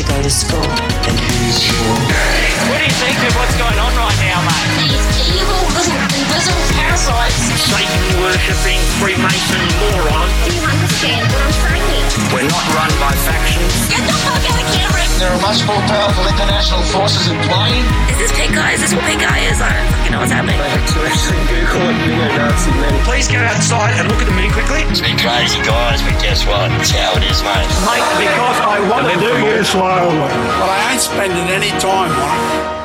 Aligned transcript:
you 0.00 0.06
go 0.06 0.22
to 0.22 0.30
school? 0.30 0.64
And 1.04 1.16
who's 1.20 1.60
your 1.68 1.92
What 2.72 2.78
do 2.80 2.84
you 2.88 2.96
think 3.04 3.20
of 3.20 3.36
what's 3.36 3.56
going 3.60 3.76
on 3.76 3.92
right 4.00 4.18
now, 4.24 4.40
mate? 4.48 4.88
These 4.88 5.36
evil 5.36 5.60
little 5.76 6.00
invisible 6.08 6.66
parasites. 6.72 7.52
Satan 7.68 8.20
worshipping 8.24 8.80
Freemason 8.96 9.60
moron. 9.92 10.59
Do 10.70 10.78
you 10.78 10.86
understand 10.86 11.26
what 11.34 11.42
I'm 11.42 11.50
saying? 11.50 12.30
We're 12.30 12.46
not 12.46 12.62
run 12.78 12.92
by 13.02 13.10
factions. 13.26 13.74
Get 13.90 14.06
the 14.06 14.14
fuck 14.22 14.38
out 14.38 14.54
of 14.54 14.68
camera! 14.70 15.02
There 15.18 15.26
are 15.34 15.42
much 15.42 15.66
more 15.66 15.82
powerful 15.90 16.22
international 16.30 16.86
forces 16.94 17.26
in 17.26 17.34
play. 17.50 17.74
Is 18.06 18.22
this 18.22 18.30
pink 18.30 18.54
guy? 18.54 18.78
Is 18.78 18.80
this 18.86 18.94
what 18.94 19.02
pink 19.02 19.18
guy 19.18 19.50
is? 19.50 19.58
I 19.58 19.66
don't 19.74 19.90
fucking 19.90 20.12
know 20.14 20.22
what's 20.22 20.30
happening. 20.30 20.62
Please 23.02 23.26
go 23.26 23.42
outside 23.42 23.98
and 23.98 24.06
look 24.14 24.22
at 24.22 24.30
the 24.30 24.36
me 24.38 24.46
quickly. 24.54 24.86
It's 24.86 25.02
been 25.02 25.18
crazy, 25.18 25.58
guys, 25.66 26.06
but 26.06 26.14
guess 26.22 26.46
what? 26.46 26.70
It's 26.78 26.94
how 26.94 27.18
it 27.18 27.26
is, 27.26 27.42
mate. 27.42 27.66
Mate, 27.90 28.06
because 28.22 28.58
I 28.62 28.78
want 28.86 29.10
to 29.10 29.18
do 29.18 29.42
you 29.42 29.66
slowly. 29.66 30.22
But 30.22 30.70
I 30.70 30.94
ain't 30.94 31.02
spending 31.02 31.50
any 31.50 31.74
time 31.82 32.14
on 32.14 32.78
it. 32.78 32.79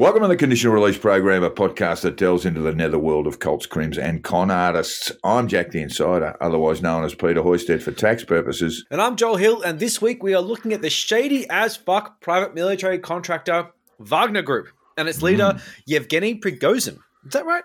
Welcome 0.00 0.22
to 0.22 0.28
the 0.28 0.36
Conditional 0.36 0.72
Release 0.72 0.96
Program, 0.96 1.42
a 1.42 1.50
podcast 1.50 2.00
that 2.00 2.16
delves 2.16 2.46
into 2.46 2.62
the 2.62 2.74
netherworld 2.74 3.26
of 3.26 3.38
cults, 3.38 3.66
crims, 3.66 3.98
and 3.98 4.24
con 4.24 4.50
artists. 4.50 5.12
I'm 5.22 5.46
Jack 5.46 5.72
the 5.72 5.82
Insider, 5.82 6.38
otherwise 6.40 6.80
known 6.80 7.04
as 7.04 7.14
Peter 7.14 7.42
Hoysted 7.42 7.82
for 7.82 7.92
tax 7.92 8.24
purposes. 8.24 8.86
And 8.90 9.02
I'm 9.02 9.14
Joel 9.14 9.36
Hill, 9.36 9.60
and 9.60 9.78
this 9.78 10.00
week 10.00 10.22
we 10.22 10.32
are 10.32 10.40
looking 10.40 10.72
at 10.72 10.80
the 10.80 10.88
shady 10.88 11.46
as 11.50 11.76
fuck 11.76 12.22
private 12.22 12.54
military 12.54 12.98
contractor 12.98 13.72
Wagner 13.98 14.40
Group 14.40 14.68
and 14.96 15.06
its 15.06 15.20
leader 15.20 15.52
hmm. 15.52 15.58
Yevgeny 15.84 16.40
Prigozhin. 16.40 16.96
Is 17.26 17.32
that 17.34 17.44
right? 17.44 17.64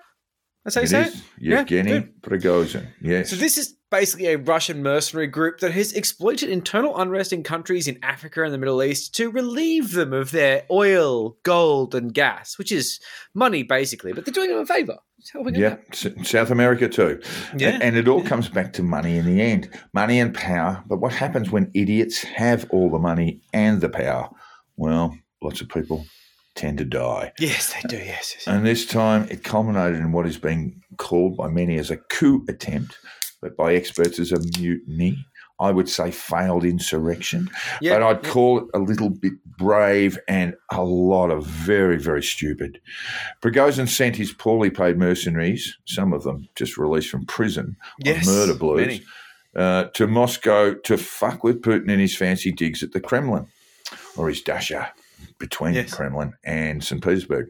That's 0.65 0.75
how 0.75 0.81
you 0.81 0.85
It 0.85 0.89
say 0.89 1.01
is 1.03 1.15
it? 1.15 1.23
Yevgeny 1.37 1.91
good. 1.91 2.21
Prigozhin. 2.23 2.87
Yes. 2.99 3.29
So 3.29 3.35
this 3.35 3.55
is 3.55 3.75
basically 3.91 4.25
a 4.27 4.37
Russian 4.39 4.81
mercenary 4.81 5.27
group 5.27 5.59
that 5.59 5.71
has 5.71 5.93
exploited 5.93 6.49
internal 6.49 6.97
unrest 6.97 7.31
in 7.31 7.43
countries 7.43 7.87
in 7.87 7.99
Africa 8.01 8.43
and 8.43 8.51
the 8.51 8.57
Middle 8.57 8.81
East 8.81 9.13
to 9.15 9.29
relieve 9.29 9.91
them 9.91 10.11
of 10.11 10.31
their 10.31 10.63
oil, 10.71 11.37
gold, 11.43 11.93
and 11.93 12.11
gas, 12.15 12.57
which 12.57 12.71
is 12.71 12.99
money 13.35 13.61
basically. 13.61 14.11
But 14.11 14.25
they're 14.25 14.33
doing 14.33 14.49
them 14.49 14.57
a 14.57 14.65
favour. 14.65 14.97
It's 15.19 15.29
helping 15.29 15.53
them 15.53 15.61
yeah. 15.61 16.23
South 16.23 16.49
America 16.49 16.89
too. 16.89 17.21
Yeah. 17.55 17.69
And, 17.69 17.83
and 17.83 17.95
it 17.95 18.07
all 18.07 18.23
comes 18.23 18.49
back 18.49 18.73
to 18.73 18.83
money 18.83 19.17
in 19.17 19.25
the 19.27 19.41
end 19.41 19.69
money 19.93 20.19
and 20.19 20.33
power. 20.33 20.83
But 20.87 20.97
what 20.97 21.13
happens 21.13 21.51
when 21.51 21.69
idiots 21.75 22.23
have 22.23 22.65
all 22.71 22.89
the 22.89 22.99
money 22.99 23.41
and 23.53 23.81
the 23.81 23.89
power? 23.89 24.29
Well, 24.77 25.15
lots 25.43 25.61
of 25.61 25.69
people 25.69 26.07
tend 26.55 26.77
to 26.79 26.85
die. 26.85 27.33
Yes, 27.39 27.73
they 27.73 27.81
do. 27.87 27.97
Yes. 27.97 28.33
yes. 28.35 28.47
And 28.47 28.65
this 28.65 28.85
time 28.85 29.27
it 29.29 29.43
culminated 29.43 29.99
in 29.99 30.11
what 30.11 30.25
is 30.25 30.37
being 30.37 30.81
called 30.97 31.37
by 31.37 31.49
many 31.49 31.77
as 31.77 31.91
a 31.91 31.97
coup 31.97 32.45
attempt, 32.47 32.97
but 33.41 33.55
by 33.55 33.75
experts 33.75 34.19
as 34.19 34.31
a 34.31 34.39
mutiny. 34.59 35.25
I 35.57 35.71
would 35.71 35.87
say 35.87 36.11
failed 36.11 36.65
insurrection, 36.65 37.49
Yeah, 37.79 37.93
but 37.93 38.03
I'd 38.03 38.25
yeah. 38.25 38.29
call 38.29 38.57
it 38.59 38.65
a 38.73 38.79
little 38.79 39.09
bit 39.09 39.31
brave 39.57 40.19
and 40.27 40.53
a 40.69 40.83
lot 40.83 41.31
of 41.31 41.45
very, 41.45 41.97
very 41.97 42.21
stupid. 42.21 42.81
Prigozhin 43.41 43.87
sent 43.87 44.17
his 44.17 44.33
poorly 44.33 44.69
paid 44.69 44.97
mercenaries, 44.97 45.77
some 45.85 46.11
of 46.11 46.23
them 46.23 46.49
just 46.55 46.77
released 46.77 47.09
from 47.09 47.25
prison 47.25 47.77
Yes, 48.03 48.27
on 48.27 48.33
murder 48.33 48.53
blues, 48.53 48.99
uh, 49.55 49.85
to 49.93 50.07
Moscow 50.07 50.73
to 50.73 50.97
fuck 50.97 51.45
with 51.45 51.61
Putin 51.61 51.89
and 51.89 52.01
his 52.01 52.17
fancy 52.17 52.51
digs 52.51 52.83
at 52.83 52.91
the 52.91 52.99
Kremlin 52.99 53.47
or 54.17 54.27
his 54.27 54.41
dacha 54.41 54.91
between 55.39 55.73
Yes. 55.73 55.89
the 55.91 55.95
Kremlin 55.97 56.33
and 56.43 56.83
St. 56.83 57.03
Petersburg. 57.03 57.47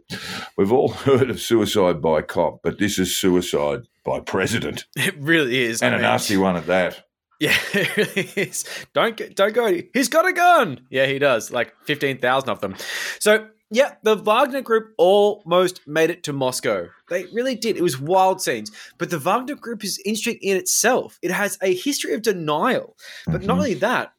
We've 0.58 0.72
all 0.72 0.90
heard 1.08 1.30
of 1.30 1.40
suicide 1.42 2.02
by 2.02 2.22
cop, 2.22 2.62
but 2.64 2.80
this 2.80 2.98
is 3.00 3.16
suicide 3.16 3.82
by 4.04 4.20
president, 4.20 4.86
It 4.96 5.16
really 5.18 5.64
is. 5.64 5.82
and 5.82 5.94
I 5.96 5.98
a 5.98 6.02
mean, 6.02 6.10
nasty 6.12 6.38
one 6.38 6.56
at 6.56 6.68
that. 6.68 7.06
Yeah, 7.40 7.56
it 7.74 7.98
really 7.98 8.30
is. 8.38 8.64
Don't 8.94 9.18
go, 9.18 9.28
don't 9.30 9.54
go. 9.54 9.82
He's 9.94 10.08
got 10.10 10.26
a 10.28 10.32
gun. 10.34 10.82
Yeah, 10.90 11.06
he 11.06 11.20
does. 11.20 11.52
Like 11.52 11.74
fifteen 11.84 12.18
thousand 12.18 12.50
of 12.50 12.62
them. 12.62 12.76
So 13.20 13.48
yeah, 13.72 13.96
the 14.04 14.16
Wagner 14.16 14.62
Group 14.62 14.94
almost 14.98 15.82
made 15.88 16.12
it 16.12 16.24
to 16.24 16.34
Moscow. 16.34 16.88
They 17.10 17.26
really 17.34 17.56
did. 17.56 17.76
It 17.78 17.82
was 17.82 18.00
wild 18.00 18.42
scenes. 18.42 18.72
But 19.00 19.10
the 19.10 19.20
Wagner 19.20 19.56
Group 19.56 19.84
is 19.84 20.00
interesting 20.06 20.38
in 20.42 20.56
itself. 20.56 21.18
It 21.22 21.32
has 21.32 21.58
a 21.62 21.74
history 21.76 22.14
of 22.14 22.22
denial. 22.22 22.96
But 23.26 23.42
not 23.42 23.56
Mhm. 23.56 23.58
only 23.58 23.74
that. 23.76 24.14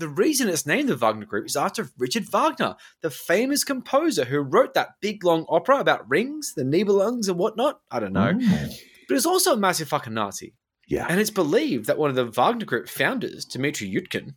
The 0.00 0.08
reason 0.08 0.48
it's 0.48 0.64
named 0.64 0.88
the 0.88 0.96
Wagner 0.96 1.26
Group 1.26 1.44
is 1.44 1.56
after 1.56 1.90
Richard 1.98 2.24
Wagner, 2.32 2.74
the 3.02 3.10
famous 3.10 3.64
composer 3.64 4.24
who 4.24 4.38
wrote 4.40 4.72
that 4.72 4.94
big 5.02 5.22
long 5.24 5.44
opera 5.50 5.78
about 5.78 6.08
rings, 6.08 6.54
the 6.54 6.62
Nibelungs, 6.62 7.28
and 7.28 7.36
whatnot. 7.36 7.80
I 7.90 8.00
don't 8.00 8.14
know. 8.14 8.32
Mm. 8.32 8.72
But 9.06 9.16
it's 9.18 9.26
also 9.26 9.52
a 9.52 9.58
massive 9.58 9.88
fucking 9.88 10.14
Nazi. 10.14 10.54
Yeah. 10.88 11.04
And 11.06 11.20
it's 11.20 11.28
believed 11.30 11.84
that 11.86 11.98
one 11.98 12.08
of 12.08 12.16
the 12.16 12.24
Wagner 12.24 12.64
Group 12.64 12.88
founders, 12.88 13.44
Dmitry 13.44 13.90
Utkin, 13.92 14.36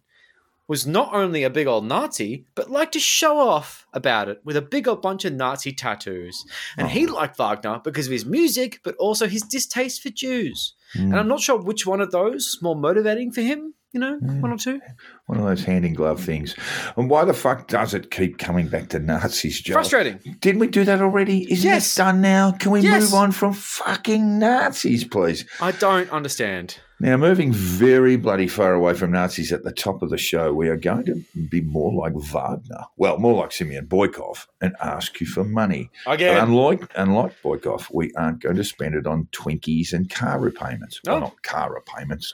was 0.68 0.86
not 0.86 1.14
only 1.14 1.44
a 1.44 1.50
big 1.50 1.68
old 1.68 1.86
Nazi, 1.86 2.46
but 2.56 2.70
liked 2.70 2.94
to 2.94 3.00
show 3.00 3.40
off 3.40 3.86
about 3.94 4.28
it 4.28 4.42
with 4.44 4.58
a 4.58 4.62
big 4.62 4.88
old 4.88 5.02
bunch 5.02 5.24
of 5.24 5.32
Nazi 5.34 5.72
tattoos. 5.72 6.44
And 6.78 6.90
he 6.90 7.08
Oh. 7.08 7.14
liked 7.14 7.38
Wagner 7.38 7.80
because 7.84 8.08
of 8.08 8.12
his 8.12 8.26
music, 8.26 8.82
but 8.84 8.96
also 8.98 9.28
his 9.28 9.44
distaste 9.44 10.02
for 10.02 10.10
Jews. 10.10 10.74
Mm. 10.96 11.04
And 11.04 11.16
I'm 11.20 11.28
not 11.30 11.40
sure 11.40 11.58
which 11.58 11.86
one 11.86 12.02
of 12.02 12.12
those 12.12 12.48
is 12.48 12.60
more 12.62 12.76
motivating 12.76 13.32
for 13.32 13.42
him, 13.42 13.76
you 13.94 14.00
know, 14.00 14.20
Mm. 14.20 14.42
one 14.42 14.52
or 14.52 14.58
two. 14.58 14.82
One 15.28 15.38
of 15.40 15.46
those 15.46 15.64
hand 15.64 15.86
in 15.86 15.94
glove 15.94 16.20
things. 16.22 16.56
And 16.98 17.10
why 17.10 17.26
the 17.26 17.34
fuck 17.34 17.68
does 17.68 17.94
it 17.94 18.10
keep 18.12 18.40
coming 18.40 18.68
back 18.68 18.90
to 18.90 19.00
Nazis, 19.00 19.62
Joe? 19.62 19.74
Frustrating. 19.74 20.20
Didn't 20.40 20.60
we 20.60 20.68
do 20.68 20.84
that 20.84 21.00
already? 21.02 21.50
Isn't 21.52 21.70
Yes. 21.70 21.96
it 21.96 22.00
done 22.00 22.20
now? 22.22 22.52
Can 22.52 22.72
we 22.72 22.82
Yes. 22.82 23.04
move 23.04 23.14
on 23.14 23.32
from 23.32 23.54
fucking 23.54 24.40
Nazis, 24.40 25.04
please? 25.04 25.46
I 25.62 25.72
don't 25.72 26.10
understand. 26.10 26.78
Now, 27.04 27.18
moving 27.18 27.52
very 27.52 28.16
bloody 28.16 28.48
far 28.48 28.74
away 28.74 28.94
from 28.94 29.12
Nazis 29.12 29.52
at 29.52 29.64
the 29.64 29.74
top 29.74 30.02
of 30.02 30.10
the 30.10 30.18
show, 30.18 30.54
we 30.54 30.70
are 30.70 30.78
going 30.78 31.04
to 31.08 31.22
be 31.50 31.60
more 31.60 31.92
like 31.94 32.14
Wagner. 32.16 32.86
Well, 32.96 33.18
more 33.20 33.34
like 33.42 33.52
Simeon 33.52 33.88
Boykov 33.88 34.48
and 34.62 34.74
ask 34.82 35.20
you 35.20 35.28
for 35.28 35.44
money. 35.44 35.92
Again. 36.08 36.36
But 36.38 36.44
unlike, 36.48 36.92
unlike 36.96 37.34
Boykov, 37.44 37.94
we 37.94 38.14
aren't 38.14 38.40
going 38.40 38.56
to 38.56 38.64
spend 38.64 38.96
it 38.96 39.06
on 39.06 39.28
Twinkies 39.34 39.92
and 39.92 40.10
car 40.10 40.40
repayments. 40.40 41.02
Well, 41.06 41.18
Oh. 41.18 41.20
not 41.20 41.44
car 41.44 41.74
repayments. 41.74 42.34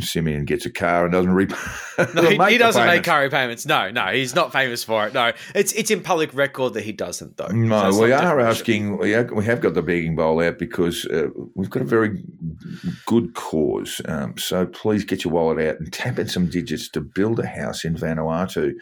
Simeon 0.00 0.46
gets 0.46 0.64
a 0.64 0.70
car 0.70 1.04
and 1.04 1.12
doesn't 1.12 1.32
repay. 1.32 1.56
No, 2.14 2.22
he, 2.22 2.52
he 2.52 2.58
doesn't 2.58 2.86
make 2.86 3.04
car. 3.04 3.22
repayments. 3.22 3.64
No, 3.66 3.90
no, 3.90 4.06
he's 4.06 4.34
not 4.34 4.52
famous 4.52 4.84
for 4.84 5.06
it. 5.06 5.14
No, 5.14 5.32
it's 5.54 5.72
it's 5.72 5.90
in 5.90 6.02
public 6.02 6.32
record 6.34 6.74
that 6.74 6.82
he 6.84 6.92
doesn't, 6.92 7.36
though. 7.38 7.46
No, 7.48 7.90
So 7.90 8.02
we 8.02 8.12
are 8.12 8.38
asking. 8.40 8.98
We, 8.98 9.14
are, 9.14 9.24
we 9.32 9.44
have 9.46 9.60
got 9.62 9.74
the 9.74 9.82
begging 9.82 10.14
bowl 10.14 10.42
out 10.42 10.58
because 10.58 11.06
uh, 11.06 11.28
we've 11.54 11.70
got 11.70 11.82
a 11.82 11.86
very 11.86 12.22
good 13.06 13.34
cause. 13.34 14.00
Um, 14.06 14.38
so 14.38 14.66
please 14.66 15.04
get 15.04 15.24
your 15.24 15.32
wallet 15.32 15.66
out 15.66 15.80
and 15.80 15.92
tap 15.92 16.18
in 16.18 16.28
some 16.28 16.46
digits 16.46 16.88
to 16.90 17.00
build 17.00 17.40
a 17.40 17.46
house 17.46 17.84
in 17.84 17.96
Vanuatu. 17.96 18.74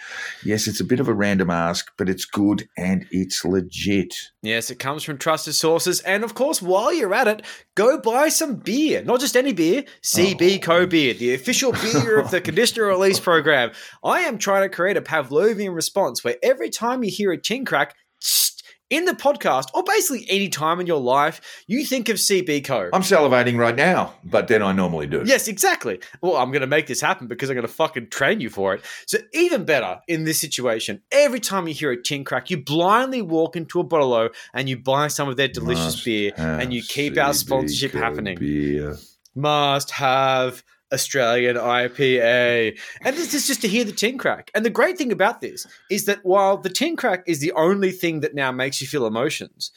Yes, 0.45 0.67
it's 0.67 0.81
a 0.81 0.85
bit 0.85 1.01
of 1.01 1.09
a 1.09 1.15
random 1.15 1.51
ask, 1.51 1.91
but 1.97 2.09
it's 2.09 2.25
good 2.25 2.69
and 2.77 3.07
it's 3.11 3.45
legit. 3.45 4.15
Yes, 4.43 4.71
it 4.71 4.79
comes 4.79 5.03
from 5.03 5.19
trusted 5.19 5.55
sources. 5.55 6.01
And 6.01 6.25
of 6.25 6.35
course, 6.35 6.61
while 6.61 6.93
you're 6.93 7.15
at 7.15 7.29
it, 7.29 7.43
go 7.75 7.99
buy 7.99 8.29
some 8.29 8.57
beer. 8.57 9.03
Not 9.03 9.21
just 9.21 9.37
any 9.37 9.53
beer, 9.53 9.85
CB 10.03 10.63
Co 10.63 10.87
beer, 10.87 11.15
the 11.15 11.35
official 11.35 11.73
beer 11.73 12.21
of 12.21 12.31
the 12.31 12.41
conditioner 12.43 12.87
release 12.87 13.19
program. 13.19 13.73
I 14.03 14.21
am 14.21 14.39
trying 14.39 14.69
to 14.69 14.75
create 14.75 14.97
a 14.97 15.03
Pavlovian 15.03 15.75
response 15.75 16.23
where 16.23 16.37
every 16.43 16.71
time 16.71 17.03
you 17.03 17.11
hear 17.11 17.33
a 17.33 17.41
chin 17.41 17.65
crack, 17.65 17.95
tsk, 18.23 18.54
in 18.95 19.05
the 19.05 19.13
podcast, 19.13 19.69
or 19.75 19.83
basically 19.83 20.27
any 20.29 20.49
time 20.49 20.81
in 20.81 20.87
your 20.87 21.01
life, 21.01 21.65
you 21.67 21.85
think 21.85 22.09
of 22.09 22.17
CB 22.17 22.65
Co. 22.65 22.91
I'm 22.93 23.03
salivating 23.03 23.59
right 23.59 23.75
now, 23.75 24.15
but 24.25 24.49
then 24.49 24.63
I 24.63 24.73
normally 24.73 25.07
do. 25.07 25.23
Yes, 25.25 25.49
exactly. 25.49 26.01
Well, 26.21 26.37
I'm 26.37 26.51
going 26.51 26.61
to 26.61 26.67
make 26.67 26.87
this 26.87 27.01
happen 27.01 27.27
because 27.27 27.51
I'm 27.51 27.55
going 27.55 27.67
to 27.67 27.73
fucking 27.73 28.11
train 28.11 28.41
you 28.41 28.51
for 28.51 28.75
it. 28.75 28.85
So, 29.07 29.19
even 29.33 29.65
better 29.65 30.01
in 30.07 30.25
this 30.25 30.41
situation, 30.41 31.03
every 31.11 31.41
time 31.41 31.67
you 31.67 31.75
hear 31.75 31.91
a 31.91 32.01
tin 32.01 32.25
crack, 32.25 32.51
you 32.51 32.63
blindly 32.63 33.23
walk 33.23 33.57
into 33.57 33.81
a 33.81 33.85
bottle 33.85 34.05
and 34.53 34.69
you 34.69 34.77
buy 34.77 35.09
some 35.09 35.29
of 35.29 35.37
their 35.37 35.49
delicious 35.49 35.97
Must 35.97 36.05
beer 36.05 36.33
and 36.37 36.73
you 36.73 36.83
keep 36.83 37.19
our 37.19 37.35
sponsorship 37.35 37.93
Co 37.93 37.99
happening. 37.99 38.39
Beer. 38.39 38.97
Must 39.35 39.91
have 39.91 40.63
Australian 40.93 41.57
IPA. 41.57 42.79
And 43.03 43.17
this 43.17 43.35
is 43.35 43.47
just 43.47 43.61
to 43.63 43.69
hear 43.69 43.85
the 43.85 43.93
tin 43.93 44.19
crack. 44.19 44.51
And 44.55 44.65
the 44.65 44.71
great 44.71 44.97
thing 44.99 45.13
about 45.13 45.41
this 45.41 45.67
is 45.91 46.05
that 46.07 46.21
while 46.23 46.57
the 46.57 46.71
tin 46.71 46.97
crack 46.97 47.25
is 47.27 47.41
the 47.41 47.53
only 47.53 47.91
thing 47.91 48.21
that 48.21 48.35
now 48.35 48.53
makes 48.53 48.81
you 48.81 48.87
feel 48.87 49.07
emotions, 49.07 49.73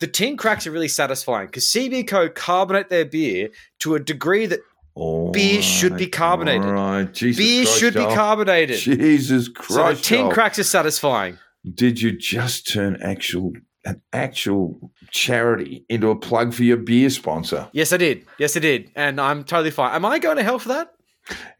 the 0.00 0.06
tin 0.06 0.36
cracks 0.36 0.66
are 0.66 0.70
really 0.70 0.88
satisfying 0.88 1.46
because 1.46 1.64
CB 1.66 2.06
Co 2.06 2.28
carbonate 2.28 2.88
their 2.88 3.04
beer 3.04 3.50
to 3.80 3.94
a 3.94 4.00
degree 4.00 4.46
that 4.46 4.60
All 4.94 5.30
Beer 5.32 5.62
should 5.62 5.96
be 5.96 6.06
carbonated. 6.06 6.64
Right, 6.64 7.12
Jesus 7.12 7.38
beer 7.38 7.64
Christ, 7.64 7.78
should 7.78 7.94
be 7.94 8.04
carbonated. 8.04 8.78
Jesus 8.78 9.48
Christ. 9.48 10.04
So 10.04 10.08
tin 10.08 10.24
Joel. 10.24 10.32
cracks 10.32 10.58
are 10.58 10.64
satisfying. 10.64 11.38
Did 11.74 12.00
you 12.00 12.16
just 12.16 12.68
turn 12.68 12.98
actual 13.02 13.52
an 13.84 14.02
actual 14.12 14.92
charity 15.10 15.84
into 15.88 16.10
a 16.10 16.16
plug 16.16 16.52
for 16.52 16.62
your 16.62 16.76
beer 16.76 17.10
sponsor? 17.10 17.68
Yes, 17.72 17.92
I 17.92 17.96
did. 17.96 18.26
Yes, 18.38 18.56
I 18.56 18.60
did. 18.60 18.90
And 18.94 19.20
I'm 19.20 19.44
totally 19.44 19.70
fine. 19.70 19.94
Am 19.94 20.04
I 20.04 20.18
going 20.18 20.36
to 20.36 20.42
hell 20.42 20.58
for 20.58 20.68
that? 20.68 20.94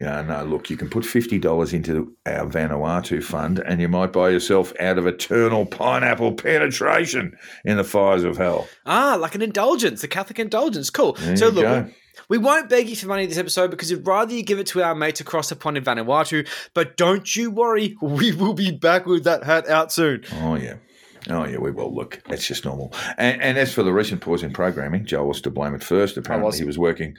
Yeah, 0.00 0.22
no, 0.22 0.44
look, 0.44 0.70
you 0.70 0.76
can 0.76 0.88
put 0.88 1.04
$50 1.04 1.74
into 1.74 2.14
our 2.26 2.46
Vanuatu 2.46 3.22
fund 3.22 3.58
and 3.58 3.80
you 3.80 3.88
might 3.88 4.12
buy 4.12 4.30
yourself 4.30 4.72
out 4.80 4.98
of 4.98 5.06
eternal 5.06 5.66
pineapple 5.66 6.32
penetration 6.32 7.36
in 7.64 7.76
the 7.76 7.84
fires 7.84 8.24
of 8.24 8.36
hell. 8.36 8.68
Ah, 8.86 9.16
like 9.20 9.34
an 9.34 9.42
indulgence, 9.42 10.00
the 10.00 10.08
Catholic 10.08 10.38
indulgence. 10.38 10.90
Cool. 10.90 11.12
There 11.14 11.36
so 11.36 11.48
look, 11.48 11.64
go. 11.64 11.90
we 12.28 12.38
won't 12.38 12.68
beg 12.68 12.88
you 12.88 12.96
for 12.96 13.08
money 13.08 13.26
this 13.26 13.38
episode 13.38 13.70
because 13.70 13.90
we'd 13.90 14.06
rather 14.06 14.32
you 14.32 14.42
give 14.42 14.58
it 14.58 14.68
to 14.68 14.82
our 14.82 14.94
mates 14.94 15.20
across 15.20 15.48
the 15.48 15.56
pond 15.56 15.76
in 15.76 15.84
Vanuatu. 15.84 16.48
But 16.74 16.96
don't 16.96 17.36
you 17.36 17.50
worry, 17.50 17.96
we 18.00 18.32
will 18.32 18.54
be 18.54 18.70
back 18.70 19.06
with 19.06 19.24
that 19.24 19.44
hat 19.44 19.68
out 19.68 19.92
soon. 19.92 20.24
Oh, 20.40 20.54
yeah. 20.54 20.76
Oh, 21.30 21.44
yeah, 21.44 21.58
we 21.58 21.70
will. 21.70 21.94
Look, 21.94 22.22
that's 22.28 22.46
just 22.46 22.64
normal. 22.64 22.92
And, 23.18 23.40
and 23.42 23.58
as 23.58 23.72
for 23.74 23.82
the 23.82 23.92
recent 23.92 24.20
pause 24.22 24.42
in 24.42 24.52
programming, 24.52 25.04
Joel 25.04 25.28
was 25.28 25.40
to 25.42 25.50
blame 25.50 25.74
at 25.74 25.82
first. 25.82 26.16
Apparently, 26.16 26.46
was. 26.46 26.58
he 26.58 26.64
was 26.64 26.78
working 26.78 27.16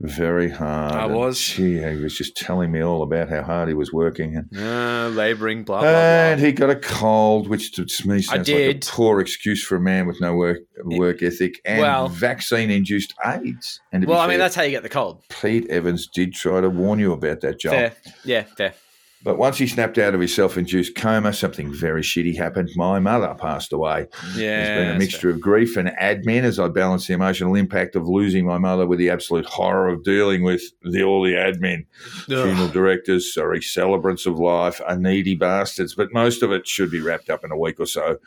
very 0.00 0.48
hard. 0.50 0.92
I 0.92 1.06
was. 1.06 1.40
Gee, 1.40 1.78
he 1.78 1.96
was 1.96 2.16
just 2.16 2.36
telling 2.36 2.70
me 2.70 2.80
all 2.82 3.02
about 3.02 3.28
how 3.28 3.42
hard 3.42 3.68
he 3.68 3.74
was 3.74 3.92
working. 3.92 4.36
And, 4.36 4.48
Uh, 4.56 5.08
labouring, 5.08 5.64
blah, 5.64 5.80
blah, 5.80 5.88
and 5.90 6.38
blah. 6.40 6.46
he 6.46 6.52
got 6.52 6.70
a 6.70 6.76
cold, 6.76 7.48
which 7.48 7.72
to 7.72 7.82
me 8.08 8.22
sounds 8.22 8.48
like 8.48 8.58
a 8.58 8.74
poor 8.78 9.20
excuse 9.20 9.64
for 9.64 9.76
a 9.76 9.80
man 9.80 10.06
with 10.06 10.20
no 10.20 10.34
work 10.34 10.58
work 10.84 11.22
ethic 11.22 11.60
and 11.64 11.80
Well- 11.80 12.08
vaccine-induced 12.08 13.14
AIDS. 13.24 13.80
And 13.92 14.04
Well, 14.06 14.18
I 14.18 14.22
fair, 14.22 14.28
mean, 14.28 14.38
that's 14.38 14.54
how 14.54 14.62
you 14.62 14.70
get 14.70 14.84
the 14.84 14.88
cold. 14.88 15.22
Pete 15.40 15.68
Evans 15.68 16.06
did 16.06 16.32
try 16.34 16.60
to 16.60 16.70
warn 16.70 16.98
you 17.00 17.12
about 17.12 17.40
that, 17.40 17.58
Joel. 17.58 17.72
Fair. 17.72 17.92
Yeah, 18.24 18.42
fair. 18.56 18.74
But 19.22 19.36
once 19.36 19.58
he 19.58 19.66
snapped 19.66 19.98
out 19.98 20.14
of 20.14 20.20
his 20.20 20.34
self-induced 20.34 20.94
coma, 20.94 21.32
something 21.32 21.72
very 21.72 22.02
shitty 22.02 22.36
happened. 22.36 22.70
My 22.76 23.00
mother 23.00 23.34
passed 23.34 23.72
away. 23.72 24.06
Yeah. 24.36 24.64
There's 24.64 24.78
been 24.78 24.96
a 24.96 24.98
mixture 24.98 25.30
of 25.30 25.40
grief 25.40 25.76
and 25.76 25.88
admin 26.00 26.44
as 26.44 26.60
I 26.60 26.68
balance 26.68 27.08
the 27.08 27.14
emotional 27.14 27.56
impact 27.56 27.96
of 27.96 28.06
losing 28.06 28.46
my 28.46 28.58
mother 28.58 28.86
with 28.86 29.00
the 29.00 29.10
absolute 29.10 29.46
horror 29.46 29.88
of 29.88 30.04
dealing 30.04 30.44
with 30.44 30.62
the, 30.82 31.02
all 31.02 31.24
the 31.24 31.32
admin. 31.32 31.86
fair. 32.28 32.44
Funeral 32.44 32.68
directors, 32.68 33.34
sorry, 33.34 33.60
celebrants 33.60 34.24
of 34.24 34.38
life 34.38 34.80
are 34.86 34.96
needy 34.96 35.34
bastards, 35.34 35.94
but 35.94 36.12
most 36.12 36.42
of 36.42 36.52
it 36.52 36.68
should 36.68 36.90
be 36.90 37.00
wrapped 37.00 37.28
up 37.28 37.44
in 37.44 37.50
a 37.50 37.58
week 37.58 37.80
or 37.80 37.86
so, 37.86 38.18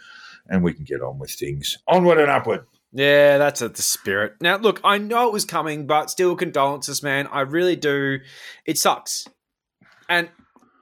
and 0.50 0.62
we 0.62 0.74
can 0.74 0.84
get 0.84 1.02
on 1.02 1.20
with 1.20 1.32
things. 1.32 1.78
Onward 1.88 2.20
and 2.20 2.30
upward. 2.30 2.66
Yeah, 2.92 3.38
that's 3.38 3.62
a, 3.62 3.70
the 3.70 3.82
spirit. 3.82 4.34
Now, 4.42 4.58
look, 4.58 4.82
I 4.84 4.98
know 4.98 5.28
it 5.28 5.34
was 5.34 5.46
coming, 5.46 5.88
but 5.88 6.10
still, 6.10 6.36
condolences, 6.36 7.02
man. 7.02 7.28
I 7.28 7.42
really 7.42 7.78
do. 7.78 8.20
It 8.66 8.78
sucks. 8.78 9.26
And 10.10 10.28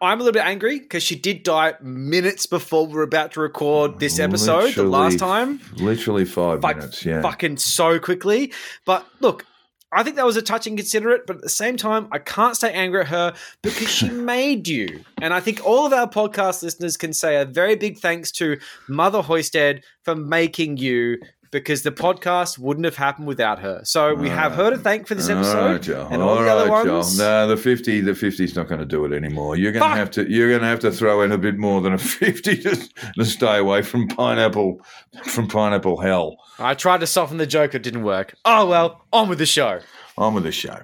I'm 0.02 0.20
a 0.20 0.24
little 0.24 0.34
bit 0.34 0.46
angry 0.46 0.80
because 0.80 1.04
she 1.04 1.16
did 1.16 1.44
die 1.44 1.74
minutes 1.82 2.46
before 2.46 2.88
we 2.88 2.94
were 2.94 3.04
about 3.04 3.34
to 3.34 3.42
record 3.42 4.00
this 4.00 4.18
episode, 4.20 4.74
the 4.74 4.84
last 4.84 5.20
time. 5.20 5.60
Literally 5.76 6.26
five 6.26 6.64
Like, 6.64 6.78
minutes, 6.78 7.06
yeah. 7.06 7.22
Fucking 7.22 7.58
so 7.58 8.00
quickly. 8.00 8.54
But 8.86 9.06
look, 9.20 9.46
I 9.92 10.04
think 10.04 10.18
that 10.18 10.26
was 10.26 10.38
a 10.38 10.42
touching 10.42 10.78
considerate, 10.78 11.26
but 11.26 11.38
at 11.38 11.42
the 11.42 11.50
same 11.50 11.76
time, 11.76 12.08
I 12.12 12.20
can't 12.20 12.56
stay 12.56 12.72
angry 12.72 13.02
at 13.02 13.08
her 13.08 13.34
because 13.64 13.90
she 13.90 14.08
made 14.10 14.68
you. 14.68 15.04
And 15.22 15.34
I 15.34 15.40
think 15.40 15.66
all 15.66 15.86
of 15.88 15.94
our 15.94 16.08
podcast 16.08 16.62
listeners 16.64 16.96
can 16.96 17.12
say 17.12 17.42
a 17.42 17.46
very 17.46 17.76
big 17.76 17.98
thanks 17.98 18.32
to 18.34 18.58
Mother 18.88 19.22
Hoysted 19.24 19.82
for 20.04 20.16
making 20.16 20.78
you 20.78 21.18
because 21.52 21.84
the 21.84 21.92
podcast 21.92 22.58
wouldn't 22.60 22.86
have 22.86 22.96
happened 22.96 23.28
without 23.28 23.60
her. 23.60 23.82
So 23.84 24.14
we 24.14 24.30
have 24.30 24.54
her 24.54 24.70
to 24.70 24.78
thank 24.78 25.08
for 25.08 25.16
this 25.16 25.30
episode 25.30 25.72
right, 25.72 25.82
Joel. 25.82 26.08
and 26.12 26.22
all, 26.22 26.38
All 26.38 26.44
the 26.44 26.50
other 26.50 26.70
right, 26.70 26.86
ones. 26.86 27.18
Joel. 27.18 27.26
No, 27.26 27.48
the 27.48 27.58
fifty, 27.58 28.02
the 28.02 28.16
fifty's 28.16 28.56
not 28.56 28.68
going 28.68 28.80
to 28.80 28.86
do 28.86 29.06
it 29.06 29.14
anymore. 29.14 29.56
You're 29.56 29.72
going 29.72 29.90
to 29.90 29.98
have 29.98 30.12
to, 30.12 30.30
you're 30.30 30.50
going 30.50 30.62
to 30.62 30.68
have 30.68 30.80
to 30.82 30.92
throw 30.92 31.22
in 31.22 31.32
a 31.32 31.38
bit 31.38 31.58
more 31.58 31.82
than 31.82 31.94
a 31.94 31.98
fifty 31.98 32.58
to, 32.62 32.76
to 33.18 33.26
stay 33.26 33.58
away 33.58 33.82
from 33.82 34.08
pineapple, 34.08 34.82
from 35.26 35.48
pineapple 35.48 35.98
hell. 36.02 36.38
I 36.60 36.74
tried 36.74 37.00
to 37.00 37.08
soften 37.08 37.38
the 37.38 37.48
joke, 37.48 37.74
it 37.76 37.84
didn't 37.84 38.04
work. 38.04 38.36
Oh 38.46 38.68
well, 38.68 39.02
on 39.12 39.30
with 39.30 39.40
the 39.40 39.46
show. 39.46 39.80
On 40.18 40.34
with 40.34 40.44
the 40.44 40.52
show. 40.52 40.80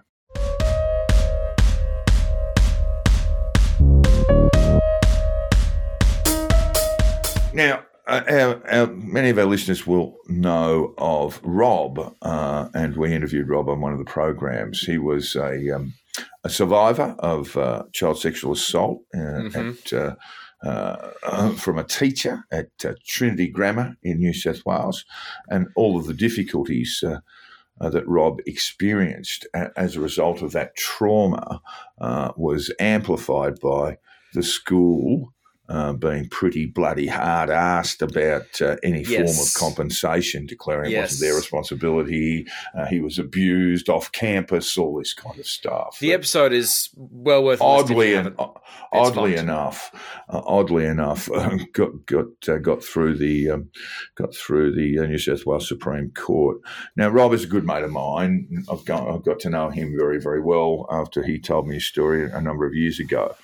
Now, 7.54 7.85
our, 8.08 8.62
our, 8.72 8.88
many 8.88 9.30
of 9.30 9.38
our 9.40 9.46
listeners 9.46 9.86
will 9.88 10.18
know 10.28 10.94
of 10.98 11.40
Rob, 11.44 12.16
uh, 12.22 12.70
and 12.74 12.96
we 12.96 13.14
interviewed 13.14 13.50
Rob 13.50 13.70
on 13.70 13.82
one 13.82 13.94
of 13.94 14.00
the 14.00 14.06
programs. 14.06 14.82
He 14.82 14.98
was 14.98 15.36
a, 15.36 15.76
um, 15.76 15.94
a 16.44 16.50
survivor 16.50 17.16
of 17.20 17.56
uh, 17.58 17.84
child 17.94 18.20
sexual 18.20 18.54
assault 18.54 19.02
uh, 19.14 19.18
Mhm. 19.18 19.56
at, 19.86 19.94
uh, 19.94 20.16
uh, 20.64 21.50
from 21.56 21.78
a 21.78 21.84
teacher 21.84 22.46
at 22.52 22.70
uh, 22.84 22.94
Trinity 23.08 23.48
Grammar 23.50 23.96
in 24.04 24.20
New 24.20 24.34
South 24.34 24.62
Wales, 24.66 25.06
and 25.50 25.68
all 25.76 25.98
of 25.98 26.06
the 26.08 26.14
difficulties 26.14 27.04
uh, 27.06 27.20
uh, 27.82 27.90
that 27.90 28.08
Rob 28.08 28.40
experienced 28.46 29.46
a- 29.54 29.72
as 29.78 29.96
a 29.96 30.02
result 30.02 30.42
of 30.42 30.52
that 30.54 30.76
trauma 30.76 31.62
uh, 32.00 32.32
was 32.38 32.72
amplified 32.80 33.60
by 33.60 33.98
the 34.34 34.44
school 34.44 35.34
uh, 35.68 35.94
being 35.94 36.28
pretty 36.30 36.66
bloody 36.66 37.08
hard 37.08 37.50
assed 37.50 38.02
about 38.02 38.62
uh, 38.62 38.76
any 38.84 39.04
form 39.04 39.24
of 39.24 39.54
compensation, 39.56 40.46
declaring 40.46 40.92
it 40.92 40.98
wasn't 41.00 41.22
their 41.22 41.36
responsibility. 41.36 42.46
Uh, 42.78 42.86
he 42.86 43.00
was 43.00 43.18
abused 43.18 43.90
off 43.90 44.12
campus, 44.12 44.78
all 44.78 44.98
this 44.98 45.14
kind 45.14 45.40
of 45.40 45.48
stuff. 45.48 45.98
The 46.00 46.14
episode 46.14 46.54
is 46.54 46.90
well 46.96 47.44
worth 47.44 47.62
oddly 47.62 48.14
and 48.14 48.36
haven't. 48.38 48.58
oddly 48.92 49.36
enough, 49.36 49.92
uh, 50.30 50.42
oddly 50.46 50.86
enough, 50.86 51.32
uh, 51.36 51.58
got 51.74 52.06
got 52.06 52.28
uh, 52.48 52.58
got 52.58 52.84
through 52.84 53.18
the 53.18 53.50
um, 53.50 53.70
got 54.16 54.36
through 54.36 54.76
the 54.76 55.00
uh, 55.00 55.08
New 55.08 55.18
South 55.18 55.46
Wales 55.48 55.68
Supreme 55.68 56.12
Court. 56.12 56.58
Now, 56.96 57.10
Rob 57.10 57.34
is 57.34 57.44
a 57.44 57.48
good 57.48 57.66
mate 57.66 57.84
of 57.84 57.92
mine. 57.92 58.66
I've 58.72 58.86
got 58.86 59.08
I've 59.08 59.26
got 59.26 59.40
to 59.40 59.50
know 59.50 59.70
him 59.70 59.96
very 59.98 60.20
very 60.20 60.42
well 60.42 60.86
after 60.92 61.24
he 61.24 61.40
told 61.40 61.68
me 61.68 61.76
his 61.76 61.86
story 61.86 62.30
a 62.30 62.40
number 62.42 62.68
of 62.68 62.76
years 62.76 63.00
ago, 63.00 63.36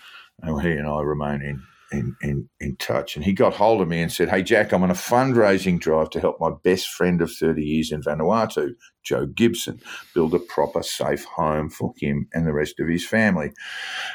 and 0.42 0.62
he 0.62 0.72
and 0.72 0.88
I 0.88 1.02
remain 1.02 1.42
in. 1.42 1.64
In, 1.92 2.16
in, 2.22 2.50
in 2.60 2.78
touch. 2.78 3.18
And 3.18 3.26
he 3.26 3.34
got 3.34 3.54
hold 3.54 3.82
of 3.82 3.88
me 3.90 4.02
and 4.02 4.10
said 4.10 4.30
hey 4.30 4.44
jack 4.44 4.72
i'm 4.72 4.82
on 4.82 4.92
a 4.92 4.94
fundraising 4.94 5.78
drive 5.78 6.10
to 6.12 6.22
help 6.22 6.40
my 6.40 6.50
best 6.64 6.88
friend 6.88 7.22
of 7.22 7.30
30 7.30 7.62
years 7.62 7.92
in 7.92 8.02
vanuatu 8.02 8.76
joe 9.04 9.26
gibson 9.26 9.82
build 10.14 10.34
a 10.34 10.40
proper 10.40 10.84
safe 10.84 11.26
home 11.26 11.70
for 11.70 11.94
him 11.98 12.28
and 12.34 12.46
the 12.46 12.54
rest 12.54 12.80
of 12.80 12.88
his 12.88 13.06
family. 13.06 13.52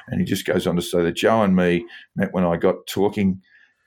And 0.08 0.20
he 0.20 0.26
just 0.26 0.46
goes 0.46 0.67
on 0.67 0.76
to 0.76 0.82
say 0.82 1.02
that 1.02 1.17
Joe 1.17 1.43
and 1.43 1.56
me 1.56 1.87
met 2.14 2.32
when 2.32 2.44
I 2.44 2.56
got 2.56 2.87
talking 2.87 3.40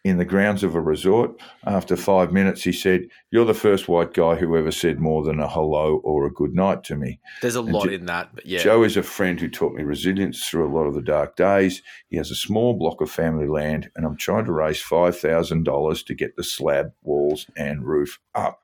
in 0.10 0.18
the 0.18 0.26
grounds 0.26 0.64
of 0.64 0.76
a 0.76 0.82
resort. 0.82 1.40
After 1.66 1.96
five 1.96 2.34
minutes, 2.34 2.64
he 2.64 2.72
said, 2.74 3.08
You're 3.32 3.46
the 3.46 3.54
first 3.54 3.88
white 3.88 4.14
guy 4.14 4.36
who 4.36 4.58
ever 4.58 4.72
said 4.72 5.00
more 5.00 5.24
than 5.24 5.40
a 5.40 5.48
hello 5.48 6.02
or 6.04 6.26
a 6.26 6.34
good 6.34 6.54
night 6.54 6.84
to 6.86 6.96
me. 6.96 7.20
There's 7.42 7.56
a 7.56 7.62
And 7.62 7.72
lot 7.72 7.86
Jo- 7.86 7.92
in 7.94 8.06
that, 8.08 8.36
but 8.36 8.46
yeah. 8.46 8.60
Joe 8.60 8.84
is 8.84 8.98
a 8.98 9.04
friend 9.04 9.40
who 9.40 9.48
taught 9.50 9.74
me 9.76 9.84
resilience 9.84 10.46
through 10.46 10.68
a 10.68 10.76
lot 10.76 10.86
of 10.88 10.96
the 10.96 11.02
dark 11.02 11.36
days. 11.36 11.82
He 12.10 12.18
has 12.18 12.32
a 12.32 12.36
small 12.36 12.74
block 12.74 13.00
of 13.02 13.10
family 13.10 13.48
land, 13.48 13.90
and 13.96 14.06
I'm 14.06 14.18
trying 14.18 14.46
to 14.46 14.52
raise 14.52 14.82
$5,000 14.82 16.06
to 16.06 16.16
get 16.16 16.36
the 16.36 16.44
slab, 16.44 16.92
walls, 17.04 17.46
and 17.56 17.86
roof 17.86 18.20
up. 18.36 18.62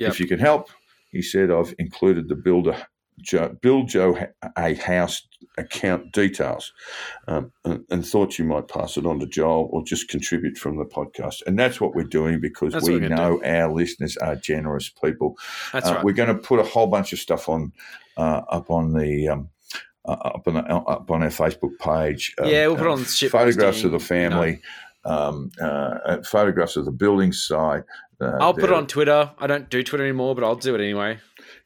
Yep. 0.00 0.10
If 0.10 0.20
you 0.20 0.26
can 0.26 0.38
help, 0.38 0.68
he 1.12 1.22
said, 1.22 1.50
I've 1.50 1.74
included 1.78 2.28
the 2.28 2.36
builder. 2.36 2.76
Joe, 3.22 3.56
build 3.60 3.88
Joe 3.88 4.18
a 4.56 4.74
house 4.74 5.26
account 5.58 6.12
details 6.12 6.72
um, 7.28 7.52
and, 7.64 7.84
and 7.90 8.06
thought 8.06 8.38
you 8.38 8.44
might 8.44 8.68
pass 8.68 8.96
it 8.96 9.06
on 9.06 9.18
to 9.20 9.26
Joel 9.26 9.68
or 9.72 9.84
just 9.84 10.08
contribute 10.08 10.56
from 10.56 10.76
the 10.76 10.84
podcast. 10.84 11.42
And 11.46 11.58
that's 11.58 11.80
what 11.80 11.94
we're 11.94 12.04
doing 12.04 12.40
because 12.40 12.72
That's 12.72 12.88
we 12.88 12.98
know 13.00 13.40
our 13.44 13.70
listeners 13.72 14.16
are 14.18 14.36
generous 14.36 14.88
people. 14.88 15.36
That's 15.72 15.88
Uh, 15.88 15.94
right. 15.94 16.04
We're 16.04 16.12
going 16.14 16.34
to 16.34 16.42
put 16.42 16.60
a 16.60 16.64
whole 16.64 16.86
bunch 16.86 17.12
of 17.12 17.18
stuff 17.18 17.48
on 17.48 17.72
uh, 18.16 18.42
up 18.48 18.70
on 18.70 18.92
the 18.92 19.28
um, 19.28 19.48
uh, 20.04 20.12
up 20.12 20.46
on 20.46 20.54
the, 20.54 20.60
up 20.60 21.10
on 21.10 21.22
our 21.22 21.28
Facebook 21.28 21.78
page. 21.78 22.34
um, 22.38 22.48
Yeah, 22.48 22.66
we'll 22.68 22.76
put 22.76 22.86
uh, 22.86 22.92
on 22.92 23.04
shit 23.04 23.30
photographs 23.30 23.84
of 23.84 23.92
the 23.92 23.98
family, 23.98 24.60
um, 25.04 25.50
uh, 25.60 25.64
uh, 25.64 26.22
photographs 26.22 26.76
of 26.76 26.84
the 26.84 26.92
building 26.92 27.32
site. 27.32 27.84
Uh, 28.20 28.36
I'll 28.40 28.54
put 28.54 28.64
it 28.64 28.72
on 28.72 28.86
Twitter. 28.86 29.30
I 29.38 29.46
don't 29.46 29.70
do 29.70 29.82
Twitter 29.82 30.04
anymore, 30.04 30.34
but 30.34 30.44
I'll 30.44 30.56
do 30.56 30.74
it 30.74 30.80
anyway. 30.80 31.18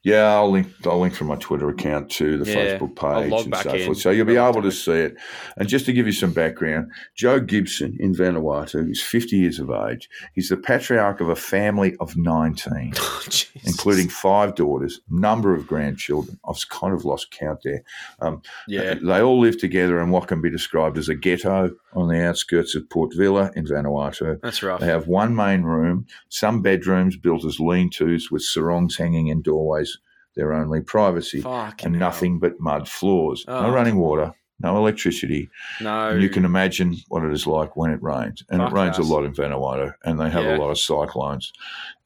Yeah, 0.05 0.35
I'll 0.35 0.51
link. 0.51 0.67
I'll 0.85 0.99
link 0.99 1.15
from 1.15 1.27
my 1.27 1.35
Twitter 1.37 1.67
account 1.67 2.11
to 2.11 2.37
the 2.37 2.49
Yeah, 2.49 2.77
Facebook 2.77 2.95
page 2.95 3.33
and 3.33 3.55
so 3.55 3.85
forth. 3.85 3.97
So 3.97 4.11
you'll 4.11 4.27
be 4.27 4.37
able 4.37 4.61
to 4.61 4.71
see 4.71 4.91
it. 4.91 5.17
And 5.57 5.67
just 5.67 5.87
to 5.87 5.93
give 5.93 6.05
you 6.05 6.11
some 6.11 6.31
background, 6.31 6.91
Joe 7.15 7.39
Gibson 7.39 7.97
in 7.99 8.13
Vanuatu 8.13 8.91
is 8.91 9.01
50 9.01 9.35
years 9.35 9.59
of 9.59 9.71
age. 9.71 10.07
He's 10.35 10.49
the 10.49 10.57
patriarch 10.57 11.21
of 11.21 11.29
a 11.29 11.35
family 11.35 11.95
of 11.99 12.15
19. 12.15 12.93
Oh, 13.05 13.21
including 13.63 14.09
five 14.09 14.55
daughters, 14.55 15.01
number 15.09 15.53
of 15.55 15.65
grandchildren. 15.65 16.39
I've 16.47 16.67
kind 16.69 16.93
of 16.93 17.05
lost 17.05 17.31
count 17.31 17.61
there. 17.63 17.83
Um, 18.19 18.41
yeah. 18.67 18.95
They 19.01 19.21
all 19.21 19.39
live 19.39 19.57
together 19.57 19.99
in 19.99 20.11
what 20.11 20.27
can 20.27 20.41
be 20.41 20.49
described 20.51 20.97
as 20.97 21.09
a 21.09 21.15
ghetto 21.15 21.71
on 21.93 22.09
the 22.09 22.23
outskirts 22.23 22.75
of 22.75 22.89
Port 22.89 23.13
Vila 23.15 23.51
in 23.55 23.65
Vanuatu. 23.65 24.39
That's 24.41 24.61
rough. 24.61 24.81
They 24.81 24.87
have 24.87 25.07
one 25.07 25.35
main 25.35 25.63
room, 25.63 26.05
some 26.29 26.61
bedrooms 26.61 27.17
built 27.17 27.45
as 27.45 27.59
lean 27.59 27.89
tos 27.89 28.29
with 28.29 28.43
sarongs 28.43 28.97
hanging 28.97 29.27
in 29.27 29.41
doorways, 29.41 29.94
their 30.35 30.53
only 30.53 30.81
privacy, 30.81 31.41
Fucking 31.41 31.85
and 31.85 31.95
hell. 31.95 32.09
nothing 32.09 32.39
but 32.39 32.59
mud 32.59 32.87
floors. 32.87 33.45
Oh, 33.47 33.63
no 33.63 33.71
running 33.73 33.97
water, 33.97 34.33
no 34.59 34.77
electricity. 34.77 35.49
No. 35.81 36.09
And 36.09 36.21
you 36.21 36.29
can 36.29 36.45
imagine 36.45 36.95
what 37.09 37.23
it 37.23 37.31
is 37.31 37.47
like 37.47 37.75
when 37.75 37.91
it 37.91 38.01
rains. 38.01 38.43
And 38.49 38.61
Fuck 38.61 38.71
it 38.71 38.75
rains 38.75 38.99
us. 38.99 39.09
a 39.09 39.13
lot 39.13 39.23
in 39.25 39.33
Vanuatu, 39.33 39.93
and 40.03 40.19
they 40.19 40.29
have 40.29 40.43
Yeah. 40.43 40.57
a 40.57 40.59
lot 40.59 40.69
of 40.71 40.79
cyclones. 40.79 41.51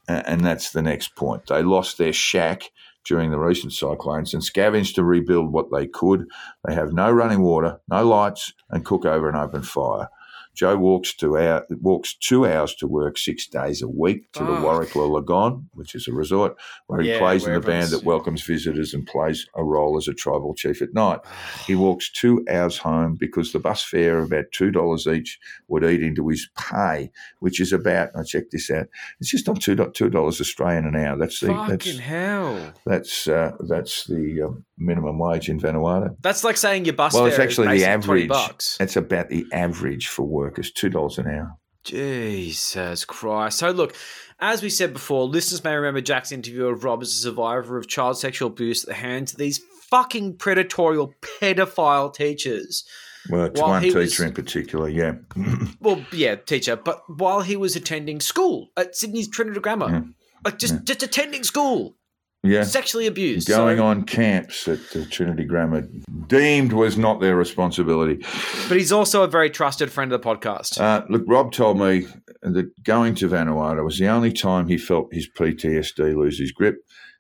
And 0.08 0.42
that's 0.42 0.72
the 0.72 0.82
next 0.82 1.16
point. 1.16 1.46
They 1.48 1.62
lost 1.62 1.98
their 2.00 2.14
shack 2.14 2.72
during 3.06 3.30
the 3.32 3.40
recent 3.40 3.74
cyclones 3.74 4.34
and 4.34 4.42
scavenge 4.44 4.94
to 4.96 5.04
rebuild 5.04 5.52
what 5.54 5.68
they 5.72 5.86
could. 5.88 6.26
They 6.68 6.74
have 6.74 6.94
no 6.94 7.12
running 7.12 7.42
water, 7.42 7.80
no 7.88 8.06
lights, 8.08 8.54
and 8.70 8.84
cook 8.84 9.06
over 9.06 9.30
an 9.30 9.36
open 9.36 9.62
fire. 9.62 10.10
Joe 10.56 10.76
walks 10.76 11.14
two 11.16 11.38
hour, 11.38 11.66
walks 11.82 12.16
two 12.16 12.46
hours 12.46 12.76
to 12.76 12.88
work 12.88 13.18
six 13.18 13.48
days 13.48 13.82
a 13.82 13.88
week 13.88 14.30
to 14.34 14.40
the 14.40 14.48
Fuck. 14.48 14.64
Warwick 14.64 14.96
La 14.96 15.06
Lagon, 15.06 15.66
which 15.74 15.96
is 15.96 16.08
a 16.08 16.12
resort 16.12 16.58
where 16.88 17.00
he 17.02 17.12
Yeah, 17.12 17.20
plays 17.20 17.48
in 17.48 17.54
the 17.54 17.62
band 17.62 17.92
that 17.92 18.04
welcomes 18.04 18.42
visitors 18.44 18.94
and 18.94 19.06
plays 19.08 19.46
a 19.56 19.64
role 19.64 19.98
as 19.98 20.08
a 20.10 20.14
tribal 20.14 20.54
chief 20.56 20.82
at 20.82 20.94
night. 20.94 21.20
He 21.66 21.76
walks 21.76 22.12
two 22.12 22.44
hours 22.52 22.78
home 22.78 23.16
because 23.16 23.54
the 23.54 23.60
bus 23.60 23.82
fare 23.84 24.20
of 24.20 24.26
about 24.26 24.46
two 24.52 24.70
dollars 24.72 25.08
each 25.08 25.40
would 25.70 25.86
eat 25.86 26.04
into 26.04 26.28
his 26.28 26.50
pay, 26.58 27.10
which 27.40 27.62
is 27.62 27.72
about. 27.72 28.10
I 28.18 28.24
checked 28.24 28.52
this 28.52 28.70
out. 28.70 28.88
It's 29.22 29.30
just 29.30 29.48
on 29.48 29.56
two 29.56 29.76
two 29.94 30.10
dollars 30.10 30.42
Australian 30.42 30.86
an 30.86 30.96
hour. 30.98 31.18
That's 31.18 31.40
the 31.40 31.48
Fucking 31.48 31.68
that's 31.70 31.98
hell. 32.00 32.74
that's 32.86 33.28
uh, 33.30 33.52
that's 33.68 34.06
the 34.08 34.42
um, 34.42 34.66
minimum 34.78 35.20
wage 35.20 35.48
in 35.50 35.60
Vanuatu. 35.60 36.16
That's 36.22 36.44
like 36.44 36.58
saying 36.58 36.86
your 36.86 36.96
bus 36.96 37.14
Well, 37.14 37.24
fare 37.24 37.32
it's 37.34 37.40
actually 37.40 37.76
is 37.76 37.82
the 37.84 37.88
average. 37.88 38.28
bucks. 38.28 38.78
It's 38.80 38.98
about 38.98 39.30
the 39.30 39.46
average 39.54 40.08
for 40.08 40.24
workers, 40.40 40.72
two 40.72 40.90
dollars 40.90 41.18
an 41.18 41.28
hour. 41.28 41.54
Jesus 41.84 43.06
Christ. 43.06 43.60
So, 43.60 43.72
look, 43.72 43.96
as 44.40 44.62
we 44.62 44.70
said 44.70 44.94
before, 44.94 45.26
listeners 45.26 45.64
may 45.64 45.76
remember 45.76 46.02
Jack's 46.02 46.32
interview 46.32 46.66
of 46.68 46.84
Rob 46.84 47.02
as 47.02 47.10
a 47.10 47.16
survivor 47.16 47.78
of 47.78 47.88
child 47.88 48.18
sexual 48.18 48.50
abuse 48.50 48.84
at 48.84 48.90
the 48.90 48.94
hands 48.96 49.32
of 49.34 49.38
these 49.40 49.60
fucking 49.90 50.38
predatorial 50.38 51.14
pedophile 51.22 52.14
teachers. 52.14 52.86
Well, 53.30 53.46
it's 53.46 53.60
While 53.60 53.70
one 53.72 53.82
teacher 53.84 54.00
was- 54.00 54.20
in 54.20 54.34
particular, 54.34 54.88
yeah. 54.90 55.14
Well, 55.82 56.06
yeah, 56.12 56.36
teacher, 56.36 56.76
but 56.76 57.02
while 57.08 57.42
he 57.42 57.56
was 57.56 57.76
attending 57.76 58.20
school 58.22 58.70
at 58.78 58.96
Sydney's 58.96 59.28
Trinity 59.30 59.60
Grammar, 59.60 59.90
Yeah. 59.90 60.02
like 60.46 60.58
just 60.58 60.84
just 60.84 61.04
attending 61.04 61.44
school, 61.44 61.96
yeah. 62.44 62.64
sexually 62.64 63.08
abused. 63.08 63.48
Going 63.48 63.78
So- 63.78 63.86
on 63.86 64.04
camps 64.04 64.68
at 64.68 64.80
Trinity 65.12 65.46
Grammar 65.46 65.88
deemed 66.28 66.74
was 66.74 66.98
not 66.98 67.20
their 67.22 67.36
responsibility. 67.36 68.24
But 68.68 68.78
he's 68.78 68.92
also 68.92 69.24
a 69.24 69.28
very 69.28 69.50
trusted 69.50 69.92
friend 69.92 70.12
of 70.12 70.22
the 70.22 70.28
podcast. 70.28 70.80
Uh, 70.80 71.04
look, 71.10 71.24
Rob 71.28 71.52
told 71.52 71.80
me 71.80 72.08
that 72.42 72.72
going 72.84 73.16
to 73.16 73.28
Vanuatu 73.30 73.84
was 73.84 73.98
the 74.00 74.08
only 74.08 74.32
time 74.32 74.68
he 74.68 74.78
felt 74.78 75.14
his 75.14 75.28
PTSD 75.30 76.16
lose 76.16 76.40
his 76.40 76.52
grip. 76.52 76.78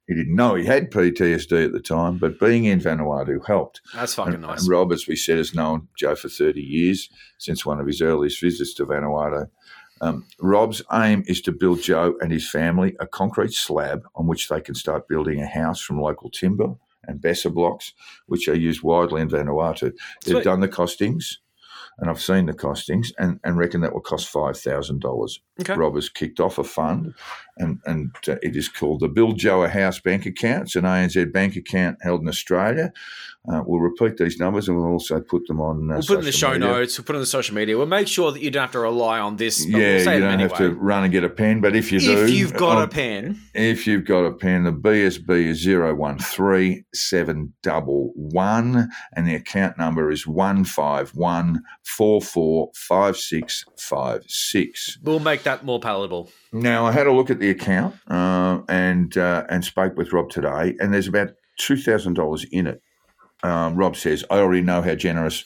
He 0.07 0.15
didn't 0.15 0.35
know 0.35 0.55
he 0.55 0.65
had 0.65 0.89
PTSD 0.89 1.65
at 1.65 1.71
the 1.71 1.79
time, 1.79 2.17
but 2.17 2.39
being 2.39 2.65
in 2.65 2.79
Vanuatu 2.79 3.45
helped. 3.45 3.79
That's 3.93 4.15
fucking 4.15 4.33
And, 4.33 4.41
nice. 4.41 4.61
and 4.61 4.69
Rob, 4.69 4.91
as 4.91 5.05
we 5.07 5.15
said, 5.15 5.37
has 5.37 5.53
known 5.53 5.87
Joe 5.99 6.15
for 6.15 6.29
30 6.29 6.59
years 6.61 7.09
since 7.37 7.63
one 7.63 7.79
of 7.79 7.85
his 7.85 8.01
earliest 8.01 8.41
visits 8.41 8.73
to 8.75 8.85
Vanuatu. 8.87 9.49
Um, 10.01 10.25
Rob's 10.39 10.81
aim 10.91 11.23
is 11.27 11.41
to 11.41 11.51
build 11.51 11.81
Joe 11.81 12.15
and 12.21 12.31
his 12.31 12.49
family 12.49 12.95
a 12.99 13.07
concrete 13.07 13.53
slab 13.53 14.03
on 14.15 14.27
which 14.27 14.47
they 14.49 14.61
can 14.61 14.75
start 14.75 15.07
building 15.07 15.41
a 15.41 15.47
house 15.47 15.81
from 15.81 15.99
local 15.99 16.29
timber 16.29 16.75
and 17.05 17.21
Besser 17.21 17.49
blocks, 17.49 17.93
which 18.27 18.47
are 18.47 18.55
used 18.55 18.83
widely 18.83 19.21
in 19.21 19.29
Vanuatu. 19.29 19.93
They've 20.25 20.43
done 20.43 20.59
the 20.59 20.67
costings, 20.67 21.37
and 21.97 22.09
I've 22.09 22.21
seen 22.21 22.45
the 22.45 22.53
costings, 22.53 23.11
and, 23.17 23.39
and 23.43 23.57
reckon 23.57 23.81
that 23.81 23.93
will 23.93 24.01
cost 24.01 24.27
five 24.27 24.57
thousand 24.57 25.01
dollars. 25.01 25.41
Okay. 25.59 25.73
Rob 25.75 25.95
has 25.95 26.09
kicked 26.09 26.39
off 26.39 26.57
a 26.57 26.63
fund, 26.63 27.13
and 27.59 27.79
and 27.85 28.11
uh, 28.27 28.35
it 28.41 28.55
is 28.55 28.67
called 28.69 29.01
the 29.01 29.07
Bill 29.07 29.33
Joa 29.33 29.69
House 29.69 29.99
Bank 29.99 30.25
Account. 30.25 30.63
It's 30.63 30.75
an 30.75 30.85
ANZ 30.85 31.31
bank 31.31 31.55
account 31.55 31.97
held 32.01 32.21
in 32.21 32.27
Australia. 32.27 32.91
Uh, 33.51 33.63
we'll 33.65 33.79
repeat 33.79 34.17
these 34.17 34.37
numbers, 34.37 34.67
and 34.67 34.77
we'll 34.77 34.91
also 34.91 35.21
put 35.21 35.47
them 35.47 35.61
on. 35.61 35.89
Uh, 35.89 35.95
We'll 35.95 36.01
put 36.03 36.15
it 36.15 36.19
in 36.19 36.25
the 36.25 36.31
show 36.33 36.51
media. 36.51 36.67
notes. 36.67 36.97
We'll 36.99 37.05
put 37.05 37.15
in 37.15 37.21
the 37.21 37.25
social 37.25 37.55
media. 37.55 37.77
We'll 37.77 37.85
make 37.87 38.07
sure 38.07 38.31
that 38.33 38.41
you 38.41 38.51
don't 38.51 38.61
have 38.63 38.71
to 38.73 38.79
rely 38.79 39.19
on 39.19 39.37
this. 39.37 39.65
Yeah, 39.65 39.77
we'll 39.77 40.13
you 40.15 40.19
don't 40.19 40.39
have 40.39 40.57
to 40.57 40.71
run 40.71 41.03
and 41.03 41.11
get 41.11 41.23
a 41.23 41.29
pen, 41.29 41.61
but 41.61 41.73
if 41.75 41.91
you 41.91 41.99
do, 42.01 42.25
If 42.25 42.29
you've 42.31 42.53
got 42.53 42.83
a 42.83 42.87
pen, 42.87 43.39
If 43.53 43.87
you've 43.87 44.05
got 44.05 44.25
a 44.25 44.33
pen, 44.33 44.63
the 44.65 44.73
BSB 44.73 45.29
is 45.47 45.61
zero 45.61 45.95
one 45.95 46.19
three 46.19 46.83
seven 46.93 47.53
double 47.63 48.11
one, 48.15 48.89
and 49.15 49.25
the 49.27 49.35
account 49.35 49.77
number 49.77 50.11
is 50.11 50.27
one 50.27 50.65
five 50.65 51.11
one 51.15 51.61
four 51.85 52.21
four 52.21 52.71
five 52.75 53.15
six 53.17 53.63
five 53.79 54.21
six. 54.27 54.97
we'll 55.01 55.19
make 55.19 55.43
that 55.43 55.63
more 55.65 55.79
palatable. 55.79 56.29
Now, 56.51 56.85
I 56.87 56.91
had 56.91 57.05
a 57.07 57.11
look 57.13 57.29
at 57.29 57.39
the 57.39 57.48
account 57.49 57.95
uh, 58.09 58.61
and 58.69 59.17
uh, 59.17 59.45
and 59.49 59.63
spoke 59.63 59.97
with 59.97 60.13
Rob 60.13 60.29
today, 60.29 60.75
and 60.79 60.93
there's 60.93 61.07
about 61.07 61.31
two 61.57 61.77
thousand 61.77 62.13
dollars 62.15 62.45
in 62.51 62.67
it. 62.67 62.81
Um, 63.43 63.75
Rob 63.75 63.95
says, 63.95 64.23
"I 64.29 64.39
already 64.39 64.61
know 64.61 64.81
how 64.81 64.95
generous 64.95 65.45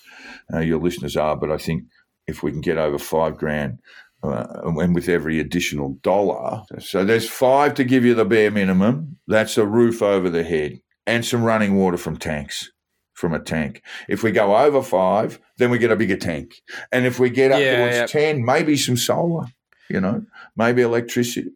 uh, 0.53 0.59
your 0.59 0.79
listeners 0.79 1.15
are, 1.17 1.35
but 1.35 1.51
I 1.51 1.57
think 1.57 1.83
if 2.27 2.43
we 2.43 2.51
can 2.51 2.61
get 2.61 2.77
over 2.77 2.97
five 2.97 3.37
grand." 3.37 3.79
Uh, 4.23 4.61
and 4.77 4.95
with 4.95 5.09
every 5.09 5.37
additional 5.41 5.97
dollar, 6.01 6.63
so 6.79 7.03
there's 7.03 7.29
five 7.29 7.73
to 7.73 7.83
give 7.83 8.05
you 8.05 8.13
the 8.13 8.23
bare 8.23 8.49
minimum. 8.49 9.17
That's 9.27 9.57
a 9.57 9.65
roof 9.65 10.01
over 10.01 10.29
the 10.29 10.45
head 10.45 10.79
and 11.05 11.25
some 11.25 11.43
running 11.43 11.75
water 11.75 11.97
from 11.97 12.15
tanks, 12.15 12.71
from 13.11 13.33
a 13.33 13.39
tank. 13.39 13.81
If 14.07 14.23
we 14.23 14.31
go 14.31 14.55
over 14.55 14.81
five, 14.81 15.41
then 15.57 15.71
we 15.71 15.77
get 15.77 15.91
a 15.91 15.97
bigger 15.97 16.15
tank, 16.15 16.53
and 16.89 17.05
if 17.05 17.19
we 17.19 17.29
get 17.31 17.51
up 17.51 17.59
Yeah, 17.59 17.75
towards 17.79 17.95
yeah. 17.97 18.05
ten, 18.05 18.45
maybe 18.45 18.77
some 18.77 18.95
solar. 18.95 19.47
You 19.89 19.99
know, 19.99 20.23
maybe 20.55 20.81
electricity. 20.83 21.51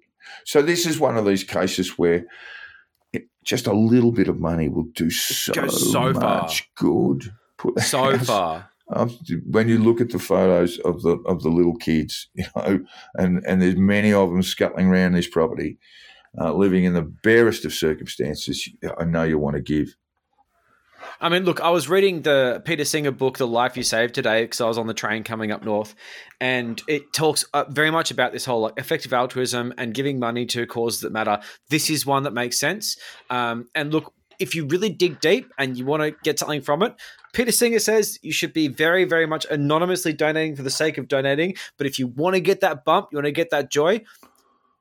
So 0.48 0.62
this 0.62 0.86
is 0.86 0.98
one 0.98 1.18
of 1.18 1.26
these 1.26 1.44
cases 1.44 1.98
where 1.98 2.26
it, 3.12 3.24
just 3.44 3.68
a 3.68 3.74
little 3.74 4.14
bit 4.14 4.30
of 4.30 4.40
money 4.40 4.70
will 4.70 4.88
do 4.96 5.10
so, 5.10 5.52
so 5.68 6.14
far. 6.14 6.42
much 6.44 6.72
good. 6.76 7.34
Put 7.58 7.80
So 7.82 8.16
house- 8.16 8.26
far. 8.28 8.70
um, 8.96 9.10
when 9.46 9.68
you 9.68 9.78
look 9.78 10.00
at 10.00 10.10
the 10.12 10.20
photos 10.20 10.80
of 10.80 11.02
the 11.02 11.18
of 11.26 11.44
the 11.44 11.50
little 11.50 11.76
kids, 11.76 12.30
you 12.34 12.46
know, 12.56 12.80
and 13.16 13.44
and 13.46 13.62
there's 13.62 13.76
many 13.76 14.14
of 14.14 14.30
them 14.30 14.42
scuttling 14.42 14.88
around 14.88 15.14
this 15.16 15.28
property, 15.28 15.78
uh, 16.40 16.54
living 16.54 16.86
in 16.86 16.94
the 16.94 17.02
barest 17.24 17.66
of 17.66 17.74
circumstances. 17.74 18.70
I 18.98 19.04
know 19.04 19.24
you 19.24 19.38
want 19.38 19.58
to 19.58 19.62
give. 19.62 19.96
I 21.20 21.30
mean, 21.30 21.46
look, 21.46 21.60
I 21.62 21.70
was 21.70 21.90
reading 21.90 22.22
the 22.22 22.62
Peter 22.64 22.86
Singer 22.86 23.12
book, 23.12 23.40
The 23.40 23.48
Life 23.48 23.76
You 23.76 23.82
Saved, 23.82 24.14
today 24.14 24.44
because 24.44 24.62
I 24.62 24.68
was 24.68 24.78
on 24.78 24.86
the 24.86 24.94
train 24.94 25.24
coming 25.24 25.52
up 25.52 25.64
north, 25.64 25.96
and 26.40 26.80
it 26.88 27.12
talks 27.12 27.44
uh, 27.54 27.66
very 27.70 27.90
much 27.90 28.12
about 28.12 28.34
this 28.34 28.46
whole 28.46 28.62
like 28.62 28.74
effective 28.78 29.14
altruism 29.14 29.74
and 29.80 29.96
giving 29.96 30.20
money 30.20 30.46
to 30.48 30.68
causes 30.68 31.02
that 31.02 31.12
matter. 31.12 31.40
This 31.70 31.90
is 31.90 32.06
one 32.06 32.24
that 32.24 32.34
makes 32.34 32.60
sense. 32.60 32.98
Um, 33.32 33.68
and 33.74 33.92
look, 33.92 34.14
if 34.40 34.54
you 34.54 34.68
really 34.68 34.90
dig 34.90 35.20
deep 35.20 35.52
and 35.58 35.76
you 35.76 35.86
want 35.86 36.04
to 36.04 36.12
get 36.24 36.38
something 36.38 36.62
from 36.62 36.84
it, 36.84 36.94
Peter 37.34 37.52
Singer 37.52 37.80
says 37.80 38.20
you 38.22 38.32
should 38.32 38.54
be 38.54 38.68
very, 38.68 39.04
very 39.04 39.26
much 39.26 39.46
anonymously 39.50 40.14
donating 40.14 40.56
for 40.56 40.62
the 40.62 40.70
sake 40.70 41.00
of 41.00 41.08
donating. 41.08 41.56
But 41.78 41.88
if 41.88 41.98
you 41.98 42.08
want 42.08 42.36
to 42.36 42.40
get 42.40 42.62
that 42.62 42.86
bump, 42.86 43.08
you 43.12 43.18
want 43.18 43.26
to 43.26 43.32
get 43.32 43.50
that 43.50 43.72
joy, 43.72 44.02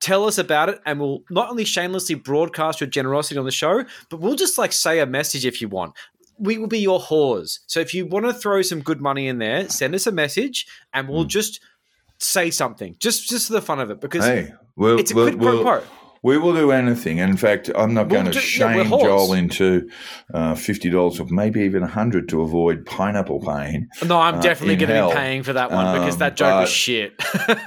tell 0.01 0.25
us 0.25 0.37
about 0.37 0.69
it 0.69 0.81
and 0.85 1.01
we'll 1.01 1.23
not 1.31 1.49
only 1.49 1.65
shamelessly 1.65 2.15
broadcast 2.15 2.81
your 2.81 2.91
generosity 2.91 3.39
on 3.39 3.47
the 3.47 3.51
show, 3.51 3.85
but 4.11 4.21
we'll 4.21 4.37
just 4.37 4.59
like 4.59 4.73
say 4.73 5.01
a 5.01 5.07
message 5.07 5.47
if 5.47 5.63
you 5.63 5.69
want. 5.69 5.95
We 6.39 6.59
will 6.59 6.67
be 6.67 6.81
your 6.81 7.01
whores. 7.01 7.61
So 7.67 7.81
if 7.81 7.95
you 7.95 8.07
want 8.07 8.27
to 8.27 8.33
throw 8.33 8.63
some 8.63 8.81
good 8.81 9.01
money 9.01 9.29
in 9.29 9.39
there, 9.39 9.69
send 9.69 9.95
us 9.95 10.07
a 10.07 10.13
message 10.13 10.67
and 10.93 11.09
we'll 11.09 11.25
mm. 11.25 11.29
just 11.29 11.61
say 12.19 12.51
something. 12.51 12.97
Just 12.99 13.29
just 13.29 13.49
for 13.49 13.55
the 13.55 13.63
fun 13.63 13.81
of 13.81 13.91
it. 13.91 14.01
Because 14.01 14.25
Hey, 14.25 14.53
we'll, 14.75 14.99
it's 14.99 15.13
a 15.13 15.15
we'll, 15.15 15.33
pro 15.33 15.39
we'll- 15.39 15.63
quo. 15.63 15.83
We 16.27 16.39
will 16.39 16.55
do 16.55 16.73
anything. 16.73 17.19
In 17.19 17.37
fact, 17.37 17.71
I'm 17.77 17.95
not 17.95 18.09
We'll 18.09 18.23
going 18.23 18.33
to 18.33 18.39
yeah, 18.41 18.41
shame 18.41 18.87
whores. 18.87 19.01
Joel 19.01 19.33
into 19.35 19.89
uh, 20.35 20.57
fifty 20.57 20.91
dollars 20.91 21.21
or 21.21 21.27
maybe 21.27 21.61
even 21.61 21.85
a 21.85 21.87
hundred 21.87 22.29
to 22.31 22.43
avoid 22.43 22.85
pineapple 22.85 23.39
pain. 23.39 23.89
No, 24.05 24.19
I'm 24.19 24.35
uh, 24.35 24.41
definitely 24.41 24.75
going 24.75 24.91
to 24.91 25.09
be 25.09 25.15
paying 25.15 25.45
for 25.45 25.53
that 25.53 25.71
one 25.71 26.01
because 26.01 26.15
Um, 26.15 26.19
that 26.19 26.35
joke 26.37 26.63
was 26.63 26.69
shit. 26.69 27.13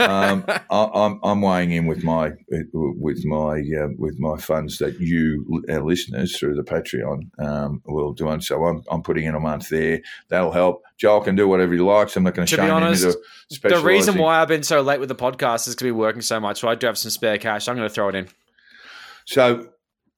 um, 0.01 0.43
I, 0.49 0.61
I'm, 0.93 1.21
I'm 1.23 1.41
weighing 1.41 1.71
in 1.71 1.85
with 1.85 2.03
my 2.03 2.31
with 2.73 3.23
my 3.23 3.61
uh, 3.81 3.87
with 3.97 4.19
my 4.19 4.35
funds 4.35 4.79
that 4.79 4.99
you 4.99 5.63
our 5.69 5.81
listeners 5.81 6.37
through 6.37 6.55
the 6.55 6.63
Patreon 6.63 7.29
um, 7.41 7.81
will 7.85 8.11
do, 8.11 8.27
and 8.27 8.43
so 8.43 8.61
I'm, 8.65 8.83
I'm 8.91 9.03
putting 9.03 9.23
in 9.23 9.35
a 9.35 9.39
month 9.39 9.69
there. 9.69 10.01
That'll 10.27 10.51
help. 10.51 10.83
Joel 10.97 11.21
can 11.21 11.37
do 11.37 11.47
whatever 11.47 11.71
he 11.71 11.79
likes. 11.79 12.17
I'm 12.17 12.23
not 12.23 12.35
going 12.35 12.45
to 12.45 12.55
To 12.57 12.61
be 12.61 12.67
shame 12.67 12.75
honest, 12.75 13.05
him 13.05 13.13
into 13.51 13.69
the 13.69 13.81
reason 13.81 14.17
why 14.17 14.41
I've 14.41 14.49
been 14.49 14.63
so 14.63 14.81
late 14.81 14.99
with 14.99 15.07
the 15.07 15.15
podcast 15.15 15.69
is 15.69 15.75
because 15.75 15.85
we're 15.85 15.97
working 15.97 16.21
so 16.21 16.41
much. 16.41 16.59
So 16.59 16.67
I 16.67 16.75
do 16.75 16.87
have 16.87 16.97
some 16.97 17.09
spare 17.11 17.37
cash. 17.37 17.69
I'm 17.69 17.77
going 17.77 17.87
to 17.87 17.93
throw 17.93 18.09
it 18.09 18.15
in. 18.15 18.27
So 19.29 19.67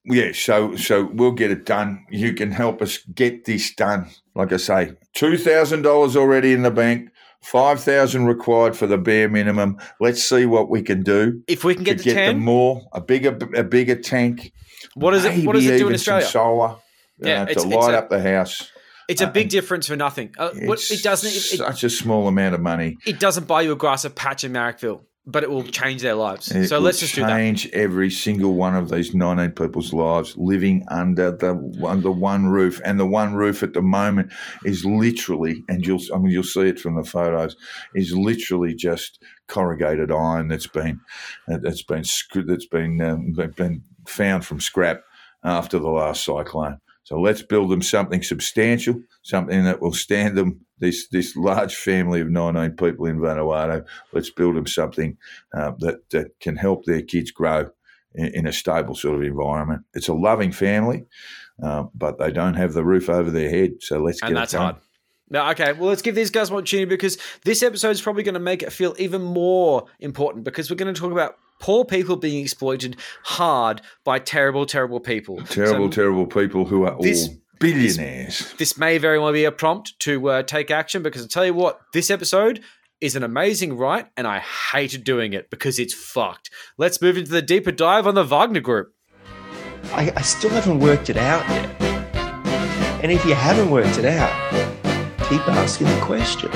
yeah, 0.06 0.32
so 0.34 0.76
so 0.78 1.10
we'll 1.14 1.34
get 1.34 1.52
it 1.52 1.66
done. 1.66 2.06
You 2.10 2.34
can 2.34 2.50
help 2.52 2.82
us 2.82 2.98
get 3.14 3.44
this 3.46 3.76
done. 3.76 4.10
Like 4.36 4.54
I 4.54 4.58
say, 4.58 4.94
two 5.14 5.38
thousand 5.38 5.82
dollars 5.82 6.16
already 6.16 6.54
in 6.54 6.62
the 6.64 6.72
bank. 6.72 7.10
Five 7.44 7.82
thousand 7.84 8.28
required 8.28 8.78
for 8.78 8.88
the 8.88 8.98
bare 8.98 9.28
minimum. 9.28 9.78
Let's 10.00 10.24
see 10.24 10.46
what 10.46 10.70
we 10.70 10.82
can 10.82 11.02
do 11.04 11.42
If 11.48 11.64
we 11.64 11.74
can 11.76 11.84
get 11.84 11.98
to 11.98 12.04
get 12.04 12.14
10, 12.14 12.28
them 12.36 12.46
more, 12.46 12.84
a 12.94 13.02
bigger 13.02 13.38
a 13.56 13.64
bigger 13.64 13.96
tank. 13.96 14.54
what 14.94 15.14
is 15.14 15.26
it? 15.26 15.46
What 15.46 15.54
does 15.54 15.66
it 15.66 15.78
do 15.78 15.88
in 15.90 15.94
Australia? 15.96 16.26
Solar, 16.26 16.76
Yeah, 17.20 17.42
uh, 17.42 17.44
it's- 17.50 17.64
to 17.64 17.68
it's 17.68 17.76
light 17.76 17.94
a- 17.94 17.98
up 17.98 18.10
the 18.10 18.22
house. 18.22 18.72
It's 19.10 19.22
a 19.22 19.28
big 19.28 19.50
difference 19.50 19.88
for 19.88 19.98
nothing. 19.98 20.34
Uh, 20.38 20.52
what, 20.64 20.80
It's 20.80 20.90
it 20.92 21.04
doesn't. 21.04 21.30
It, 21.30 21.58
such 21.58 21.84
a 21.84 21.90
small 21.90 22.30
amount 22.30 22.56
of 22.56 22.62
money. 22.62 22.96
it 23.06 23.20
doesn't 23.20 23.46
buy 23.46 23.64
you 23.64 23.74
a 23.74 23.76
grass 23.76 24.06
of 24.06 24.16
patch 24.16 24.46
in 24.46 24.54
Marrickville, 24.54 25.02
but 25.26 25.44
it 25.44 25.50
will 25.52 25.64
change 25.64 26.02
their 26.02 26.16
lives. 26.16 26.52
It 26.52 26.68
so 26.68 26.80
let's 26.80 27.00
just 27.00 27.16
do 27.16 27.22
that. 27.22 27.30
change 27.30 27.70
every 27.74 28.10
single 28.10 28.56
one 28.56 28.76
of 28.76 28.90
these 28.90 29.14
19 29.14 29.52
people's 29.52 29.94
lives 29.94 30.36
living 30.36 30.84
under 30.90 31.32
the 31.32 31.54
under 31.86 32.12
one 32.12 32.48
roof, 32.48 32.82
and 32.84 33.00
the 33.00 33.06
one 33.06 33.36
roof 33.36 33.62
at 33.62 33.74
the 33.74 33.82
moment 33.82 34.34
is 34.66 34.84
literally, 34.84 35.64
and 35.70 35.86
you'll 35.86 36.02
I 36.14 36.18
mean 36.18 36.32
you'll 36.32 36.44
see 36.44 36.70
it 36.70 36.80
from 36.80 36.96
the 36.96 37.04
photos, 37.04 37.56
is 37.94 38.16
literally 38.16 38.74
just 38.74 39.22
corrugated 39.48 40.12
iron 40.12 40.48
that's 40.48 40.68
been 40.68 41.00
that's 41.48 41.84
been 41.84 42.04
that's 42.48 42.68
been 42.68 43.02
um, 43.02 43.34
been- 43.34 43.52
been 43.52 43.84
found 44.08 44.46
from 44.46 44.60
scrap. 44.60 45.02
after 45.44 45.78
the 45.80 45.90
last 45.90 46.24
cyclone. 46.26 46.80
So 47.12 47.20
let's 47.20 47.42
build 47.42 47.70
them 47.70 47.82
something 47.82 48.24
substantial, 48.24 49.04
something 49.22 49.66
that 49.66 49.82
will 49.82 49.92
stand 49.92 50.38
them. 50.38 50.62
This 50.80 51.10
this 51.10 51.36
large 51.36 51.76
family 51.76 52.22
of 52.22 52.30
19 52.30 52.78
people 52.78 53.06
in 53.06 53.20
Vanuatu. 53.20 53.86
Let's 54.14 54.30
build 54.30 54.56
them 54.56 54.66
something 54.66 55.18
uh, 55.54 55.74
that 55.80 56.10
that 56.12 56.40
can 56.40 56.56
help 56.56 56.86
their 56.86 57.02
kids 57.02 57.30
grow 57.32 57.70
in, 58.16 58.28
in 58.28 58.48
a 58.48 58.54
stable 58.54 58.96
sort 58.96 59.18
of 59.18 59.24
environment. 59.24 59.82
It's 59.94 60.08
a 60.08 60.14
loving 60.14 60.54
family, 60.54 61.04
uh, 61.62 61.84
but 61.94 62.18
they 62.18 62.32
don't 62.32 62.54
have 62.54 62.72
the 62.72 62.86
roof 62.86 63.10
over 63.10 63.30
their 63.30 63.50
head. 63.50 63.72
So 63.82 64.00
let's 64.02 64.22
and 64.22 64.30
get 64.30 64.36
that's 64.36 64.54
it 64.54 64.58
done. 64.58 64.64
hard. 64.64 64.76
No, 65.30 65.50
okay. 65.50 65.74
Well, 65.74 65.90
let's 65.90 66.02
give 66.02 66.16
these 66.16 66.32
guys 66.32 66.50
an 66.50 66.56
opportunity 66.56 66.86
because 66.86 67.18
this 67.44 67.62
episode 67.62 67.90
is 67.90 68.02
probably 68.02 68.24
going 68.24 68.36
to 68.36 68.40
make 68.40 68.64
it 68.64 68.72
feel 68.72 68.96
even 68.98 69.22
more 69.22 69.88
important 70.00 70.46
because 70.46 70.70
we're 70.70 70.78
going 70.78 70.94
to 70.94 71.00
talk 71.00 71.12
about 71.12 71.36
poor 71.62 71.86
people 71.86 72.18
being 72.18 72.42
exploited 72.44 72.98
hard 73.24 73.82
by 74.04 74.20
terrible, 74.20 74.66
terrible 74.66 75.00
people. 75.00 75.38
Terrible, 75.46 75.86
So 75.86 75.96
terrible 75.96 76.26
people 76.28 76.66
who 76.66 76.84
are 76.86 76.98
this- 77.02 77.28
all 77.30 77.36
billionaires. 77.60 78.54
this 78.58 78.78
may 78.78 78.98
very 78.98 79.20
well 79.20 79.32
be 79.32 79.46
a 79.46 79.52
prompt 79.52 79.94
to 80.00 80.30
uh, 80.30 80.44
take 80.44 80.72
action 80.72 81.04
because 81.04 81.24
I 81.24 81.28
tell 81.28 81.46
you 81.46 81.54
what, 81.54 81.80
this 81.94 82.10
episode 82.10 82.60
is 83.00 83.16
an 83.16 83.24
amazing 83.24 83.78
write, 83.78 84.08
and 84.18 84.28
I 84.28 84.40
hated 84.40 85.04
doing 85.04 85.34
it 85.34 85.50
because 85.50 85.80
it's 85.80 85.94
fucked. 85.94 86.50
Let's 86.78 87.02
move 87.02 87.18
into 87.18 87.32
the 87.32 87.42
deeper 87.42 87.72
dive 87.72 88.06
on 88.08 88.16
the 88.16 88.24
Wagner 88.24 88.60
Group. 88.60 88.94
I, 89.94 90.12
I 90.16 90.22
still 90.22 90.52
haven't 90.52 90.80
worked 90.80 91.10
it 91.10 91.18
out 91.18 91.48
yet. 91.50 91.82
And 93.04 93.12
if 93.12 93.26
you 93.26 93.34
haven't 93.34 93.72
worked 93.72 93.98
it 93.98 94.06
out, 94.06 94.32
keep 95.30 95.42
asking 95.50 95.88
the 95.88 96.00
question. 96.02 96.52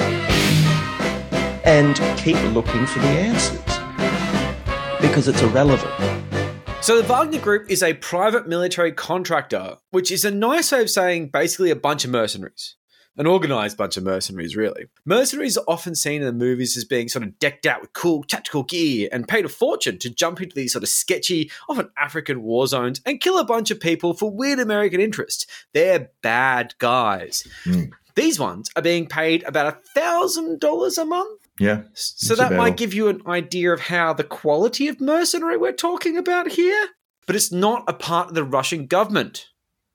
And 1.64 1.96
keep 2.18 2.38
looking 2.54 2.86
for 2.86 3.00
the 3.00 3.08
answers. 3.08 3.75
Because 5.02 5.28
it's 5.28 5.42
irrelevant. 5.42 5.94
So 6.82 7.02
the 7.02 7.08
Wagner 7.08 7.40
Group 7.40 7.70
is 7.70 7.82
a 7.82 7.94
private 7.96 8.48
military 8.48 8.92
contractor, 8.92 9.78
which 9.92 10.12
is 10.12 10.24
a 10.24 10.32
nice 10.32 10.72
way 10.72 10.82
of 10.82 10.90
saying 10.90 11.30
basically 11.30 11.72
a 11.72 11.76
bunch 11.76 12.06
of 12.06 12.12
mercenaries. 12.12 12.76
An 13.18 13.28
organized 13.28 13.78
bunch 13.78 13.96
of 13.96 14.04
mercenaries, 14.04 14.56
really. 14.58 14.86
Mercenaries 15.06 15.58
are 15.58 15.64
often 15.68 15.96
seen 15.96 16.22
in 16.22 16.28
the 16.28 16.34
movies 16.34 16.76
as 16.76 16.84
being 16.84 17.08
sort 17.08 17.24
of 17.24 17.40
decked 17.40 17.66
out 17.66 17.82
with 17.82 17.94
cool 17.94 18.24
tactical 18.24 18.64
gear 18.64 19.08
and 19.12 19.28
paid 19.28 19.46
a 19.46 19.50
fortune 19.50 19.98
to 20.00 20.10
jump 20.10 20.42
into 20.42 20.54
these 20.54 20.74
sort 20.74 20.84
of 20.84 20.90
sketchy, 20.90 21.50
often 21.70 21.90
African 21.98 22.44
war 22.44 22.68
zones 22.68 23.02
and 23.06 23.22
kill 23.22 23.40
a 23.40 23.46
bunch 23.46 23.72
of 23.72 23.80
people 23.80 24.14
for 24.14 24.30
weird 24.30 24.60
American 24.60 25.00
interests. 25.00 25.48
They're 25.74 26.12
bad 26.22 26.76
guys. 26.78 27.48
Mm. 27.64 27.92
These 28.16 28.40
ones 28.40 28.70
are 28.76 28.82
being 28.82 29.08
paid 29.08 29.44
about 29.44 29.74
a 29.74 29.80
thousand 29.94 30.60
dollars 30.60 30.98
a 30.98 31.06
month. 31.06 31.45
Yeah. 31.60 31.84
So 31.94 32.36
that 32.36 32.52
might 32.54 32.70
all. 32.72 32.76
give 32.76 32.94
you 32.94 33.08
an 33.08 33.22
idea 33.28 33.72
of 33.74 33.80
how 33.80 34.14
the 34.14 34.24
quality 34.24 34.88
of 34.88 35.00
mercenary 35.00 35.58
we're 35.58 35.72
talking 35.72 36.18
about 36.18 36.52
here. 36.52 36.88
But 37.28 37.36
it's 37.36 37.52
not 37.52 37.84
a 37.88 37.94
part 37.94 38.30
of 38.30 38.36
the 38.36 38.44
Russian 38.44 38.88
government. 38.88 39.48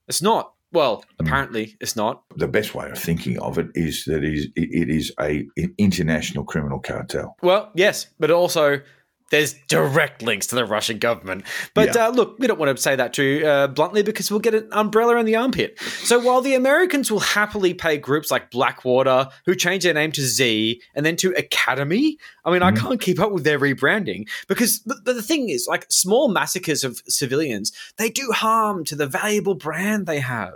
It's 0.09 0.23
not. 0.23 0.53
Well, 0.73 1.05
Hmm. 1.19 1.27
apparently 1.27 1.77
it's 1.81 1.97
not. 1.97 2.23
The 2.37 2.49
best 2.49 2.75
way 2.75 2.91
of 2.91 2.99
thinking 2.99 3.39
of 3.41 3.59
it 3.59 3.69
is 3.75 4.05
that 4.07 4.23
it 4.25 4.35
is, 4.35 4.47
it 4.57 4.89
is 4.89 5.13
a 5.21 5.47
an 5.57 5.75
international 5.79 6.45
criminal 6.45 6.79
cartel. 6.81 7.37
Well, 7.43 7.71
yes, 7.75 8.07
but 8.19 8.31
also 8.31 8.81
there's 9.31 9.55
direct 9.69 10.23
links 10.23 10.47
to 10.49 10.55
the 10.57 10.65
Russian 10.65 10.99
government. 10.99 11.45
But 11.75 11.95
Yeah. 11.95 12.09
uh, 12.09 12.11
look, 12.11 12.37
we 12.39 12.47
don't 12.47 12.59
want 12.59 12.77
to 12.77 12.83
say 12.83 12.97
that 12.97 13.13
too 13.13 13.43
uh, 13.47 13.69
bluntly 13.69 14.03
because 14.03 14.31
we'll 14.31 14.41
get 14.41 14.55
an 14.55 14.69
umbrella 14.73 15.17
in 15.17 15.27
the 15.27 15.37
armpit. 15.37 15.79
So 15.81 16.19
while 16.19 16.41
the 16.41 16.55
Americans 16.55 17.11
will 17.11 17.21
happily 17.21 17.73
pay 17.73 17.97
groups 17.97 18.31
like 18.31 18.51
Blackwater, 18.51 19.29
who 19.47 19.55
changed 19.55 19.87
their 19.87 19.95
name 19.95 20.13
to 20.13 20.21
Xe 20.21 20.81
and 20.95 21.07
then 21.07 21.17
to 21.17 21.31
Academi, 21.33 22.17
I 22.45 22.51
mean, 22.51 22.63
I 22.63 22.73
can't 22.73 23.01
keep 23.01 23.21
up 23.21 23.31
with 23.31 23.45
their 23.45 23.59
rebranding 23.59 24.29
because, 24.49 24.81
but, 24.81 24.99
but 25.05 25.15
the 25.15 25.23
thing 25.23 25.49
is, 25.49 25.67
like 25.69 25.87
small 25.91 26.29
massacres 26.29 26.83
of 26.83 27.01
civilians, 27.07 27.73
they 27.99 28.11
do 28.11 28.31
harm 28.33 28.85
to 28.87 28.97
the 28.97 29.07
valuable 29.07 29.55
brand 29.55 30.07
they 30.07 30.21
have. 30.21 30.55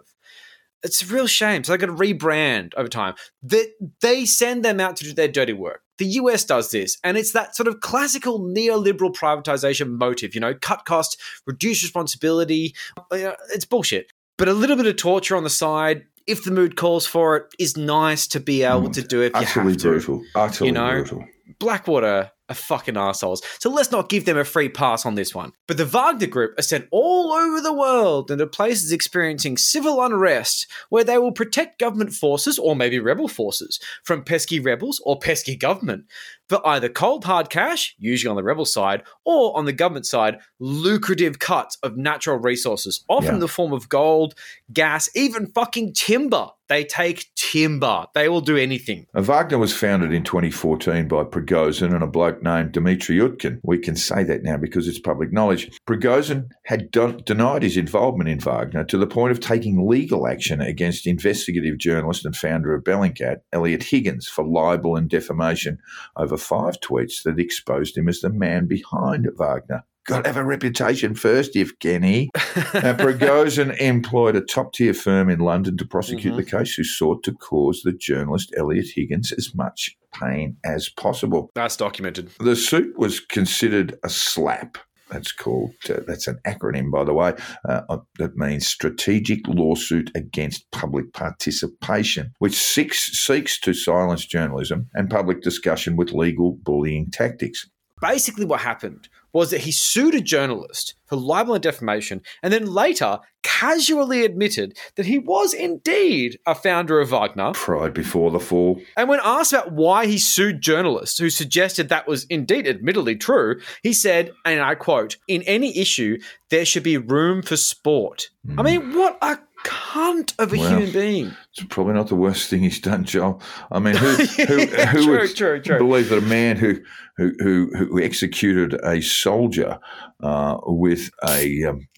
It's 0.82 1.00
a 1.00 1.06
real 1.14 1.28
shame. 1.28 1.62
So 1.64 1.72
they 1.72 1.78
got 1.78 1.86
to 1.86 1.92
rebrand 1.94 2.74
over 2.76 2.88
time. 2.88 3.14
They, 3.42 3.68
they 4.00 4.26
send 4.26 4.64
them 4.64 4.80
out 4.80 4.96
to 4.96 5.04
do 5.04 5.12
their 5.12 5.28
dirty 5.28 5.52
work. 5.52 5.83
The 5.98 6.06
US 6.06 6.44
does 6.44 6.70
this, 6.70 6.98
and 7.04 7.16
it's 7.16 7.32
that 7.32 7.54
sort 7.54 7.68
of 7.68 7.80
classical 7.80 8.40
neoliberal 8.40 9.14
privatization 9.14 9.92
motive, 9.98 10.34
you 10.34 10.40
know, 10.40 10.54
cut 10.54 10.84
costs, 10.84 11.16
reduce 11.46 11.82
responsibility. 11.82 12.74
Uh, 13.10 13.32
It's 13.52 13.64
bullshit. 13.64 14.10
But 14.36 14.48
a 14.48 14.52
little 14.52 14.76
bit 14.76 14.86
of 14.86 14.96
torture 14.96 15.36
on 15.36 15.44
the 15.44 15.50
side, 15.50 16.04
if 16.26 16.42
the 16.44 16.50
mood 16.50 16.76
calls 16.76 17.06
for 17.06 17.36
it, 17.36 17.44
is 17.58 17.76
nice 17.76 18.26
to 18.28 18.40
be 18.40 18.64
able 18.64 18.90
to 18.90 19.02
do 19.02 19.22
if 19.22 19.32
you 19.34 19.46
have 19.46 19.76
to. 19.76 19.78
brutal. 19.78 20.22
Utterly 20.34 20.68
you 20.68 20.72
know? 20.72 20.90
brutal. 20.90 21.24
Blackwater 21.60 22.32
are 22.48 22.54
fucking 22.54 22.96
assholes. 22.96 23.42
So 23.58 23.70
let's 23.70 23.90
not 23.90 24.08
give 24.08 24.24
them 24.24 24.36
a 24.36 24.44
free 24.44 24.68
pass 24.68 25.06
on 25.06 25.14
this 25.14 25.34
one. 25.34 25.52
But 25.66 25.76
the 25.76 25.86
Wagner 25.86 26.26
Group 26.26 26.58
are 26.58 26.62
sent 26.62 26.88
all 26.90 27.32
over 27.32 27.60
the 27.60 27.72
world 27.72 28.30
into 28.30 28.46
places 28.46 28.92
experiencing 28.92 29.56
civil 29.56 30.02
unrest 30.02 30.66
where 30.90 31.04
they 31.04 31.18
will 31.18 31.32
protect 31.32 31.78
government 31.78 32.12
forces 32.12 32.58
or 32.58 32.76
maybe 32.76 32.98
rebel 32.98 33.28
forces 33.28 33.80
from 34.02 34.24
pesky 34.24 34.60
rebels 34.60 35.00
or 35.04 35.18
pesky 35.18 35.56
government 35.56 36.04
for 36.48 36.66
either 36.66 36.88
cold 36.88 37.24
hard 37.24 37.48
cash, 37.50 37.94
usually 37.98 38.30
on 38.30 38.36
the 38.36 38.42
rebel 38.44 38.64
side, 38.64 39.02
or 39.24 39.56
on 39.56 39.64
the 39.64 39.72
government 39.72 40.06
side, 40.06 40.38
lucrative 40.60 41.38
cuts 41.38 41.78
of 41.82 41.96
natural 41.96 42.38
resources, 42.38 43.04
often 43.08 43.26
Yeah. 43.28 43.34
in 43.34 43.40
the 43.40 43.48
form 43.48 43.72
of 43.72 43.88
gold, 43.88 44.34
gas, 44.72 45.08
even 45.14 45.46
fucking 45.54 45.92
timber. 45.94 46.48
They 46.70 46.82
take 46.82 47.26
timber. 47.36 48.06
They 48.14 48.30
will 48.30 48.40
do 48.40 48.56
anything. 48.56 49.06
Wagner 49.14 49.58
was 49.58 49.76
founded 49.76 50.14
in 50.14 50.22
2014 50.24 51.06
by 51.08 51.22
Prigozhin 51.24 51.92
and 51.94 52.02
a 52.02 52.06
bloke 52.06 52.42
named 52.42 52.72
Dmitry 52.72 53.18
Utkin. 53.18 53.60
We 53.62 53.76
can 53.76 53.96
say 53.96 54.24
that 54.24 54.42
now 54.42 54.56
because 54.56 54.88
it's 54.88 54.98
public 54.98 55.30
knowledge. 55.30 55.70
Prigozhin 55.86 56.46
had 56.64 56.90
don- 56.90 57.20
denied 57.26 57.64
his 57.64 57.76
involvement 57.76 58.30
in 58.30 58.38
Wagner 58.40 58.82
to 58.84 58.96
the 58.96 59.06
point 59.06 59.30
of 59.32 59.40
taking 59.40 59.86
legal 59.86 60.26
action 60.26 60.62
against 60.62 61.06
investigative 61.06 61.76
journalist 61.76 62.24
and 62.24 62.34
founder 62.34 62.72
of 62.74 62.82
Bellingcat, 62.82 63.40
Eliot 63.52 63.82
Higgins, 63.82 64.26
for 64.26 64.42
libel 64.42 64.96
and 64.96 65.10
defamation 65.10 65.76
over 66.16 66.33
five 66.38 66.80
tweets 66.80 67.22
that 67.24 67.38
exposed 67.38 67.96
him 67.96 68.08
as 68.08 68.20
the 68.20 68.30
man 68.30 68.66
behind 68.66 69.28
Wagner. 69.36 69.84
Got 70.06 70.24
to 70.24 70.28
have 70.28 70.36
a 70.36 70.44
reputation 70.44 71.14
first, 71.14 71.56
if 71.56 71.78
Evgeny. 71.78 72.28
Now, 72.74 72.92
Prigozhin 72.94 73.74
employed 73.80 74.36
a 74.36 74.42
top 74.42 74.74
tier 74.74 74.92
firm 74.92 75.30
in 75.30 75.38
London 75.38 75.78
to 75.78 75.86
prosecute 75.86 76.34
mm-hmm. 76.34 76.42
the 76.42 76.58
case, 76.58 76.74
who 76.74 76.84
sought 76.84 77.22
to 77.22 77.32
cause 77.32 77.80
the 77.82 77.92
journalist 77.92 78.52
Eliot 78.54 78.88
Higgins 78.94 79.32
as 79.32 79.54
much 79.54 79.96
pain 80.12 80.58
as 80.62 80.90
possible. 80.90 81.50
That's 81.54 81.76
documented. 81.76 82.30
The 82.38 82.54
suit 82.54 82.98
was 82.98 83.18
considered 83.18 83.94
a 84.04 84.08
SLAPP. 84.08 84.76
That's 85.10 85.32
called, 85.32 85.74
uh, 85.88 86.00
that's 86.06 86.26
an 86.26 86.38
acronym, 86.46 86.90
by 86.90 87.04
the 87.04 87.12
way. 87.12 87.34
Uh, 87.68 87.98
that 88.18 88.36
means 88.36 88.66
Strategic 88.66 89.46
Lawsuit 89.46 90.10
Against 90.14 90.70
Public 90.70 91.12
Participation, 91.12 92.32
which 92.38 92.54
seeks, 92.54 92.98
seeks 93.18 93.60
to 93.60 93.74
silence 93.74 94.24
journalism 94.24 94.88
and 94.94 95.10
public 95.10 95.42
discussion 95.42 95.96
with 95.96 96.12
legal 96.12 96.58
bullying 96.62 97.10
tactics. 97.10 97.68
basically 98.00 98.44
what 98.44 98.60
happened 98.60 99.08
was 99.34 99.50
that 99.50 99.62
he 99.62 99.72
sued 99.72 100.14
a 100.14 100.20
journalist 100.20 100.94
for 101.04 101.16
libel 101.16 101.54
and 101.54 101.62
defamation 101.62 102.22
and 102.42 102.52
then 102.52 102.64
later 102.64 103.18
casually 103.42 104.24
admitted 104.24 104.76
that 104.96 105.04
he 105.04 105.18
was 105.18 105.52
indeed 105.52 106.38
a 106.46 106.54
founder 106.54 106.98
of 106.98 107.10
Wagner. 107.10 107.52
Pride 107.52 107.92
before 107.92 108.30
the 108.30 108.40
fall. 108.40 108.80
And 108.96 109.08
when 109.08 109.20
asked 109.22 109.52
about 109.52 109.72
why 109.72 110.06
he 110.06 110.16
sued 110.16 110.62
journalists 110.62 111.18
who 111.18 111.28
suggested 111.28 111.88
that 111.88 112.08
was 112.08 112.24
indeed 112.24 112.66
admittedly 112.66 113.16
true, 113.16 113.60
he 113.82 113.92
said, 113.92 114.32
and 114.46 114.62
I 114.62 114.74
quote, 114.74 115.18
in 115.28 115.42
any 115.42 115.76
issue, 115.78 116.18
there 116.48 116.64
should 116.64 116.82
be 116.82 116.96
room 116.96 117.42
for 117.42 117.56
sport. 117.56 118.30
I 118.48 118.62
mm. 118.62 118.64
mean, 118.64 118.94
what 118.98 119.18
a 119.20 119.38
cunt 119.64 120.34
of 120.38 120.52
a 120.52 120.56
Well, 120.58 120.68
human 120.70 120.92
being. 120.92 121.32
It's 121.52 121.64
probably 121.68 121.94
not 121.94 122.08
the 122.08 122.14
worst 122.14 122.48
thing 122.50 122.60
he's 122.60 122.80
done, 122.80 123.04
Joel. 123.04 123.40
I 123.72 123.78
mean, 123.80 123.96
who 123.96 124.06
who, 124.46 124.58
Yeah, 124.60 124.86
who 124.86 125.02
true, 125.04 125.18
would 125.20 125.34
true, 125.36 125.60
true. 125.60 125.78
believe 125.78 126.08
that 126.10 126.18
a 126.18 126.22
man 126.22 126.56
who 126.56 126.80
who 127.16 127.32
who, 127.38 127.70
who 127.76 128.00
executed 128.02 128.74
a 128.84 129.00
soldier 129.00 129.78
uh, 130.22 130.58
with 130.66 131.10
a 131.28 131.64
um, 131.64 131.88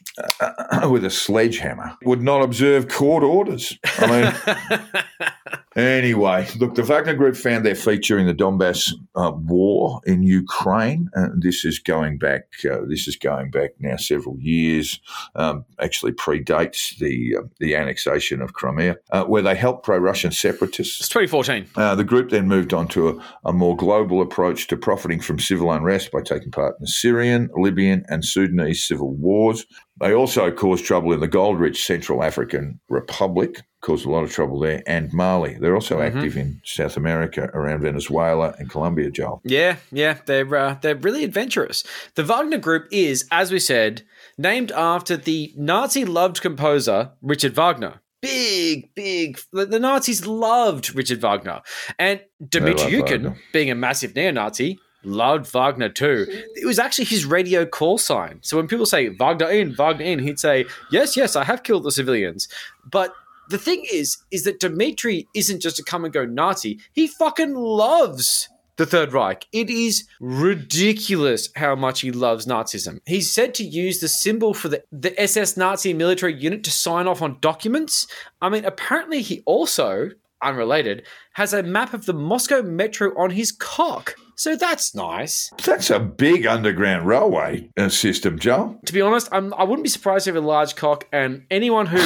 uh, 0.41 0.89
with 0.91 1.05
a 1.05 1.11
sledgehammer 1.11 1.97
would 2.05 2.23
not 2.23 2.43
observe 2.43 2.89
court 2.89 3.23
orders? 3.23 3.79
I 3.99 4.07
mean, 4.07 5.59
anyway, 5.77 6.49
look, 6.59 6.75
the 6.75 6.83
Wagner 6.83 7.15
Group 7.15 7.37
found 7.37 7.65
their 7.65 7.75
feet 7.75 8.03
during 8.03 8.27
the 8.27 8.35
Donbass 8.35 8.93
uh, 9.15 9.33
war 9.35 10.01
in 10.07 10.23
Ukraine, 10.23 11.11
and 11.15 11.43
this 11.43 11.65
is 11.65 11.79
going 11.79 12.19
back. 12.19 12.45
Uh, 12.65 12.79
this 12.89 13.07
is 13.07 13.17
going 13.17 13.51
back 13.51 13.73
now 13.79 13.97
several 13.97 14.39
years. 14.41 15.01
Um, 15.35 15.65
actually, 15.81 16.13
predates 16.13 16.97
the 16.99 17.37
uh, 17.39 17.43
the 17.61 17.77
annexation 17.77 18.43
of 18.43 18.55
Crimea, 18.55 18.97
uh, 19.11 19.25
where 19.25 19.43
they 19.43 19.55
helped 19.55 19.85
pro-Russian 19.85 20.33
separatists. 20.33 21.01
It's 21.01 21.09
2014. 21.09 21.67
Uh, 21.77 21.95
the 21.95 22.05
group 22.05 22.31
then 22.31 22.49
moved 22.49 22.73
on 22.73 22.89
to 22.89 23.09
a, 23.09 23.23
a 23.45 23.53
more 23.53 23.77
global 23.77 24.23
approach 24.23 24.67
to 24.69 24.77
profiting 24.77 25.21
from 25.21 25.39
civil 25.39 25.71
unrest 25.71 26.11
by 26.11 26.23
taking 26.23 26.51
part 26.51 26.77
in 26.79 26.83
the 26.83 26.89
Syrian, 26.89 27.51
Libyan, 27.55 28.05
and 28.09 28.25
Sudanese 28.25 28.87
civil 28.87 29.13
wars. 29.15 29.67
They 29.99 30.13
also 30.13 30.51
caused 30.51 30.85
trouble 30.85 31.13
in 31.13 31.21
the 31.21 31.29
gold 31.29 31.59
rich 31.59 31.87
Central 31.87 32.23
African 32.23 32.81
Republic, 32.89 33.63
caused 33.81 34.05
a 34.05 34.11
lot 34.11 34.25
of 34.25 34.33
trouble 34.33 34.61
there, 34.61 34.83
and 34.87 35.13
Mali. 35.13 35.57
They're 35.59 35.75
also 35.75 36.03
active 36.03 36.37
in 36.37 36.61
South 36.65 36.97
America, 36.99 37.51
around 37.55 37.81
Venezuela 37.81 38.55
and 38.59 38.69
Colombia, 38.69 39.11
Joel. 39.11 39.41
Yeah, 39.45 39.77
yeah, 39.91 40.19
they're 40.27 40.55
uh, 40.55 40.77
they're 40.83 40.97
really 40.97 41.25
adventurous. 41.25 41.83
The 42.15 42.25
Wagner 42.25 42.59
Group 42.59 42.89
is, 42.91 43.27
as 43.31 43.51
we 43.51 43.59
said, 43.59 44.03
named 44.37 44.71
after 44.73 45.17
the 45.17 45.55
Nazi 45.57 46.05
loved 46.05 46.43
composer 46.43 47.13
Richard 47.23 47.55
Wagner. 47.55 48.03
Big, 48.23 48.93
big. 48.95 49.39
The, 49.53 49.79
Nazis 49.79 50.27
loved 50.27 50.95
Richard 50.95 51.21
Wagner. 51.21 51.63
And 51.99 52.21
Dmitry 52.47 52.99
love 52.99 53.09
Utkin, 53.09 53.37
being 53.53 53.71
a 53.71 53.75
massive 53.75 54.17
neo 54.17 54.33
Nazi, 54.33 54.79
loved 55.07 55.51
Wagner 55.53 55.89
too. 55.89 56.27
It 56.29 56.67
was 56.67 56.79
actually 56.79 57.07
his 57.07 57.25
radio 57.25 57.65
call 57.65 57.99
sign. 57.99 58.41
So 58.43 58.57
when 58.57 58.67
people 58.67 58.87
say 58.87 59.09
Wagner 59.09 59.51
in, 59.51 59.75
Wagner 59.75 60.05
in, 60.05 60.19
he'd 60.19 60.39
say, 60.39 60.67
Yes, 60.91 61.17
yes, 61.17 61.37
I 61.37 61.45
have 61.45 61.63
killed 61.63 61.85
the 61.85 61.93
civilians. 61.93 62.49
But 62.85 63.15
the 63.49 63.59
thing 63.59 63.87
is, 63.91 64.19
is 64.31 64.45
that 64.45 64.61
Dmitri 64.61 65.29
isn't 65.35 65.63
just 65.63 65.79
a 65.79 65.85
come 65.85 66.05
and 66.05 66.13
go 66.13 66.25
Nazi. 66.25 66.81
He 66.93 67.07
fucking 67.07 67.55
loves 67.55 68.49
the 68.77 68.87
Third 68.87 69.13
Reich. 69.13 69.47
It 69.53 69.71
is 69.71 70.05
ridiculous 70.21 71.49
how 71.57 71.75
much 71.75 72.01
he 72.01 72.11
loves 72.13 72.47
Nazism. 72.47 73.01
He's 73.07 73.33
said 73.33 73.55
to 73.55 73.65
use 73.65 74.01
the 74.01 74.09
symbol 74.09 74.55
for 74.55 74.69
the, 74.69 74.83
the 74.93 75.19
SS 75.21 75.57
Nazi 75.57 75.95
military 75.95 76.35
unit 76.35 76.65
to 76.65 76.71
sign 76.71 77.07
off 77.07 77.23
on 77.23 77.39
documents. 77.41 78.07
I 78.43 78.49
mean, 78.49 78.65
apparently 78.65 79.23
he 79.23 79.43
also, 79.47 80.11
unrelated, 80.43 81.07
has 81.35 81.53
a 81.53 81.63
map 81.63 81.95
of 81.95 82.07
the 82.07 82.15
Moscow 82.15 82.63
metro 82.63 83.17
on 83.19 83.31
his 83.31 83.53
cock. 83.53 84.15
So 84.39 84.55
that's 84.55 84.95
nice. 84.95 85.51
That's 85.65 85.89
a 85.89 85.99
big 85.99 86.47
underground 86.47 87.07
railway 87.07 87.71
uh, 87.79 87.89
system, 87.89 88.39
Joel. 88.39 88.79
To 88.85 88.93
be 88.93 89.01
honest, 89.01 89.29
I'm, 89.33 89.55
I 89.55 89.65
wouldn't 89.65 89.83
be 89.83 89.89
surprised 89.89 90.29
if 90.29 90.35
a 90.37 90.41
large 90.41 90.77
cock, 90.77 91.07
and 91.11 91.47
anyone 91.51 91.87
who 91.87 91.99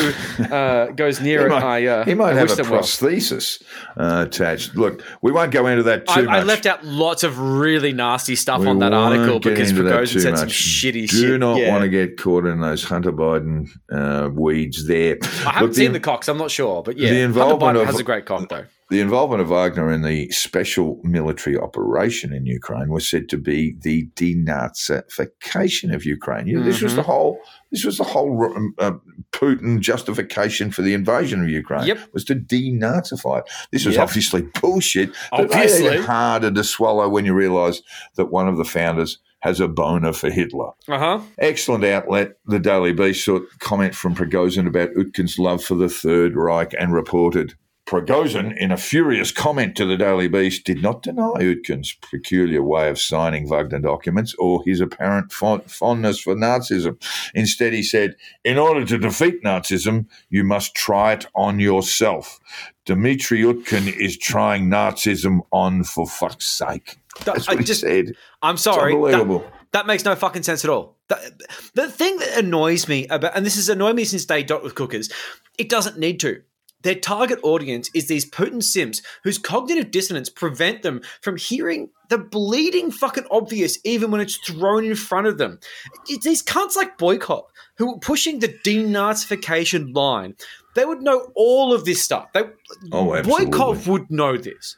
uh, 0.44 0.86
goes 0.96 1.20
near 1.20 1.40
He 1.40 1.46
it, 1.46 1.48
might, 1.48 1.62
I, 1.64 1.86
uh, 1.86 2.04
he 2.04 2.14
might 2.14 2.34
I 2.34 2.38
have 2.38 2.50
wish 2.50 2.58
a 2.58 2.62
them 2.62 2.70
well. 2.70 2.80
prosthesis 2.82 3.60
uh, 3.96 4.24
attached. 4.28 4.76
Look, 4.76 5.02
we 5.22 5.32
won't 5.32 5.50
go 5.50 5.66
into 5.66 5.82
that 5.82 6.06
too 6.06 6.12
I, 6.12 6.22
much. 6.22 6.34
I 6.34 6.42
left 6.44 6.66
out 6.66 6.84
lots 6.84 7.24
of 7.24 7.36
really 7.40 7.92
nasty 7.92 8.36
stuff 8.36 8.60
We 8.60 8.68
on 8.68 8.78
that 8.78 8.92
article 8.92 9.40
because 9.40 9.72
Prigozhin 9.72 10.22
said 10.22 10.38
some 10.38 10.48
shitty 10.48 10.92
Do 10.92 11.06
shit. 11.08 11.20
Do 11.22 11.38
not 11.38 11.56
Yeah. 11.58 11.70
want 11.72 11.82
to 11.82 11.88
get 11.88 12.16
caught 12.16 12.46
in 12.46 12.60
those 12.60 12.84
Hunter 12.84 13.12
Biden 13.12 13.68
uh, 13.92 14.30
weeds 14.32 14.86
there. 14.86 15.18
I 15.22 15.26
haven't 15.50 15.62
Look, 15.70 15.74
seen 15.74 15.92
the 15.92 16.00
cocks. 16.00 16.28
I'm 16.28 16.38
not 16.38 16.52
sure, 16.52 16.84
but 16.84 16.96
yeah, 16.96 17.10
the 17.26 17.40
Hunter 17.40 17.56
Biden 17.56 17.80
of- 17.80 17.86
has 17.86 17.98
a 17.98 18.04
great 18.04 18.24
cock 18.24 18.48
though. 18.48 18.66
The 18.90 19.00
involvement 19.00 19.40
of 19.40 19.48
Wagner 19.50 19.90
in 19.92 20.02
the 20.02 20.28
special 20.30 21.00
military 21.04 21.56
operation 21.56 22.32
in 22.32 22.44
Ukraine 22.44 22.90
was 22.90 23.08
said 23.08 23.28
to 23.28 23.36
be 23.38 23.76
the 23.80 24.08
denazification 24.16 25.94
of 25.94 26.04
Ukraine. 26.04 26.46
You 26.46 26.58
know, 26.58 26.64
This 26.64 26.76
Mm-hmm. 26.76 26.84
was 26.86 26.94
the 26.96 27.02
whole. 27.02 27.38
This 27.70 27.84
was 27.84 27.98
the 27.98 28.04
whole 28.04 28.44
um, 28.56 28.74
uh, 28.78 28.92
Putin 29.32 29.78
justification 29.80 30.70
for 30.72 30.82
the 30.82 30.94
invasion 30.94 31.40
of 31.42 31.48
Ukraine. 31.48 31.86
Yep. 31.86 31.98
Was 32.12 32.24
to 32.24 32.34
denazify 32.34 33.40
it. 33.40 33.50
This 33.70 33.86
was 33.86 33.94
Yep. 33.94 34.02
obviously 34.02 34.42
bullshit. 34.60 35.10
Obviously. 35.32 35.86
it's 35.86 36.06
harder 36.06 36.50
to 36.50 36.64
swallow 36.64 37.08
when 37.08 37.24
you 37.24 37.34
realise 37.34 37.82
that 38.16 38.26
one 38.32 38.48
of 38.48 38.56
the 38.56 38.64
founders 38.64 39.18
has 39.40 39.60
a 39.60 39.68
boner 39.68 40.12
for 40.12 40.30
Hitler. 40.30 40.70
Uh 40.88 40.98
huh. 40.98 41.20
Excellent 41.38 41.84
outlet, 41.84 42.32
the 42.46 42.58
Daily 42.58 42.92
Beast, 42.92 43.24
sought 43.24 43.46
comment 43.60 43.94
from 43.94 44.14
Prigozhin 44.14 44.66
about 44.66 44.90
Utkin's 44.96 45.38
love 45.38 45.62
for 45.62 45.76
the 45.76 45.88
Third 45.88 46.34
Reich 46.36 46.74
and 46.78 46.92
reported. 46.92 47.54
Prigozhin, 47.90 48.56
in 48.56 48.70
a 48.70 48.76
furious 48.76 49.32
comment 49.32 49.74
to 49.76 49.84
the 49.84 49.96
Daily 49.96 50.28
Beast, 50.28 50.62
did 50.62 50.80
not 50.80 51.02
deny 51.02 51.32
Utkin's 51.40 51.92
peculiar 52.08 52.62
way 52.62 52.88
of 52.88 53.00
signing 53.00 53.48
Wagner 53.48 53.80
documents 53.80 54.32
or 54.38 54.62
his 54.64 54.80
apparent 54.80 55.32
fond- 55.32 55.68
fondness 55.68 56.20
for 56.20 56.36
Nazism. 56.36 57.02
Instead, 57.34 57.72
he 57.72 57.82
said, 57.82 58.14
In 58.44 58.58
order 58.58 58.84
to 58.86 58.96
defeat 58.96 59.42
Nazism, 59.42 60.06
you 60.28 60.44
must 60.44 60.76
try 60.76 61.14
it 61.14 61.26
on 61.34 61.58
yourself. 61.58 62.38
Dmitry 62.86 63.40
Utkin 63.40 63.92
is 63.92 64.16
trying 64.16 64.68
Nazism 64.68 65.40
on 65.50 65.82
for 65.82 66.06
fuck's 66.06 66.46
sake. 66.46 66.96
That's 67.24 67.48
I 67.48 67.52
what 67.54 67.58
he 67.58 67.64
just- 67.64 67.80
said. 67.80 68.12
I'm 68.40 68.56
sorry. 68.56 68.92
It's 68.94 69.00
that- 69.10 69.14
unbelievable. 69.20 69.52
That, 69.72 69.86
makes 69.88 70.04
no 70.04 70.14
fucking 70.14 70.44
sense 70.44 70.64
at 70.64 70.70
all. 70.70 70.96
The, 71.08 71.32
the 71.74 71.90
thing 71.90 72.18
that 72.18 72.38
annoys 72.38 72.86
me 72.86 73.08
about, 73.08 73.36
and 73.36 73.44
this 73.44 73.56
has 73.56 73.68
annoyed 73.68 73.96
me 73.96 74.04
since 74.04 74.24
day 74.26 74.44
dot 74.44 74.62
with 74.62 74.76
cookers, 74.76 75.10
it 75.58 75.68
doesn't 75.68 75.98
need 75.98 76.20
to. 76.20 76.42
Their 76.82 76.94
target 76.94 77.38
audience 77.42 77.90
is 77.94 78.08
these 78.08 78.28
Putin 78.28 78.62
sims 78.62 79.02
whose 79.22 79.38
cognitive 79.38 79.90
dissonance 79.90 80.28
prevent 80.28 80.82
them 80.82 81.02
from 81.20 81.36
hearing 81.36 81.90
the 82.08 82.18
bleeding 82.18 82.90
fucking 82.90 83.26
obvious 83.30 83.78
even 83.84 84.10
when 84.10 84.20
it's 84.20 84.36
thrown 84.36 84.84
in 84.84 84.94
front 84.94 85.26
of 85.26 85.38
them. 85.38 85.60
It's 86.08 86.24
these 86.24 86.42
cunts 86.42 86.76
like 86.76 86.98
Boykov 86.98 87.44
who 87.76 87.94
are 87.94 87.98
pushing 87.98 88.38
the 88.38 88.48
denazification 88.48 89.94
line. 89.94 90.36
They 90.74 90.84
would 90.84 91.02
know 91.02 91.30
all 91.34 91.72
of 91.72 91.84
this 91.84 92.02
stuff. 92.02 92.32
They, 92.32 92.44
Oh, 92.92 93.14
absolutely. 93.14 93.46
Boykov 93.46 93.86
would 93.86 94.10
know 94.10 94.36
this. 94.36 94.76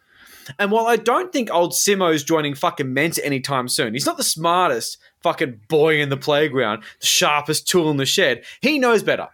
And 0.59 0.71
while 0.71 0.87
I 0.87 0.97
don't 0.97 1.33
think 1.33 1.53
old 1.53 1.73
Simo's 1.73 2.25
joining 2.25 2.55
fucking 2.55 2.93
Mensa 2.93 3.25
anytime 3.25 3.69
soon, 3.69 3.93
he's 3.95 4.07
not 4.07 4.17
the 4.17 4.25
smartest 4.25 4.99
fucking 5.23 5.61
boy 5.69 6.01
in 6.01 6.09
the 6.09 6.17
playground, 6.17 6.83
the 7.01 7.07
sharpest 7.07 7.69
tool 7.69 7.91
in 7.91 7.97
the 7.97 8.07
shed. 8.07 8.43
He 8.61 8.79
knows 8.79 9.03
better. 9.03 9.29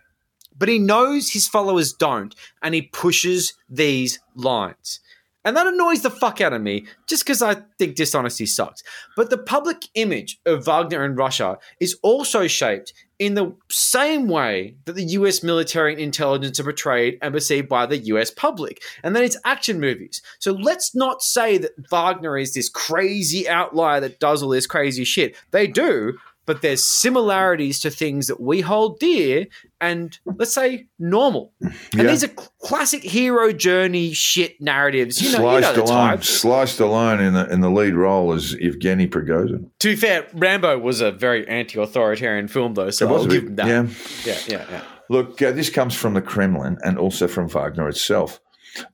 But 0.58 0.68
he 0.68 0.78
knows 0.78 1.30
his 1.30 1.48
followers 1.48 1.92
don't, 1.92 2.34
and 2.62 2.74
he 2.74 2.82
pushes 2.82 3.54
these 3.68 4.18
lines. 4.34 5.00
And 5.44 5.56
that 5.56 5.66
annoys 5.66 6.02
the 6.02 6.10
fuck 6.10 6.40
out 6.40 6.52
of 6.52 6.60
me 6.60 6.86
just 7.08 7.24
because 7.24 7.40
I 7.40 7.56
think 7.78 7.94
dishonesty 7.94 8.44
sucks. 8.44 8.82
But 9.16 9.30
the 9.30 9.38
public 9.38 9.86
image 9.94 10.38
of 10.44 10.66
Wagner 10.66 11.04
in 11.04 11.14
Russia 11.14 11.58
is 11.80 11.96
also 12.02 12.46
shaped 12.46 12.92
in 13.18 13.34
the 13.34 13.54
same 13.70 14.28
way 14.28 14.76
that 14.84 14.92
the 14.94 15.04
US 15.04 15.42
military 15.42 15.92
and 15.92 16.00
intelligence 16.00 16.60
are 16.60 16.64
portrayed 16.64 17.18
and 17.22 17.32
perceived 17.32 17.68
by 17.68 17.86
the 17.86 17.98
US 17.98 18.30
public, 18.30 18.82
and 19.02 19.16
then 19.16 19.24
it's 19.24 19.38
action 19.44 19.80
movies. 19.80 20.22
So 20.38 20.52
let's 20.52 20.94
not 20.94 21.22
say 21.22 21.56
that 21.58 21.72
Wagner 21.90 22.36
is 22.36 22.54
this 22.54 22.68
crazy 22.68 23.48
outlier 23.48 24.00
that 24.00 24.20
does 24.20 24.42
all 24.42 24.50
this 24.50 24.66
crazy 24.66 25.04
shit. 25.04 25.34
They 25.50 25.66
do, 25.66 26.18
but 26.48 26.62
there's 26.62 26.82
similarities 26.82 27.78
to 27.80 27.90
things 27.90 28.26
that 28.26 28.40
we 28.40 28.62
hold 28.62 28.98
dear 28.98 29.46
and 29.80 30.18
let's 30.24 30.52
say 30.54 30.86
normal. 30.98 31.52
And 31.60 31.72
Yeah. 31.94 32.02
these 32.04 32.24
are 32.24 32.28
cl- 32.28 32.50
classic 32.62 33.02
hero 33.02 33.52
journey 33.52 34.12
shit 34.14 34.60
narratives. 34.60 35.20
You 35.22 35.32
know, 35.32 35.38
you 35.38 35.44
know 35.44 35.60
sliced 35.60 35.74
the 35.76 35.82
alone, 35.82 36.08
type. 36.08 36.24
Sly 36.24 36.64
Stallone 36.64 37.20
in 37.20 37.34
the 37.34 37.46
in 37.52 37.60
the 37.60 37.70
lead 37.70 37.94
role 37.94 38.32
is 38.32 38.54
Evgeny 38.56 39.08
Prigozhin. 39.08 39.66
To 39.80 39.88
be 39.88 39.94
fair, 39.96 40.26
Rambo 40.32 40.78
was 40.78 41.00
a 41.02 41.12
very 41.12 41.46
anti-authoritarian 41.46 42.48
film, 42.48 42.72
though, 42.74 42.90
so 42.90 43.06
It 43.06 43.12
was 43.12 43.22
I'll 43.26 43.28
give 43.30 43.44
him 43.44 43.56
that. 43.56 43.66
yeah. 43.66 43.86
yeah, 44.24 44.38
yeah, 44.48 44.64
yeah. 44.70 44.80
Look, 45.10 45.40
uh, 45.42 45.52
this 45.52 45.68
comes 45.70 45.94
from 45.94 46.14
the 46.14 46.22
Kremlin 46.22 46.78
and 46.82 46.98
also 46.98 47.28
from 47.28 47.48
Wagner 47.48 47.88
itself. 47.88 48.40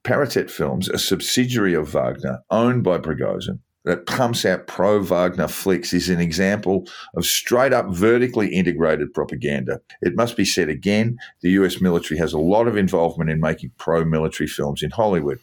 Paratet 0.05 0.51
Films, 0.51 0.89
a 0.89 0.99
subsidiary 0.99 1.75
of 1.75 1.93
Wagner, 1.93 2.41
owned 2.51 2.83
by 2.85 2.99
Prigozhin, 2.99 3.59
that 3.85 4.07
pumps 4.07 4.45
out 4.45 4.67
pro 4.67 5.01
Wagner 5.03 5.49
flicks 5.49 5.93
is 5.93 6.09
an 6.09 6.21
example 6.21 6.89
of 7.15 7.25
straight 7.25 7.73
up 7.73 7.87
vertically 7.91 8.55
integrated 8.55 9.13
propaganda. 9.13 9.81
It 10.01 10.17
must 10.17 10.37
be 10.37 10.45
said 10.45 10.69
again 10.69 11.19
the 11.43 11.51
US 11.51 11.81
military 11.81 12.19
has 12.19 12.33
a 12.33 12.39
lot 12.39 12.67
of 12.67 12.77
involvement 12.77 13.31
in 13.31 13.41
making 13.41 13.73
pro 13.79 14.05
military 14.05 14.49
films 14.49 14.83
in 14.83 14.91
Hollywood. 14.91 15.39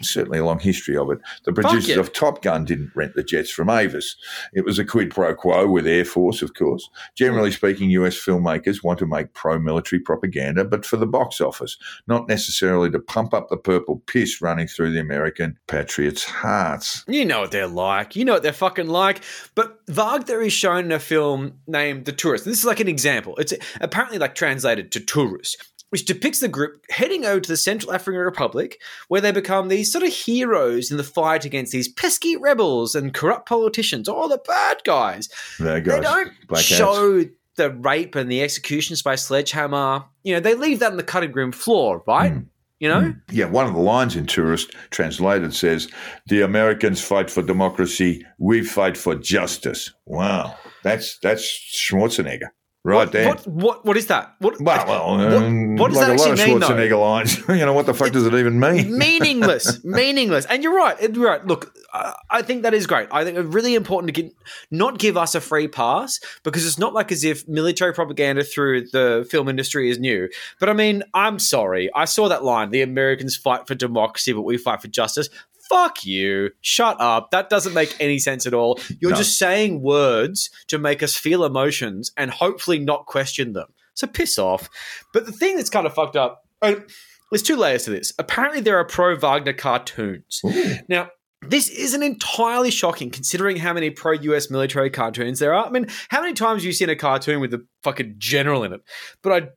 Certainly 0.00 0.38
a 0.38 0.44
long 0.44 0.58
history 0.58 0.96
of 0.96 1.10
it. 1.10 1.18
The 1.44 1.52
producers 1.52 1.88
yeah. 1.88 2.00
of 2.00 2.12
Top 2.12 2.42
Gun 2.42 2.64
didn't 2.64 2.92
rent 2.94 3.14
the 3.14 3.22
jets 3.22 3.50
from 3.50 3.70
Avis. 3.70 4.16
It 4.52 4.64
was 4.64 4.78
a 4.78 4.84
quid 4.84 5.10
pro 5.10 5.34
quo 5.34 5.66
with 5.66 5.86
Air 5.86 6.04
Force, 6.04 6.42
of 6.42 6.54
course. 6.54 6.88
Generally 7.14 7.52
speaking, 7.52 7.90
US 7.90 8.16
filmmakers 8.16 8.82
want 8.82 8.98
to 9.00 9.06
make 9.06 9.34
pro 9.34 9.58
military 9.58 10.00
propaganda, 10.00 10.64
but 10.64 10.84
for 10.84 10.96
the 10.96 11.06
box 11.06 11.40
office, 11.40 11.76
not 12.06 12.28
necessarily 12.28 12.90
to 12.90 12.98
pump 12.98 13.34
up 13.34 13.48
the 13.48 13.56
purple 13.56 14.02
piss 14.06 14.40
running 14.40 14.66
through 14.66 14.92
the 14.92 15.00
American 15.00 15.58
patriots' 15.66 16.24
hearts. 16.24 17.04
You 17.06 17.24
know 17.24 17.40
what 17.40 17.50
they're 17.50 17.66
like. 17.66 18.16
You 18.16 18.24
know 18.24 18.34
what 18.34 18.42
they're 18.42 18.52
fucking 18.52 18.88
like. 18.88 19.22
But 19.54 19.80
Wagner 19.88 20.40
is 20.40 20.52
shown 20.52 20.86
in 20.86 20.92
a 20.92 20.98
film 20.98 21.54
named 21.66 22.04
The 22.04 22.12
Tourist. 22.12 22.44
This 22.44 22.58
is 22.58 22.64
like 22.64 22.80
an 22.80 22.88
example. 22.88 23.36
It's 23.36 23.52
apparently 23.80 24.18
like 24.18 24.34
translated 24.34 24.92
to 24.92 25.00
tourist, 25.00 25.71
which 25.92 26.06
depicts 26.06 26.40
the 26.40 26.48
group 26.48 26.82
heading 26.88 27.26
over 27.26 27.38
to 27.38 27.48
the 27.48 27.56
Central 27.56 27.92
African 27.92 28.22
Republic, 28.22 28.80
where 29.08 29.20
they 29.20 29.30
become 29.30 29.68
these 29.68 29.92
sort 29.92 30.02
of 30.02 30.10
heroes 30.10 30.90
in 30.90 30.96
the 30.96 31.04
fight 31.04 31.44
against 31.44 31.70
these 31.70 31.86
pesky 31.86 32.34
rebels 32.34 32.94
and 32.94 33.12
corrupt 33.12 33.46
politicians, 33.46 34.08
all 34.08 34.26
the 34.26 34.40
bad 34.48 34.78
guys. 34.84 35.28
There 35.58 35.78
They 35.82 36.00
don't 36.00 36.32
Black 36.48 36.62
show 36.62 37.24
the 37.56 37.70
rape 37.70 38.14
and 38.14 38.32
the 38.32 38.42
executions 38.42 39.02
by 39.02 39.16
sledgehammer. 39.16 40.04
You 40.22 40.32
know, 40.32 40.40
they 40.40 40.54
leave 40.54 40.78
that 40.78 40.92
on 40.92 40.96
the 40.96 41.02
cutting 41.02 41.32
room 41.32 41.52
floor, 41.52 42.02
right? 42.06 42.32
Hmm. 42.32 42.40
You 42.80 42.88
know? 42.88 43.00
Hmm. 43.02 43.10
Yeah, 43.30 43.44
one 43.44 43.66
of 43.66 43.74
the 43.74 43.80
lines 43.80 44.16
in 44.16 44.24
Tourist 44.24 44.74
translated 44.88 45.54
says, 45.54 45.90
The 46.28 46.40
Americans 46.40 47.04
fight 47.04 47.30
for 47.30 47.42
democracy, 47.42 48.24
we 48.38 48.64
fight 48.64 48.96
for 48.96 49.14
justice. 49.14 49.92
Wow. 50.06 50.56
That's 50.82 51.18
that's 51.18 51.44
Schwarzenegger. 51.44 52.48
Right 52.84 52.96
what, 52.96 53.12
there. 53.12 53.28
What, 53.28 53.46
what, 53.46 53.84
what 53.84 53.96
is 53.96 54.08
that? 54.08 54.34
What, 54.40 54.60
Well, 54.60 54.86
well, 54.86 55.16
What- 55.16 55.42
um, 55.44 55.76
what 55.76 55.88
does 55.88 55.98
like 55.98 56.08
that 56.08 56.16
a 56.16 56.18
lot 56.18 56.32
of 56.32 56.38
actually 56.40 56.54
mean. 56.54 56.62
Schwarzenegger 56.62 57.00
lines. 57.00 57.38
you 57.48 57.64
know, 57.64 57.72
what 57.72 57.86
the 57.86 57.94
fuck 57.94 58.10
does 58.10 58.26
it 58.26 58.34
even 58.34 58.58
mean? 58.58 58.98
meaningless, 58.98 59.84
meaningless. 59.84 60.46
And 60.46 60.64
you're 60.64 60.74
right. 60.74 61.00
You're 61.00 61.28
right. 61.28 61.46
Look, 61.46 61.72
I, 61.92 62.14
I 62.28 62.42
think 62.42 62.64
that 62.64 62.74
is 62.74 62.88
great. 62.88 63.08
I 63.12 63.22
think 63.22 63.38
it's 63.38 63.54
really 63.54 63.76
important 63.76 64.12
to 64.12 64.22
get, 64.22 64.34
not 64.72 64.98
give 64.98 65.16
us 65.16 65.36
a 65.36 65.40
free 65.40 65.68
pass 65.68 66.18
because 66.42 66.66
it's 66.66 66.78
not 66.78 66.92
like 66.92 67.12
as 67.12 67.22
if 67.22 67.46
military 67.46 67.94
propaganda 67.94 68.42
through 68.42 68.88
the 68.88 69.24
film 69.30 69.48
industry 69.48 69.88
is 69.88 70.00
new. 70.00 70.28
But 70.58 70.68
I 70.68 70.72
mean, 70.72 71.04
I'm 71.14 71.38
sorry. 71.38 71.88
I 71.94 72.04
saw 72.06 72.28
that 72.30 72.42
line: 72.42 72.70
"The 72.70 72.82
Americans 72.82 73.36
fight 73.36 73.68
for 73.68 73.76
democracy, 73.76 74.32
but 74.32 74.42
we 74.42 74.56
fight 74.56 74.82
for 74.82 74.88
justice." 74.88 75.28
Fuck 75.72 76.04
you. 76.04 76.50
Shut 76.60 77.00
up. 77.00 77.30
That 77.30 77.48
doesn't 77.48 77.72
make 77.72 77.96
any 77.98 78.18
sense 78.18 78.46
at 78.46 78.54
all. 78.54 78.78
You're 79.00 79.12
No. 79.12 79.16
just 79.16 79.38
saying 79.38 79.80
words 79.82 80.50
to 80.68 80.78
make 80.78 81.02
us 81.02 81.14
feel 81.16 81.44
emotions 81.44 82.12
and 82.16 82.30
hopefully 82.30 82.78
not 82.78 83.06
question 83.06 83.52
them. 83.54 83.68
So 83.94 84.06
piss 84.06 84.38
off. 84.38 84.68
But 85.12 85.26
the 85.26 85.32
thing 85.32 85.56
that's 85.56 85.70
kind 85.70 85.86
of 85.86 85.94
fucked 85.94 86.16
up, 86.16 86.42
there's 86.60 87.42
two 87.42 87.56
layers 87.56 87.84
to 87.84 87.90
this. 87.90 88.12
Apparently, 88.18 88.60
there 88.60 88.76
are 88.78 88.84
pro 88.84 89.16
Wagner 89.16 89.52
cartoons. 89.54 90.42
Now, 90.88 91.10
this 91.48 91.68
isn't 91.68 92.02
entirely 92.02 92.70
shocking 92.70 93.10
considering 93.10 93.56
how 93.56 93.72
many 93.72 93.90
pro 93.90 94.12
US 94.12 94.50
military 94.50 94.90
cartoons 94.90 95.38
there 95.40 95.52
are. 95.54 95.66
I 95.66 95.70
mean, 95.70 95.86
how 96.08 96.20
many 96.20 96.34
times 96.34 96.62
have 96.62 96.66
you 96.66 96.72
seen 96.72 96.88
a 96.88 96.96
cartoon 96.96 97.40
with 97.40 97.52
a 97.52 97.66
fucking 97.82 98.14
general 98.18 98.62
in 98.64 98.72
it? 98.74 98.80
But 99.22 99.32
I 99.32 99.48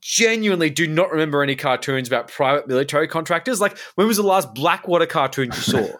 genuinely 0.00 0.70
do 0.70 0.86
not 0.86 1.10
remember 1.10 1.42
any 1.42 1.56
cartoons 1.56 2.08
about 2.08 2.28
private 2.28 2.68
military 2.68 3.08
contractors. 3.08 3.60
Like, 3.60 3.78
when 3.94 4.06
was 4.06 4.16
the 4.16 4.22
last 4.22 4.54
Blackwater 4.54 5.06
cartoon 5.06 5.46
you 5.46 5.52
saw? 5.52 5.86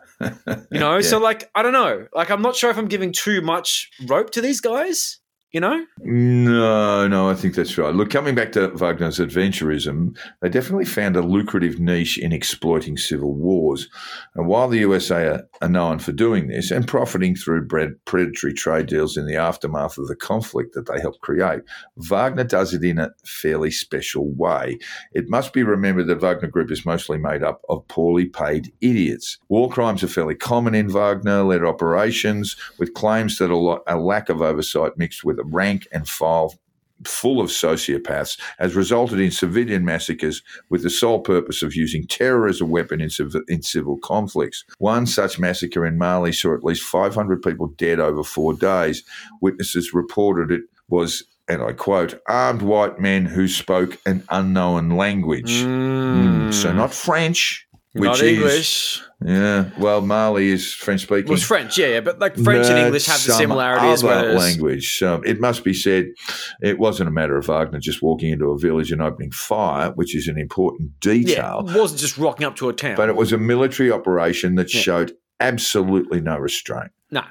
You 0.70 0.78
know, 0.78 1.00
so 1.00 1.18
like, 1.18 1.48
I 1.54 1.62
don't 1.62 1.72
know. 1.72 2.06
Like, 2.12 2.30
I'm 2.30 2.42
not 2.42 2.54
sure 2.54 2.68
if 2.68 2.76
I'm 2.76 2.88
giving 2.88 3.10
too 3.10 3.40
much 3.40 3.90
rope 4.04 4.28
to 4.32 4.42
these 4.42 4.60
guys. 4.60 5.19
You 5.52 5.58
know, 5.58 5.84
No, 5.98 7.08
no, 7.08 7.28
I 7.28 7.34
think 7.34 7.56
that's 7.56 7.76
right. 7.76 7.92
Look, 7.92 8.10
coming 8.10 8.36
back 8.36 8.52
to 8.52 8.68
Wagner's 8.68 9.18
adventurism, 9.18 10.16
they 10.40 10.48
definitely 10.48 10.84
found 10.84 11.16
a 11.16 11.22
lucrative 11.22 11.80
niche 11.80 12.18
in 12.18 12.32
exploiting 12.32 12.96
civil 12.96 13.34
wars. 13.34 13.88
And 14.36 14.46
while 14.46 14.68
the 14.68 14.78
USA 14.78 15.26
are, 15.26 15.48
are 15.60 15.68
known 15.68 15.98
for 15.98 16.12
doing 16.12 16.46
this 16.46 16.70
and 16.70 16.86
profiting 16.86 17.34
through 17.34 17.66
predatory 17.66 18.54
trade 18.54 18.86
deals 18.86 19.16
in 19.16 19.26
the 19.26 19.34
aftermath 19.34 19.98
of 19.98 20.06
the 20.06 20.14
conflict 20.14 20.74
that 20.74 20.86
they 20.86 21.00
helped 21.00 21.20
create, 21.20 21.62
Wagner 21.96 22.44
does 22.44 22.72
it 22.72 22.84
in 22.84 23.00
a 23.00 23.10
fairly 23.26 23.72
special 23.72 24.30
way. 24.30 24.78
It 25.14 25.28
must 25.28 25.52
be 25.52 25.64
remembered 25.64 26.06
that 26.06 26.20
Wagner 26.20 26.48
Group 26.48 26.70
is 26.70 26.86
mostly 26.86 27.18
made 27.18 27.42
up 27.42 27.62
of 27.68 27.88
poorly 27.88 28.26
paid 28.26 28.72
idiots. 28.80 29.38
War 29.48 29.68
crimes 29.68 30.04
are 30.04 30.08
fairly 30.08 30.36
common 30.36 30.76
in 30.76 30.90
Wagner 30.90 31.42
led 31.42 31.64
operations, 31.64 32.54
with 32.78 32.94
claims 32.94 33.38
that 33.38 33.50
a, 33.50 33.56
lot, 33.56 33.82
a 33.88 33.98
lack 33.98 34.28
of 34.28 34.40
oversight 34.40 34.92
mixed 34.96 35.24
with 35.24 35.39
a 35.40 35.44
rank 35.44 35.86
and 35.92 36.08
file 36.08 36.54
full 37.06 37.40
of 37.40 37.48
sociopaths 37.48 38.38
has 38.58 38.74
resulted 38.74 39.20
in 39.20 39.30
civilian 39.30 39.84
massacres 39.84 40.42
with 40.68 40.82
the 40.82 40.90
sole 40.90 41.20
purpose 41.20 41.62
of 41.62 41.74
using 41.74 42.06
terror 42.06 42.46
as 42.46 42.60
a 42.60 42.66
weapon 42.66 43.00
in, 43.00 43.10
civ- 43.10 43.34
in 43.48 43.62
civil 43.62 43.98
conflicts. 43.98 44.64
One 44.78 45.06
such 45.06 45.38
massacre 45.38 45.86
in 45.86 45.98
Mali 45.98 46.32
saw 46.32 46.54
at 46.54 46.64
least 46.64 46.82
500 46.82 47.42
people 47.42 47.68
dead 47.68 48.00
over 48.00 48.22
four 48.22 48.54
days. 48.54 49.02
Witnesses 49.40 49.94
reported 49.94 50.50
it 50.50 50.62
was, 50.88 51.24
and 51.48 51.62
I 51.62 51.72
quote, 51.72 52.20
armed 52.28 52.62
white 52.62 52.98
men 52.98 53.24
who 53.26 53.48
spoke 53.48 53.98
an 54.04 54.24
unknown 54.28 54.90
language. 54.90 55.62
Mm, 55.62 56.52
so 56.52 56.72
not 56.72 56.92
French, 56.92 57.66
which 57.92 58.04
not 58.04 58.20
is 58.20 58.22
English. 58.22 59.02
Yeah. 59.24 59.70
Well, 59.78 60.00
Mali 60.00 60.48
is 60.50 60.72
French 60.72 61.02
speaking. 61.02 61.26
Well, 61.26 61.34
it's 61.34 61.42
French, 61.42 61.76
yeah, 61.78 61.88
yeah, 61.88 62.00
but 62.00 62.18
like 62.18 62.36
French 62.36 62.66
and 62.68 62.78
English 62.78 63.06
have 63.06 63.22
the 63.24 63.32
similarities. 63.32 64.02
Other 64.02 64.22
Whereas, 64.28 64.36
language. 64.38 64.98
So 64.98 65.22
it 65.24 65.40
must 65.40 65.62
be 65.64 65.74
said, 65.74 66.08
it 66.62 66.78
wasn't 66.78 67.08
a 67.08 67.12
matter 67.12 67.36
of 67.36 67.46
Wagner 67.46 67.80
just 67.80 68.02
walking 68.02 68.30
into 68.30 68.50
a 68.50 68.58
village 68.58 68.90
and 68.92 69.02
opening 69.02 69.30
fire, 69.30 69.90
which 69.92 70.14
is 70.16 70.26
an 70.28 70.38
important 70.38 70.92
yeah, 71.04 71.12
detail. 71.12 71.66
it 71.68 71.78
wasn't 71.78 72.00
just 72.00 72.16
rocking 72.18 72.46
up 72.46 72.56
to 72.56 72.68
a 72.68 72.72
town. 72.72 72.96
But 72.96 73.08
it 73.08 73.16
was 73.16 73.32
a 73.32 73.38
military 73.38 73.90
operation 73.92 74.54
that 74.54 74.72
Yeah. 74.72 74.80
showed 74.80 75.12
absolutely 75.38 76.20
no 76.20 76.36
restraint. 76.38 76.90
No. 77.10 77.22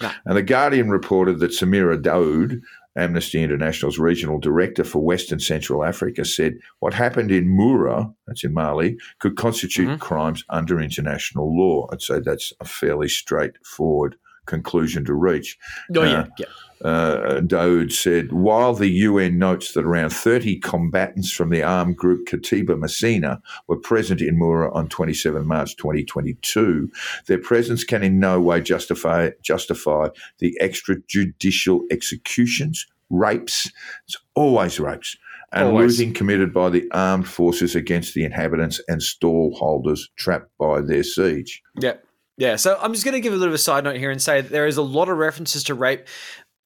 No, 0.00 0.10
And 0.24 0.36
the 0.36 0.42
Guardian 0.42 0.88
reported 0.88 1.40
that 1.40 1.50
Samira 1.50 2.00
Daoud, 2.00 2.60
Amnesty 3.00 3.42
International's 3.42 3.98
regional 3.98 4.38
director 4.38 4.84
for 4.84 5.00
Western 5.02 5.40
Central 5.40 5.84
Africa, 5.84 6.24
said 6.24 6.58
what 6.80 6.94
happened 6.94 7.30
in 7.30 7.46
Moura, 7.48 8.14
that's 8.26 8.44
in 8.44 8.52
Mali, 8.52 8.98
could 9.18 9.36
constitute 9.36 9.88
Mhm. 9.88 9.98
crimes 9.98 10.44
under 10.48 10.80
international 10.80 11.56
law. 11.56 11.88
I'd 11.90 12.02
say 12.02 12.20
that's 12.20 12.52
a 12.60 12.64
fairly 12.64 13.08
straightforward 13.08 14.16
conclusion 14.46 15.04
to 15.04 15.14
reach. 15.14 15.58
oh 15.96 16.02
yeah, 16.02 16.20
Uh, 16.20 16.26
yeah. 16.38 16.46
Uh, 16.82 17.40
Daoud 17.42 17.92
said, 17.92 18.32
while 18.32 18.72
the 18.72 18.88
UN 18.88 19.38
notes 19.38 19.74
that 19.74 19.84
around 19.84 20.10
30 20.14 20.60
combatants 20.60 21.30
from 21.30 21.50
the 21.50 21.62
armed 21.62 21.96
group 21.98 22.26
Katiba 22.26 22.74
Macina 22.78 23.42
were 23.68 23.76
present 23.76 24.22
in 24.22 24.38
Moura 24.38 24.74
on 24.74 24.88
27 24.88 25.46
March 25.46 25.76
2022, 25.76 26.90
their 27.26 27.36
presence 27.36 27.84
can 27.84 28.02
in 28.02 28.18
no 28.18 28.40
way 28.40 28.62
justify 28.62 29.28
justify 29.42 30.08
the 30.38 30.56
extrajudicial 30.62 31.80
executions, 31.90 32.86
rapes, 33.10 33.70
it's 34.06 34.16
always 34.34 34.80
rapes, 34.80 35.16
and 35.52 35.66
Always. 35.68 35.98
looting 35.98 36.14
committed 36.14 36.54
by 36.54 36.70
the 36.70 36.88
armed 36.92 37.28
forces 37.28 37.74
against 37.74 38.14
the 38.14 38.24
inhabitants 38.24 38.80
and 38.88 39.02
stall 39.02 39.54
holders 39.58 40.08
trapped 40.16 40.50
by 40.58 40.80
their 40.80 41.02
siege. 41.02 41.60
Yeah. 41.78 41.94
Yeah. 42.40 42.56
So 42.56 42.76
I'm 42.80 42.92
just 42.92 43.04
going 43.04 43.14
to 43.14 43.20
give 43.20 43.32
a 43.32 43.36
little 43.36 43.50
bit 43.50 43.54
of 43.54 43.54
a 43.54 43.58
side 43.58 43.84
note 43.84 43.96
here 43.96 44.10
and 44.10 44.20
say 44.20 44.40
that 44.40 44.50
there 44.50 44.66
is 44.66 44.76
a 44.78 44.82
lot 44.82 45.08
of 45.08 45.18
references 45.18 45.62
to 45.64 45.74
rape 45.74 46.06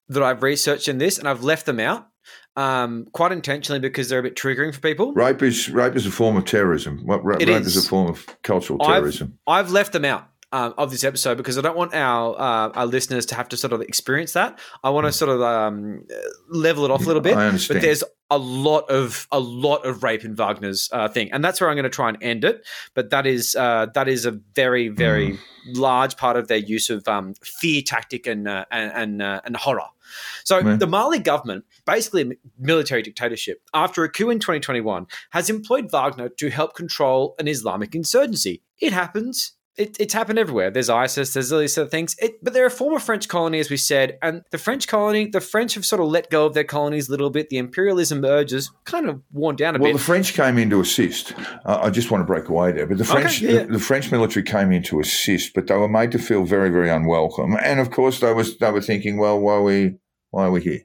that 0.07 0.23
I've 0.23 0.41
researched 0.41 0.87
in 0.87 0.97
this 0.97 1.19
and 1.19 1.27
I've 1.27 1.43
left 1.43 1.65
them 1.65 1.79
out 1.79 2.07
um, 2.55 3.07
quite 3.11 3.31
intentionally 3.31 3.79
because 3.79 4.07
they're 4.07 4.19
a 4.19 4.23
bit 4.23 4.35
triggering 4.35 4.73
for 4.73 4.79
people. 4.79 5.13
Rape 5.13 5.41
is 5.43 5.69
rape 5.69 5.95
is 5.95 6.05
a 6.05 6.11
form 6.11 6.37
of 6.37 6.45
terrorism. 6.45 7.01
What 7.05 7.23
ra- 7.23 7.35
rape 7.35 7.47
is. 7.49 7.75
is. 7.75 7.85
a 7.85 7.89
form 7.89 8.07
of 8.07 8.25
cultural 8.41 8.81
I've- 8.81 8.93
terrorism. 8.93 9.37
I've 9.45 9.71
left 9.71 9.93
them 9.93 10.05
out. 10.05 10.29
Um, 10.51 10.73
of 10.77 10.89
this 10.89 11.03
episode 11.03 11.35
because 11.35 11.57
I 11.57 11.61
don't 11.61 11.75
want 11.75 11.93
our 11.93 12.33
uh, 12.39 12.69
our 12.69 12.85
listeners 12.85 13.25
to 13.25 13.35
have 13.35 13.49
to 13.49 13.57
sort 13.57 13.73
of 13.73 13.81
experience 13.81 14.33
that. 14.33 14.57
I 14.85 14.91
want 14.91 15.05
to 15.05 15.11
sort 15.11 15.29
of 15.29 15.41
um, 15.41 16.05
level 16.49 16.85
it 16.85 16.91
off 16.91 17.03
a 17.03 17.07
little 17.07 17.21
bit. 17.21 17.33
Hmm. 17.33 17.39
I 17.39 17.47
understand. 17.47 17.77
But 17.77 17.81
there's 17.85 18.03
a 18.29 18.37
lot 18.37 18.89
of 18.89 19.27
a 19.31 19.39
lot 19.39 19.85
of 19.85 20.03
rape 20.03 20.25
in 20.25 20.35
Wagner's 20.35 20.89
uh, 20.91 21.07
thing, 21.07 21.31
and 21.31 21.43
that's 21.43 21.61
where 21.61 21.69
I'm 21.69 21.75
going 21.75 21.83
to 21.83 21.89
try 21.89 22.09
and 22.09 22.17
end 22.21 22.43
it. 22.43 22.65
But 22.93 23.09
that 23.11 23.25
is 23.27 23.55
uh, 23.55 23.87
that 23.93 24.07
is 24.07 24.25
a 24.25 24.31
very 24.31 24.89
very 24.89 25.37
Hmm. 25.65 25.73
large 25.73 26.17
part 26.17 26.37
of 26.37 26.47
their 26.47 26.57
use 26.57 26.89
of 26.89 27.07
um, 27.07 27.33
fear 27.43 27.81
tactic 27.81 28.27
and 28.27 28.47
uh, 28.47 28.65
and 28.71 28.91
and, 28.93 29.21
uh, 29.21 29.41
and 29.45 29.57
horror. 29.57 29.87
So 30.43 30.61
the 30.61 30.87
Mali 30.87 31.17
government, 31.19 31.65
basically 31.85 32.21
a 32.21 32.31
military 32.59 33.01
dictatorship, 33.01 33.61
after 33.73 34.03
a 34.03 34.09
coup 34.09 34.29
in 34.29 34.39
2021, 34.39 35.07
has 35.31 35.49
employed 35.49 35.91
Wagner 35.91 36.29
to 36.29 36.49
help 36.49 36.75
control 36.75 37.35
an 37.39 37.47
Islamic 37.47 37.95
insurgency. 37.95 38.61
It 38.79 38.93
happens. 38.93 39.53
It, 39.77 39.97
it's 39.99 40.13
happened 40.13 40.39
everywhere. 40.39 40.71
There's 40.71 40.89
ISIS. 40.89 41.33
There's 41.33 41.51
all 41.51 41.59
these 41.59 41.73
sort 41.73 41.85
of 41.85 41.91
things. 41.91 42.15
It, 42.19 42.41
but 42.41 42.53
they're 42.53 42.65
a 42.65 42.71
former 42.71 42.99
French 42.99 43.27
colony, 43.27 43.59
as 43.59 43.69
we 43.69 43.77
said, 43.77 44.17
and 44.21 44.41
the 44.51 44.57
French 44.57 44.87
colony, 44.87 45.27
the 45.27 45.41
French 45.41 45.73
have 45.73 45.85
sort 45.85 46.01
of 46.01 46.07
let 46.07 46.29
go 46.29 46.45
of 46.45 46.53
their 46.53 46.63
colonies 46.63 47.09
a 47.09 47.11
little 47.11 47.29
bit. 47.29 47.49
The 47.49 47.57
imperialism 47.57 48.23
urges 48.23 48.71
kind 48.85 49.09
of 49.09 49.21
worn 49.33 49.57
down 49.57 49.75
a 49.75 49.79
Well, 49.79 49.87
bit. 49.89 49.93
Well, 49.93 49.97
the 49.97 50.03
French 50.03 50.33
came 50.33 50.57
in 50.57 50.69
to 50.69 50.79
assist. 50.79 51.33
Uh, 51.65 51.79
I 51.81 51.89
just 51.89 52.09
want 52.09 52.21
to 52.21 52.25
break 52.25 52.47
away 52.47 52.71
there, 52.71 52.87
but 52.87 52.97
the 52.97 53.05
French, 53.05 53.41
yeah, 53.41 53.51
yeah. 53.51 53.63
The, 53.63 53.73
the 53.73 53.79
French 53.79 54.11
military 54.11 54.43
came 54.43 54.71
in 54.71 54.83
to 54.83 54.99
assist, 55.01 55.53
but 55.53 55.67
they 55.67 55.75
were 55.75 55.89
made 55.89 56.11
to 56.13 56.19
feel 56.19 56.45
very, 56.45 56.69
very 56.69 56.89
unwelcome. 56.89 57.57
And 57.61 57.79
of 57.79 57.91
course, 57.91 58.21
they 58.21 58.33
was 58.33 58.57
they 58.57 58.71
were 58.71 58.81
thinking, 58.81 59.17
well, 59.17 59.39
why 59.39 59.53
are 59.53 59.63
we 59.63 59.95
why 60.31 60.45
are 60.45 60.51
we 60.51 60.61
here? 60.61 60.81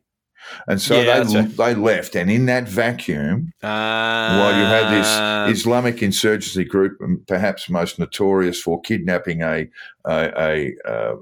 And 0.66 0.80
so 0.80 1.00
Yeah, 1.00 1.22
they 1.24 1.34
right. 1.34 1.56
they 1.56 1.74
left, 1.74 2.16
and 2.16 2.30
in 2.30 2.46
that 2.46 2.68
vacuum, 2.68 3.52
while 3.60 4.58
you 4.58 4.64
had 4.64 4.84
Uh, 4.84 5.46
this 5.46 5.58
Islamic 5.58 6.02
insurgency 6.02 6.64
group, 6.64 6.98
um, 7.02 7.22
perhaps 7.26 7.68
most 7.68 7.98
notorious 7.98 8.60
for 8.60 8.80
kidnapping 8.80 9.42
a 9.42 9.68
a, 10.06 10.32
a, 10.38 10.74
uh, 10.90 11.14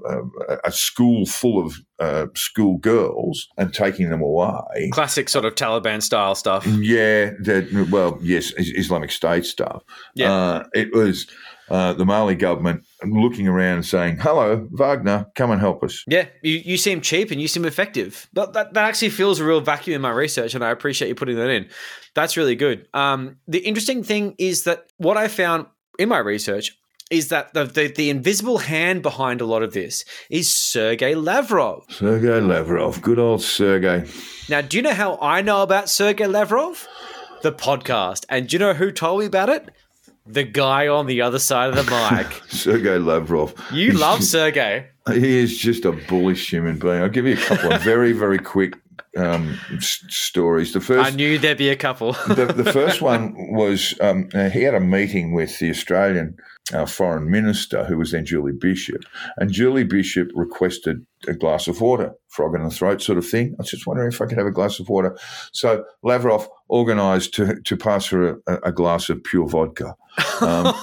a, 0.47 0.57
a 0.65 0.71
school 0.71 1.25
full 1.25 1.65
of 1.65 1.75
uh, 1.99 2.27
school 2.33 2.77
girls 2.77 3.49
and 3.57 3.73
taking 3.73 4.09
them 4.09 4.21
away. 4.21 4.89
classic 4.93 5.27
sort 5.27 5.43
of 5.43 5.53
Taliban 5.55 6.01
style 6.01 6.33
stuff. 6.33 6.65
Yeah, 6.65 7.31
that 7.41 7.87
well, 7.91 8.17
yes, 8.21 8.53
Islamic 8.57 9.11
State 9.11 9.45
stuff. 9.45 9.83
Yeah. 10.15 10.31
uh, 10.33 10.63
it 10.73 10.93
was 10.93 11.27
uh, 11.69 11.93
the 11.93 12.05
Mali 12.05 12.35
government 12.35 12.85
looking 13.03 13.47
around 13.47 13.75
and 13.75 13.85
saying, 13.85 14.17
"Hello, 14.17 14.67
Wagner, 14.71 15.27
come 15.35 15.51
and 15.51 15.59
help 15.59 15.83
us." 15.83 16.03
Yeah, 16.07 16.27
you, 16.41 16.57
you 16.63 16.77
seem 16.77 17.01
cheap 17.01 17.31
and 17.31 17.41
you 17.41 17.47
seem 17.47 17.65
effective. 17.65 18.27
But 18.33 18.53
that, 18.53 18.73
that 18.73 18.85
actually 18.85 19.09
feels 19.09 19.39
a 19.39 19.45
real 19.45 19.61
vacuum 19.61 19.95
in 19.95 20.01
my 20.01 20.11
research, 20.11 20.55
and 20.55 20.63
I 20.63 20.71
appreciate 20.71 21.07
you 21.07 21.15
putting 21.15 21.37
that 21.37 21.49
in. 21.49 21.69
That's 22.15 22.37
really 22.37 22.55
good. 22.55 22.87
Um, 22.93 23.37
the 23.47 23.59
interesting 23.59 24.03
thing 24.03 24.35
is 24.37 24.63
that 24.63 24.87
what 24.97 25.17
I 25.17 25.27
found 25.27 25.67
in 25.97 26.09
my 26.09 26.19
research 26.19 26.71
is 27.09 27.29
that 27.29 27.53
the, 27.53 27.65
the, 27.65 27.87
the 27.87 28.09
invisible 28.09 28.59
hand 28.59 29.01
behind 29.01 29.41
a 29.41 29.45
lot 29.45 29.63
of 29.63 29.73
this 29.73 30.05
is 30.29 30.51
Sergei 30.51 31.15
Lavrov. 31.15 31.85
Sergei 31.89 32.39
Lavrov, 32.39 33.01
good 33.01 33.17
old 33.19 33.41
Sergei. 33.41 34.07
Now, 34.47 34.61
do 34.61 34.77
you 34.77 34.83
know 34.83 34.93
how 34.93 35.17
I 35.21 35.41
know 35.41 35.63
about 35.63 35.89
Sergei 35.89 36.27
Lavrov? 36.27 36.87
The 37.41 37.51
podcast. 37.51 38.25
And 38.29 38.47
do 38.47 38.55
you 38.55 38.59
know 38.59 38.73
who 38.73 38.91
told 38.91 39.21
me 39.21 39.25
about 39.25 39.49
it? 39.49 39.69
The 40.31 40.43
guy 40.43 40.87
on 40.87 41.07
the 41.07 41.21
other 41.21 41.39
side 41.39 41.69
of 41.69 41.75
the 41.75 41.91
mic. 41.91 42.41
Sergei 42.49 42.99
Lavrov. 42.99 43.53
You 43.71 43.87
He's- 43.91 43.99
love 43.99 44.23
Sergei. 44.23 44.87
He 45.11 45.39
is 45.39 45.57
just 45.57 45.85
a 45.85 45.91
bullish 45.91 46.51
human 46.51 46.77
being. 46.77 47.01
I'll 47.01 47.09
give 47.09 47.25
you 47.25 47.33
a 47.33 47.37
couple 47.37 47.71
of 47.73 47.81
very, 47.81 48.11
very 48.11 48.37
quick 48.37 48.77
um, 49.17 49.57
s- 49.75 50.03
stories. 50.07 50.71
The 50.73 50.81
first, 50.81 51.11
I 51.11 51.15
knew 51.15 51.39
there'd 51.39 51.57
be 51.57 51.69
a 51.69 51.75
couple. 51.75 52.13
the, 52.27 52.45
the 52.45 52.71
first 52.71 53.01
one 53.13 53.33
was 53.53 53.95
um, 54.01 54.29
uh, 54.35 54.49
he 54.51 54.61
had 54.61 54.75
a 54.75 54.79
meeting 54.79 55.33
with 55.33 55.57
the 55.57 55.71
Australian 55.71 56.37
uh, 56.73 56.85
foreign 56.85 57.31
minister, 57.31 57.85
who 57.85 57.97
was 57.97 58.11
then 58.11 58.23
Julie 58.23 58.51
Bishop, 58.51 59.01
and 59.37 59.51
Julie 59.51 59.83
Bishop 59.83 60.29
requested 60.35 61.03
a 61.27 61.33
glass 61.33 61.67
of 61.67 61.81
water, 61.81 62.13
frog 62.27 62.53
in 62.53 62.63
the 62.63 62.69
throat 62.69 63.01
sort 63.01 63.17
of 63.17 63.27
thing. 63.27 63.55
I 63.57 63.63
was 63.63 63.71
just 63.71 63.87
wondering 63.87 64.11
if 64.11 64.21
I 64.21 64.27
could 64.27 64.37
have 64.37 64.45
a 64.45 64.51
glass 64.51 64.79
of 64.79 64.89
water. 64.89 65.17
So 65.53 65.85
Lavrov 66.03 66.47
organised 66.69 67.33
to, 67.33 67.59
to 67.61 67.75
pass 67.75 68.05
her 68.09 68.37
a, 68.45 68.57
a 68.65 68.71
glass 68.71 69.09
of 69.09 69.23
pure 69.23 69.47
vodka. 69.49 69.95
Um, 70.41 70.73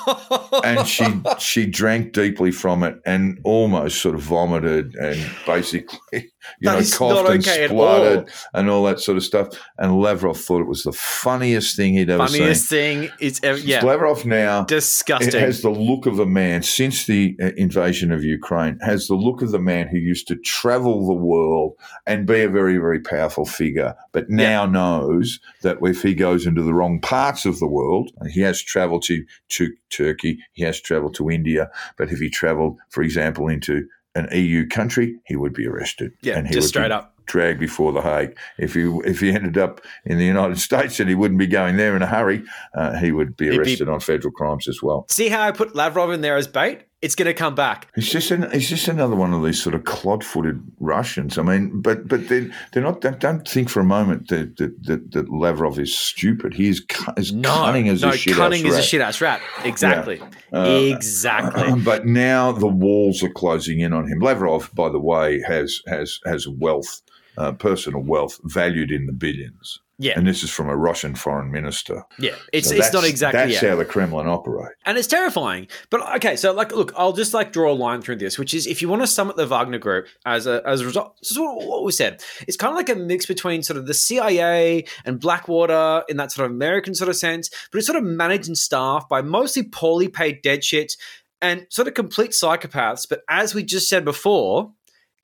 and 0.64 0.86
she 0.86 1.04
she 1.38 1.66
drank 1.66 2.12
deeply 2.12 2.50
from 2.50 2.82
it 2.82 3.00
and 3.04 3.40
almost 3.44 4.00
sort 4.00 4.14
of 4.14 4.22
vomited 4.22 4.94
and 4.96 5.18
basically 5.44 6.30
you 6.60 6.66
That 6.66 6.74
know 6.74 6.78
is 6.78 6.96
coughed 6.96 7.28
and 7.30 7.40
okay 7.40 7.66
spluttered 7.68 8.18
all. 8.18 8.26
and 8.54 8.70
all 8.70 8.84
that 8.84 9.00
sort 9.00 9.16
of 9.16 9.24
stuff. 9.24 9.48
And 9.78 10.00
Lavrov 10.00 10.38
thought 10.38 10.60
it 10.60 10.68
was 10.68 10.82
the 10.82 10.92
funniest 10.92 11.76
thing 11.76 11.94
he'd 11.94 12.10
ever 12.10 12.26
Funniest 12.26 12.68
seen. 12.68 12.94
Funniest 12.94 13.18
thing 13.18 13.26
is 13.26 13.40
ever, 13.42 13.58
yeah, 13.58 13.84
Lavrov 13.84 14.24
now 14.24 14.62
it 14.62 14.68
disgusting. 14.68 15.40
has 15.40 15.62
the 15.62 15.70
look 15.70 16.06
of 16.06 16.18
a 16.18 16.26
man 16.26 16.62
since 16.62 17.06
the 17.06 17.36
uh, 17.42 17.50
invasion 17.56 18.12
of 18.12 18.24
Ukraine. 18.24 18.78
Has 18.80 19.06
the 19.06 19.14
look 19.14 19.42
of 19.42 19.50
the 19.50 19.58
man 19.58 19.88
who 19.88 19.98
used 19.98 20.28
to 20.28 20.36
travel 20.36 21.06
the 21.06 21.14
world 21.14 21.74
and 22.06 22.26
be 22.26 22.42
a 22.42 22.48
very, 22.48 22.78
very 22.78 23.00
powerful 23.00 23.44
figure, 23.44 23.94
but 24.12 24.28
now 24.30 24.66
knows 24.66 25.40
that 25.62 25.78
if 25.82 26.02
he 26.02 26.14
goes 26.14 26.46
into 26.46 26.62
the 26.62 26.74
wrong 26.74 27.00
parts 27.00 27.46
of 27.46 27.58
the 27.58 27.66
world, 27.66 28.10
he 28.30 28.40
has 28.40 28.62
travelled 28.62 29.02
to 29.04 29.24
to 29.48 29.72
Turkey, 29.90 30.38
he 30.52 30.62
has 30.64 30.80
travelled 30.80 31.14
to 31.14 31.30
India, 31.30 31.70
but 31.96 32.10
if 32.10 32.18
he 32.18 32.28
travelled, 32.28 32.78
for 32.90 33.02
example, 33.02 33.48
into 33.48 33.86
an 34.16 34.28
EU 34.32 34.66
country, 34.66 35.18
he 35.26 35.36
would 35.36 35.52
be 35.52 35.66
arrested. 35.66 36.12
yeah, 36.22 36.36
and 36.38 36.46
he 36.46 36.54
just 36.54 36.66
would 36.66 36.68
straight 36.70 36.88
be 36.88 36.92
up. 36.92 37.14
dragged 37.26 37.60
before 37.60 37.92
the 37.92 38.00
Hague. 38.02 38.36
If 38.58 38.74
he 38.74 38.82
if 39.04 39.20
he 39.20 39.30
ended 39.30 39.58
up 39.58 39.80
in 40.04 40.18
the 40.18 40.24
United 40.24 40.58
States 40.68 40.98
and 41.00 41.08
he 41.08 41.14
wouldn't 41.14 41.38
be 41.38 41.46
going 41.46 41.76
there 41.76 41.94
in 41.96 42.02
a 42.02 42.06
hurry, 42.06 42.42
uh, 42.74 42.96
he 42.98 43.12
would 43.12 43.36
be 43.36 43.46
He'd 43.46 43.50
be- 43.50 43.58
arrested 43.58 43.88
on 43.88 44.00
federal 44.00 44.32
crimes 44.32 44.66
as 44.68 44.82
well. 44.82 45.06
See 45.10 45.28
how 45.28 45.42
I 45.42 45.52
put 45.52 45.74
Lavrov 45.74 46.10
in 46.12 46.20
there 46.22 46.36
as 46.36 46.46
bait? 46.48 46.82
It's 47.06 47.14
going 47.14 47.26
to 47.26 47.34
come 47.34 47.54
back. 47.54 47.86
He's 47.94 48.10
just 48.10 48.32
an, 48.32 48.50
he's 48.50 48.68
just 48.68 48.88
another 48.88 49.14
one 49.14 49.32
of 49.32 49.44
these 49.44 49.62
sort 49.62 49.76
of 49.76 49.84
clod-footed 49.84 50.60
Russians. 50.80 51.38
I 51.38 51.42
mean, 51.42 51.80
but 51.80 52.08
but 52.08 52.26
they 52.28 52.50
they're 52.72 52.82
not. 52.82 53.00
Don't, 53.00 53.20
don't 53.20 53.46
think 53.46 53.68
for 53.68 53.78
a 53.78 53.84
moment 53.84 54.26
that 54.26 54.56
that, 54.56 54.82
that, 54.86 55.12
that 55.12 55.30
Lavrov 55.30 55.78
is 55.78 55.96
stupid. 55.96 56.52
He 56.54 56.66
is 56.66 56.80
cu- 56.80 57.12
as 57.16 57.32
No, 57.32 57.48
cunning 57.48 57.88
as 57.88 58.02
no, 58.02 58.08
a 58.08 58.16
shit 58.16 58.34
cunning 58.34 58.66
as 58.66 58.74
a 58.76 58.82
shit 58.82 59.00
ass 59.00 59.20
rat. 59.20 59.40
Exactly, 59.62 60.20
Uh, 60.52 60.80
exactly. 60.96 61.80
But 61.84 62.06
now 62.06 62.50
the 62.50 62.66
walls 62.66 63.22
are 63.22 63.30
closing 63.30 63.78
in 63.78 63.92
on 63.92 64.08
him. 64.08 64.18
Lavrov, 64.18 64.74
by 64.74 64.88
the 64.88 64.98
way, 64.98 65.40
has 65.46 65.82
has 65.86 66.18
has 66.26 66.48
wealth, 66.48 67.02
uh, 67.36 67.52
personal 67.52 68.02
wealth, 68.02 68.38
valued 68.44 68.90
in 68.90 69.06
the 69.06 69.12
billions. 69.12 69.80
Yeah. 69.98 70.12
and 70.14 70.26
this 70.26 70.42
is 70.42 70.50
from 70.50 70.68
a 70.68 70.76
Russian 70.76 71.14
foreign 71.14 71.50
minister. 71.50 72.02
yeah, 72.18 72.34
it's 72.52 72.68
So 72.68 72.74
it's 72.74 72.92
not 72.92 73.04
exactly. 73.04 73.40
That's 73.40 73.62
yeah. 73.62 73.70
how 73.70 73.76
the 73.76 73.86
Kremlin 73.86 74.26
operate. 74.28 74.74
and 74.84 74.98
it's 74.98 75.08
terrifying. 75.08 75.68
But 75.88 76.16
okay, 76.16 76.36
so 76.36 76.52
like, 76.52 76.70
look, 76.74 76.92
I'll 76.98 77.14
just 77.14 77.32
like 77.32 77.50
draw 77.50 77.72
a 77.72 77.74
line 77.74 78.02
through 78.02 78.16
this, 78.16 78.38
which 78.38 78.52
is 78.52 78.66
if 78.66 78.82
you 78.82 78.90
want 78.90 79.00
to 79.02 79.06
sum 79.06 79.30
up 79.30 79.36
the 79.36 79.46
Wagner 79.46 79.78
Group 79.78 80.08
as 80.26 80.46
a 80.46 80.62
as 80.66 80.82
a 80.82 80.86
result, 80.86 81.16
this 81.22 81.30
is 81.30 81.38
what, 81.38 81.66
what 81.66 81.82
we 81.82 81.92
said. 81.92 82.22
It's 82.46 82.58
kind 82.58 82.72
of 82.72 82.76
like 82.76 82.90
a 82.90 82.94
mix 82.94 83.24
between 83.24 83.62
sort 83.62 83.78
of 83.78 83.86
the 83.86 83.94
CIA 83.94 84.84
and 85.06 85.18
Blackwater 85.18 86.04
in 86.10 86.18
that 86.18 86.30
sort 86.30 86.44
of 86.44 86.52
American 86.52 86.94
sort 86.94 87.08
of 87.08 87.16
sense, 87.16 87.48
but 87.72 87.78
it's 87.78 87.86
sort 87.86 87.96
of 87.98 88.04
managed 88.04 88.48
and 88.48 88.58
staffed 88.58 89.08
by 89.08 89.22
mostly 89.22 89.62
poorly 89.62 90.08
paid 90.08 90.42
dead 90.42 90.60
shits 90.60 90.98
and 91.40 91.66
sort 91.70 91.88
of 91.88 91.94
complete 91.94 92.32
psychopaths. 92.32 93.08
But 93.08 93.22
as 93.30 93.54
we 93.54 93.62
just 93.62 93.88
said 93.88 94.04
before. 94.04 94.72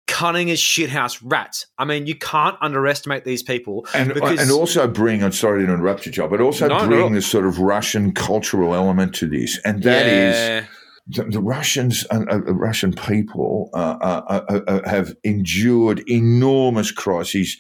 Cunning 0.09 0.51
as 0.51 0.59
shithouse 0.59 1.21
rats. 1.23 1.67
I 1.79 1.85
mean, 1.85 2.07
you 2.07 2.15
can't 2.15 2.57
underestimate 2.61 3.25
these 3.25 3.43
people. 3.43 3.87
And, 3.95 4.11
uh, 4.11 4.15
because- 4.15 4.41
and 4.41 4.51
also 4.51 4.87
bring, 4.87 5.23
I'm 5.23 5.33
sorry 5.33 5.65
to 5.67 5.73
interrupt 5.73 6.07
you, 6.07 6.12
Joe, 6.12 6.29
but 6.29 6.41
also 6.41 6.69
No, 6.69 6.81
no. 6.81 6.87
bring 6.88 7.12
this 7.15 7.27
sort 7.27 7.47
of 7.47 7.59
Russian 7.61 8.12
cultural 8.12 8.75
element 8.75 9.15
to 9.17 9.27
this. 9.29 9.59
And 9.65 9.83
that 9.85 10.07
is 10.07 10.37
Yeah. 10.37 10.65
The, 11.09 11.25
the 11.25 11.41
Russians, 11.41 12.07
uh, 12.11 12.25
uh, 12.31 12.38
Russian 12.38 12.93
people 12.93 13.71
uh, 13.75 13.97
uh, 14.01 14.45
uh, 14.49 14.61
uh, 14.69 14.88
have 14.88 15.17
endured 15.25 16.03
enormous 16.09 16.93
crises, 16.93 17.57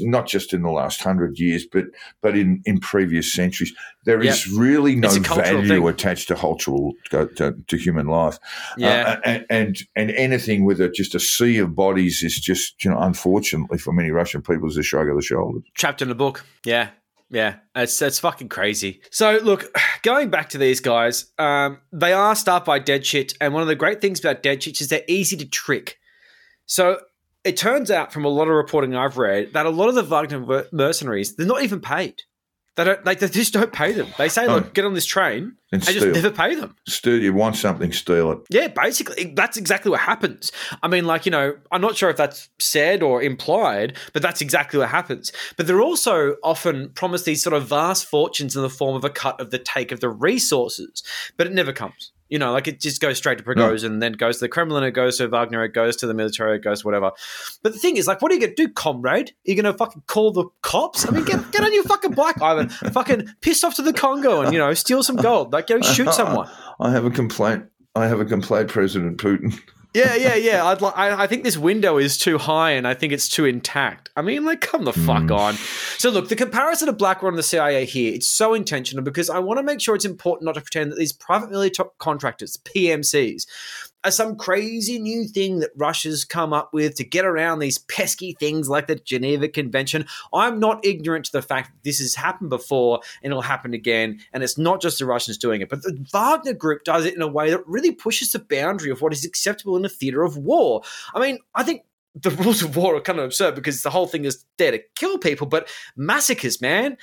not 0.00 0.26
just 0.28 0.52
in 0.52 0.62
the 0.62 0.70
last 0.70 1.02
hundred 1.02 1.38
years, 1.38 1.66
but 1.66 1.86
but 2.22 2.36
in, 2.36 2.62
in 2.64 2.78
previous 2.78 3.32
centuries. 3.32 3.74
There 4.04 4.22
is 4.22 4.48
really 4.48 4.94
no 4.94 5.08
It's 5.08 5.16
a 5.16 5.20
cultural 5.20 5.62
value 5.62 5.80
thing. 5.80 5.88
attached 5.88 6.28
to 6.28 6.36
cultural 6.36 6.92
to, 7.10 7.56
to, 7.66 7.76
human 7.76 8.06
life. 8.06 8.38
Yeah. 8.78 9.18
Uh, 9.18 9.20
and, 9.24 9.46
and 9.50 9.78
and 9.96 10.10
anything 10.12 10.64
with 10.64 10.80
a, 10.80 10.88
just 10.88 11.16
a 11.16 11.20
sea 11.20 11.58
of 11.58 11.74
bodies 11.74 12.22
is 12.22 12.38
just 12.38 12.84
you 12.84 12.90
know 12.92 12.98
unfortunately 13.00 13.78
for 13.78 13.92
many 13.92 14.12
Russian 14.12 14.42
people 14.42 14.68
is 14.68 14.76
a 14.76 14.84
shrug 14.84 15.08
of 15.08 15.16
the 15.16 15.22
shoulders. 15.22 15.64
trapped 15.74 16.02
in 16.02 16.10
a 16.10 16.14
book. 16.14 16.44
Yeah. 16.64 16.90
Yeah, 17.28 17.56
it's 17.74 18.00
it's 18.02 18.20
fucking 18.20 18.48
crazy. 18.48 19.02
So 19.10 19.38
look, 19.42 19.66
going 20.02 20.30
back 20.30 20.50
to 20.50 20.58
these 20.58 20.80
guys, 20.80 21.32
um, 21.38 21.78
they 21.92 22.12
are 22.12 22.34
staffed 22.34 22.66
by 22.66 22.78
dead 22.78 23.04
shit, 23.04 23.34
and 23.40 23.52
one 23.52 23.62
of 23.62 23.68
the 23.68 23.74
great 23.74 24.00
things 24.00 24.20
about 24.20 24.42
dead 24.42 24.60
shits 24.60 24.80
is 24.80 24.88
they're 24.88 25.02
easy 25.08 25.36
to 25.36 25.48
trick. 25.48 25.98
So 26.66 27.00
it 27.44 27.56
turns 27.56 27.90
out 27.90 28.12
from 28.12 28.24
a 28.24 28.28
lot 28.28 28.48
of 28.48 28.54
reporting 28.54 28.94
I've 28.94 29.18
read 29.18 29.52
that 29.52 29.66
a 29.66 29.70
lot 29.70 29.88
of 29.88 29.94
the 29.94 30.02
Wagner 30.02 30.66
mercenaries 30.72 31.36
they're 31.36 31.46
not 31.46 31.62
even 31.62 31.80
paid. 31.80 32.22
They 32.76 32.84
don't 32.84 33.04
like 33.06 33.20
they 33.20 33.28
just 33.28 33.54
don't 33.54 33.72
pay 33.72 33.92
them. 33.92 34.08
They 34.18 34.28
say. 34.28 34.46
"Look, 34.46 34.74
get 34.74 34.84
on 34.84 34.92
this 34.92 35.06
train," 35.06 35.56
And 35.72 35.82
and 35.82 35.98
just 35.98 36.06
never 36.06 36.30
pay 36.30 36.54
them. 36.54 36.76
Steal, 36.86 37.20
you 37.20 37.32
want 37.32 37.56
something, 37.56 37.90
steal 37.90 38.32
it. 38.32 38.38
Yeah, 38.50 38.68
basically, 38.68 39.32
that's 39.34 39.56
exactly 39.56 39.90
what 39.90 40.00
happens. 40.00 40.52
I 40.82 40.88
mean, 40.88 41.06
like, 41.06 41.24
you 41.24 41.32
know, 41.32 41.56
I'm 41.72 41.80
not 41.80 41.96
sure 41.96 42.10
if 42.10 42.18
that's 42.18 42.50
said 42.58 43.02
or 43.02 43.22
implied, 43.22 43.96
but 44.12 44.20
that's 44.20 44.42
exactly 44.42 44.78
what 44.78 44.90
happens. 44.90 45.32
But 45.56 45.66
they're 45.66 45.80
also 45.80 46.36
often 46.44 46.90
promised 46.90 47.24
these 47.24 47.42
sort 47.42 47.54
of 47.54 47.66
vast 47.66 48.04
fortunes 48.04 48.54
in 48.54 48.62
the 48.62 48.70
form 48.70 48.94
of 48.94 49.04
a 49.04 49.10
cut 49.10 49.40
of 49.40 49.50
the 49.50 49.58
take 49.58 49.90
of 49.90 50.00
the 50.00 50.10
resources, 50.10 51.02
but 51.36 51.46
it 51.46 51.54
never 51.54 51.72
comes. 51.72 52.12
You 52.28 52.38
know, 52.38 52.52
like 52.52 52.66
it 52.66 52.80
just 52.80 53.00
goes 53.00 53.18
straight 53.18 53.38
to 53.38 53.44
Prigozhin 53.44 53.86
and 53.86 54.02
then 54.02 54.12
goes 54.12 54.38
to 54.38 54.44
the 54.44 54.48
Kremlin, 54.48 54.82
it 54.82 54.92
goes 54.92 55.18
to 55.18 55.28
Wagner, 55.28 55.62
it 55.64 55.72
goes 55.72 55.96
to 55.96 56.06
the 56.06 56.14
military, 56.14 56.56
it 56.56 56.64
goes 56.64 56.80
to 56.80 56.86
whatever. 56.86 57.12
But 57.62 57.72
the 57.72 57.78
thing 57.78 57.96
is, 57.96 58.06
like, 58.06 58.20
what 58.20 58.32
are 58.32 58.34
you 58.34 58.40
going 58.40 58.54
to 58.54 58.66
do, 58.66 58.72
comrade? 58.72 59.30
Are 59.30 59.34
you 59.44 59.54
going 59.54 59.72
to 59.72 59.78
fucking 59.78 60.02
call 60.06 60.32
the 60.32 60.46
cops? 60.62 61.06
I 61.06 61.12
mean, 61.12 61.24
get, 61.24 61.52
get 61.52 61.62
on 61.62 61.72
your 61.72 61.84
fucking 61.84 62.12
bike, 62.12 62.40
Ivan. 62.42 62.68
fucking 62.92 63.28
piss 63.40 63.62
off 63.62 63.76
to 63.76 63.82
the 63.82 63.92
Congo 63.92 64.42
and, 64.42 64.52
you 64.52 64.58
know, 64.58 64.74
steal 64.74 65.02
some 65.02 65.16
gold. 65.16 65.52
Like, 65.52 65.68
go 65.68 65.80
shoot 65.80 66.12
someone. 66.14 66.48
I 66.80 66.90
have 66.90 67.04
a 67.04 67.10
complaint. 67.10 67.66
I 67.94 68.08
have 68.08 68.20
a 68.20 68.24
complaint, 68.24 68.68
President 68.68 69.18
Putin. 69.18 69.58
Yeah, 69.96 70.14
yeah, 70.14 70.34
yeah. 70.34 70.66
I'd 70.66 70.82
li- 70.82 70.92
I, 70.94 71.22
I 71.22 71.26
think 71.26 71.42
this 71.42 71.56
window 71.56 71.96
is 71.96 72.18
too 72.18 72.36
high, 72.36 72.72
and 72.72 72.86
I 72.86 72.92
think 72.92 73.14
it's 73.14 73.30
too 73.30 73.46
intact. 73.46 74.10
I 74.14 74.20
mean, 74.20 74.44
like, 74.44 74.60
come 74.60 74.84
the 74.84 74.92
fuck 74.92 75.22
mm. 75.22 75.34
on. 75.38 75.54
So, 75.96 76.10
look, 76.10 76.28
the 76.28 76.36
comparison 76.36 76.90
of 76.90 76.98
Blackwater 76.98 77.30
and 77.30 77.38
the 77.38 77.42
CIA 77.42 77.86
here, 77.86 78.12
it's 78.12 78.28
so 78.28 78.52
intentional 78.52 79.02
because 79.02 79.30
I 79.30 79.38
want 79.38 79.56
to 79.56 79.62
make 79.62 79.80
sure 79.80 79.94
it's 79.94 80.04
important 80.04 80.44
not 80.44 80.56
to 80.56 80.60
pretend 80.60 80.92
that 80.92 80.98
these 80.98 81.14
private 81.14 81.50
military 81.50 81.88
contractors, 81.98 82.58
PMCs, 82.58 83.46
some 84.14 84.36
crazy 84.36 84.98
new 84.98 85.24
thing 85.24 85.60
that 85.60 85.70
Russia's 85.76 86.24
come 86.24 86.52
up 86.52 86.72
with 86.72 86.94
to 86.96 87.04
get 87.04 87.24
around 87.24 87.58
these 87.58 87.78
pesky 87.78 88.32
things 88.38 88.68
like 88.68 88.86
the 88.86 88.96
Geneva 88.96 89.48
Convention. 89.48 90.06
I'm 90.32 90.58
not 90.58 90.84
ignorant 90.84 91.26
to 91.26 91.32
the 91.32 91.42
fact 91.42 91.72
that 91.72 91.84
this 91.84 91.98
has 91.98 92.14
happened 92.14 92.50
before 92.50 93.00
and 93.22 93.32
it'll 93.32 93.42
happen 93.42 93.74
again, 93.74 94.20
and 94.32 94.42
it's 94.42 94.58
not 94.58 94.80
just 94.80 94.98
the 94.98 95.06
Russians 95.06 95.38
doing 95.38 95.60
it, 95.60 95.68
but 95.68 95.82
the 95.82 96.06
Wagner 96.12 96.54
Group 96.54 96.84
does 96.84 97.04
it 97.04 97.14
in 97.14 97.22
a 97.22 97.28
way 97.28 97.50
that 97.50 97.66
really 97.66 97.92
pushes 97.92 98.32
the 98.32 98.38
boundary 98.38 98.90
of 98.90 99.00
what 99.00 99.12
is 99.12 99.24
acceptable 99.24 99.76
in 99.76 99.84
a 99.84 99.88
theater 99.88 100.22
of 100.22 100.36
war. 100.36 100.82
I 101.14 101.20
mean, 101.20 101.38
I 101.54 101.62
think 101.62 101.82
the 102.14 102.30
rules 102.30 102.62
of 102.62 102.76
war 102.76 102.96
are 102.96 103.00
kind 103.00 103.18
of 103.18 103.26
absurd 103.26 103.54
because 103.54 103.82
the 103.82 103.90
whole 103.90 104.06
thing 104.06 104.24
is 104.24 104.44
there 104.56 104.72
to 104.72 104.80
kill 104.94 105.18
people, 105.18 105.46
but 105.46 105.68
massacres, 105.96 106.60
man. 106.60 106.96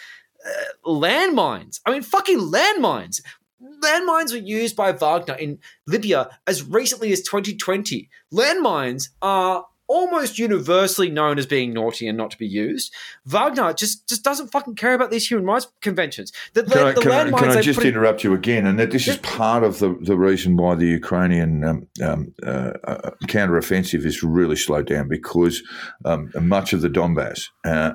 Uh, 0.46 0.90
landmines. 0.90 1.80
I 1.86 1.92
mean, 1.92 2.02
fucking 2.02 2.38
landmines. 2.38 3.22
Landmines 3.62 4.32
were 4.32 4.38
used 4.38 4.76
by 4.76 4.92
Wagner 4.92 5.36
in 5.36 5.60
Libya 5.88 6.30
as 6.48 6.64
recently 6.64 7.12
as 7.12 7.22
2020. 7.22 8.10
Landmines 8.34 9.10
are 9.22 9.66
almost 9.94 10.40
universally 10.40 11.10
known 11.10 11.38
as 11.38 11.46
being 11.46 11.72
naughty 11.72 12.08
and 12.08 12.18
not 12.18 12.32
to 12.32 12.38
be 12.38 12.48
used. 12.48 12.92
Wagner 13.26 13.74
just, 13.74 14.10
just 14.10 14.24
doesn't 14.24 14.48
fucking 14.48 14.76
care 14.76 14.96
about 14.96 15.12
these 15.12 15.30
human 15.30 15.46
rights 15.46 15.68
conventions. 15.82 16.32
The, 16.54 16.64
Can 16.64 16.88
I, 16.88 16.92
the 16.94 17.02
can 17.02 17.12
I, 17.12 17.24
landmines 17.24 17.40
can 17.40 17.58
I 17.58 17.62
just 17.62 17.82
in- 17.82 17.88
interrupt 17.88 18.24
you 18.24 18.34
again? 18.34 18.66
And 18.66 18.80
that 18.80 18.90
this 18.90 19.08
is 19.08 19.18
part 19.18 19.64
of 19.64 19.78
the, 19.78 19.96
the 20.02 20.18
reason 20.18 20.58
why 20.58 20.74
the 20.74 20.88
Ukrainian 20.88 21.64
um, 21.64 21.88
um, 22.02 22.34
uh, 22.44 22.74
uh, 22.84 23.12
counteroffensive 23.28 24.04
is 24.04 24.24
really 24.24 24.56
slowed 24.56 24.88
down 24.88 25.08
because 25.08 25.62
um, 26.06 26.32
much 26.42 26.74
of 26.74 26.82
the 26.82 26.90
Donbass 26.90 27.50
uh, 27.64 27.94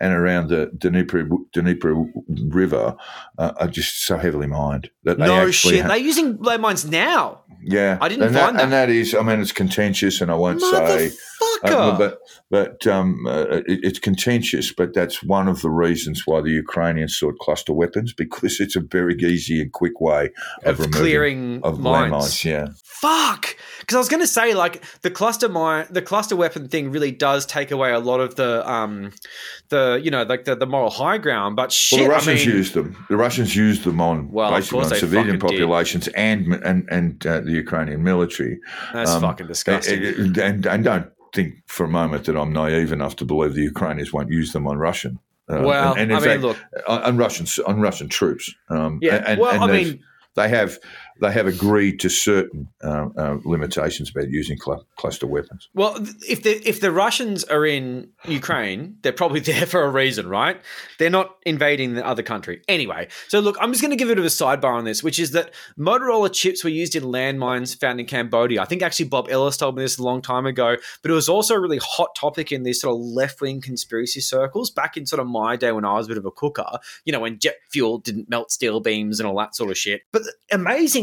and 0.00 0.12
around 0.14 0.48
the 0.48 0.70
Dnieper, 0.78 1.28
Dnieper 1.52 1.92
River 2.48 2.96
uh, 3.38 3.52
are 3.60 3.68
just 3.68 4.06
so 4.06 4.16
heavily 4.16 4.46
mined 4.46 4.90
that 5.04 5.18
they 5.18 5.26
no 5.26 5.50
shit. 5.50 5.86
They're 5.86 5.96
using 5.98 6.38
landmines 6.38 6.88
now. 6.88 7.42
yeah, 7.62 7.98
I 8.00 8.08
didn't 8.08 8.24
and 8.24 8.34
find 8.34 8.56
that. 8.56 8.62
And 8.62 8.72
that 8.72 8.88
is, 8.88 9.14
I 9.14 9.22
mean, 9.22 9.40
it's 9.40 9.52
contentious, 9.52 10.20
and 10.22 10.30
I 10.30 10.34
won't 10.34 10.60
say. 10.70 11.12
Uh, 11.62 11.96
but 11.98 12.18
but 12.50 12.86
um, 12.86 13.26
uh, 13.26 13.46
it, 13.66 13.80
it's 13.82 13.98
contentious. 13.98 14.72
But 14.72 14.94
that's 14.94 15.22
one 15.22 15.48
of 15.48 15.62
the 15.62 15.70
reasons 15.70 16.26
why 16.26 16.40
the 16.40 16.50
Ukrainians 16.50 17.16
sought 17.16 17.38
cluster 17.38 17.72
weapons 17.72 18.12
because 18.12 18.60
it's 18.60 18.76
a 18.76 18.80
very 18.80 19.14
easy 19.16 19.60
and 19.60 19.72
quick 19.72 20.00
way 20.00 20.30
of, 20.64 20.78
of 20.78 20.78
removing 20.80 20.92
clearing 21.00 21.60
of 21.62 21.80
mines. 21.80 22.12
landmines. 22.12 22.44
Yeah, 22.44 22.68
Fuck. 23.00 23.56
Because 23.78 23.94
I 23.94 23.98
was 23.98 24.10
going 24.10 24.20
to 24.20 24.26
say, 24.26 24.52
like 24.52 24.84
the 25.00 25.10
cluster 25.10 25.48
mine, 25.48 25.86
the 25.88 26.02
cluster 26.02 26.36
weapon 26.36 26.68
thing 26.68 26.90
really 26.92 27.10
does 27.10 27.46
take 27.46 27.70
away 27.70 27.92
a 27.92 27.98
lot 27.98 28.20
of 28.20 28.34
the, 28.34 28.68
um, 28.70 29.12
the 29.70 29.98
you 30.02 30.10
know, 30.10 30.24
like 30.24 30.44
the, 30.44 30.54
the 30.54 30.66
moral 30.66 30.90
high 30.90 31.16
ground. 31.16 31.56
But 31.56 31.72
shit, 31.72 32.00
well, 32.00 32.08
the 32.08 32.14
Russians 32.14 32.42
I 32.42 32.44
mean, 32.44 32.56
used 32.56 32.74
them. 32.74 33.06
The 33.08 33.16
Russians 33.16 33.56
used 33.56 33.84
them 33.84 34.02
on 34.02 34.30
Well, 34.30 34.50
basically 34.50 34.80
on 34.80 34.94
civilian 34.96 35.40
fucking 35.40 35.56
did. 35.56 35.66
populations 35.66 36.08
and 36.08 36.52
and 36.62 36.86
and 36.90 37.26
uh, 37.26 37.40
the 37.40 37.52
Ukrainian 37.52 38.02
military. 38.02 38.60
that's 38.92 39.10
um, 39.12 39.22
fucking 39.22 39.46
disgusting. 39.46 40.04
And, 40.04 40.36
and, 40.36 40.66
and 40.66 40.84
don't 40.84 41.10
think 41.32 41.54
for 41.66 41.84
a 41.84 41.88
moment 41.88 42.24
that 42.24 42.36
I'm 42.36 42.52
naive 42.52 42.92
enough 42.92 43.16
to 43.16 43.24
believe 43.24 43.54
the 43.54 43.62
Ukrainians 43.62 44.12
won't 44.12 44.30
use 44.30 44.52
them 44.52 44.66
on 44.66 44.78
Russian. 44.78 45.18
Um, 45.48 45.64
well, 45.64 45.94
and, 45.94 46.12
and 46.12 46.24
I 46.24 46.26
mean, 46.26 46.42
look, 46.42 46.56
on, 46.86 47.02
on 47.02 47.16
Russian 47.16 47.46
on 47.66 47.80
Russian 47.80 48.08
troops. 48.08 48.54
Um, 48.68 48.98
yeah. 49.02 49.22
and, 49.26 49.40
well, 49.40 49.52
and 49.52 49.64
I 49.64 49.66
mean, 49.66 50.00
they 50.36 50.48
have 50.48 50.78
they 51.20 51.32
have 51.32 51.46
agreed 51.46 52.00
to 52.00 52.08
certain 52.08 52.68
uh, 52.82 53.08
uh, 53.16 53.38
limitations 53.44 54.10
about 54.10 54.30
using 54.30 54.56
cl- 54.58 54.86
cluster 54.96 55.26
weapons. 55.26 55.68
Well, 55.74 55.96
if 56.28 56.42
the 56.42 56.68
if 56.68 56.80
the 56.80 56.90
Russians 56.90 57.44
are 57.44 57.66
in 57.66 58.08
Ukraine, 58.26 58.96
they're 59.02 59.12
probably 59.12 59.40
there 59.50 59.66
for 59.66 59.82
a 59.82 59.90
reason, 59.90 60.28
right? 60.28 60.60
They're 60.98 61.10
not 61.10 61.36
invading 61.44 61.94
the 61.94 62.06
other 62.06 62.22
country 62.22 62.62
anyway. 62.68 63.08
So 63.28 63.40
look, 63.40 63.56
I'm 63.60 63.72
just 63.72 63.82
going 63.82 63.90
to 63.90 63.96
give 63.96 64.08
a 64.08 64.12
bit 64.12 64.18
of 64.18 64.24
a 64.24 64.28
sidebar 64.28 64.74
on 64.74 64.84
this, 64.84 65.02
which 65.02 65.18
is 65.18 65.32
that 65.32 65.52
Motorola 65.78 66.32
chips 66.32 66.64
were 66.64 66.70
used 66.70 66.96
in 66.96 67.04
landmines 67.04 67.78
found 67.78 68.00
in 68.00 68.06
Cambodia. 68.06 68.62
I 68.62 68.64
think 68.64 68.82
actually 68.82 69.08
Bob 69.08 69.28
Ellis 69.30 69.56
told 69.56 69.76
me 69.76 69.82
this 69.82 69.98
a 69.98 70.02
long 70.02 70.22
time 70.22 70.46
ago, 70.46 70.76
but 71.02 71.10
it 71.10 71.14
was 71.14 71.28
also 71.28 71.54
a 71.54 71.60
really 71.60 71.80
hot 71.82 72.14
topic 72.14 72.52
in 72.52 72.62
these 72.62 72.80
sort 72.80 72.94
of 72.94 73.00
left 73.00 73.40
wing 73.40 73.60
conspiracy 73.60 74.20
circles 74.20 74.70
back 74.70 74.96
in 74.96 75.06
sort 75.06 75.20
of 75.20 75.26
my 75.26 75.56
day 75.56 75.72
when 75.72 75.84
I 75.84 75.94
was 75.94 76.06
a 76.06 76.08
bit 76.08 76.18
of 76.18 76.24
a 76.24 76.30
cooker. 76.30 76.78
You 77.04 77.12
know, 77.12 77.20
when 77.20 77.38
jet 77.38 77.56
fuel 77.70 77.98
didn't 77.98 78.30
melt 78.30 78.50
steel 78.50 78.80
beams 78.80 79.20
and 79.20 79.28
all 79.28 79.36
that 79.38 79.54
sort 79.54 79.70
of 79.70 79.78
shit. 79.78 80.02
But 80.12 80.22
the 80.24 80.32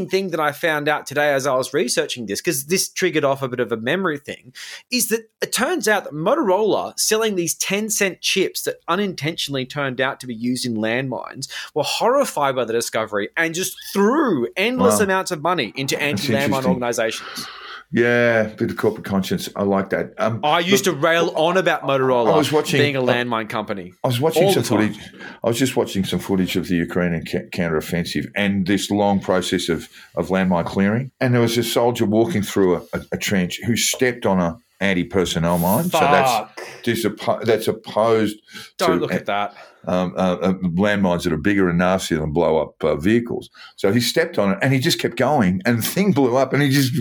thing 0.07 0.29
that 0.29 0.39
I 0.39 0.51
found 0.51 0.87
out 0.87 1.05
today 1.05 1.33
as 1.33 1.45
I 1.47 1.55
was 1.55 1.73
researching 1.73 2.25
this, 2.25 2.41
because 2.41 2.65
this 2.65 2.89
triggered 2.89 3.23
off 3.23 3.41
a 3.41 3.47
bit 3.47 3.59
of 3.59 3.71
a 3.71 3.77
memory 3.77 4.17
thing, 4.17 4.53
is 4.91 5.09
that 5.09 5.29
it 5.41 5.51
turns 5.53 5.87
out 5.87 6.03
that 6.05 6.13
Motorola 6.13 6.97
selling 6.99 7.35
these 7.35 7.55
10 7.55 7.89
cent 7.89 8.21
chips 8.21 8.63
that 8.63 8.77
unintentionally 8.87 9.65
turned 9.65 9.99
out 10.01 10.19
to 10.19 10.27
be 10.27 10.35
used 10.35 10.65
in 10.65 10.75
landmines 10.75 11.47
were 11.73 11.83
horrified 11.83 12.55
by 12.55 12.65
the 12.65 12.73
discovery 12.73 13.29
and 13.37 13.53
just 13.53 13.75
threw 13.93 14.47
endless 14.55 14.97
Wow. 14.99 15.03
amounts 15.05 15.31
of 15.31 15.41
money 15.41 15.73
into 15.75 15.99
anti 16.01 16.33
landmine 16.33 16.65
organizations. 16.65 17.45
Yeah, 17.89 18.43
bit 18.57 18.69
of 18.69 18.75
corporate 18.75 19.05
conscience. 19.05 19.47
I 19.55 19.63
like 19.63 19.91
that. 19.91 20.13
Um, 20.17 20.41
I 20.43 20.59
used 20.59 20.85
look, 20.85 20.95
to 20.95 21.01
rail 21.01 21.31
on 21.35 21.55
about 21.55 21.83
Motorola 21.83 22.33
I 22.33 22.37
was 22.37 22.51
watching- 22.51 22.81
being 22.81 22.97
a 22.97 23.01
landmine 23.01 23.47
company. 23.47 23.93
I 24.03 24.07
was 24.07 24.19
watching 24.19 24.51
some 24.51 24.63
footage. 24.63 24.97
I 25.43 25.47
was 25.47 25.57
just 25.57 25.77
watching 25.77 26.03
some 26.03 26.19
footage 26.19 26.57
of 26.57 26.67
the 26.67 26.75
Ukrainian 26.75 27.23
counteroffensive 27.23 28.25
and 28.35 28.67
this 28.67 28.91
long 28.91 29.21
process 29.21 29.69
of, 29.69 29.87
of 30.15 30.27
landmine 30.27 30.65
clearing. 30.65 31.11
And 31.21 31.33
there 31.33 31.41
was 31.41 31.57
a 31.57 31.63
soldier 31.63 32.05
walking 32.05 32.41
through 32.41 32.75
a, 32.75 32.81
a, 32.93 33.01
a 33.13 33.17
trench 33.17 33.61
who 33.65 33.77
stepped 33.77 34.25
on 34.25 34.39
a 34.41 34.57
anti-personnel 34.79 35.57
mine. 35.57 35.85
So 35.85 35.99
that's 35.99 36.31
Fuck. 36.31 36.61
disoppo- 36.83 37.43
that's 37.45 37.67
opposed 37.67 38.35
Don't 38.77 38.91
to 38.91 38.95
look 38.97 39.13
at 39.13 39.25
that. 39.25 39.55
um, 39.87 40.13
uh, 40.15 40.35
uh, 40.35 40.53
landmines 40.53 41.23
that 41.23 41.33
are 41.33 41.37
bigger 41.37 41.67
and 41.69 41.79
nastier 41.79 42.19
than 42.19 42.31
blow 42.31 42.61
up 42.61 42.83
uh, 42.83 42.95
vehicles. 42.95 43.49
So 43.75 43.91
he 43.91 43.99
stepped 43.99 44.37
on 44.37 44.51
it 44.51 44.59
and 44.61 44.73
he 44.73 44.79
just 44.79 44.99
kept 44.99 45.15
going, 45.15 45.61
and 45.65 45.79
the 45.79 45.81
thing 45.81 46.11
blew 46.11 46.35
up, 46.37 46.53
and 46.53 46.61
he 46.61 46.69
just 46.69 46.93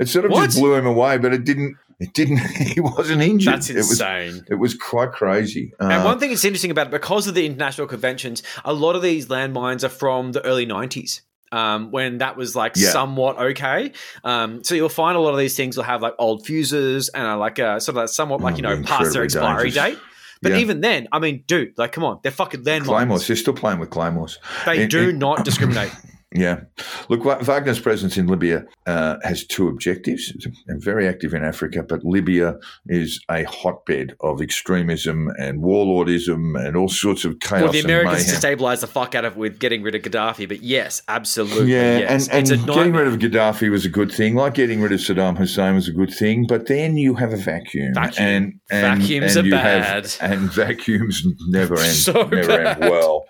it 0.00 0.08
sort 0.08 0.24
of 0.24 0.30
What? 0.32 0.44
just 0.46 0.58
blew 0.58 0.74
him 0.74 0.86
away, 0.86 1.18
but 1.18 1.32
it 1.32 1.44
didn't. 1.44 1.76
It 2.00 2.14
didn't. 2.14 2.38
He 2.74 2.80
wasn't 2.80 3.22
injured. 3.22 3.54
That's 3.54 3.70
It 3.70 3.76
was. 3.76 3.92
insane. 3.92 4.44
It 4.50 4.56
was 4.56 4.74
quite 4.74 5.12
crazy. 5.12 5.72
Uh, 5.80 5.86
And 5.88 6.04
one 6.04 6.18
thing 6.18 6.30
that's 6.30 6.44
interesting 6.44 6.70
about 6.72 6.88
it, 6.88 6.90
because 6.90 7.28
of 7.28 7.34
the 7.34 7.46
international 7.46 7.86
conventions, 7.86 8.42
a 8.64 8.72
lot 8.72 8.96
of 8.96 9.02
these 9.02 9.26
landmines 9.28 9.84
are 9.84 9.88
from 9.88 10.32
the 10.32 10.44
early 10.44 10.66
90s. 10.66 11.20
Um, 11.52 11.90
when 11.90 12.18
that 12.18 12.36
was 12.38 12.56
like 12.56 12.72
Yeah. 12.76 12.88
somewhat 12.92 13.36
okay, 13.38 13.92
um, 14.24 14.64
so 14.64 14.74
you'll 14.74 14.88
find 14.88 15.18
a 15.18 15.20
lot 15.20 15.32
of 15.32 15.38
these 15.38 15.54
things 15.54 15.76
will 15.76 15.84
have 15.84 16.00
like 16.00 16.14
old 16.18 16.46
fuses 16.46 17.10
and 17.10 17.26
are 17.26 17.36
like 17.36 17.58
uh, 17.58 17.78
sort 17.78 17.90
of 17.98 18.02
like 18.04 18.08
somewhat 18.08 18.40
like 18.40 18.54
Oh, 18.54 18.56
you 18.56 18.62
know 18.62 18.82
past 18.82 19.12
their 19.12 19.22
expiry 19.22 19.70
dangerous. 19.70 19.74
date. 19.74 19.98
But 20.40 20.52
Yeah. 20.52 20.58
even 20.58 20.80
then, 20.80 21.08
I 21.12 21.18
mean, 21.18 21.44
dude, 21.46 21.74
like, 21.76 21.92
come 21.92 22.04
on, 22.04 22.20
they're 22.22 22.32
fucking 22.32 22.64
landmines. 22.64 22.84
Claymores. 22.86 23.26
They're 23.26 23.36
still 23.36 23.52
playing 23.52 23.78
with 23.80 23.90
claymores. 23.90 24.38
They 24.64 24.86
do 24.86 25.12
not 25.12 25.44
discriminate. 25.44 25.92
Yeah. 26.34 26.60
Look, 27.08 27.24
Wagner's 27.24 27.80
presence 27.80 28.16
in 28.16 28.26
Libya 28.26 28.64
uh, 28.86 29.16
has 29.22 29.46
two 29.46 29.68
objectives. 29.68 30.32
They're 30.66 30.78
very 30.78 31.06
active 31.06 31.34
in 31.34 31.44
Africa, 31.44 31.82
but 31.82 32.04
Libya 32.04 32.56
is 32.86 33.22
a 33.30 33.44
hotbed 33.44 34.14
of 34.20 34.40
extremism 34.40 35.28
and 35.38 35.62
warlordism 35.62 36.58
and 36.64 36.76
all 36.76 36.88
sorts 36.88 37.24
of 37.24 37.38
chaos 37.40 37.62
well, 37.62 37.72
the 37.72 37.80
Americans 37.80 38.26
destabilized 38.26 38.80
the 38.80 38.86
fuck 38.86 39.14
out 39.14 39.24
of 39.24 39.34
it 39.34 39.38
with 39.38 39.58
getting 39.58 39.82
rid 39.82 39.94
of 39.94 40.02
Gaddafi, 40.02 40.48
but 40.48 40.62
yes, 40.62 41.02
absolutely, 41.08 41.72
Yeah, 41.72 41.98
yes. 41.98 42.28
and, 42.28 42.50
and 42.50 42.66
getting 42.66 42.92
rid 42.92 43.06
of 43.08 43.14
Gaddafi 43.18 43.70
was 43.70 43.84
a 43.84 43.88
good 43.90 44.10
thing. 44.12 44.34
Like 44.34 44.54
getting 44.54 44.80
rid 44.80 44.92
of 44.92 45.00
Saddam 45.00 45.36
Hussein 45.36 45.74
was 45.74 45.88
a 45.88 45.92
good 45.92 46.12
thing. 46.12 46.46
But 46.46 46.66
then 46.66 46.96
you 46.96 47.14
have 47.14 47.32
a 47.32 47.36
vacuum, 47.36 47.94
Vacuum. 47.94 48.26
and, 48.26 48.60
and 48.70 49.00
Vacuums 49.00 49.36
and 49.36 49.48
are 49.48 49.50
bad. 49.50 50.06
Have, 50.06 50.18
and 50.32 50.50
vacuums 50.50 51.22
never 51.48 51.78
end, 51.78 51.94
So 51.94 52.12
never 52.24 52.52
end 52.52 52.80
well. 52.80 53.24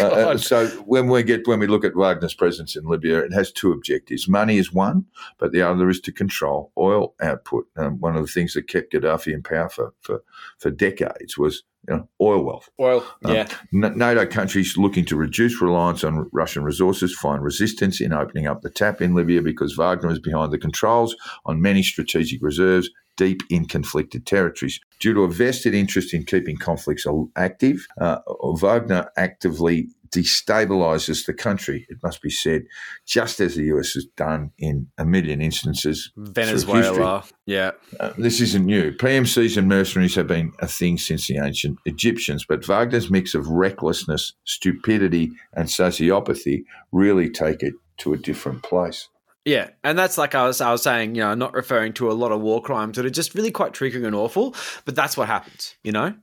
Uh, 0.00 0.04
uh, 0.06 0.36
so 0.38 0.66
when 0.86 1.08
we 1.08 1.22
get 1.22 1.46
when 1.46 1.58
we 1.60 1.66
look 1.66 1.84
at 1.84 1.94
Wagner's 1.94 2.34
presence 2.42 2.74
in 2.74 2.84
Libya, 2.84 3.18
it 3.20 3.32
has 3.32 3.52
two 3.52 3.70
objectives. 3.70 4.28
Money 4.28 4.56
is 4.58 4.72
one, 4.72 5.06
but 5.38 5.52
the 5.52 5.62
other 5.62 5.88
is 5.88 6.00
to 6.00 6.10
control 6.10 6.72
oil 6.76 7.14
output. 7.20 7.66
Um, 7.76 8.00
one 8.00 8.16
of 8.16 8.22
the 8.26 8.32
things 8.32 8.54
that 8.54 8.66
kept 8.66 8.92
Gaddafi 8.92 9.32
in 9.32 9.44
power 9.44 9.68
for 9.68 9.94
for, 10.00 10.24
for 10.58 10.70
decades 10.70 11.38
was 11.38 11.62
you 11.88 11.96
know, 11.96 12.08
oil 12.20 12.42
wealth. 12.44 12.68
Well, 12.78 13.00
Um, 13.24 13.34
yeah. 13.34 13.48
N- 13.72 13.96
NATO 13.96 14.26
countries 14.26 14.76
looking 14.76 15.04
to 15.06 15.16
reduce 15.16 15.62
reliance 15.62 16.02
on 16.02 16.28
Russian 16.32 16.64
resources 16.64 17.14
find 17.14 17.44
resistance 17.44 18.00
in 18.00 18.12
opening 18.12 18.48
up 18.48 18.62
the 18.62 18.70
tap 18.70 19.00
in 19.00 19.14
Libya 19.14 19.40
because 19.42 19.76
Wagner 19.76 20.10
is 20.10 20.18
behind 20.18 20.52
the 20.52 20.58
controls 20.58 21.14
on 21.46 21.62
many 21.62 21.82
strategic 21.82 22.42
reserves 22.42 22.90
deep 23.16 23.40
in 23.50 23.66
conflicted 23.66 24.26
territories. 24.26 24.80
Due 24.98 25.14
to 25.14 25.22
a 25.22 25.30
vested 25.30 25.74
interest 25.74 26.14
in 26.14 26.24
keeping 26.24 26.56
conflicts 26.56 27.06
active, 27.36 27.86
uh, 28.00 28.18
Wagner 28.66 29.10
actively 29.16 29.88
destabilizes 30.12 31.26
the 31.26 31.34
country, 31.34 31.86
it 31.88 31.98
must 32.02 32.22
be 32.22 32.30
said, 32.30 32.62
just 33.06 33.40
as 33.40 33.56
the 33.56 33.64
US 33.74 33.92
has 33.92 34.04
done 34.16 34.50
in 34.58 34.88
a 34.98 35.04
million 35.04 35.40
instances. 35.40 36.12
Venezuela. 36.16 37.24
Yeah. 37.46 37.72
Uh, 37.98 38.12
this 38.18 38.40
isn't 38.40 38.64
new. 38.64 38.92
PMCs 38.92 39.56
and 39.56 39.68
mercenaries 39.68 40.14
have 40.14 40.28
been 40.28 40.52
a 40.60 40.68
thing 40.68 40.98
since 40.98 41.26
the 41.26 41.38
ancient 41.38 41.78
Egyptians, 41.86 42.44
but 42.48 42.64
Wagner's 42.64 43.10
mix 43.10 43.34
of 43.34 43.48
recklessness, 43.48 44.34
stupidity, 44.44 45.32
and 45.54 45.68
sociopathy 45.68 46.64
really 46.92 47.28
take 47.30 47.62
it 47.62 47.74
to 47.98 48.12
a 48.12 48.18
different 48.18 48.62
place. 48.62 49.08
Yeah, 49.44 49.70
and 49.82 49.98
that's 49.98 50.18
like 50.18 50.36
I 50.36 50.46
was 50.46 50.60
I 50.60 50.70
was 50.70 50.82
saying, 50.82 51.16
you 51.16 51.22
know, 51.22 51.34
not 51.34 51.52
referring 51.52 51.94
to 51.94 52.10
a 52.10 52.14
lot 52.14 52.30
of 52.30 52.40
war 52.40 52.62
crimes 52.62 52.96
that 52.96 53.04
are 53.04 53.10
just 53.10 53.34
really 53.34 53.50
quite 53.50 53.72
triggering 53.72 54.06
and 54.06 54.14
awful, 54.14 54.54
but 54.84 54.94
that's 54.94 55.16
what 55.16 55.26
happens, 55.26 55.74
you 55.82 55.90
know. 55.90 56.14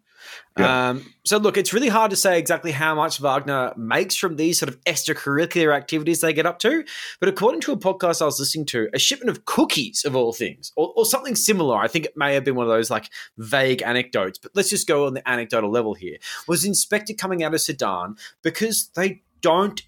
Um, 0.58 1.14
so 1.24 1.38
look, 1.38 1.58
it's 1.58 1.74
really 1.74 1.88
hard 1.88 2.12
to 2.12 2.18
say 2.18 2.38
exactly 2.38 2.72
how 2.72 2.94
much 2.94 3.20
Wagner 3.20 3.74
makes 3.78 4.16
from 4.16 4.36
these 4.36 4.60
sort 4.60 4.70
of 4.70 4.84
extracurricular 4.84 5.74
activities 5.74 6.22
they 6.22 6.34
get 6.34 6.46
up 6.46 6.60
to, 6.60 6.84
but 7.20 7.30
according 7.30 7.62
to 7.62 7.72
a 7.72 7.78
podcast 7.78 8.22
I 8.22 8.26
was 8.26 8.40
listening 8.40 8.66
to, 8.68 8.90
a 8.94 9.00
shipment 9.00 9.30
of 9.30 9.46
cookies 9.46 10.04
of 10.04 10.16
all 10.16 10.34
things, 10.34 10.74
or, 10.76 10.94
or 10.98 11.06
something 11.06 11.36
similar, 11.36 11.78
I 11.78 11.88
think 11.88 12.06
it 12.06 12.18
may 12.18 12.34
have 12.34 12.44
been 12.44 12.56
one 12.56 12.66
of 12.66 12.72
those 12.72 12.90
like 12.90 13.10
vague 13.38 13.82
anecdotes, 13.84 14.38
but 14.38 14.52
let's 14.54 14.70
just 14.70 14.88
go 14.88 15.06
on 15.06 15.14
the 15.14 15.28
anecdotal 15.30 15.72
level 15.72 15.94
here, 15.94 16.18
was 16.48 16.66
inspected 16.66 17.18
coming 17.18 17.44
out 17.44 17.54
of 17.54 17.62
Sudan 17.62 18.16
because 18.42 18.90
they 18.96 19.22
don't 19.42 19.82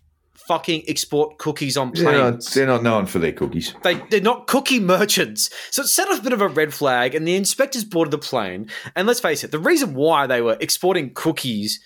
fucking 0.47 0.83
export 0.87 1.37
cookies 1.37 1.77
on 1.77 1.91
planes. 1.91 2.05
They're 2.05 2.31
not, 2.31 2.43
they're 2.43 2.67
not 2.67 2.83
known 2.83 3.05
for 3.05 3.19
their 3.19 3.31
cookies. 3.31 3.73
They, 3.83 3.95
they're 4.09 4.21
not 4.21 4.47
cookie 4.47 4.79
merchants. 4.79 5.49
So 5.69 5.83
it 5.83 5.87
set 5.87 6.09
off 6.09 6.19
a 6.19 6.23
bit 6.23 6.33
of 6.33 6.41
a 6.41 6.47
red 6.47 6.73
flag, 6.73 7.15
and 7.15 7.27
the 7.27 7.35
inspectors 7.35 7.83
boarded 7.83 8.11
the 8.11 8.17
plane. 8.17 8.69
And 8.95 9.07
let's 9.07 9.19
face 9.19 9.43
it, 9.43 9.51
the 9.51 9.59
reason 9.59 9.93
why 9.93 10.27
they 10.27 10.41
were 10.41 10.57
exporting 10.59 11.13
cookies, 11.13 11.79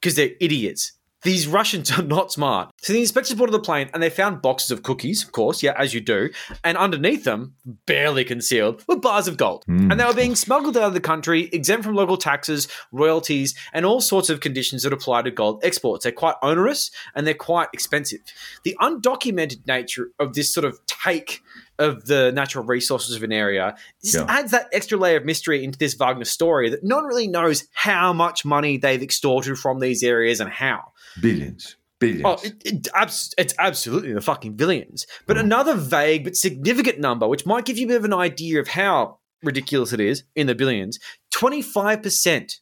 because 0.00 0.16
they're 0.16 0.30
idiots. 0.40 0.92
These 1.24 1.48
Russians 1.48 1.90
are 1.90 2.02
not 2.02 2.30
smart. 2.30 2.70
So 2.82 2.92
the 2.92 3.00
inspectors 3.00 3.36
boarded 3.36 3.54
the 3.54 3.60
plane 3.60 3.90
and 3.92 4.02
they 4.02 4.10
found 4.10 4.42
boxes 4.42 4.70
of 4.70 4.82
cookies, 4.82 5.24
of 5.24 5.32
course, 5.32 5.62
yeah, 5.62 5.74
as 5.76 5.94
you 5.94 6.00
do. 6.00 6.30
And 6.62 6.76
underneath 6.76 7.24
them, 7.24 7.54
barely 7.86 8.24
concealed, 8.24 8.84
were 8.86 8.96
bars 8.96 9.26
of 9.26 9.36
gold. 9.36 9.64
Hmm. 9.64 9.90
And 9.90 9.98
they 9.98 10.04
were 10.04 10.14
being 10.14 10.36
smuggled 10.36 10.76
out 10.76 10.84
of 10.84 10.94
the 10.94 11.00
country, 11.00 11.48
exempt 11.52 11.84
from 11.84 11.94
local 11.94 12.18
taxes, 12.18 12.68
royalties, 12.92 13.54
and 13.72 13.86
all 13.86 14.00
sorts 14.00 14.28
of 14.30 14.40
conditions 14.40 14.82
that 14.82 14.92
apply 14.92 15.22
to 15.22 15.30
gold 15.30 15.64
exports. 15.64 16.04
They're 16.04 16.12
quite 16.12 16.36
onerous 16.42 16.90
and 17.14 17.26
they're 17.26 17.34
quite 17.34 17.68
expensive. 17.72 18.20
The 18.62 18.76
undocumented 18.80 19.66
nature 19.66 20.10
of 20.18 20.34
this 20.34 20.52
sort 20.52 20.66
of 20.66 20.84
take 20.86 21.42
of 21.78 22.06
the 22.06 22.32
natural 22.32 22.64
resources 22.64 23.16
of 23.16 23.22
an 23.22 23.32
area 23.32 23.76
just 24.02 24.16
Yeah. 24.16 24.26
adds 24.28 24.52
that 24.52 24.68
extra 24.72 24.98
layer 24.98 25.16
of 25.16 25.24
mystery 25.24 25.64
into 25.64 25.78
this 25.78 25.94
Wagner 25.94 26.24
story 26.24 26.70
that 26.70 26.84
no 26.84 26.96
one 26.96 27.06
really 27.06 27.26
knows 27.26 27.66
how 27.72 28.12
much 28.12 28.44
money 28.44 28.76
they've 28.76 29.02
extorted 29.02 29.56
from 29.58 29.80
these 29.80 30.02
areas 30.02 30.40
and 30.40 30.50
how. 30.50 30.92
Billions. 31.20 31.76
Billions. 31.98 32.22
Oh, 32.24 32.38
it, 32.42 32.62
it, 32.64 32.88
abs- 32.94 33.34
it's 33.38 33.54
absolutely 33.58 34.12
the 34.12 34.20
fucking 34.20 34.54
billions. 34.54 35.06
But 35.26 35.36
mm. 35.36 35.40
another 35.40 35.74
vague 35.74 36.24
but 36.24 36.36
significant 36.36 36.98
number, 36.98 37.26
which 37.26 37.46
might 37.46 37.64
give 37.64 37.78
you 37.78 37.86
a 37.86 37.88
bit 37.88 37.96
of 37.96 38.04
an 38.04 38.14
idea 38.14 38.60
of 38.60 38.68
how 38.68 39.18
ridiculous 39.42 39.92
it 39.92 40.00
is 40.00 40.24
in 40.34 40.46
the 40.46 40.54
billions, 40.54 40.98
25%, 41.32 42.58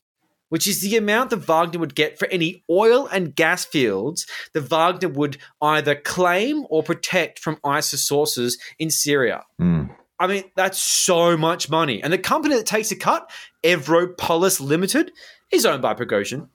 which 0.53 0.67
is 0.67 0.83
the 0.83 0.99
amount 0.99 1.31
that 1.31 1.39
Wagner 1.39 1.81
would 1.81 1.95
get 1.95 2.19
for 2.19 2.29
any 2.29 2.63
oil 2.69 3.07
and 3.07 3.35
gas 3.35 3.65
fields 3.65 4.27
that 4.53 4.61
Wagner 4.61 5.09
would 5.09 5.39
either 5.63 5.95
claim 5.95 6.67
or 6.69 6.83
protect 6.83 7.39
from 7.39 7.57
ISIS 7.65 8.07
sources 8.07 8.59
in 8.79 8.91
Syria. 8.91 9.45
Mm. 9.59 9.97
I 10.19 10.27
mean, 10.27 10.45
that's 10.55 10.77
so 10.79 11.39
much 11.39 11.71
money. 11.71 12.03
And 12.03 12.13
the 12.13 12.19
company 12.19 12.55
that 12.57 12.67
takes 12.67 12.91
a 12.91 12.97
cut, 12.97 13.31
Evropolis 13.65 14.61
Limited, 14.61 15.13
is 15.51 15.65
owned 15.65 15.81
by 15.81 15.95
Prigozhin. 15.95 16.49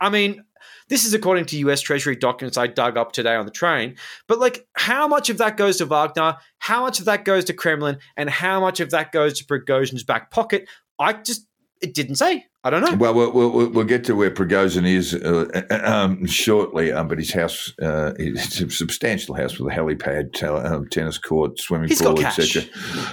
I 0.00 0.10
mean, 0.10 0.42
this 0.88 1.04
is 1.04 1.14
according 1.14 1.44
to 1.44 1.58
US 1.58 1.80
Treasury 1.80 2.16
documents 2.16 2.58
I 2.58 2.66
dug 2.66 2.96
up 2.96 3.12
today 3.12 3.36
on 3.36 3.44
the 3.44 3.52
train. 3.52 3.94
But 4.26 4.40
like, 4.40 4.66
how 4.72 5.06
much 5.06 5.30
of 5.30 5.38
that 5.38 5.56
goes 5.56 5.76
to 5.76 5.86
Wagner? 5.86 6.38
How 6.58 6.82
much 6.82 6.98
of 6.98 7.04
that 7.04 7.24
goes 7.24 7.44
to 7.44 7.52
Kremlin? 7.52 7.98
And 8.16 8.28
how 8.28 8.58
much 8.58 8.80
of 8.80 8.90
that 8.90 9.12
goes 9.12 9.38
to 9.38 9.44
Prigozhin's 9.44 10.02
back 10.02 10.32
pocket? 10.32 10.68
I 10.98 11.12
just, 11.12 11.46
it 11.80 11.94
didn't 11.94 12.16
say. 12.16 12.46
I 12.64 12.70
don't 12.70 12.80
know. 12.82 12.96
Well, 12.96 13.14
we'll, 13.14 13.30
we'll, 13.30 13.68
we'll 13.70 13.84
get 13.84 14.02
to 14.06 14.16
where 14.16 14.28
Prigozhin 14.28 14.88
is 14.88 15.14
uh, 15.14 15.62
um, 15.84 16.26
shortly, 16.26 16.90
um, 16.90 17.06
but 17.06 17.16
his 17.18 17.32
house, 17.32 17.72
uh, 17.80 18.12
it's 18.18 18.60
a 18.60 18.68
substantial 18.70 19.36
house 19.36 19.56
with 19.56 19.72
a 19.72 19.76
helipad, 19.76 20.32
tel- 20.32 20.66
um, 20.66 20.88
tennis 20.88 21.16
court, 21.16 21.60
swimming 21.60 21.88
He's 21.88 22.02
pool, 22.02 22.18
etc. 22.20 22.62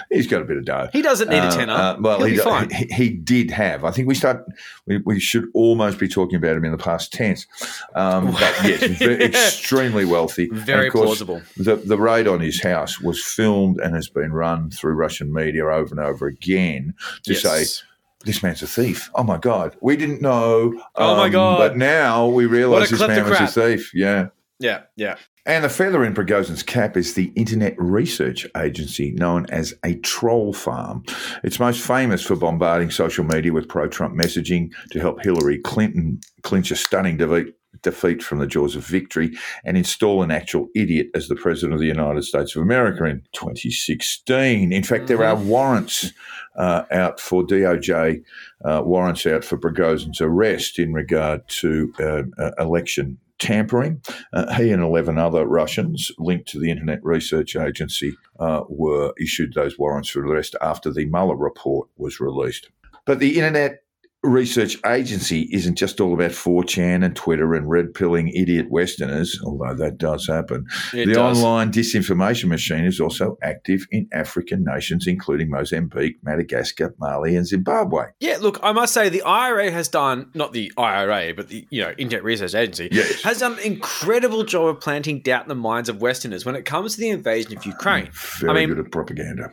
He's 0.10 0.26
got 0.26 0.42
a 0.42 0.46
bit 0.46 0.58
of 0.58 0.66
dough. 0.66 0.90
He 0.92 1.04
doesn't 1.04 1.30
need 1.30 1.38
a 1.38 1.42
Uh, 1.50 1.56
tenner. 1.56 1.74
uh, 1.74 1.98
well, 2.00 2.24
he, 2.24 2.40
he, 2.72 2.86
he 2.96 3.10
did 3.12 3.52
have. 3.52 3.84
I 3.84 3.92
think 3.92 4.08
we 4.08 4.16
start. 4.16 4.44
We, 4.88 4.98
we 5.06 5.20
should 5.20 5.46
almost 5.54 6.00
be 6.00 6.08
talking 6.08 6.38
about 6.38 6.58
him 6.58 6.66
in 6.66 6.72
the 6.72 6.78
past 6.80 7.14
tense. 7.14 7.46
Um, 7.94 8.32
but 8.32 8.56
yes, 8.64 8.84
ve- 8.98 9.24
extremely 9.24 10.06
wealthy. 10.06 10.50
Very 10.52 10.90
course, 10.90 11.06
plausible. 11.06 11.44
The, 11.58 11.76
the 11.76 11.98
raid 12.00 12.28
on 12.28 12.40
his 12.40 12.64
house 12.64 13.00
was 13.00 13.24
filmed 13.24 13.80
and 13.80 13.94
has 13.94 14.08
been 14.10 14.34
run 14.34 14.72
through 14.72 14.94
Russian 14.96 15.32
media 15.32 15.68
over 15.68 15.94
and 15.94 16.00
over 16.00 16.26
again 16.26 16.96
to 17.26 17.36
say 17.36 17.60
Yes. 17.60 17.84
This 18.24 18.44
man's 18.44 18.62
a 18.62 18.68
thief. 18.68 19.10
Oh 19.16 19.24
my 19.24 19.38
god, 19.38 19.76
we 19.82 19.96
didn't 19.96 20.22
know. 20.22 20.74
Oh 20.96 21.16
my 21.16 21.26
um, 21.26 21.32
God. 21.32 21.58
But 21.58 21.78
now 21.78 22.28
we 22.28 22.46
realise 22.46 22.90
this 22.90 23.00
man 23.00 23.30
was 23.30 23.40
a 23.40 23.48
thief. 23.48 23.94
Yeah. 23.94 24.28
Yeah, 24.60 24.84
yeah. 24.96 25.18
And 25.46 25.66
the 25.66 25.70
feather 25.70 26.06
in 26.06 26.14
Prigozhin's 26.14 26.64
cap 26.64 26.96
is 26.96 27.16
the 27.16 27.34
internet 27.36 27.76
research 27.78 28.48
agency 28.56 29.12
known 29.12 29.46
as 29.50 29.74
a 29.84 29.96
troll 29.96 30.54
farm. 30.54 31.04
It's 31.44 31.60
most 31.60 31.86
famous 31.86 32.24
for 32.24 32.38
bombarding 32.38 32.90
social 32.90 33.26
media 33.26 33.52
with 33.52 33.68
pro 33.68 33.90
Trump 33.90 34.16
messaging 34.16 34.72
to 34.92 35.02
help 35.02 35.22
Hillary 35.22 35.58
Clinton 35.58 36.22
clinch 36.44 36.72
a 36.72 36.78
stunning 36.78 37.18
defeat, 37.18 37.56
defeat 37.84 38.24
from 38.24 38.40
the 38.40 38.48
jaws 38.48 38.76
of 38.76 38.86
victory 38.86 39.32
and 39.64 39.78
install 39.78 40.24
an 40.24 40.32
actual 40.32 40.68
idiot 40.76 41.08
as 41.14 41.28
the 41.28 41.36
President 41.36 41.74
of 41.74 41.80
the 41.80 41.88
United 41.88 42.24
States 42.24 42.56
of 42.56 42.62
America 42.62 43.06
in 43.06 43.22
2016. 43.34 44.74
In 44.74 44.84
fact, 44.84 45.08
there 45.08 45.24
are 45.24 45.36
warrants 45.36 46.12
uh, 46.56 46.84
out 46.92 47.20
for 47.20 47.44
DOJ, 47.44 48.24
uh, 48.66 48.82
warrants 48.84 49.26
out 49.26 49.44
for 49.44 49.58
Prigozhin's 49.58 50.22
arrest 50.22 50.80
in 50.80 50.94
regard 50.94 51.48
to 51.50 51.94
uh, 52.00 52.24
uh, 52.42 52.52
election 52.60 53.18
tampering. 53.40 54.02
Uh, 54.32 54.54
he 54.54 54.72
and 54.72 54.82
11 54.82 55.18
other 55.18 55.46
Russians 55.46 56.12
linked 56.18 56.48
to 56.50 56.60
the 56.60 56.72
Internet 56.72 57.04
Research 57.04 57.56
Agency 57.56 58.16
uh, 58.40 58.64
were 58.70 59.14
issued 59.20 59.54
those 59.54 59.78
warrants 59.78 60.10
for 60.10 60.26
arrest 60.26 60.56
after 60.62 60.92
the 60.92 61.06
Mueller 61.06 61.36
report 61.36 61.90
was 61.98 62.20
released. 62.20 62.70
But 63.06 63.20
the 63.20 63.36
Internet 63.36 63.83
Research 64.24 64.78
Agency 64.86 65.50
isn't 65.52 65.76
just 65.76 66.00
all 66.00 66.14
about 66.14 66.32
4chan 66.32 67.04
and 67.04 67.14
Twitter 67.14 67.54
and 67.56 67.70
red 67.70 67.94
pilling 67.94 68.30
idiot 68.30 68.68
Westerners, 68.70 69.38
although 69.44 69.76
that 69.76 69.98
does 69.98 70.26
happen. 70.28 70.66
It 70.94 71.08
the 71.08 71.14
does. 71.16 71.38
online 71.44 71.74
disinformation 71.74 72.46
machine 72.46 72.86
is 72.86 73.02
also 73.02 73.38
active 73.44 73.86
in 73.92 74.08
African 74.14 74.64
nations, 74.64 75.08
including 75.08 75.50
Mozambique, 75.50 76.16
Madagascar, 76.24 76.96
Mali, 77.00 77.36
and 77.36 77.46
Zimbabwe. 77.46 78.06
Yeah, 78.22 78.38
look, 78.40 78.60
I 78.64 78.72
must 78.72 78.94
say 78.94 79.10
the 79.10 79.24
IRA 79.24 79.72
has 79.72 79.90
done 79.90 80.32
not 80.34 80.54
the 80.54 80.72
IRA, 80.78 81.34
but 81.34 81.50
the 81.50 81.68
you 81.70 81.82
know 81.82 81.94
Internet 81.98 82.24
Research 82.24 82.56
Agency 82.56 82.88
Yes. 82.94 83.24
has 83.24 83.40
done 83.40 83.54
an 83.54 83.60
incredible 83.60 84.46
job 84.46 84.68
of 84.68 84.80
planting 84.80 85.20
doubt 85.22 85.44
in 85.44 85.50
the 85.50 85.56
minds 85.56 85.90
of 85.90 86.02
Westerners 86.02 86.46
when 86.46 86.56
it 86.56 86.64
comes 86.64 86.96
to 86.96 87.02
the 87.02 87.10
invasion 87.10 87.58
of 87.58 87.66
Ukraine. 87.66 88.10
Very 88.40 88.52
I 88.52 88.54
mean- 88.56 88.70
good 88.70 88.86
at 88.86 88.90
propaganda. 88.92 89.52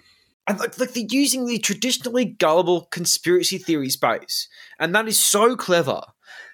And 0.51 0.61
like, 0.61 0.78
like 0.78 0.92
they're 0.92 1.05
using 1.09 1.46
the 1.46 1.59
traditionally 1.59 2.24
gullible 2.24 2.88
conspiracy 2.90 3.59
theory 3.59 3.90
space, 3.90 4.48
and 4.78 4.94
that 4.94 5.09
is 5.09 5.18
so 5.20 5.57
clever. 5.57 6.03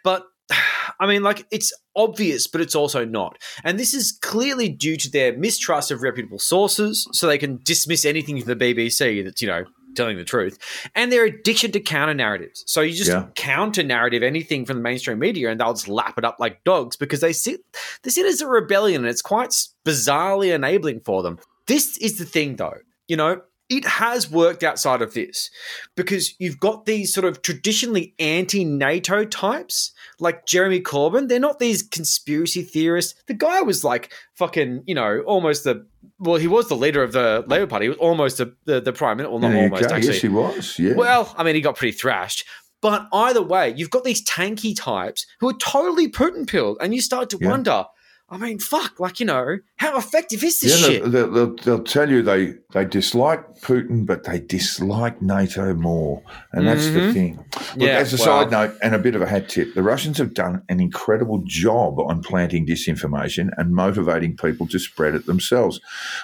But 0.05 0.27
I 1.01 1.07
mean, 1.07 1.23
like 1.23 1.47
it's 1.51 1.73
obvious, 1.95 2.47
but 2.47 2.61
it's 2.61 2.75
also 2.75 3.05
not. 3.05 3.39
And 3.65 3.79
this 3.79 3.93
is 3.95 4.19
clearly 4.23 4.69
due 4.69 4.97
to 4.97 5.11
their 5.11 5.37
mistrust 5.37 5.91
of 5.91 6.03
reputable 6.03 6.39
sources, 6.39 7.07
so 7.13 7.27
they 7.27 7.39
can 7.39 7.61
dismiss 7.65 8.05
anything 8.05 8.41
from 8.41 8.57
the 8.59 8.75
BBC 8.75 9.25
that's 9.25 9.43
you 9.43 9.49
know 9.49 9.65
telling 9.95 10.19
the 10.19 10.25
truth, 10.25 10.59
and 10.95 11.11
their 11.11 11.25
addiction 11.25 11.73
to 11.73 11.81
counter 11.81 12.13
narratives. 12.13 12.63
So 12.67 12.83
you 12.83 12.93
just 12.95 13.11
Yeah. 13.11 13.29
counter 13.35 13.83
narrative 13.83 14.23
anything 14.23 14.67
from 14.67 14.77
the 14.77 14.83
mainstream 14.83 15.19
media, 15.19 15.51
and 15.51 15.59
they'll 15.59 15.73
just 15.73 15.89
lap 15.89 16.19
it 16.19 16.25
up 16.25 16.37
like 16.39 16.63
dogs 16.65 16.97
because 16.97 17.21
they 17.21 17.33
see 17.33 17.57
they 18.03 18.11
sit 18.11 18.27
as 18.27 18.41
a 18.43 18.47
rebellion, 18.47 19.03
and 19.03 19.11
it's 19.11 19.23
quite 19.23 19.55
bizarrely 19.87 20.55
enabling 20.55 21.01
for 21.01 21.23
them. 21.23 21.39
This 21.67 21.97
is 21.97 22.19
the 22.19 22.25
thing, 22.27 22.57
though. 22.57 22.79
You 23.09 23.17
know, 23.17 23.41
it 23.69 23.85
has 23.85 24.31
worked 24.31 24.63
outside 24.63 25.03
of 25.03 25.15
this 25.15 25.51
because 25.97 26.35
you've 26.39 26.61
got 26.61 26.87
these 26.87 27.13
sort 27.13 27.25
of 27.25 27.43
traditionally 27.43 28.15
anti 28.19 28.65
NATO 28.65 29.25
types 29.25 29.93
like 30.21 30.47
Jeremy 30.47 30.81
Corbyn. 30.81 31.29
They're 31.29 31.41
not 31.41 31.59
these 31.59 31.83
conspiracy 31.83 32.63
theorists. 32.63 33.21
The 33.27 33.35
guy 33.35 33.63
was 33.63 33.83
like 33.83 34.13
fucking, 34.35 34.85
you 34.87 34.95
know, 34.95 35.21
almost 35.27 35.65
the. 35.65 35.87
Well, 36.19 36.37
he 36.37 36.47
was 36.47 36.69
the 36.69 36.77
leader 36.77 37.03
of 37.03 37.13
the 37.13 37.45
Labour 37.49 37.67
Party. 37.67 37.87
He 37.87 37.89
was 37.91 37.99
almost 37.99 38.39
the, 38.39 38.55
the, 38.65 38.81
the 38.81 38.93
prime 38.93 39.17
minister. 39.17 39.33
Well, 39.33 39.41
not 39.41 39.53
you 39.53 39.63
almost, 39.65 39.91
actually. 39.91 40.13
Yes, 40.13 40.23
he 40.23 40.29
was. 40.29 40.79
Yeah. 40.79 40.95
Well, 40.95 41.35
I 41.37 41.43
mean, 41.43 41.57
he 41.57 41.61
got 41.61 41.77
pretty 41.77 41.97
thrashed. 41.97 42.45
But 42.81 43.09
either 43.13 43.43
way, 43.43 43.75
you've 43.77 43.91
got 43.91 44.05
these 44.05 44.25
tanky 44.25 44.75
types 44.77 45.27
who 45.41 45.49
are 45.49 45.55
totally 45.59 46.09
Putin 46.09 46.47
pilled, 46.47 46.79
and 46.81 46.95
you 46.95 47.01
start 47.01 47.31
to 47.31 47.39
Yeah. 47.41 47.49
wonder. 47.49 47.85
I 48.29 48.39
mean, 48.39 48.59
fuck, 48.59 48.99
like 48.99 49.21
you 49.21 49.27
know, 49.27 49.59
how 49.77 49.97
effective 49.97 50.43
is 50.43 50.61
yeah, 50.61 50.69
this 50.69 50.85
shit? 50.85 51.13
they'll, 51.13 51.31
they'll, 51.31 51.55
they'll, 51.55 51.85
tell 51.85 52.11
you 52.11 52.23
they, 52.23 52.55
they 52.73 52.85
dislike 52.85 53.61
Putin, 53.61 54.05
but 54.05 54.25
they 54.25 54.41
dislike 54.41 55.23
NATO 55.23 55.75
more. 55.75 56.23
And 56.53 56.67
that's 56.67 56.87
the 56.87 56.99
Mhm. 56.99 57.13
thing. 57.13 57.37
Look, 57.77 57.87
Yeah, 57.89 57.99
as 57.99 58.13
a 58.13 58.17
well- 58.17 58.43
side 58.43 58.51
note 58.51 58.75
and 58.83 58.97
a 58.97 58.99
bit 58.99 59.15
of 59.15 59.23
a 59.23 59.29
hat 59.29 59.49
tip, 59.49 59.75
the 59.75 59.83
Russians 59.85 60.19
have 60.19 60.35
done 60.35 60.63
an 60.69 60.81
incredible 60.81 61.43
job 61.47 62.01
on 62.01 62.21
planting 62.21 62.67
disinformation 62.67 63.51
and 63.57 63.71
motivating 63.73 64.37
people 64.37 64.67
to 64.69 64.79
spread 64.81 65.15
it 65.15 65.27
themselves 65.27 65.81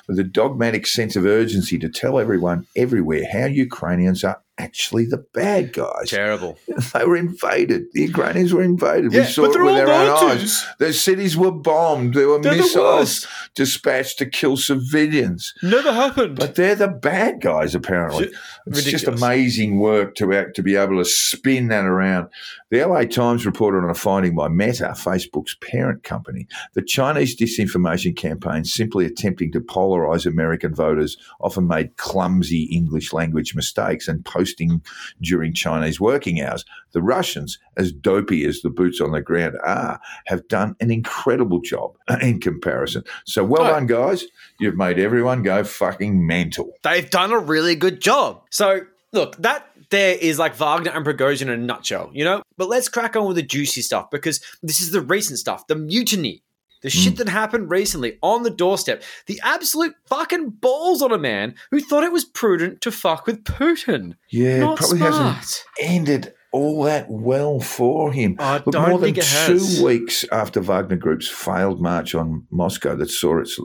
with 0.09 0.19
a 0.19 0.25
dogmatic 0.25 0.89
sense 0.89 1.15
of 1.15 1.25
urgency 1.25 1.79
to 1.79 1.89
tell 1.89 2.19
everyone 2.19 2.67
everywhere 2.77 3.25
how 3.33 3.47
Ukrainians 3.47 4.25
are 4.25 4.41
actually 4.63 5.07
the 5.07 5.25
bad 5.35 5.73
guys. 5.73 6.09
Terrible. 6.09 6.59
They 6.93 7.05
were 7.05 7.17
invaded. 7.17 7.83
The 7.93 8.03
Ukrainians 8.03 8.53
were 8.53 8.63
invaded. 8.63 9.13
Yeah, 9.13 9.21
we 9.21 9.27
saw 9.27 9.47
but 9.47 9.57
it 9.57 9.63
with 9.63 9.89
our 9.89 9.91
own 9.91 10.31
eyes. 10.31 10.65
Their 10.79 10.93
cities 10.93 11.37
were 11.37 11.51
bombed. 11.51 12.15
There 12.15 12.29
were 12.29 12.41
They're 12.41 12.57
missiles 12.57 12.99
worst. 12.99 13.27
dispatched 13.55 14.19
to 14.19 14.27
kill 14.27 14.57
civilians. 14.57 15.55
Never 15.63 15.93
happened. 15.93 16.37
But 16.37 16.55
they're 16.57 16.75
the 16.75 16.89
bad 16.89 17.41
guys, 17.41 17.75
apparently. 17.75 18.31
It's 18.67 18.85
just 18.85 19.07
amazing 19.07 19.79
work 19.79 20.15
to 20.17 20.33
act, 20.35 20.57
to 20.57 20.63
be 20.63 20.77
able 20.77 20.99
to 20.99 21.05
spin 21.05 21.69
that 21.69 21.85
around. 21.85 22.29
The 22.71 22.85
LA 22.85 23.05
Times 23.05 23.45
reported 23.47 23.85
on 23.85 23.91
a 23.91 23.95
finding 23.95 24.35
by 24.35 24.49
Meta, 24.49 24.95
Facebook's 24.97 25.55
parent 25.57 26.05
company, 26.05 26.47
that 26.75 26.87
Chinese 26.87 27.37
disinformation 27.37 28.17
campaigns 28.17 28.73
simply 28.73 29.05
attempting 29.07 29.53
to 29.53 29.61
polarize 29.61 30.27
American 30.27 30.75
voters 30.75 31.17
often 31.41 31.67
made 31.67 31.97
clumsy 31.97 32.65
English 32.65 33.13
language 33.13 33.55
mistakes 33.55 34.09
and 34.09 34.25
posting 34.53 34.83
during 35.21 35.55
Chinese 35.55 36.01
working 36.01 36.41
hours. 36.41 36.65
The 36.93 37.03
Russians, 37.03 37.59
as 37.77 37.93
dopey 37.93 38.45
as 38.45 38.61
the 38.61 38.71
boots 38.71 39.01
on 39.01 39.13
the 39.13 39.21
ground 39.21 39.57
are, 39.65 40.01
have 40.27 40.47
done 40.49 40.77
an 40.81 40.91
incredible 40.91 41.61
job 41.61 41.97
in 42.21 42.41
comparison. 42.41 43.05
So 43.25 43.45
well 43.45 43.63
Oh. 43.63 43.71
done, 43.71 43.87
guys. 43.87 44.25
You've 44.59 44.77
made 44.77 44.99
everyone 44.99 45.43
go 45.43 45.65
fucking 45.65 46.27
mental. 46.27 46.73
They've 46.83 47.09
done 47.09 47.33
a 47.33 47.39
really 47.39 47.75
good 47.77 48.01
job. 48.01 48.43
So, 48.51 48.81
look, 49.13 49.37
that 49.39 49.69
there 49.91 50.17
is 50.17 50.39
like 50.39 50.55
Wagner 50.57 50.91
and 50.91 51.05
Prigozhin 51.05 51.43
in 51.43 51.51
a 51.51 51.57
nutshell, 51.57 52.11
you 52.13 52.25
know? 52.25 52.43
But 52.57 52.69
let's 52.69 52.89
crack 52.89 53.15
on 53.17 53.27
with 53.27 53.37
the 53.37 53.43
juicy 53.43 53.83
stuff 53.83 54.11
because 54.11 54.41
this 54.63 54.81
is 54.81 54.91
the 54.91 55.01
recent 55.01 55.39
stuff 55.39 55.67
the 55.67 55.77
mutiny. 55.77 56.43
The 56.83 56.91
shit 56.91 57.17
that 57.17 57.29
happened 57.29 57.71
recently 57.71 58.19
on 58.23 58.43
the 58.43 58.51
doorstep. 58.51 59.03
The 59.27 59.41
absolute 59.45 59.95
fucking 60.07 60.51
balls 60.51 61.01
on 61.03 61.13
a 61.13 61.19
man 61.19 61.55
who 61.71 61.81
thought 61.81 62.05
it 62.05 62.13
was 62.13 62.25
prudent 62.25 62.81
to 62.83 62.91
fuck 62.91 63.27
with 63.27 63.45
Putin. 63.45 64.15
Yeah, 64.31 64.61
Not 64.61 64.79
probably 64.79 64.99
smart. 64.99 65.15
hasn't 65.37 65.65
ended 65.81 66.35
all 66.53 66.83
that 66.83 67.07
well 67.09 67.61
for 67.61 68.13
him. 68.13 68.37
I 68.39 68.59
don't 68.59 68.89
more 68.91 68.99
than 68.99 69.15
two 69.15 69.21
has. 69.23 69.81
weeks 69.81 70.25
after 70.31 70.61
Wagner 70.61 70.97
Group's 70.97 71.29
failed 71.29 71.81
march 71.81 72.15
on 72.15 72.47
Moscow 72.51 72.95
that 72.97 73.11
saw 73.11 73.39
its 73.41 73.59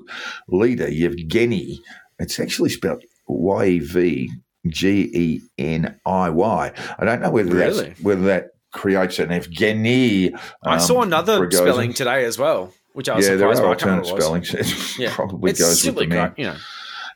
leader, 0.47 0.88
Yevgeny, 0.89 1.82
it's 2.20 2.39
actually 2.39 2.70
spelled 2.70 3.03
Y 3.28 3.65
E 3.65 3.80
V 3.80 4.32
G 4.68 5.09
E 5.13 5.41
N 5.57 5.99
I 6.05 6.30
Y. 6.30 6.72
I 6.99 7.05
don't 7.05 7.22
know 7.22 7.32
whether 7.32 7.51
Really? 7.53 7.88
that's 7.89 8.01
whether 8.01 8.22
that 8.22 8.47
creates 8.72 9.18
an 9.20 9.30
Evgeny. 9.30 10.38
I 10.63 10.76
um, 10.76 10.80
saw 10.80 11.01
another 11.01 11.39
Prigozhin. 11.39 11.53
spelling 11.57 11.93
today 11.93 12.24
as 12.26 12.38
well, 12.38 12.74
which 12.98 13.08
I 13.08 13.16
was 13.16 13.28
Yeah, 13.28 13.36
there 13.36 13.48
are. 13.48 13.52
Alternate 13.52 14.08
remember 14.08 14.12
what 14.12 14.18
it 14.18 14.45
spellings. 14.45 14.54
It 14.56 15.00
Yeah. 15.00 15.14
probably 15.14 15.52
it's 15.52 15.60
goes 15.60 15.86
with 15.86 15.95
the 15.95 16.08
man. 16.08 16.34
great, 16.34 16.39
you 16.39 16.52
know. 16.52 16.58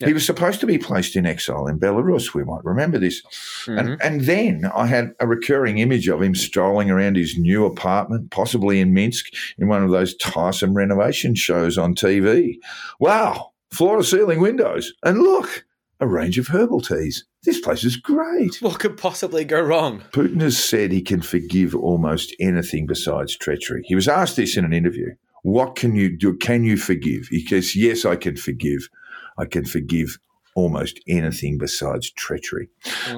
He 0.06 0.14
was 0.14 0.26
supposed 0.26 0.60
to 0.60 0.66
be 0.68 0.78
placed 0.78 1.16
in 1.16 1.26
exile 1.26 1.68
in 1.68 1.80
Belarus. 1.80 2.34
We 2.34 2.44
might 2.44 2.64
remember 2.64 2.98
this. 2.98 3.22
And, 3.68 3.90
mm-hmm. 3.90 4.02
and 4.02 4.22
then 4.22 4.72
I 4.76 4.88
had 4.88 5.14
a 5.20 5.28
recurring 5.28 5.78
image 5.78 6.08
of 6.08 6.22
him 6.22 6.34
strolling 6.34 6.90
around 6.90 7.18
his 7.18 7.38
new 7.38 7.66
apartment, 7.66 8.32
possibly 8.32 8.80
in 8.80 8.94
Minsk, 8.94 9.28
in 9.60 9.68
one 9.68 9.84
of 9.84 9.92
those 9.92 10.16
tiresome 10.18 10.74
renovation 10.74 11.36
shows 11.36 11.78
on 11.78 11.94
TV. 11.94 12.56
Wow, 13.00 13.52
floor 13.72 13.98
to 13.98 14.04
ceiling 14.04 14.40
windows. 14.40 14.92
And 15.04 15.20
look, 15.20 15.66
a 16.00 16.08
range 16.08 16.40
of 16.40 16.48
herbal 16.48 16.82
teas. 16.82 17.26
This 17.44 17.60
place 17.60 17.84
is 17.84 17.96
great. 17.96 18.62
What 18.62 18.80
could 18.80 18.98
possibly 18.98 19.46
go 19.46 19.62
wrong? 19.62 20.04
Putin 20.12 20.42
has 20.42 20.64
said 20.64 20.92
he 20.92 21.02
can 21.02 21.22
forgive 21.22 21.76
almost 21.76 22.36
anything 22.40 22.88
besides 22.88 23.38
treachery. 23.38 23.84
He 23.86 23.96
was 23.96 24.08
asked 24.08 24.36
this 24.36 24.58
in 24.58 24.66
an 24.66 24.74
interview. 24.74 25.14
What 25.44 25.76
can 25.76 25.96
you 25.96 26.16
do? 26.16 26.38
Can 26.38 26.64
you 26.64 26.78
forgive? 26.78 27.28
He 27.28 27.46
says, 27.46 27.76
Yes, 27.76 28.06
I 28.06 28.16
can 28.16 28.36
forgive. 28.36 28.90
I 29.38 29.46
can 29.46 29.66
forgive 29.66 30.18
almost 30.56 31.00
anything 31.08 31.58
besides 31.58 32.12
treachery. 32.12 32.70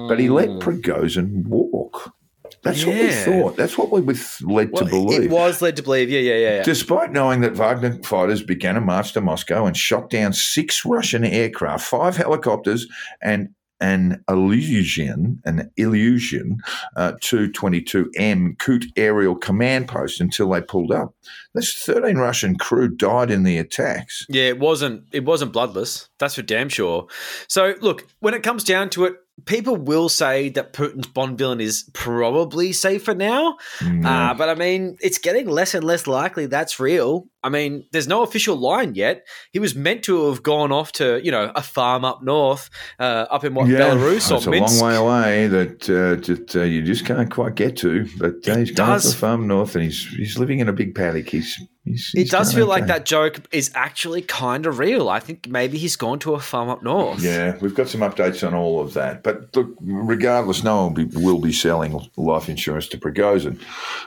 But 0.08 0.18
he 0.18 0.28
let 0.28 0.48
mm. 0.48 0.60
Prigozhin 0.60 1.46
walk. 1.46 2.14
That's 2.62 2.84
what 2.84 2.94
we 2.94 3.10
thought. 3.10 3.56
That's 3.56 3.76
what 3.76 3.90
we 3.90 4.00
were 4.00 4.14
led 4.42 4.70
Well, 4.70 4.84
to 4.84 4.90
believe. 4.90 5.22
it 5.24 5.30
was 5.30 5.60
led 5.60 5.76
to 5.76 5.82
believe. 5.82 6.10
Yeah, 6.10 6.20
yeah, 6.20 6.34
yeah. 6.34 6.56
yeah. 6.56 6.62
Despite 6.62 7.12
knowing 7.12 7.40
that 7.40 7.56
Wagner 7.56 8.02
fighters 8.02 8.42
began 8.42 8.76
a 8.76 8.80
march 8.80 9.12
to 9.14 9.20
Moscow 9.20 9.66
and 9.66 9.76
shot 9.76 10.10
down 10.10 10.32
six 10.32 10.84
Russian 10.84 11.24
aircraft, 11.24 11.84
five 11.86 12.16
helicopters, 12.16 12.86
and 13.20 13.50
an 13.80 14.22
Ilyushin, 14.28 15.38
an 15.44 15.70
Ilyushin 15.78 16.58
uh, 16.96 17.12
222M 17.20 18.58
Kut 18.58 18.84
aerial 18.96 19.34
command 19.34 19.88
post 19.88 20.20
until 20.20 20.50
they 20.50 20.60
pulled 20.60 20.92
up. 20.92 21.14
This 21.54 21.74
13 21.84 22.16
Russian 22.16 22.56
crew 22.56 22.88
died 22.88 23.30
in 23.30 23.42
the 23.42 23.58
attacks. 23.58 24.26
Yeah, 24.28 24.44
it 24.44 24.58
wasn't 24.58 25.04
it 25.12 25.24
wasn't 25.24 25.52
bloodless. 25.52 26.08
That's 26.18 26.34
for 26.36 26.42
damn 26.42 26.68
sure. 26.68 27.06
So 27.48 27.74
look, 27.80 28.06
when 28.20 28.34
it 28.34 28.42
comes 28.42 28.64
down 28.64 28.90
to 28.90 29.04
it, 29.04 29.16
people 29.46 29.76
will 29.76 30.08
say 30.08 30.48
that 30.50 30.72
Putin's 30.72 31.06
Bond 31.08 31.36
villain 31.36 31.60
is 31.60 31.88
probably 31.92 32.72
safer 32.72 33.14
now. 33.14 33.56
Uh, 33.80 34.34
but 34.34 34.48
I 34.48 34.54
mean, 34.54 34.96
it's 35.00 35.18
getting 35.18 35.48
less 35.48 35.74
and 35.74 35.84
less 35.84 36.06
likely 36.06 36.46
that's 36.46 36.78
real. 36.78 37.26
I 37.42 37.48
mean, 37.50 37.84
there's 37.92 38.08
no 38.08 38.22
official 38.22 38.56
line 38.56 38.94
yet. 38.94 39.26
He 39.52 39.58
was 39.58 39.74
meant 39.74 40.04
to 40.04 40.28
have 40.30 40.42
gone 40.42 40.72
off 40.72 40.92
to, 40.92 41.20
you 41.22 41.30
know, 41.30 41.52
a 41.54 41.62
farm 41.62 42.04
up 42.04 42.22
north, 42.22 42.70
uh, 42.98 43.26
up 43.30 43.44
in 43.44 43.54
what 43.54 43.68
Belarus 43.94 44.30
or 44.30 44.36
it's 44.36 44.46
a 44.46 44.50
long 44.50 44.80
way 44.80 44.96
away 44.96 45.46
that 45.48 45.90
uh, 45.90 46.16
just, 46.22 46.56
uh, 46.56 46.62
you 46.62 46.82
just 46.82 47.04
can't 47.04 47.30
quite 47.30 47.54
get 47.54 47.76
to. 47.78 48.08
But 48.18 48.48
uh, 48.48 48.56
he's 48.56 48.72
does- 48.72 49.02
to 49.02 49.10
the 49.10 49.16
farm 49.16 49.46
north, 49.46 49.74
and 49.74 49.84
he's 49.84 50.06
he's 50.06 50.38
living 50.38 50.60
in 50.60 50.68
a 50.68 50.72
big 50.72 50.94
paddock. 50.94 51.28
He's, 51.28 51.60
he's 51.84 52.12
It 52.14 52.20
he's 52.20 52.30
does 52.30 52.48
going 52.48 52.62
feel 52.62 52.68
like 52.68 52.86
that 52.86 53.04
joke 53.04 53.40
is 53.52 53.70
actually 53.74 54.22
kind 54.22 54.66
of 54.66 54.78
real. 54.78 55.08
I 55.08 55.20
think 55.20 55.48
maybe 55.48 55.78
he's 55.78 55.96
gone 55.96 56.18
to 56.20 56.34
a 56.34 56.40
farm 56.40 56.68
up 56.68 56.82
north. 56.82 57.22
Yeah, 57.22 57.56
we've 57.60 57.74
got 57.74 57.88
some 57.88 58.00
updates 58.00 58.46
on 58.46 58.54
all 58.54 58.80
of 58.80 58.94
that. 58.94 59.22
But 59.22 59.54
look, 59.56 59.74
regardless, 59.80 60.64
no 60.64 60.84
one 60.84 60.94
will 60.94 61.04
be, 61.04 61.16
will 61.16 61.40
be 61.40 61.52
selling 61.52 62.10
life 62.16 62.48
insurance 62.48 62.88
to 62.88 62.98
Prigozhin, 62.98 63.60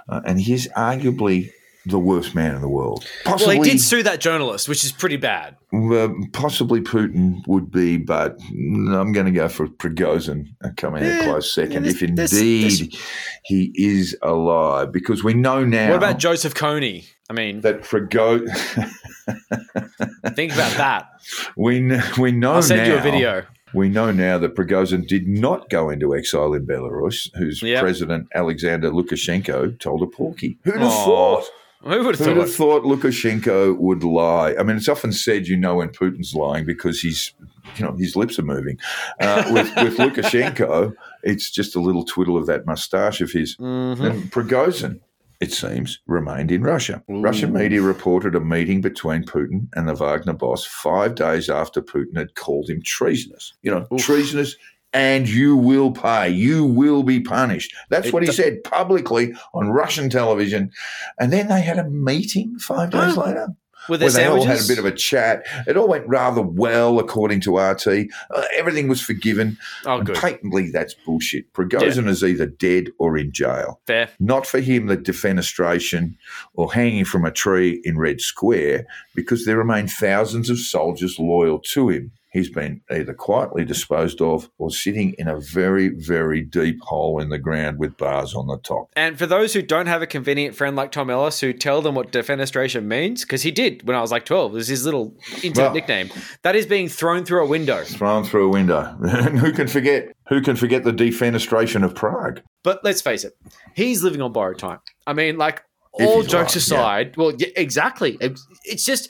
uh, 0.10 0.22
and 0.26 0.40
he's 0.40 0.68
arguably 0.70 1.52
the 1.88 2.00
worst 2.00 2.36
man 2.36 2.56
in 2.56 2.62
the 2.62 2.70
world. 2.70 3.06
Well, 3.26 3.38
he 3.50 3.60
did 3.60 3.80
sue 3.82 4.04
that 4.04 4.20
journalist, 4.20 4.68
which 4.70 4.84
is 4.84 4.92
pretty 4.92 5.18
bad. 5.18 5.56
uh, 5.74 6.10
possibly 6.34 6.82
Putin 6.82 7.46
would 7.48 7.72
be, 7.72 7.98
but 7.98 8.38
I'm 8.50 9.12
going 9.12 9.26
to 9.26 9.32
go 9.32 9.48
for 9.48 9.68
Prigozhin 9.68 10.48
uh, 10.64 10.70
coming 10.78 11.04
in 11.04 11.20
a 11.20 11.24
close 11.24 11.54
second, 11.54 11.86
yeah, 11.86 11.92
if 11.92 12.00
there's- 12.00 12.34
indeed 12.34 12.98
he 13.46 13.72
is 13.76 14.18
alive, 14.22 14.92
because 14.92 15.24
we 15.24 15.34
know 15.34 15.64
now. 15.66 15.90
What 15.90 15.98
about 15.98 16.20
Joseph 16.20 16.54
Kony? 16.54 17.06
I 17.30 17.34
mean, 17.34 17.62
that 17.62 17.82
Prigozhin? 17.82 18.48
think 20.36 20.54
about 20.54 20.78
that. 20.78 21.10
we 21.56 21.80
kn- 21.80 22.04
we 22.18 22.32
know 22.32 22.54
I'll 22.54 22.62
send 22.62 22.88
you 22.88 22.94
a 22.94 22.98
now- 22.98 23.04
video. 23.04 23.44
We 23.74 23.90
know 23.90 24.12
now 24.14 24.38
that 24.38 24.56
Prigozhin 24.56 25.06
did 25.06 25.28
not 25.28 25.70
go 25.70 25.90
into 25.90 26.16
exile 26.16 26.54
in 26.54 26.66
Belarus, 26.66 27.30
whose 27.36 27.62
Yep. 27.62 27.82
President 27.82 28.28
Alexander 28.34 28.90
Lukashenko 28.92 29.78
told 29.78 30.02
a 30.04 30.08
porky. 30.08 30.58
Who'd 30.64 30.78
have 30.80 30.90
thought? 30.90 31.44
Who 31.88 32.04
would 32.04 32.18
have 32.18 32.28
Who'd 32.28 32.38
have 32.38 32.54
thought? 32.54 32.84
thought 32.84 32.84
Lukashenko 32.84 33.78
would 33.78 34.04
lie? 34.04 34.56
I 34.60 34.64
mean, 34.64 34.76
it's 34.76 34.90
often 34.90 35.14
said 35.14 35.48
you 35.48 35.56
know 35.56 35.76
when 35.76 35.90
Putin's 35.90 36.34
lying 36.34 36.66
because 36.66 37.00
he's, 37.00 37.34
you 37.78 37.86
know, 37.86 37.96
his 37.96 38.16
lips 38.16 38.38
are 38.38 38.44
moving. 38.44 38.78
Uh, 39.22 39.44
with, 39.52 39.74
with 39.78 39.98
Lukashenko, 39.98 40.94
it's 41.24 41.50
just 41.50 41.76
a 41.76 41.80
little 41.80 42.04
twiddle 42.04 42.38
of 42.38 42.46
that 42.48 42.66
moustache 42.66 43.22
of 43.22 43.32
his. 43.32 43.56
Mm-hmm. 43.58 44.04
And 44.04 44.32
Prigozhin, 44.32 45.00
it 45.40 45.54
seems, 45.54 46.00
remained 46.08 46.52
in 46.52 46.62
Russia. 46.64 47.04
Russian 47.08 47.54
media 47.54 47.82
reported 47.82 48.36
a 48.36 48.40
meeting 48.42 48.82
between 48.82 49.24
Putin 49.24 49.68
and 49.74 49.88
the 49.88 49.96
Wagner 49.96 50.34
boss 50.34 50.66
five 50.66 51.16
days 51.16 51.50
after 51.50 51.82
Putin 51.82 52.18
had 52.18 52.36
called 52.36 52.70
him 52.70 52.82
treasonous. 52.84 53.54
You 53.62 53.72
know, 53.72 53.98
treasonous, 53.98 54.56
and 54.98 55.28
you 55.30 55.56
will 55.56 55.92
pay. 55.92 56.30
You 56.30 56.66
will 56.66 57.04
be 57.04 57.20
punished. 57.20 57.74
That's 57.90 58.08
It 58.08 58.14
what 58.14 58.24
he 58.24 58.28
do- 58.28 58.34
said 58.34 58.64
publicly 58.64 59.34
on 59.54 59.70
Russian 59.70 60.10
television. 60.10 60.72
And 61.20 61.32
then 61.32 61.48
they 61.48 61.62
had 61.62 61.78
a 61.80 61.90
meeting 61.90 62.58
five 62.60 62.90
days 62.92 63.18
Oh. 63.18 63.22
later. 63.26 63.48
With 63.90 64.02
Where 64.02 64.10
they 64.12 64.26
all 64.26 64.44
had 64.44 64.60
a 64.60 64.68
bit 64.68 64.80
of 64.80 64.84
a 64.86 64.92
chat. 64.92 65.46
It 65.66 65.78
all 65.78 65.88
went 65.88 66.06
rather 66.10 66.42
well, 66.42 67.00
according 67.00 67.40
to 67.42 67.58
RT. 67.58 68.10
Uh, 68.30 68.44
everything 68.54 68.90
was 68.90 69.00
forgiven. 69.00 69.58
Oh, 69.86 70.00
and 70.00 70.06
good. 70.08 70.18
patently, 70.18 70.70
that's 70.72 70.94
bullshit. 71.06 71.54
Prigozhin 71.54 72.06
is 72.10 72.22
either 72.22 72.48
dead 72.48 72.90
or 73.00 73.18
in 73.18 73.32
jail 73.32 73.80
Fair. 73.88 74.10
not 74.20 74.46
for 74.46 74.60
him 74.60 74.88
the 74.88 74.98
defenestration 74.98 76.16
or 76.54 76.74
hanging 76.74 77.06
from 77.06 77.24
a 77.24 77.32
tree 77.32 77.80
in 77.86 77.98
Red 77.98 78.20
Square, 78.20 78.88
because 79.16 79.46
there 79.46 79.58
remain 79.58 79.88
thousands 79.88 80.50
of 80.50 80.60
soldiers 80.60 81.18
loyal 81.18 81.60
to 81.60 81.88
him. 81.88 82.12
He's 82.30 82.50
been 82.52 82.82
either 82.92 83.14
quietly 83.14 83.64
disposed 83.64 84.22
of 84.22 84.50
or 84.58 84.70
sitting 84.70 85.16
in 85.18 85.28
a 85.28 85.40
very, 85.40 85.90
very 85.90 86.42
deep 86.44 86.80
hole 86.82 87.20
in 87.20 87.30
the 87.30 87.38
ground 87.38 87.80
with 87.80 87.96
bars 87.98 88.36
on 88.36 88.48
the 88.48 88.58
top. 88.58 88.90
And 88.96 89.18
for 89.18 89.26
those 89.26 89.54
who 89.54 89.62
don't 89.62 89.88
have 89.88 90.02
a 90.02 90.08
convenient 90.08 90.54
friend 90.56 90.76
like 90.76 90.92
Tom 90.92 91.10
Ellis 91.10 91.40
who 91.40 91.54
tell 91.54 91.82
them 91.82 91.96
what 91.96 92.12
defenestration 92.12 92.84
means, 92.84 93.22
because 93.24 93.44
he 93.44 93.52
did 93.52 93.88
when 93.88 93.96
I 93.96 94.02
was 94.02 94.12
like 94.12 94.26
12, 94.26 94.52
it 94.52 94.56
was 94.56 94.68
his 94.68 94.84
little 94.86 95.16
internet 95.42 95.56
Well- 95.58 95.74
nickname, 95.74 96.10
that 96.44 96.56
is 96.56 96.66
being 96.66 96.90
thrown 96.90 97.24
through 97.24 97.44
a 97.44 97.48
window. 97.48 97.84
Thrown 97.86 98.24
through 98.26 98.48
a 98.48 98.50
window. 98.50 98.96
and 99.02 99.40
who 99.40 99.52
can 99.54 99.68
forget? 99.68 100.12
Who 100.28 100.42
can 100.42 100.58
forget 100.58 100.84
the 100.84 100.92
defenestration 100.92 101.84
of 101.84 101.96
Prague? 101.96 102.42
But 102.64 102.84
let's 102.84 103.02
face 103.02 103.24
it, 103.24 103.34
he's 103.74 104.04
living 104.04 104.22
on 104.22 104.34
borrowed 104.34 104.60
time. 104.60 104.80
I 105.08 105.14
mean, 105.14 105.38
like, 105.38 105.64
If 105.98 106.08
all 106.08 106.22
jokes 106.24 106.56
alive, 106.56 107.08
aside, 107.08 107.18
well, 107.18 107.32
yeah, 107.38 107.48
exactly. 107.56 108.18
It- 108.20 108.40
It's 108.66 108.84
just 108.86 109.10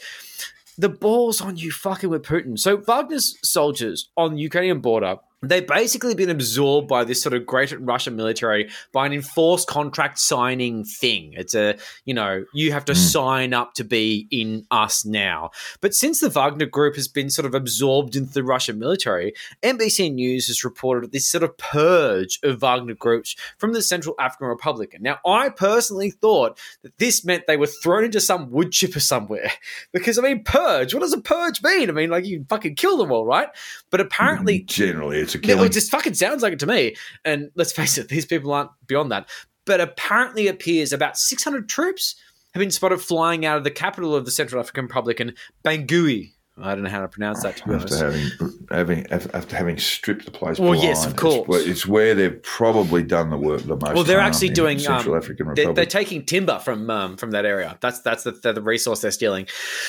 the 0.77 0.89
balls 0.89 1.41
on 1.41 1.57
you 1.57 1.71
fucking 1.71 2.09
with 2.09 2.23
Putin. 2.23 2.57
So 2.57 2.77
Wagner's 2.77 3.37
soldiers 3.43 4.09
on 4.15 4.35
the 4.35 4.41
Ukrainian 4.41 4.79
border, 4.79 5.17
they've 5.43 5.67
basically 5.67 6.15
been 6.15 6.29
absorbed 6.29 6.87
by 6.87 7.03
this 7.03 7.21
sort 7.21 7.33
of 7.33 7.45
great 7.45 7.71
Russian 7.79 8.15
military 8.15 8.69
by 8.91 9.05
an 9.05 9.13
enforced 9.13 9.67
contract 9.67 10.17
signing 10.17 10.83
thing. 10.83 11.33
It's 11.33 11.53
a, 11.53 11.77
you 12.05 12.13
know, 12.13 12.43
you 12.53 12.71
have 12.71 12.85
to 12.85 12.93
hmm. 12.93 12.99
sign 12.99 13.53
up 13.53 13.73
to 13.75 13.83
be 13.83 14.27
in 14.31 14.65
us 14.71 15.05
now. 15.05 15.51
But 15.79 15.93
since 15.93 16.19
the 16.19 16.29
Wagner 16.29 16.65
group 16.65 16.95
has 16.95 17.07
been 17.07 17.29
sort 17.29 17.45
of 17.45 17.53
absorbed 17.53 18.15
into 18.15 18.33
the 18.33 18.43
Russian 18.43 18.79
military, 18.79 19.33
NBC 19.61 20.13
News 20.13 20.47
has 20.47 20.63
reported 20.63 21.11
this 21.11 21.27
sort 21.27 21.43
of 21.43 21.55
purge 21.57 22.39
of 22.43 22.61
Wagner 22.61 22.95
groups 22.95 23.35
from 23.57 23.73
the 23.73 23.81
Central 23.81 24.15
African 24.19 24.47
Republic. 24.47 24.95
Now, 24.99 25.19
I 25.25 25.49
personally 25.49 26.11
thought 26.11 26.59
that 26.81 26.97
this 26.97 27.23
meant 27.23 27.45
they 27.45 27.57
were 27.57 27.67
thrown 27.67 28.05
into 28.05 28.19
some 28.19 28.49
wood 28.49 28.71
chipper 28.71 28.99
somewhere. 28.99 29.51
Because, 29.93 30.19
I 30.19 30.21
mean, 30.21 30.43
purge, 30.43 30.93
what 30.93 30.99
does 30.99 31.13
a 31.13 31.21
purge 31.21 31.63
mean? 31.63 31.89
I 31.89 31.93
mean, 31.93 32.09
like, 32.09 32.25
you 32.25 32.45
fucking 32.49 32.75
kill 32.75 32.97
them 32.97 33.11
all, 33.11 33.25
right? 33.25 33.47
But 33.89 34.01
apparently, 34.01 34.59
Generally, 34.59 35.26
it's 35.27 35.35
a 35.35 35.39
killing. 35.39 35.65
it 35.65 35.71
just 35.71 35.91
fucking 35.91 36.13
sounds 36.15 36.41
like 36.43 36.53
it 36.53 36.59
to 36.59 36.65
me. 36.67 36.95
And 37.25 37.49
let's 37.55 37.71
face 37.71 37.97
it, 37.97 38.09
these 38.09 38.25
people 38.25 38.51
aren't 38.53 38.71
beyond 38.87 39.11
that. 39.11 39.29
But 39.65 39.81
apparently, 39.81 40.47
it 40.47 40.55
appears 40.55 40.93
about 40.93 41.17
600 41.17 41.67
troops 41.69 42.15
have 42.53 42.61
been 42.61 42.71
spotted 42.71 42.99
flying 43.01 43.45
out 43.45 43.57
of 43.57 43.63
the 43.63 43.71
capital 43.71 44.15
of 44.15 44.25
the 44.25 44.31
Central 44.31 44.59
African 44.61 44.85
Republic 44.85 45.19
in 45.19 45.35
Bangui. 45.63 46.31
I 46.59 46.73
don't 46.73 46.83
know 46.85 46.89
how 46.89 47.01
to 47.01 47.07
pronounce 47.07 47.43
that, 47.43 47.57
to 47.57 47.67
be 47.67 47.75
after 47.75 48.05
honest. 48.07 48.33
having, 48.39 48.65
having 48.71 49.07
after 49.11 49.55
having 49.55 49.77
stripped 49.77 50.25
the 50.25 50.31
place. 50.31 50.57
Well, 50.57 50.69
blind. 50.71 50.83
yes, 50.83 51.05
of 51.05 51.11
It's 51.11 51.21
course. 51.21 51.47
where- 51.47 51.69
It's, 51.69 51.85
where 51.85 52.15
they've 52.15 52.41
probably 52.41 53.03
done 53.03 53.29
the 53.29 53.37
work 53.37 53.61
the 53.61 53.75
most. 53.75 53.93
Well, 53.93 54.03
they're 54.03 54.19
actually 54.19 54.47
in 54.47 54.53
doing. 54.55 54.79
Central 54.79 55.13
Um, 55.13 55.21
African 55.21 55.45
they're, 55.47 55.51
Republic. 55.67 55.75
they're 55.75 55.85
taking 55.85 56.25
timber 56.25 56.57
from 56.57 56.89
um, 56.89 57.15
from 57.17 57.29
that 57.31 57.45
area. 57.45 57.77
That's 57.79 57.99
that's 58.01 58.23
the, 58.23 58.31
the, 58.31 58.53
the 58.53 58.61
resource 58.63 59.01
they're 59.01 59.11
stealing. 59.11 59.45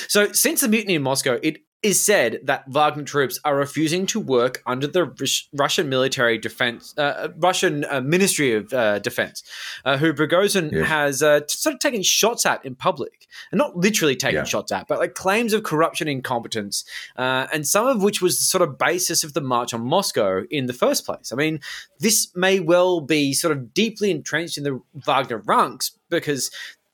So 0.09 0.31
since 0.33 0.61
the 0.61 0.69
mutiny 0.69 0.95
in 0.97 1.03
Moscow, 1.03 1.39
it 1.43 1.63
is 1.83 2.05
said 2.05 2.41
that 2.43 2.67
Wagner 2.69 3.05
troops 3.05 3.39
are 3.45 3.55
refusing 3.57 4.05
to 4.07 4.19
work 4.19 4.63
under 4.67 4.89
the 4.89 5.05
Rus- 5.05 5.49
Russian 5.53 5.89
military 5.89 6.37
defense, 6.37 6.93
uh, 6.99 7.29
Russian 7.37 7.85
uh, 7.89 8.01
Ministry 8.01 8.53
of 8.55 8.73
uh, 8.73 8.99
Defense, 8.99 9.45
uh, 9.85 9.97
who 9.97 10.13
Prigozhin 10.13 10.73
Yes. 10.73 10.89
has 10.89 11.23
uh, 11.23 11.41
t- 11.41 11.47
sort 11.51 11.75
of 11.75 11.79
taken 11.81 12.03
shots 12.03 12.45
at 12.45 12.65
in 12.65 12.75
public, 12.75 13.29
and 13.53 13.59
not 13.59 13.77
literally 13.77 14.17
taken 14.17 14.39
Yeah. 14.39 14.45
shots 14.45 14.73
at, 14.73 14.89
but 14.89 14.99
like 14.99 15.15
claims 15.15 15.53
of 15.53 15.63
corruption, 15.63 16.09
incompetence, 16.09 16.85
uh, 17.17 17.47
and 17.53 17.65
some 17.67 17.87
of 17.87 18.03
which 18.03 18.21
was 18.21 18.39
the 18.39 18.45
sort 18.45 18.63
of 18.63 18.77
basis 18.77 19.23
of 19.23 19.35
the 19.35 19.41
march 19.41 19.73
on 19.73 19.81
Moscow 19.83 20.43
in 20.51 20.67
the 20.67 20.73
first 20.73 21.07
place. 21.07 21.33
I 21.33 21.37
mean, 21.37 21.61
this 22.01 22.35
may 22.35 22.59
well 22.59 23.01
be 23.01 23.33
sort 23.33 23.57
of 23.57 23.73
deeply 23.73 24.11
entrenched 24.11 24.59
in 24.59 24.65
the 24.65 24.81
Wagner 25.07 25.39
ranks 25.47 25.93
because 26.11 26.51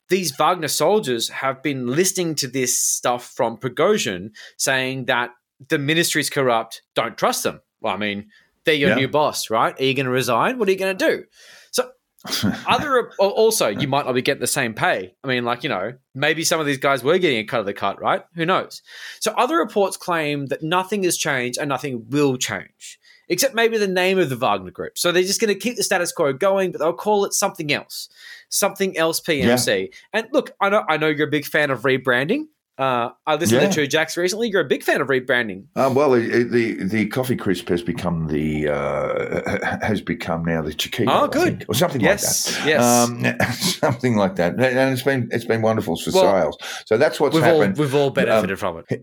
these 0.09 0.33
Wagner 0.37 0.69
soldiers 0.69 1.29
have 1.31 1.63
been 1.63 1.87
listening 1.87 2.35
to 2.37 2.49
this 2.49 2.81
stuff 2.81 3.33
from 3.35 3.57
Prigozhin 3.57 4.31
saying 4.59 5.07
that 5.07 5.31
the 5.69 5.79
ministry's 5.79 6.31
corrupt, 6.31 6.83
don't 6.95 7.17
trust 7.17 7.43
them. 7.43 7.61
Well, 7.81 7.95
I 7.95 7.97
mean, 7.97 8.29
they're 8.65 8.75
your 8.75 8.91
Yeah. 8.91 8.97
new 8.97 9.09
boss, 9.09 9.51
right? 9.51 9.79
Are 9.79 9.85
you 9.85 9.95
going 9.95 10.07
to 10.07 10.13
resign? 10.13 10.59
What 10.59 10.69
are 10.69 10.73
you 10.73 10.79
going 10.79 10.97
to 10.97 11.07
do? 11.11 11.25
So, 11.71 11.91
other 12.67 13.11
also, 13.19 13.69
you 13.69 13.87
might 13.89 14.07
not 14.07 14.15
be 14.15 14.23
getting 14.23 14.41
the 14.41 14.47
same 14.47 14.75
pay. 14.75 15.15
I 15.23 15.27
mean, 15.29 15.45
like 15.45 15.63
you 15.63 15.69
know, 15.69 15.93
maybe 16.15 16.45
some 16.45 16.61
of 16.61 16.67
these 16.67 16.79
guys 16.79 17.03
were 17.05 17.19
getting 17.19 17.39
a 17.39 17.45
cut 17.45 17.61
of 17.61 17.67
the 17.67 17.75
cut, 17.75 18.01
right? 18.01 18.23
Who 18.35 18.47
knows? 18.47 18.83
So, 19.21 19.33
other 19.33 19.57
reports 19.59 19.97
claim 19.97 20.47
that 20.47 20.63
nothing 20.63 21.03
has 21.05 21.17
changed 21.19 21.59
and 21.59 21.69
nothing 21.69 22.07
will 22.09 22.37
change, 22.39 22.99
except 23.29 23.55
maybe 23.55 23.79
the 23.79 23.87
name 23.87 24.18
of 24.18 24.29
the 24.29 24.37
Wagner 24.37 24.70
Group. 24.70 24.99
So 24.99 25.12
they're 25.12 25.22
just 25.22 25.41
going 25.41 25.53
to 25.53 25.59
keep 25.59 25.77
the 25.77 25.83
status 25.83 26.12
quo 26.12 26.33
going, 26.33 26.72
but 26.72 26.81
they'll 26.81 26.93
call 26.93 27.25
it 27.25 27.33
something 27.33 27.72
else, 27.72 28.09
something 28.49 28.97
else 28.97 29.20
PMC. 29.20 29.93
And 30.12 30.27
look, 30.33 30.53
I 30.61 30.70
know, 30.70 30.85
I 30.89 30.97
know 30.97 31.09
you're 31.09 31.29
a 31.29 31.31
big 31.31 31.47
fan 31.47 31.70
of 31.70 31.83
rebranding. 31.83 32.47
Uh, 32.77 33.11
I 33.25 33.37
listened 33.37 33.62
Yeah. 33.62 33.68
to 33.68 33.75
True 33.75 33.87
Jacks 33.87 34.16
recently. 34.16 34.49
You're 34.49 34.62
a 34.62 34.68
big 34.68 34.83
fan 34.83 35.01
of 35.01 35.07
rebranding. 35.07 35.66
Um, 35.77 35.95
well, 35.95 36.11
the, 36.11 36.43
the 36.43 36.85
the 36.85 37.07
coffee 37.07 37.37
crisp 37.37 37.68
has 37.68 37.83
become 37.83 38.27
the 38.27 38.68
uh, 38.68 39.79
has 39.87 40.01
become 40.01 40.45
now 40.45 40.61
the 40.61 40.75
Chiquito, 40.75 41.11
Oh, 41.12 41.29
good. 41.29 41.64
or 41.68 41.75
something 41.75 42.01
Yes, 42.01 42.53
like 42.53 42.64
that. 42.64 42.68
yes. 42.68 42.83
um, 42.83 43.49
something 43.93 44.16
like 44.16 44.35
that, 44.37 44.55
and 44.59 44.93
it's 44.93 45.03
been 45.03 45.29
it's 45.31 45.45
been 45.45 45.62
wonderful 45.62 45.97
for 45.97 46.11
Well, 46.12 46.22
sales. 46.25 46.57
So 46.87 46.97
that's 46.99 47.20
what's 47.20 47.35
We've 47.37 47.45
all 47.45 47.61
happened. 47.61 47.79
we've 47.79 47.95
all 47.95 48.11
benefited 48.11 48.59
from 48.59 48.83
it. 48.89 49.03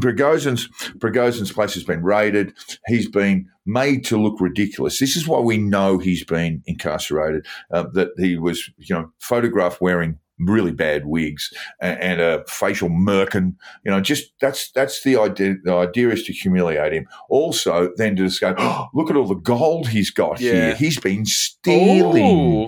Bragozin's 0.00 0.68
Bragozin's 0.98 1.52
place 1.52 1.74
has 1.74 1.84
been 1.84 2.02
raided. 2.02 2.52
He's 2.88 3.08
been 3.08 3.46
made 3.66 4.04
to 4.06 4.20
look 4.20 4.40
ridiculous. 4.40 4.98
This 4.98 5.16
is 5.16 5.26
why 5.28 5.38
we 5.40 5.56
know 5.56 5.98
he's 5.98 6.24
been 6.24 6.62
incarcerated. 6.66 7.46
Uh, 7.72 7.84
that 7.94 8.08
he 8.18 8.36
was, 8.36 8.70
you 8.76 8.94
know, 8.94 9.10
photographed 9.20 9.80
wearing 9.80 10.18
really 10.38 10.72
bad 10.72 11.06
wigs 11.06 11.50
and, 11.80 12.00
and 12.00 12.20
a 12.20 12.44
facial 12.48 12.88
merkin. 12.88 13.54
You 13.84 13.90
know, 13.92 14.00
just 14.00 14.32
that's 14.40 14.70
that's 14.72 15.02
the 15.02 15.16
idea. 15.16 15.54
The 15.64 15.74
idea 15.74 16.10
is 16.10 16.24
to 16.24 16.32
humiliate 16.32 16.92
him. 16.92 17.06
Also, 17.28 17.90
then 17.96 18.16
to 18.16 18.24
just 18.24 18.40
go, 18.40 18.54
oh, 18.58 18.86
look 18.94 19.10
at 19.10 19.16
all 19.16 19.26
the 19.28 19.34
gold 19.34 19.88
he's 19.88 20.10
got 20.10 20.40
Yeah. 20.40 20.52
here. 20.52 20.74
He's 20.74 20.98
been 20.98 21.24
stealing. 21.24 22.66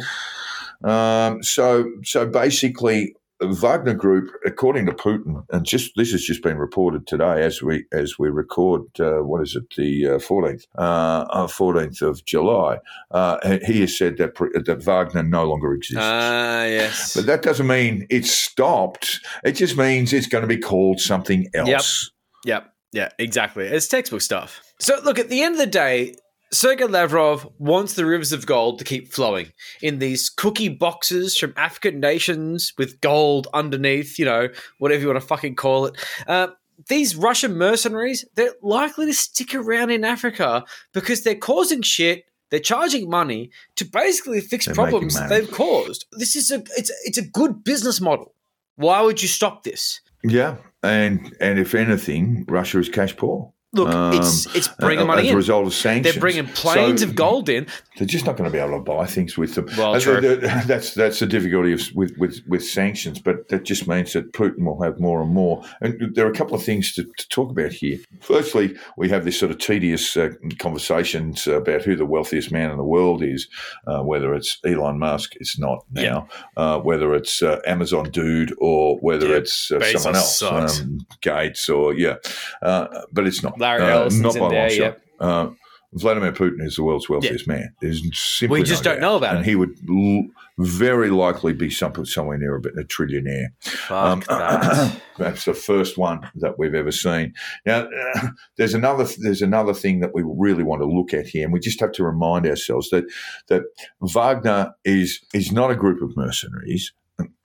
Ooh. 0.85 0.89
Um, 0.89 1.43
so, 1.43 1.91
so 2.05 2.27
basically, 2.27 3.15
Wagner 3.41 3.95
Group, 3.95 4.31
according 4.45 4.87
to 4.87 4.93
Putin, 4.93 5.45
and 5.51 5.65
just 5.65 5.93
this 5.97 6.13
has 6.13 6.23
just 6.23 6.43
been 6.43 6.59
reported 6.59 7.07
today 7.07 7.43
as 7.43 7.63
we 7.63 7.85
as 7.93 8.19
we 8.19 8.29
record. 8.29 8.83
Uh, 8.99 9.19
what 9.19 9.43
is 9.43 9.57
it? 9.57 9.65
The 9.77 10.19
fourteenth, 10.19 10.67
uh, 10.77 11.47
fourteenth 11.47 12.03
of 12.03 12.25
July. 12.25 12.79
Uh, 13.11 13.59
he 13.65 13.81
has 13.81 13.97
said 13.97 14.17
that 14.19 14.35
that 14.67 14.83
Wagner 14.83 15.23
no 15.23 15.45
longer 15.45 15.75
exists. 15.75 16.03
Ah, 16.03 16.65
yes. 16.65 17.15
but 17.15 17.27
that 17.27 17.43
doesn't 17.43 17.67
mean 17.67 18.07
it's 18.11 18.31
stopped. 18.31 19.21
It 19.45 19.53
just 19.53 19.77
means 19.77 20.13
it's 20.13 20.27
going 20.29 20.43
to 20.43 20.49
be 20.49 20.59
called 20.59 21.01
something 21.01 21.49
else. 21.55 22.11
Yep. 22.45 22.63
Yep. 22.63 22.73
Yeah, 22.93 23.09
exactly. 23.19 23.67
It's 23.67 23.89
textbook 23.89 24.23
stuff. 24.23 24.63
So, 24.79 24.99
look, 25.05 25.19
at 25.19 25.29
the 25.29 25.43
end 25.43 25.55
of 25.55 25.59
the 25.59 25.67
day, 25.67 26.15
Sergei 26.53 26.85
Lavrov 26.85 27.49
wants 27.59 27.95
the 27.95 28.07
rivers 28.07 28.33
of 28.33 28.47
gold 28.47 28.79
to 28.79 28.85
keep 28.85 29.13
flowing 29.13 29.53
in 29.83 29.99
these 29.99 30.31
cookie 30.31 30.69
boxes 30.69 31.37
from 31.37 31.53
African 31.57 32.01
nations 32.01 32.73
with 32.79 33.01
gold 33.01 33.49
underneath, 33.53 34.19
you 34.19 34.25
know, 34.25 34.49
whatever 34.79 35.03
you 35.03 35.09
want 35.09 35.21
to 35.21 35.27
fucking 35.27 35.57
call 35.57 35.87
it. 35.87 35.97
Uh, 36.27 36.49
these 36.89 37.17
Russian 37.17 37.55
mercenaries, 37.57 38.25
they're 38.35 38.55
likely 38.63 39.07
to 39.07 39.15
stick 39.15 39.55
around 39.55 39.91
in 39.91 40.05
Africa 40.05 40.65
because 40.93 41.23
they're 41.25 41.35
causing 41.35 41.83
shit. 41.83 42.25
They're 42.51 42.61
charging 42.61 43.11
money 43.11 43.51
to 43.75 43.85
basically 43.85 44.41
fix 44.41 44.67
They're 44.67 44.75
problems 44.75 45.15
making 45.15 45.29
that 45.29 45.35
money. 45.35 45.47
they've 45.47 45.55
caused. 45.55 46.07
This 46.13 46.37
is 46.37 46.53
a 46.53 46.63
it's 46.77 46.93
it's 47.05 47.19
a 47.19 47.27
good 47.27 47.65
business 47.65 48.01
model. 48.01 48.35
Why 48.77 49.01
would 49.03 49.21
you 49.21 49.27
stop 49.27 49.65
this? 49.65 50.01
Yeah, 50.23 50.57
and 50.83 51.37
and 51.41 51.59
if 51.59 51.75
anything, 51.75 52.45
Russia 52.47 52.79
is 52.79 52.89
cash 52.89 53.17
poor. 53.17 53.53
Look, 53.77 53.89
Um, 53.89 54.15
it's 54.15 54.47
it's 54.57 54.69
bringing 54.69 55.05
uh, 55.05 55.07
money 55.07 55.23
as 55.23 55.29
in. 55.29 55.35
a 55.35 55.37
result 55.37 55.67
of 55.67 55.75
sanctions. 55.75 56.15
They're 56.15 56.21
bringing 56.21 56.47
planes 56.47 57.03
So- 57.03 57.09
of 57.09 57.15
gold 57.15 57.49
in. 57.49 57.67
They're 57.99 58.07
just 58.07 58.27
not 58.27 58.37
going 58.37 58.51
to 58.51 58.53
be 58.53 58.59
able 58.63 58.77
to 58.79 58.85
buy 58.85 59.07
things 59.07 59.39
with 59.39 59.55
them. 59.55 59.67
Well, 59.79 59.99
true. 60.01 60.21
That's 60.67 60.93
that's 60.95 61.19
the 61.21 61.27
difficulty 61.27 61.73
of, 61.73 61.81
with, 61.95 62.13
with 62.19 62.41
with 62.47 62.63
sanctions, 62.65 63.19
but 63.21 63.49
that 63.49 63.65
just 63.65 63.89
means 63.89 64.13
that 64.13 64.33
Putin 64.33 64.67
will 64.67 64.83
have 64.83 65.01
more 65.01 65.23
and 65.23 65.33
more. 65.33 65.63
And 65.81 66.15
there 66.15 66.27
are 66.27 66.31
a 66.31 66.35
couple 66.35 66.55
of 66.57 66.63
things 66.63 66.93
to, 66.95 67.05
to 67.05 67.29
talk 67.31 67.51
about 67.51 67.73
here. 67.73 67.99
Firstly, 68.21 68.77
we 68.99 69.09
have 69.09 69.25
this 69.25 69.39
sort 69.39 69.51
of 69.51 69.59
tedious 69.59 70.15
uh, 70.17 70.29
conversations 70.59 71.47
about 71.47 71.83
who 71.83 71.97
the 71.97 72.05
wealthiest 72.05 72.53
man 72.53 72.71
in 72.71 72.77
the 72.77 72.85
world 72.85 73.23
is. 73.23 73.49
Uh, 73.87 74.03
whether 74.03 74.35
it's 74.35 74.59
Elon 74.67 74.99
Musk, 74.99 75.33
it's 75.37 75.59
not 75.59 75.85
now. 75.91 76.29
Uh, 76.57 76.79
whether 76.81 77.15
it's 77.15 77.43
uh, 77.43 77.61
Amazon 77.67 78.11
dude 78.11 78.55
or 78.59 78.99
whether 78.99 79.29
Yeah, 79.29 79.37
it's 79.37 79.71
uh, 79.71 79.81
someone 79.99 80.17
else, 80.17 80.43
um, 80.43 80.99
Gates 81.23 81.69
or 81.71 81.95
yeah, 81.95 82.17
uh, 82.63 82.87
but 83.13 83.27
it's 83.27 83.43
not. 83.43 83.59
Larry 83.67 83.83
uh, 83.83 83.99
Ellison's 84.01 84.23
not 84.23 84.35
by 84.35 84.41
long 84.41 84.51
there, 84.51 84.73
yep. 84.73 85.03
Uh, 85.21 85.49
Vladimir 85.93 86.33
Putin 86.33 86.61
is 86.63 86.77
the 86.77 86.83
world's 86.83 87.09
wealthiest 87.09 87.47
man. 87.47 87.73
There's 87.81 88.03
simply 88.13 88.61
We 88.61 88.67
just 88.67 88.85
no 88.85 88.91
don't 88.93 89.01
doubt. 89.01 89.07
know 89.09 89.17
about 89.17 89.37
and 89.37 89.47
it. 89.47 89.49
he 89.49 89.57
would 89.57 89.77
l- 89.89 90.27
very 90.59 91.11
likely 91.11 91.53
be 91.55 91.71
some, 91.71 92.05
somewhere 92.05 92.37
near 92.37 92.57
a, 92.57 92.61
bit, 92.61 92.75
a 92.79 92.83
trillionaire. 92.83 93.49
That. 93.89 95.01
that's 95.19 95.45
the 95.47 95.55
first 95.55 95.97
one 95.97 96.21
that 96.35 96.59
we've 96.59 96.75
ever 96.75 96.93
seen. 96.93 97.33
Now, 97.65 97.89
uh, 98.15 98.29
there's 98.57 98.75
another 98.75 99.07
there's 99.19 99.43
another 99.43 99.73
thing 99.73 100.01
that 100.01 100.15
we 100.15 100.23
really 100.27 100.65
want 100.65 100.83
to 100.83 100.87
look 100.87 101.15
at 101.15 101.27
here, 101.29 101.45
and 101.45 101.53
we 101.53 101.61
just 101.61 101.81
have 101.81 101.93
to 101.93 102.05
remind 102.05 102.47
ourselves 102.47 102.91
that 102.91 103.05
that 103.49 103.63
Wagner 104.01 104.73
is 104.85 105.21
is 105.33 105.51
not 105.53 105.71
a 105.71 105.77
group 105.77 106.03
of 106.03 106.17
mercenaries. 106.17 106.93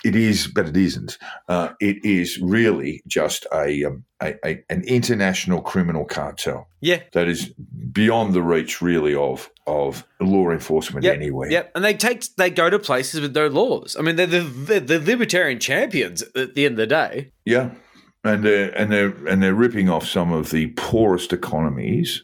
It 0.04 0.16
is, 0.16 0.48
but 0.48 0.68
it 0.68 0.76
isn't. 0.76 1.18
Uh, 1.48 1.70
it 1.80 2.04
is 2.04 2.40
really 2.42 3.02
just 3.08 3.46
a, 3.54 3.86
um, 3.86 4.04
a, 4.22 4.34
a 4.46 4.64
an 4.70 4.84
international 4.84 5.62
criminal 5.62 6.04
cartel 6.06 6.68
Yeah. 6.82 7.02
that 7.14 7.28
is 7.30 7.54
beyond 7.94 8.34
the 8.34 8.42
reach, 8.42 8.82
really, 8.82 9.14
of 9.16 9.50
of 9.68 10.06
law 10.20 10.50
enforcement 10.50 11.06
Yep, 11.06 11.16
anywhere. 11.16 11.52
Yep. 11.52 11.72
And 11.76 11.86
they 11.86 11.94
take 11.94 12.26
they 12.36 12.50
go 12.50 12.70
to 12.70 12.80
places 12.80 13.22
with 13.22 13.34
no 13.36 13.48
laws. 13.48 13.96
I 13.98 14.02
mean, 14.02 14.16
they're 14.18 14.26
the 14.28 14.42
they're 14.42 14.80
the 14.80 15.00
libertarian 15.00 15.60
champions 15.60 16.22
at 16.36 16.56
the 16.56 16.66
end 16.66 16.74
of 16.74 16.78
the 16.78 16.88
day. 16.88 17.32
Yeah, 17.46 17.70
and 18.26 18.44
they're 18.44 18.72
and 18.72 18.92
they're 18.92 19.16
and 19.28 19.42
they're 19.42 19.54
ripping 19.56 19.88
off 19.88 20.06
some 20.08 20.34
of 20.34 20.50
the 20.50 20.68
poorest 20.76 21.32
economies. 21.32 22.24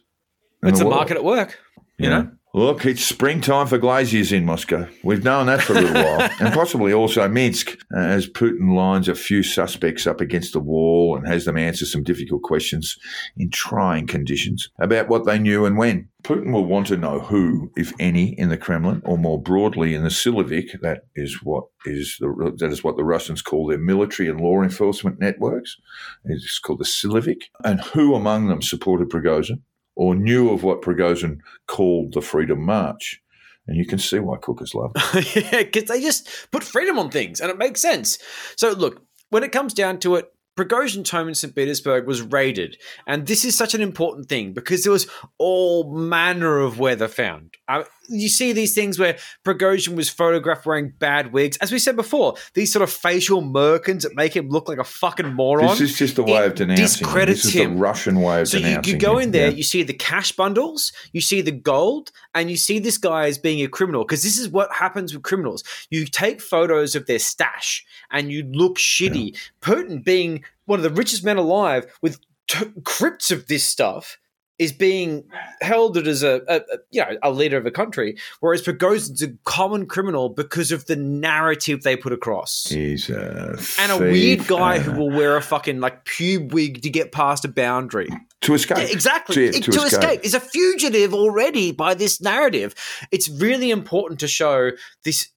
It's 0.63 0.79
the 0.79 0.85
market 0.85 1.15
at 1.15 1.23
work. 1.23 1.57
You 1.97 2.09
Yeah. 2.09 2.21
know. 2.23 2.31
Look, 2.57 2.87
it's 2.87 3.03
springtime 3.03 3.67
for 3.67 3.77
glaziers 3.77 4.31
in 4.31 4.43
Moscow. 4.43 4.87
We've 5.03 5.23
known 5.23 5.45
that 5.45 5.61
for 5.61 5.73
a 5.73 5.81
little 5.81 5.93
while, 5.93 6.27
and 6.39 6.51
possibly 6.51 6.91
also 6.91 7.27
Minsk, 7.29 7.77
uh, 7.95 7.99
as 7.99 8.27
Putin 8.27 8.75
lines 8.75 9.07
a 9.07 9.13
few 9.13 9.43
suspects 9.43 10.07
up 10.07 10.21
against 10.21 10.53
the 10.53 10.59
wall 10.59 11.15
and 11.15 11.27
has 11.27 11.45
them 11.45 11.55
answer 11.55 11.85
some 11.85 12.01
difficult 12.01 12.41
questions 12.41 12.97
in 13.37 13.51
trying 13.51 14.07
conditions 14.07 14.71
about 14.79 15.07
what 15.07 15.27
they 15.27 15.37
knew 15.37 15.65
and 15.65 15.77
when. 15.77 16.09
Putin 16.23 16.51
will 16.51 16.65
want 16.65 16.87
to 16.87 16.97
know 16.97 17.19
who, 17.19 17.71
if 17.75 17.93
any, 17.99 18.29
in 18.39 18.49
the 18.49 18.57
Kremlin, 18.57 19.03
or 19.05 19.19
more 19.19 19.39
broadly 19.39 19.93
in 19.93 20.01
the 20.01 20.09
Silovik, 20.09 20.81
that 20.81 21.01
is 21.15 21.43
what 21.43 21.65
is 21.85 22.17
the 22.19 22.55
that 22.57 22.71
is 22.71 22.83
what 22.83 22.97
the 22.97 23.05
Russians 23.05 23.43
call 23.43 23.67
their 23.67 23.77
military 23.77 24.29
and 24.29 24.41
law 24.41 24.63
enforcement 24.63 25.19
networks. 25.19 25.77
It's 26.25 26.57
called 26.57 26.79
the 26.79 26.85
Silovik, 26.85 27.51
and 27.63 27.81
who 27.81 28.15
among 28.15 28.47
them 28.47 28.63
supported 28.63 29.09
Prigozhin 29.09 29.61
or 29.97 30.15
knew 30.15 30.51
of 30.51 30.63
what 30.63 30.83
Prigozhin 30.83 31.39
called 31.65 32.13
the 32.13 32.21
Freedom 32.21 32.61
March. 32.61 33.21
And 33.65 33.75
you 33.75 33.85
can 33.85 33.99
see 33.99 34.19
why 34.19 34.37
cookers 34.37 34.73
love 34.73 34.91
it. 34.95 35.35
yeah, 35.51 35.63
because 35.63 35.85
they 35.85 35.99
just 35.99 36.29
put 36.51 36.63
freedom 36.63 36.97
on 36.97 37.09
things, 37.09 37.41
and 37.41 37.51
it 37.51 37.57
makes 37.57 37.81
sense. 37.81 38.17
So, 38.55 38.71
look, 38.71 39.03
when 39.29 39.43
it 39.43 39.51
comes 39.51 39.73
down 39.73 39.99
to 40.01 40.15
it, 40.15 40.31
Prigozhin's 40.55 41.09
home 41.09 41.27
in 41.27 41.35
St. 41.35 41.53
Petersburg 41.53 42.07
was 42.07 42.21
raided, 42.21 42.77
and 43.05 43.27
this 43.27 43.43
is 43.43 43.57
such 43.57 43.73
an 43.73 43.81
important 43.81 44.29
thing 44.29 44.53
because 44.53 44.83
there 44.83 44.93
was 44.93 45.07
all 45.37 45.91
manner 45.91 46.59
of 46.59 46.79
weather 46.79 47.07
found. 47.07 47.55
Uh, 47.67 47.83
you 48.09 48.29
see 48.29 48.53
these 48.53 48.73
things 48.73 48.97
where 48.99 49.17
Prigozhin 49.45 49.95
was 49.95 50.09
photographed 50.09 50.65
wearing 50.65 50.89
bad 50.97 51.33
wigs, 51.33 51.57
as 51.57 51.71
we 51.71 51.79
said 51.79 51.95
before. 51.95 52.35
These 52.53 52.71
sort 52.73 52.83
of 52.83 52.91
facial 52.91 53.41
merkins 53.41 54.03
that 54.03 54.15
make 54.15 54.35
him 54.35 54.49
look 54.49 54.67
like 54.69 54.77
a 54.77 54.83
fucking 54.83 55.33
moron. 55.33 55.67
This 55.67 55.81
is 55.81 55.97
just 55.97 56.17
a 56.17 56.23
way 56.23 56.45
of 56.45 56.55
denouncing 56.55 57.07
him. 57.07 57.25
This 57.25 57.45
is 57.45 57.53
him. 57.53 57.73
the 57.75 57.79
Russian 57.79 58.21
way 58.21 58.41
of 58.41 58.47
So 58.47 58.57
you, 58.57 58.63
denouncing 58.63 58.93
you 58.93 58.99
go 58.99 59.17
him. 59.17 59.23
in 59.23 59.31
there, 59.31 59.49
Yeah. 59.49 59.55
you 59.57 59.63
see 59.63 59.83
the 59.83 59.93
cash 59.93 60.31
bundles, 60.31 60.91
you 61.11 61.21
see 61.21 61.41
the 61.41 61.51
gold, 61.51 62.11
and 62.33 62.49
you 62.49 62.57
see 62.57 62.79
this 62.79 62.97
guy 62.97 63.27
as 63.27 63.37
being 63.37 63.61
a 63.63 63.67
criminal. 63.67 64.03
Because 64.03 64.23
this 64.23 64.37
is 64.37 64.49
what 64.49 64.71
happens 64.73 65.13
with 65.13 65.23
criminals. 65.23 65.63
You 65.89 66.05
take 66.05 66.41
photos 66.41 66.95
of 66.95 67.05
their 67.07 67.19
stash 67.19 67.85
and 68.11 68.31
you 68.31 68.43
look 68.43 68.77
shitty. 68.77 69.37
Putin, 69.61 70.03
being 70.03 70.43
one 70.65 70.79
of 70.79 70.83
the 70.83 70.89
richest 70.89 71.23
men 71.23 71.37
alive 71.37 71.85
with 72.01 72.19
t- 72.47 72.65
crypts 72.83 73.31
of 73.31 73.47
this 73.47 73.63
stuff, 73.63 74.17
is 74.59 74.71
being 74.71 75.23
heralded 75.61 76.07
as 76.07 76.23
a, 76.23 76.41
a, 76.47 76.55
a 76.55 76.77
you 76.91 77.01
know 77.01 77.17
a 77.21 77.31
leader 77.31 77.57
of 77.57 77.65
a 77.65 77.71
country, 77.71 78.17
whereas 78.39 78.61
Prigozhin's 78.61 79.21
a 79.21 79.29
common 79.43 79.85
criminal 79.85 80.29
because 80.29 80.71
of 80.71 80.85
the 80.85 80.95
narrative 80.95 81.83
they 81.83 81.95
put 81.95 82.13
across 82.13 82.67
He's 82.69 83.09
a 83.09 83.57
and 83.79 83.91
a 83.91 83.97
thief 83.97 83.99
weird 83.99 84.47
guy 84.47 84.79
who 84.79 84.91
will 84.99 85.11
wear 85.11 85.37
a 85.37 85.41
fucking 85.41 85.79
like 85.79 86.05
pube 86.05 86.51
wig 86.53 86.81
to 86.81 86.89
get 86.89 87.11
past 87.11 87.45
a 87.45 87.49
boundary. 87.49 88.09
to 88.41 88.53
escape. 88.53 88.77
Yeah, 88.77 88.83
exactly. 88.85 89.35
To, 89.35 89.51
to 89.51 89.71
to, 89.71 89.81
escape. 89.83 90.03
escape. 90.03 90.25
Is 90.25 90.33
a 90.33 90.39
fugitive 90.39 91.13
already 91.13 91.71
by 91.71 91.93
this 91.93 92.21
narrative. 92.21 92.73
It's 93.11 93.29
really 93.29 93.71
important 93.71 94.19
to 94.21 94.27
show 94.27 94.71
this 95.03 95.29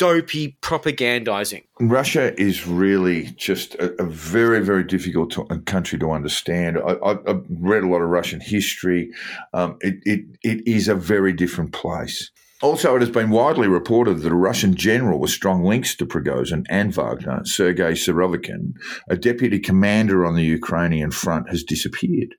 dopey 0.00 0.56
propagandizing. 0.62 1.62
Russia 1.78 2.32
is 2.40 2.66
really 2.66 3.24
just 3.36 3.74
a, 3.74 4.02
a 4.02 4.06
very, 4.06 4.64
very 4.64 4.82
difficult 4.82 5.30
to, 5.30 5.44
country 5.66 5.98
to 5.98 6.10
understand. 6.10 6.78
I, 6.78 6.92
I, 6.92 7.10
I've 7.28 7.44
read 7.50 7.82
a 7.82 7.86
lot 7.86 8.00
of 8.00 8.08
Russian 8.08 8.40
history. 8.40 9.10
Um, 9.52 9.76
it, 9.82 9.96
it, 10.04 10.20
it 10.42 10.66
is 10.66 10.88
a 10.88 10.94
very 10.94 11.34
different 11.34 11.74
place. 11.74 12.30
Also, 12.62 12.96
it 12.96 13.00
has 13.00 13.10
been 13.10 13.28
widely 13.28 13.68
reported 13.68 14.20
that 14.20 14.32
a 14.32 14.34
Russian 14.34 14.74
general 14.74 15.18
with 15.18 15.30
strong 15.30 15.64
links 15.64 15.94
to 15.96 16.06
Prigozhin 16.06 16.64
and 16.70 16.94
Wagner, 16.94 17.42
Sergei 17.44 17.92
Surovikin, 17.92 18.72
a 19.10 19.16
deputy 19.16 19.58
commander 19.58 20.24
on 20.24 20.34
the 20.34 20.44
Ukrainian 20.44 21.10
front, 21.10 21.50
has 21.50 21.62
disappeared. 21.62 22.36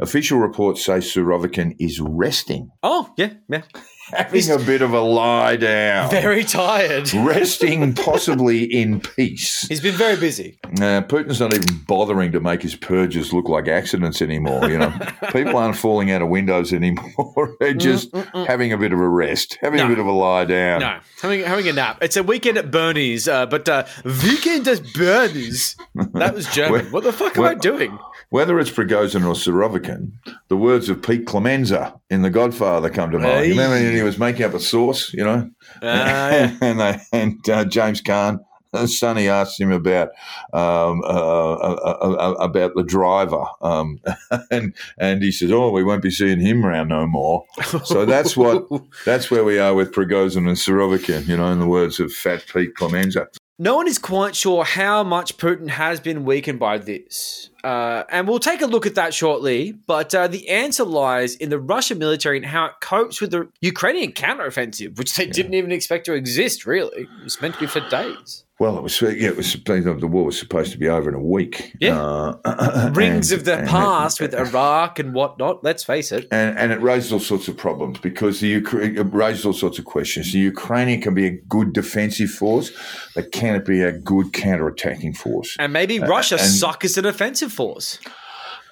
Official 0.00 0.38
reports 0.38 0.84
say 0.84 0.98
Surovikin 0.98 1.74
is 1.78 2.00
resting, 2.00 2.70
Oh, 2.82 3.12
yeah, 3.16 3.34
yeah. 3.48 3.62
Having 4.10 4.50
a 4.50 4.58
bit 4.58 4.82
of 4.82 4.92
a 4.92 5.00
lie 5.00 5.56
down, 5.56 6.10
Very 6.10 6.44
tired. 6.44 7.12
resting 7.14 7.94
possibly 7.94 8.64
in 8.64 9.00
peace. 9.00 9.66
He's 9.68 9.80
been 9.80 9.94
very 9.94 10.16
busy. 10.16 10.58
Uh, 10.64 11.02
Putin's 11.02 11.40
not 11.40 11.54
even 11.54 11.78
bothering 11.86 12.32
to 12.32 12.40
make 12.40 12.62
his 12.62 12.74
purges 12.74 13.32
look 13.32 13.48
like 13.48 13.68
accidents 13.68 14.20
anymore. 14.22 14.68
You 14.70 14.78
know, 14.78 14.92
people 15.32 15.56
aren't 15.56 15.76
falling 15.76 16.10
out 16.10 16.22
of 16.22 16.28
windows 16.28 16.72
anymore. 16.72 17.56
They're 17.60 17.74
just 17.74 18.14
having 18.34 18.72
a 18.72 18.78
bit 18.78 18.92
of 18.92 18.98
a 19.00 19.08
rest, 19.08 19.58
having 19.60 19.78
No. 19.78 19.86
a 19.86 19.88
bit 19.88 19.98
of 19.98 20.06
a 20.06 20.12
lie 20.12 20.44
down. 20.44 20.80
No, 20.80 20.98
having 21.20 21.40
having 21.44 21.68
a 21.68 21.72
nap. 21.72 21.98
It's 22.02 22.16
a 22.16 22.22
weekend 22.22 22.58
at 22.58 22.70
Bernie's, 22.70 23.28
uh, 23.28 23.46
but 23.46 23.68
uh, 23.68 23.84
weekend 24.04 24.66
at 24.68 24.82
Bernie's. 24.94 25.76
That 26.14 26.34
was 26.34 26.46
German. 26.48 26.86
What 26.92 27.04
the 27.04 27.12
fuck 27.12 27.36
am 27.38 27.44
I 27.44 27.54
doing? 27.54 27.98
Whether 28.32 28.58
it's 28.58 28.70
Prigozhin 28.70 29.26
or 29.26 29.34
Surovikin, 29.34 30.12
the 30.48 30.56
words 30.56 30.88
of 30.88 31.02
Pete 31.02 31.26
Clemenza 31.26 32.00
in 32.08 32.22
The 32.22 32.30
Godfather 32.30 32.88
come 32.88 33.10
to 33.10 33.18
mind. 33.18 33.30
Hey. 33.30 33.48
You 33.48 33.50
remember 33.50 33.76
when 33.76 33.94
he 33.94 34.00
was 34.00 34.18
making 34.18 34.46
up 34.46 34.54
a 34.54 34.58
sauce, 34.58 35.12
you 35.12 35.22
know? 35.22 35.50
Ah, 35.82 36.30
yeah. 36.30 36.56
and 36.62 36.80
they, 36.80 36.98
and 37.12 37.48
uh, 37.50 37.66
James 37.66 38.00
Caan, 38.00 38.40
uh, 38.72 38.86
Sonny 38.86 39.28
asked 39.28 39.60
him 39.60 39.70
about 39.70 40.08
um, 40.54 41.02
uh, 41.04 41.52
uh, 41.52 41.78
uh, 41.84 42.16
uh, 42.18 42.34
about 42.40 42.74
the 42.74 42.82
driver, 42.82 43.44
um, 43.60 44.00
and 44.50 44.74
and 44.96 45.22
he 45.22 45.30
says, 45.30 45.52
"Oh, 45.52 45.70
we 45.70 45.84
won't 45.84 46.00
be 46.00 46.10
seeing 46.10 46.40
him 46.40 46.64
around 46.64 46.88
no 46.88 47.06
more." 47.06 47.44
So 47.84 48.06
that's 48.06 48.34
what 48.34 48.66
that's 49.04 49.30
where 49.30 49.44
we 49.44 49.58
are 49.58 49.74
with 49.74 49.92
Prigozhin 49.92 50.48
and 50.48 50.56
Surovikin. 50.56 51.28
You 51.28 51.36
know, 51.36 51.52
in 51.52 51.58
the 51.58 51.66
words 51.66 52.00
of 52.00 52.14
Fat 52.14 52.46
Pete 52.50 52.74
Clemenza. 52.76 53.28
No 53.58 53.76
one 53.76 53.86
is 53.86 53.98
quite 53.98 54.34
sure 54.34 54.64
how 54.64 55.04
much 55.04 55.36
Putin 55.36 55.68
has 55.68 56.00
been 56.00 56.24
weakened 56.24 56.58
by 56.58 56.78
this. 56.78 57.50
Uh, 57.64 58.04
and 58.08 58.26
we'll 58.26 58.40
take 58.40 58.60
a 58.60 58.66
look 58.66 58.86
at 58.86 58.96
that 58.96 59.14
shortly. 59.14 59.72
But 59.72 60.14
uh, 60.14 60.26
the 60.26 60.48
answer 60.48 60.84
lies 60.84 61.34
in 61.36 61.50
the 61.50 61.58
Russian 61.58 61.98
military 61.98 62.36
and 62.36 62.46
how 62.46 62.66
it 62.66 62.72
copes 62.80 63.20
with 63.20 63.30
the 63.30 63.48
Ukrainian 63.60 64.12
counteroffensive, 64.12 64.98
which 64.98 65.14
they 65.14 65.26
didn't 65.26 65.54
even 65.54 65.72
expect 65.72 66.06
to 66.06 66.14
exist, 66.14 66.66
really. 66.66 67.02
It 67.02 67.24
was 67.24 67.40
meant 67.40 67.54
to 67.54 67.60
be 67.60 67.66
for 67.66 67.80
days. 67.88 68.44
Well, 68.62 68.76
it 68.78 68.82
was 68.84 69.02
yeah, 69.02 69.08
it 69.30 69.36
was 69.36 69.54
the 69.54 70.06
war 70.08 70.24
was 70.26 70.38
supposed 70.38 70.70
to 70.70 70.78
be 70.78 70.88
over 70.88 71.08
in 71.08 71.16
a 71.16 71.20
week. 71.20 71.74
Yeah. 71.80 71.98
Uh, 72.44 72.92
Rings 72.94 73.32
and- 73.32 73.40
of 73.40 73.44
the 73.44 73.54
and 73.54 73.66
it- 73.66 73.68
past 73.68 74.20
with 74.20 74.34
Iraq 74.46 75.00
and 75.00 75.12
whatnot, 75.14 75.64
let's 75.64 75.82
face 75.82 76.12
it. 76.12 76.28
and, 76.30 76.56
and 76.56 76.70
it 76.70 76.80
raised 76.80 77.12
all 77.12 77.18
sorts 77.18 77.48
of 77.48 77.56
problems 77.56 77.98
because 77.98 78.38
the 78.38 78.60
Ukra- 78.60 78.96
it 78.96 79.12
raised 79.12 79.44
all 79.44 79.52
sorts 79.52 79.80
of 79.80 79.84
questions. 79.84 80.32
The 80.32 80.38
Ukrainian 80.38 81.00
can 81.00 81.12
be 81.12 81.26
a 81.26 81.32
good 81.48 81.72
defensive 81.72 82.30
force, 82.30 82.70
but 83.16 83.32
can 83.32 83.56
it 83.56 83.64
be 83.64 83.82
a 83.82 83.90
good 83.90 84.32
counter-attacking 84.32 85.14
force? 85.14 85.56
And 85.58 85.72
maybe 85.72 85.98
Russia 85.98 86.36
and- 86.36 86.48
suck 86.48 86.84
as 86.84 86.96
an 86.96 87.04
offensive 87.04 87.50
force. 87.52 87.98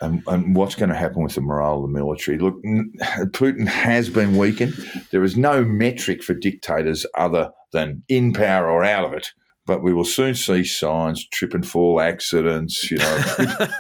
And, 0.01 0.23
and 0.29 0.55
what's 0.55 0.77
going 0.77 0.91
to 0.91 0.95
happen 0.97 1.25
with 1.25 1.35
the 1.35 1.41
morale 1.41 1.79
of 1.79 1.83
the 1.83 1.89
military? 1.89 2.39
Look, 2.39 2.63
Putin 3.33 3.67
has 3.67 4.09
been 4.09 4.37
weakened. 4.37 4.75
There 5.11 5.25
is 5.25 5.37
no 5.37 5.65
metric 5.65 6.23
for 6.23 6.33
dictators 6.35 7.05
other 7.17 7.51
than 7.73 8.05
in 8.09 8.33
power 8.33 8.71
or 8.71 8.85
out 8.85 9.05
of 9.05 9.15
it. 9.15 9.33
But 9.67 9.83
we 9.83 9.93
will 9.93 10.05
soon 10.05 10.35
see 10.35 10.65
signs, 10.65 11.27
trip 11.29 11.55
and 11.55 11.67
fall 11.67 12.01
accidents, 12.01 12.91
you 12.91 12.97
know, 12.97 13.23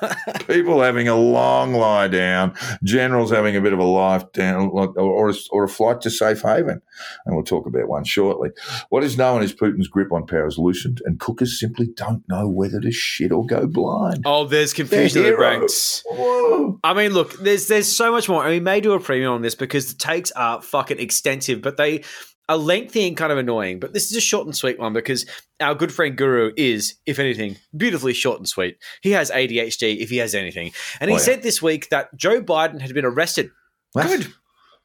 people 0.46 0.80
having 0.82 1.08
a 1.08 1.16
long 1.16 1.74
lie 1.74 2.06
down, 2.06 2.54
generals 2.84 3.30
having 3.30 3.56
a 3.56 3.60
bit 3.60 3.72
of 3.72 3.78
a 3.78 3.84
life 3.84 4.30
down, 4.32 4.68
or, 4.68 4.88
or, 4.98 5.30
a, 5.30 5.34
or 5.50 5.64
a 5.64 5.68
flight 5.68 6.00
to 6.02 6.10
safe 6.10 6.42
haven. 6.42 6.80
And 7.24 7.34
we'll 7.34 7.44
talk 7.44 7.66
about 7.66 7.88
one 7.88 8.04
shortly. 8.04 8.50
What 8.90 9.02
is 9.02 9.18
known 9.18 9.42
is 9.42 9.54
Putin's 9.54 9.88
grip 9.88 10.12
on 10.12 10.26
power 10.26 10.46
is 10.46 10.58
loosened, 10.58 11.00
and 11.04 11.18
cookers 11.18 11.58
simply 11.58 11.86
don't 11.86 12.22
know 12.28 12.48
whether 12.48 12.80
to 12.80 12.92
shit 12.92 13.32
or 13.32 13.44
go 13.46 13.66
blind. 13.66 14.22
Oh, 14.26 14.46
there's 14.46 14.72
confusion 14.72 15.24
in 15.24 15.30
the 15.32 15.36
ranks. 15.36 16.02
Whoa. 16.06 16.78
I 16.84 16.94
mean, 16.94 17.12
look, 17.12 17.38
there's 17.40 17.68
there's 17.68 17.88
so 17.88 18.12
much 18.12 18.28
more, 18.28 18.44
and 18.44 18.52
we 18.52 18.60
may 18.60 18.80
do 18.80 18.92
a 18.92 19.00
premium 19.00 19.32
on 19.32 19.42
this 19.42 19.54
because 19.54 19.92
the 19.92 19.98
takes 19.98 20.30
are 20.32 20.62
fucking 20.62 20.98
extensive, 20.98 21.62
but 21.62 21.76
they 21.76 22.02
are 22.50 22.56
lengthy 22.56 23.06
and 23.06 23.16
kind 23.16 23.30
of 23.30 23.38
annoying. 23.38 23.78
But 23.78 23.92
this 23.94 24.10
is 24.10 24.16
a 24.16 24.20
short 24.20 24.44
and 24.46 24.56
sweet 24.56 24.78
one 24.78 24.92
because 24.92 25.24
our 25.60 25.74
good 25.74 25.92
friend 25.92 26.16
Guru 26.16 26.52
is, 26.56 26.96
if 27.06 27.18
anything, 27.20 27.56
beautifully 27.76 28.12
short 28.12 28.38
and 28.38 28.48
sweet. 28.48 28.76
He 29.02 29.12
has 29.12 29.30
ADHD 29.30 29.98
if 30.00 30.10
he 30.10 30.16
has 30.16 30.34
anything, 30.34 30.72
and 31.00 31.08
he 31.10 31.14
Oh, 31.14 31.18
yeah. 31.18 31.24
said 31.24 31.42
this 31.42 31.62
week 31.62 31.88
that 31.90 32.14
Joe 32.16 32.42
Biden 32.42 32.80
had 32.80 32.92
been 32.92 33.04
arrested. 33.04 33.50
What? 33.92 34.06
Good. 34.08 34.32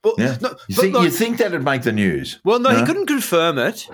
Well, 0.06 0.14
Yeah. 0.18 0.38
no, 0.40 0.50
you, 0.68 0.76
but 0.76 0.82
think, 0.82 0.94
no- 0.94 1.02
you 1.02 1.10
think 1.10 1.38
that'd 1.40 1.64
make 1.64 1.82
the 1.82 1.92
news? 1.92 2.40
well, 2.46 2.60
no, 2.60 2.70
he 2.70 2.86
couldn't 2.86 3.08
confirm 3.08 3.58
it, 3.58 3.88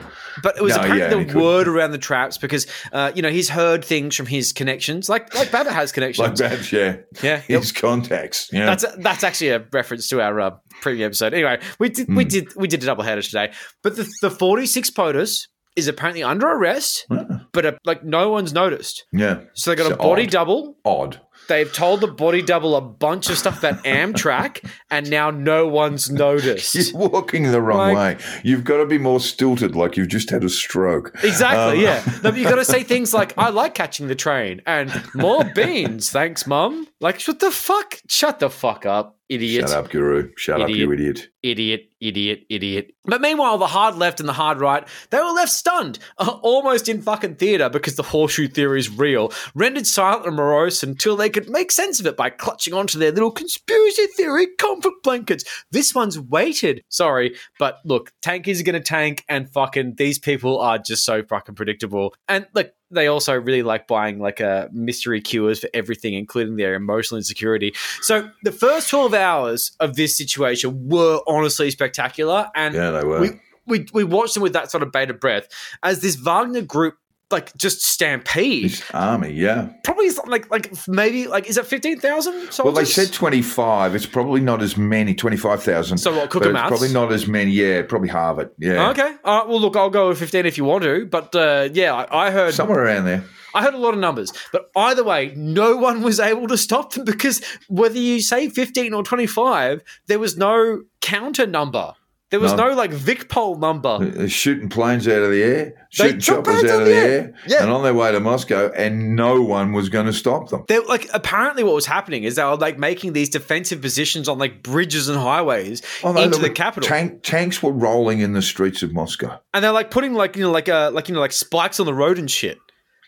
but 0.44 0.58
it 0.58 0.62
was 0.62 0.76
No, 0.76 0.82
apparently 0.84 1.24
he 1.26 1.32
the 1.32 1.40
word 1.40 1.68
around 1.68 1.92
the 1.92 1.98
traps 1.98 2.38
because, 2.38 2.68
uh, 2.92 3.12
you 3.16 3.22
know, 3.22 3.30
he's 3.30 3.48
heard 3.50 3.84
things 3.84 4.16
from 4.16 4.26
his 4.26 4.52
connections, 4.54 5.08
like 5.10 5.34
like 5.34 5.52
Babbitt 5.52 5.74
has 5.74 5.92
connections, 5.98 6.42
Like 6.42 6.52
that, 6.52 6.72
yeah. 6.72 6.98
yeah, 7.24 7.42
yep. 7.48 7.62
His 7.62 7.72
contacts. 7.72 8.50
Yeah. 8.52 8.66
That's 8.66 8.86
that's 8.98 9.24
actually 9.24 9.50
a 9.50 9.66
reference 9.72 10.08
to 10.10 10.22
our 10.22 10.40
uh, 10.40 10.52
previous 10.82 11.06
episode. 11.08 11.34
Anyway, 11.34 11.60
we 11.80 11.90
did 11.90 12.08
we 12.14 12.24
Hmm. 12.24 12.30
did 12.30 12.56
we 12.56 12.68
did 12.68 12.84
a 12.84 12.86
double 12.86 13.04
header 13.04 13.22
today. 13.22 13.52
But 13.82 13.96
the 13.96 14.08
the 14.22 14.30
forty 14.30 14.66
six 14.66 14.90
POTUS 14.90 15.48
is 15.78 15.88
apparently 15.88 16.22
under 16.22 16.48
arrest, 16.48 17.06
but 17.54 17.66
uh, 17.66 17.72
like 17.86 18.04
no 18.04 18.30
one's 18.30 18.52
noticed. 18.52 19.06
yeah. 19.14 19.40
So 19.54 19.72
they 19.72 19.78
got 19.78 19.88
So 19.88 19.94
a 19.94 19.98
body 19.98 20.24
odd. 20.24 20.30
double. 20.32 20.78
Odd. 20.84 21.22
They've 21.52 21.72
told 21.74 22.00
the 22.00 22.08
body 22.08 22.42
double 22.42 22.78
a 22.78 22.82
bunch 22.82 23.30
of 23.30 23.38
stuff 23.38 23.60
about 23.60 23.84
Amtrak, 23.84 24.64
and 24.90 25.10
now 25.10 25.32
no 25.32 25.68
one's 25.68 26.10
noticed. 26.10 26.74
You're 26.94 27.10
walking 27.10 27.52
the 27.52 27.62
wrong 27.62 27.94
Like- 27.94 28.20
way. 28.20 28.26
You've 28.44 28.64
got 28.64 28.78
to 28.78 28.86
be 28.86 28.98
more 28.98 29.20
stilted, 29.20 29.76
like 29.76 29.98
you've 29.98 30.08
just 30.08 30.30
had 30.30 30.46
a 30.46 30.50
stroke. 30.50 31.12
Exactly, 31.24 31.80
Um, 31.80 31.84
yeah. 31.84 32.04
No, 32.24 32.32
but 32.32 32.38
you 32.38 32.46
got 32.46 32.56
to 32.56 32.64
say 32.66 32.84
things 32.84 33.14
like, 33.14 33.34
"I 33.38 33.50
like 33.50 33.74
catching 33.74 34.08
the 34.08 34.16
train," 34.16 34.62
and 34.66 34.90
more 35.14 35.44
beans, 35.44 36.10
thanks, 36.10 36.48
mum. 36.48 36.88
Like, 37.02 37.22
what 37.24 37.40
the 37.40 37.52
fuck? 37.52 38.00
Shut 38.08 38.40
the 38.40 38.50
fuck 38.50 38.86
up, 38.86 39.18
idiot. 39.32 39.70
Shut 39.70 39.78
up, 39.78 39.90
Guru. 39.90 40.32
Shut 40.36 40.62
up, 40.62 40.70
you 40.70 40.92
idiot. 40.92 41.30
idiot, 41.42 41.90
idiot, 42.02 42.46
idiot. 42.50 42.94
But 43.06 43.22
meanwhile, 43.22 43.58
the 43.58 43.68
hard 43.68 43.96
left 43.96 44.20
and 44.20 44.28
the 44.28 44.34
hard 44.34 44.60
right, 44.60 44.86
they 45.10 45.18
were 45.18 45.32
left 45.32 45.52
stunned, 45.52 46.00
uh, 46.18 46.38
almost 46.42 46.90
in 46.90 47.02
fucking 47.02 47.36
theatre 47.36 47.70
because 47.70 47.96
the 47.96 48.04
horseshoe 48.04 48.50
theory 48.50 48.80
is 48.80 48.90
real, 48.90 49.32
rendered 49.56 49.88
silent 49.88 50.28
and 50.28 50.36
morose 50.36 50.84
until 50.84 51.16
they 51.16 51.30
could 51.30 51.50
make 51.50 51.72
sense 51.72 52.00
of 52.00 52.06
it 52.06 52.18
by 52.18 52.30
clutching 52.30 52.74
onto 52.74 53.00
their 53.00 53.12
little 53.12 53.32
conspiracy 53.32 54.08
theory 54.18 54.48
comfort 54.58 54.94
blankets. 55.02 55.46
This 55.72 55.96
one's 55.96 56.20
weighted. 56.20 56.84
Sorry, 56.90 57.36
but 57.58 57.80
look, 57.86 58.12
tankies 58.22 58.60
are 58.60 58.64
going 58.64 58.74
to 58.74 58.82
tank, 58.82 59.24
and 59.30 59.50
fucking 59.50 59.96
these 59.96 60.20
people 60.20 60.60
are 60.60 60.78
just 60.78 61.06
so 61.06 61.24
fucking 61.24 61.56
predictable. 61.56 62.14
And 62.28 62.46
look, 62.54 62.72
they 62.92 63.08
also 63.08 63.34
really 63.34 63.64
like 63.64 63.88
buying 63.88 64.20
like 64.20 64.40
a 64.40 64.70
mystery 64.72 65.22
cures 65.22 65.60
for 65.60 65.70
everything, 65.74 66.14
including 66.14 66.58
their 66.58 66.76
emotional 66.76 67.18
insecurity. 67.18 67.74
So 68.02 68.30
the 68.44 68.52
first 68.52 68.90
12 68.90 69.14
hours 69.14 69.72
of 69.80 69.96
this 69.96 70.18
situation 70.18 70.90
were 70.90 71.22
honestly 71.28 71.72
spectacular. 71.72 72.50
And 72.56 72.76
Yeah, 72.76 72.92
they 72.92 73.06
were. 73.06 73.22
we, 73.22 73.30
we, 73.66 73.88
we 73.94 74.04
watched 74.04 74.34
them 74.34 74.44
with 74.44 74.54
that 74.54 74.70
sort 74.70 74.84
of 74.84 74.92
bated 74.92 75.20
breath 75.20 75.48
as 75.84 76.02
this 76.02 76.16
Wagner 76.16 76.62
group 76.62 76.96
like 77.32 77.56
just 77.56 77.82
stampede. 77.84 78.72
This 78.72 78.84
army, 78.94 79.32
yeah. 79.32 79.70
Probably 79.84 80.10
like 80.28 80.50
like 80.52 80.72
maybe 80.88 81.28
like 81.28 81.48
is 81.50 81.58
it 81.58 81.66
fifteen 81.66 82.00
thousand? 82.00 82.50
Well, 82.64 82.74
they 82.74 82.86
said 82.86 83.14
25. 83.14 83.96
It's 83.96 84.06
probably 84.06 84.42
not 84.42 84.62
as 84.62 84.78
many, 84.78 85.14
25,000. 85.14 85.98
So 85.98 86.16
what, 86.16 86.30
cook 86.30 86.44
but 86.44 86.50
'em 86.50 86.56
it's 86.56 86.64
out? 86.64 86.68
Probably 86.70 86.94
not 86.94 87.12
as 87.12 87.28
many. 87.28 87.52
Yeah, 87.52 87.82
probably 87.84 88.10
halve 88.10 88.40
it. 88.40 88.54
Yeah. 88.58 88.90
Okay. 88.90 89.16
Right. 89.26 89.48
Well, 89.48 89.60
look, 89.60 89.76
I'll 89.76 89.90
go 89.90 90.10
with 90.10 90.20
fifteen 90.20 90.46
if 90.46 90.58
you 90.58 90.66
want 90.66 90.84
to, 90.84 91.06
but 91.06 91.36
uh, 91.36 91.70
yeah, 91.74 91.94
I, 91.94 92.28
I 92.28 92.32
heard 92.32 92.54
Somewhere 92.54 92.84
around 92.84 93.06
there. 93.06 93.24
I 93.54 93.64
heard 93.64 93.74
a 93.74 93.78
lot 93.78 93.94
of 93.94 94.00
numbers, 94.00 94.32
but 94.54 94.70
either 94.76 95.04
way, 95.04 95.34
no 95.36 95.76
one 95.76 96.02
was 96.02 96.20
able 96.20 96.48
to 96.48 96.58
stop 96.58 96.94
them 96.94 97.04
because 97.06 97.42
whether 97.68 97.98
you 98.00 98.22
say 98.22 98.48
15 98.50 98.94
or 98.94 99.04
25, 99.04 99.82
there 100.08 100.20
was 100.20 100.38
no 100.38 100.84
counter 101.02 101.46
number. 101.46 101.94
There 102.32 102.40
was 102.40 102.54
no, 102.54 102.70
No. 102.70 102.76
like 102.76 102.92
Vic 102.92 103.28
poll 103.30 103.58
number. 103.58 104.00
They're 104.00 104.28
shooting 104.30 104.70
planes 104.70 105.08
out 105.08 105.22
of 105.22 105.32
the 105.32 105.44
air, 105.44 105.74
shooting 105.90 106.20
choppers 106.22 106.64
out 106.64 106.80
of 106.82 106.88
the 106.88 106.94
air, 106.96 107.34
Yeah. 107.46 107.62
and 107.62 107.70
on 107.72 107.84
their 107.84 107.94
way 107.94 108.12
to 108.12 108.20
Moscow, 108.22 108.72
and 108.76 109.16
no 109.18 109.42
one 109.42 109.74
was 109.74 109.90
going 109.90 110.06
to 110.06 110.14
stop 110.14 110.48
them. 110.50 110.64
They 110.70 110.80
like 110.80 111.10
apparently 111.14 111.64
what 111.64 111.76
was 111.76 111.86
happening 111.86 112.24
is 112.24 112.36
they 112.36 112.44
were 112.44 112.56
like 112.56 112.80
making 112.80 113.14
these 113.14 113.30
defensive 113.30 113.82
positions 113.82 114.30
on 114.30 114.40
like 114.40 114.64
bridges 114.64 115.10
and 115.10 115.20
highways 115.20 115.82
Although 116.04 116.22
into 116.24 116.38
the 116.40 116.48
were 116.48 116.54
capital, 116.54 116.88
Tank, 116.88 117.22
tanks 117.24 117.62
were 117.62 117.74
rolling 117.74 118.20
in 118.22 118.32
the 118.34 118.42
streets 118.42 118.82
of 118.82 118.94
Moscow. 118.94 119.38
and 119.54 119.62
they're 119.64 119.72
like 119.74 119.92
putting 119.92 120.14
like 120.14 120.36
you 120.38 120.42
know 120.44 120.52
like 120.52 120.70
uh 120.70 120.90
like 120.94 121.10
you 121.10 121.14
know 121.14 121.20
like 121.22 121.34
spikes 121.34 121.80
on 121.82 121.86
the 121.86 121.94
road 121.94 122.18
and 122.18 122.32
shit. 122.32 122.58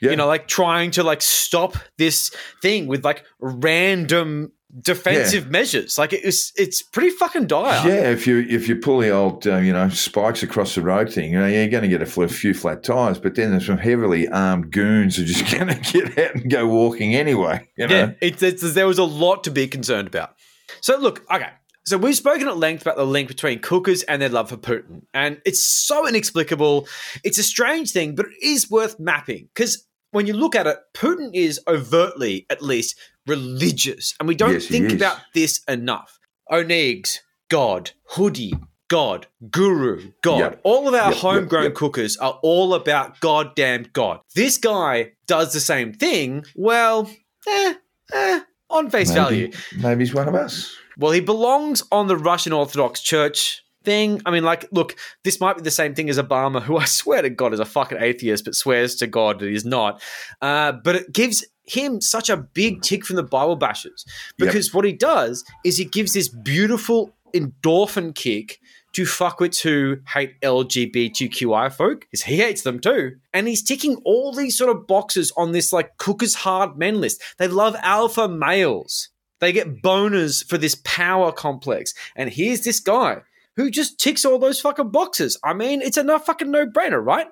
Yeah. 0.02 0.10
You 0.10 0.18
know, 0.18 0.28
like 0.28 0.50
trying 0.50 0.92
to 0.92 1.04
like 1.04 1.22
stop 1.22 1.78
this 1.98 2.30
thing 2.62 2.88
with 2.88 3.06
like 3.06 3.24
random 3.40 4.52
defensive 4.82 5.50
measures. 5.50 5.98
Like 5.98 6.14
it's 6.14 6.52
it's 6.56 6.82
pretty 6.82 7.12
fucking 7.12 7.48
dire. 7.48 7.88
Yeah, 7.88 8.12
if 8.12 8.26
you 8.26 8.40
if 8.50 8.68
you 8.68 8.76
pull 8.76 9.00
the 9.00 9.10
old 9.10 9.46
uh, 9.46 9.58
you 9.58 9.74
know 9.74 9.90
spikes 9.90 10.44
across 10.44 10.76
the 10.76 10.82
road 10.82 11.12
thing, 11.12 11.32
you 11.32 11.40
know 11.40 11.48
you're 11.48 11.68
going 11.68 11.84
to 11.84 11.90
get 11.90 12.02
a 12.02 12.28
few 12.28 12.54
flat 12.54 12.84
tires. 12.84 13.20
But 13.20 13.36
then 13.36 13.52
there's 13.52 13.66
some 13.66 13.78
heavily 13.78 14.28
armed 14.28 14.72
goons 14.72 15.18
who 15.18 15.24
are 15.24 15.26
just 15.26 15.52
going 15.58 15.68
to 15.68 15.76
get 15.76 16.18
out 16.18 16.36
and 16.36 16.50
go 16.50 16.68
walking 16.68 17.16
anyway. 17.16 17.68
You 17.78 17.88
know? 17.88 17.96
Yeah, 17.96 18.12
it's, 18.22 18.42
it's, 18.42 18.74
there 18.74 18.88
was 18.88 18.98
a 18.98 19.04
lot 19.04 19.44
to 19.46 19.52
be 19.52 19.68
concerned 19.68 20.08
about. 20.08 20.36
So 20.82 20.98
look, 20.98 21.24
okay. 21.32 21.50
So 21.86 21.98
we've 21.98 22.16
spoken 22.16 22.48
at 22.48 22.56
length 22.56 22.82
about 22.82 22.96
the 22.96 23.06
link 23.06 23.28
between 23.28 23.60
cookers 23.60 24.04
and 24.04 24.22
their 24.22 24.30
love 24.30 24.50
for 24.50 24.58
Putin, 24.58 25.04
and 25.14 25.42
it's 25.46 25.64
so 25.64 26.08
inexplicable. 26.08 26.88
It's 27.26 27.38
a 27.38 27.44
strange 27.44 27.92
thing, 27.92 28.16
but 28.16 28.28
it 28.28 28.42
is 28.42 28.72
worth 28.72 29.00
mapping 29.00 29.50
because 29.54 29.86
when 30.14 30.28
you 30.28 30.34
look 30.34 30.56
at 30.56 30.68
it, 30.68 30.78
Putin 30.94 31.32
is 31.34 31.60
overtly, 31.68 32.46
at 32.50 32.62
least, 32.62 32.98
religious, 33.28 34.14
and 34.20 34.28
we 34.28 34.36
don't 34.36 34.54
Yes, 34.54 34.68
think 34.68 34.92
about 34.92 35.18
this 35.34 35.62
enough. 35.68 36.20
Onegs, 36.52 37.20
God, 37.50 37.92
Hoodie, 38.10 38.54
God, 38.90 39.28
Guru, 39.50 40.12
God. 40.22 40.40
Yep. 40.40 40.62
All 40.64 40.88
of 40.88 40.94
our 40.94 41.12
Yep, 41.12 41.20
homegrown 41.20 41.64
yep. 41.64 41.74
cookers 41.76 42.18
are 42.18 42.40
all 42.44 42.74
about 42.74 43.20
goddamn 43.22 43.88
God. 43.94 44.20
This 44.36 44.58
guy 44.58 45.14
does 45.28 45.54
the 45.54 45.60
same 45.60 45.94
thing. 45.94 46.44
Well, 46.56 47.10
eh, 47.48 47.74
eh, 48.14 48.40
on 48.70 48.90
face 48.90 49.12
value. 49.12 49.48
Maybe, 49.48 49.82
maybe 49.82 50.04
he's 50.06 50.14
one 50.14 50.28
of 50.28 50.36
us. 50.36 50.76
Well, 50.98 51.12
he 51.12 51.22
belongs 51.22 51.82
on 51.92 52.08
the 52.08 52.18
Russian 52.18 52.54
Orthodox 52.54 53.02
Church 53.02 53.64
thing. 53.84 54.22
I 54.26 54.32
mean, 54.32 54.44
like, 54.44 54.68
look, 54.72 54.96
this 55.24 55.40
might 55.40 55.56
be 55.56 55.62
the 55.64 55.72
same 55.72 55.96
thing 55.96 56.10
as 56.10 56.18
Obama, 56.20 56.62
who 56.62 56.78
I 56.78 56.86
swear 56.86 57.22
to 57.22 57.30
God 57.30 57.54
is 57.54 57.60
a 57.60 57.66
fucking 57.66 57.98
atheist, 58.00 58.46
but 58.46 58.56
swears 58.56 58.96
to 58.98 59.08
God 59.08 59.40
that 59.40 59.50
he's 59.50 59.66
not. 59.66 60.02
Uh, 60.42 60.72
but 60.72 60.96
it 60.96 61.14
gives 61.14 61.44
him 61.66 62.02
such 62.02 62.30
a 62.30 62.38
big 62.38 62.78
mm. 62.78 62.82
tick 62.82 63.06
from 63.06 63.16
the 63.16 63.24
Bible 63.24 63.58
bashers 63.58 64.06
because 64.38 64.74
what 64.74 64.86
he 64.86 64.94
does 64.94 65.44
is 65.64 65.78
he 65.78 65.86
gives 65.86 66.14
this 66.14 66.28
beautiful 66.28 67.14
endorphin 67.34 68.14
kick 68.14 68.60
to 68.94 69.04
fuckwits 69.04 69.62
who 69.62 69.98
hate 70.08 70.40
LGBTQI 70.42 71.74
folk, 71.74 72.02
because 72.02 72.24
he 72.24 72.38
hates 72.38 72.62
them 72.62 72.80
too. 72.80 73.16
And 73.34 73.48
he's 73.48 73.64
ticking 73.64 73.96
all 74.06 74.32
these 74.32 74.58
sort 74.58 74.76
of 74.76 74.88
boxes 74.88 75.32
on 75.36 75.52
this 75.52 75.74
like 75.74 75.98
cooker's 75.98 76.36
hard 76.36 76.78
men 76.78 77.02
list. 77.02 77.22
They 77.38 77.48
love 77.48 77.76
alpha 77.82 78.28
males. 78.28 79.10
They 79.40 79.52
get 79.52 79.82
boners 79.82 80.48
for 80.48 80.58
this 80.58 80.76
power 80.84 81.32
complex. 81.32 81.94
And 82.16 82.30
here's 82.30 82.62
this 82.62 82.80
guy 82.80 83.24
who 83.56 83.70
just 83.70 84.00
ticks 84.00 84.26
all 84.26 84.40
those 84.40 84.62
fucking 84.62 84.90
boxes. 84.90 85.38
I 85.44 85.54
mean, 85.54 85.82
it's 85.82 85.98
a 85.98 86.04
no 86.04 86.20
fucking 86.20 86.50
no 86.50 86.66
brainer, 86.66 87.04
right? 87.04 87.28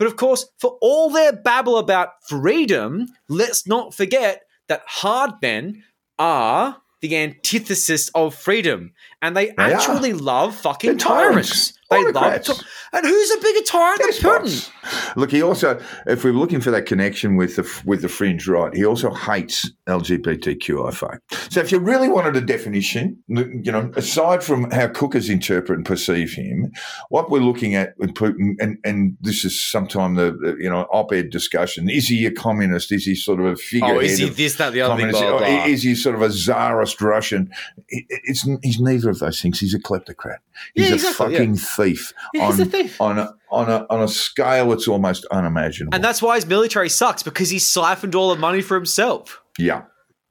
But 0.00 0.06
of 0.06 0.16
course, 0.16 0.46
for 0.58 0.78
all 0.80 1.10
their 1.10 1.30
babble 1.30 1.76
about 1.76 2.26
freedom, 2.26 3.06
let's 3.28 3.66
not 3.66 3.94
forget 3.94 4.44
that 4.68 4.80
hard 4.86 5.32
men 5.42 5.84
are 6.18 6.78
the 7.02 7.18
antithesis 7.18 8.08
of 8.14 8.34
freedom. 8.34 8.94
And 9.20 9.36
they, 9.36 9.48
They 9.48 9.52
actually 9.58 10.14
love 10.14 10.56
fucking 10.56 10.96
tyrants. 10.96 11.34
tyrants. 11.34 11.79
They 11.90 12.04
love 12.04 12.16
Autocrats. 12.16 12.46
to- 12.58 12.64
and 12.92 13.06
who's 13.06 13.30
a 13.32 13.40
bigger 13.40 13.62
tyrant 13.62 14.00
than 14.00 14.10
Putin? 14.10 14.42
Despots. 14.44 15.16
Look, 15.16 15.30
he 15.32 15.42
also, 15.42 15.80
if 16.06 16.22
we're 16.24 16.32
looking 16.32 16.60
for 16.60 16.70
that 16.72 16.86
connection 16.86 17.36
with 17.36 17.56
the 17.56 17.82
with 17.84 18.02
the 18.02 18.08
fringe 18.08 18.46
right, 18.48 18.72
he 18.74 18.84
also 18.84 19.12
hates 19.12 19.70
LGBTQI 19.88 20.92
folk. 20.94 21.20
So, 21.50 21.60
if 21.60 21.72
you 21.72 21.78
really 21.78 22.08
wanted 22.08 22.36
a 22.36 22.40
definition, 22.40 23.18
you 23.28 23.72
know, 23.72 23.90
aside 23.96 24.42
from 24.42 24.70
how 24.70 24.88
cookers 24.88 25.28
interpret 25.28 25.78
and 25.78 25.86
perceive 25.86 26.32
him, 26.32 26.70
what 27.08 27.30
we're 27.30 27.40
looking 27.40 27.74
at 27.74 27.94
with 27.98 28.14
Putin, 28.14 28.54
and 28.60 28.78
and 28.84 29.16
this 29.20 29.44
is 29.44 29.60
sometime 29.60 30.14
the, 30.14 30.32
the, 30.32 30.56
you 30.60 30.68
know 30.70 30.86
op-ed 30.92 31.30
discussion: 31.30 31.88
is 31.88 32.08
he 32.08 32.26
a 32.26 32.30
communist? 32.30 32.92
Is 32.92 33.04
he 33.04 33.14
sort 33.14 33.40
of 33.40 33.46
a 33.46 33.56
figurehead? 33.56 33.96
Oh, 33.96 34.00
is 34.00 34.18
he 34.18 34.28
this, 34.28 34.56
that, 34.56 34.72
the 34.72 34.80
other 34.82 34.96
thing? 35.00 35.10
Blah, 35.10 35.20
blah, 35.20 35.38
blah. 35.38 35.64
Is 35.66 35.82
he 35.82 35.94
sort 35.94 36.14
of 36.14 36.22
a 36.22 36.30
czarist 36.30 37.00
Russian? 37.00 37.50
It- 37.88 38.04
It's 38.08 38.46
he's 38.62 38.80
neither 38.80 39.10
of 39.10 39.18
those 39.18 39.40
things. 39.40 39.58
He's 39.60 39.74
a 39.74 39.78
kleptocrat. 39.80 40.38
He's 40.74 40.86
Yeah, 40.86 40.92
a 40.92 40.94
exactly, 40.94 41.32
yeah. 41.32 41.38
fucking 41.38 41.54
Yeah, 41.54 41.60
he's 42.32 42.42
on, 42.42 42.60
a 42.60 42.64
thief. 42.64 43.00
on 43.00 43.18
a 43.18 43.34
on 43.50 43.68
a 43.70 43.86
on 43.90 44.02
a 44.02 44.08
scale 44.08 44.68
that's 44.70 44.86
almost 44.88 45.24
unimaginable. 45.30 45.94
And 45.94 46.04
that's 46.04 46.22
why 46.22 46.36
his 46.36 46.46
military 46.46 46.88
sucks 46.88 47.22
because 47.22 47.50
he 47.50 47.58
siphoned 47.58 48.14
all 48.14 48.32
the 48.34 48.40
money 48.40 48.60
for 48.62 48.74
himself. 48.76 49.40
yeah, 49.58 49.82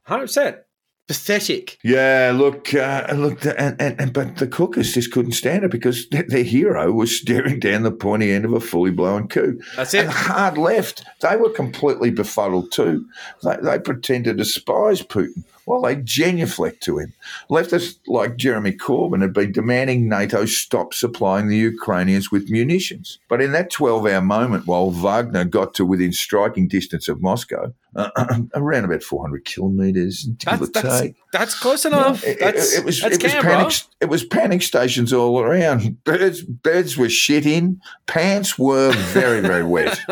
100%. 0.08 0.58
Pathetic. 1.08 1.76
yeah. 1.82 2.32
Look, 2.32 2.72
uh, 2.72 3.04
look, 3.16 3.44
and, 3.44 3.74
and, 3.80 4.00
and 4.00 4.12
but 4.12 4.36
the 4.36 4.46
cookers 4.46 4.94
just 4.94 5.10
couldn't 5.10 5.32
stand 5.32 5.64
it 5.64 5.70
because 5.72 6.08
their, 6.10 6.22
their 6.22 6.44
hero 6.44 6.92
was 6.92 7.10
staring 7.20 7.58
down 7.58 7.82
the 7.82 7.90
pointy 7.90 8.30
end 8.30 8.44
of 8.44 8.52
a 8.52 8.60
fully 8.60 8.92
blown 8.92 9.26
coup. 9.26 9.58
That's 9.74 9.92
And 9.92 10.06
it. 10.08 10.12
hard 10.12 10.56
left, 10.56 11.02
they 11.20 11.34
were 11.34 11.50
completely 11.50 12.10
befuddled 12.12 12.70
too. 12.70 13.04
They, 13.42 13.56
they 13.60 13.78
pretend 13.80 14.26
to 14.26 14.34
despise 14.34 15.02
Putin 15.02 15.42
while 15.70 15.82
they 15.82 15.94
genuflect 15.94 16.82
to 16.82 16.98
him. 16.98 17.12
Leftists 17.48 17.98
like 18.08 18.36
Jeremy 18.36 18.72
Corbyn 18.72 19.22
had 19.22 19.32
been 19.32 19.52
demanding 19.52 20.08
NATO 20.08 20.44
stop 20.44 20.92
supplying 20.92 21.46
the 21.46 21.56
Ukrainians 21.56 22.32
with 22.32 22.50
munitions. 22.50 23.20
But 23.28 23.40
in 23.40 23.52
that 23.52 23.70
12 23.70 24.04
hour 24.06 24.20
moment, 24.20 24.66
while 24.66 24.90
Wagner 24.90 25.44
got 25.44 25.74
to 25.74 25.86
within 25.86 26.12
striking 26.12 26.66
distance 26.66 27.06
of 27.08 27.22
Moscow, 27.22 27.72
around 28.54 28.84
about 28.84 29.04
400 29.04 29.44
kilometres, 29.44 30.28
That's, 30.44 30.70
that's, 30.70 31.00
take, 31.00 31.14
that's 31.32 31.56
close 31.56 31.84
enough. 31.84 32.24
it, 32.24 32.30
it- 32.30 32.40
that's, 32.40 32.76
it 32.76 32.84
was 32.84 33.04
it 33.04 33.22
was 33.22 33.32
panic. 33.32 33.72
It 34.00 34.08
was 34.08 34.24
panic 34.24 34.62
stations 34.62 35.12
all 35.12 35.38
around. 35.40 36.02
Birds 36.04 36.42
birds 36.42 36.96
were 36.96 37.08
shit 37.08 37.46
in. 37.46 37.80
Pants 38.08 38.58
were 38.58 38.92
very 39.12 39.40
very 39.40 39.64
wet. 39.64 40.00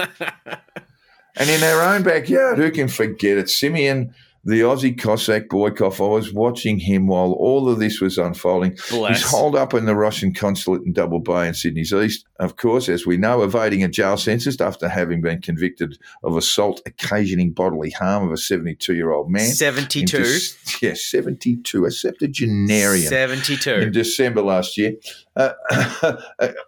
and 1.37 1.51
in 1.51 1.63
our 1.65 1.83
own 1.95 2.03
backyard, 2.03 2.59
who 2.59 2.71
can 2.71 2.89
forget 2.89 3.39
it? 3.39 3.49
Simeon, 3.51 4.15
the 4.49 4.62
Aussie 4.62 4.99
Cossack 4.99 5.49
Boykov. 5.49 6.03
I 6.03 6.09
was 6.09 6.32
watching 6.32 6.78
him 6.78 7.07
while 7.07 7.32
all 7.32 7.68
of 7.68 7.78
this 7.80 8.01
was 8.01 8.16
unfolding. 8.16 8.78
Bless. 8.88 9.18
He's 9.18 9.30
holed 9.30 9.55
up 9.55 9.74
in 9.74 9.84
the 9.84 9.94
Russian 9.94 10.32
consulate 10.32 10.82
in 10.86 10.94
Double 10.94 11.20
Bay 11.20 11.49
in 11.49 11.53
Sydney's 11.53 11.92
East, 11.92 12.26
of 12.40 12.57
course, 12.57 12.88
as 12.88 13.05
we 13.05 13.18
know, 13.18 13.42
evading 13.42 13.84
a 13.84 13.88
jail 13.88 14.16
sentence 14.16 14.59
after 14.59 14.88
having 14.88 15.20
been 15.20 15.42
convicted 15.42 15.99
of 16.22 16.34
assault 16.34 16.80
occasioning 16.86 17.53
bodily 17.53 17.90
harm 17.90 18.26
of 18.26 18.32
a 18.32 18.38
72 18.38 18.94
year 18.94 19.12
old 19.12 19.30
man. 19.30 19.51
72. 19.51 20.16
In 20.16 20.22
Dec- 20.22 20.82
yes, 20.82 21.05
72, 21.05 21.84
a 21.84 21.90
septuagenarian. 21.90 23.07
72. 23.07 23.70
In 23.70 23.92
December 23.92 24.40
last 24.40 24.78
year, 24.78 24.94
uh, 25.39 25.53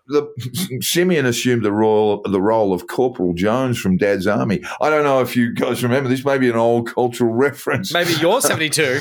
the, 0.07 0.79
Simeon 0.81 1.27
assumed 1.27 1.65
the 1.65 1.73
role 1.73 2.23
the 2.23 2.41
role 2.41 2.73
of 2.73 2.87
Corporal 2.87 3.35
Jones 3.35 3.79
from 3.81 3.97
Dad's 3.97 4.29
Army. 4.29 4.63
I 4.81 4.91
don't 4.91 5.03
know 5.03 5.21
if 5.21 5.35
you 5.35 5.53
guys 5.53 5.83
remember 5.83 6.09
this. 6.09 6.25
May 6.25 6.39
be 6.39 6.49
an 6.49 6.57
old 6.57 6.95
cultural 6.95 7.33
reference. 7.33 7.93
Maybe 7.93 8.13
you're 8.15 8.41
72. 8.41 9.01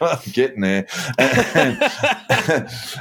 I'm 0.00 0.18
getting 0.32 0.62
there. 0.62 0.86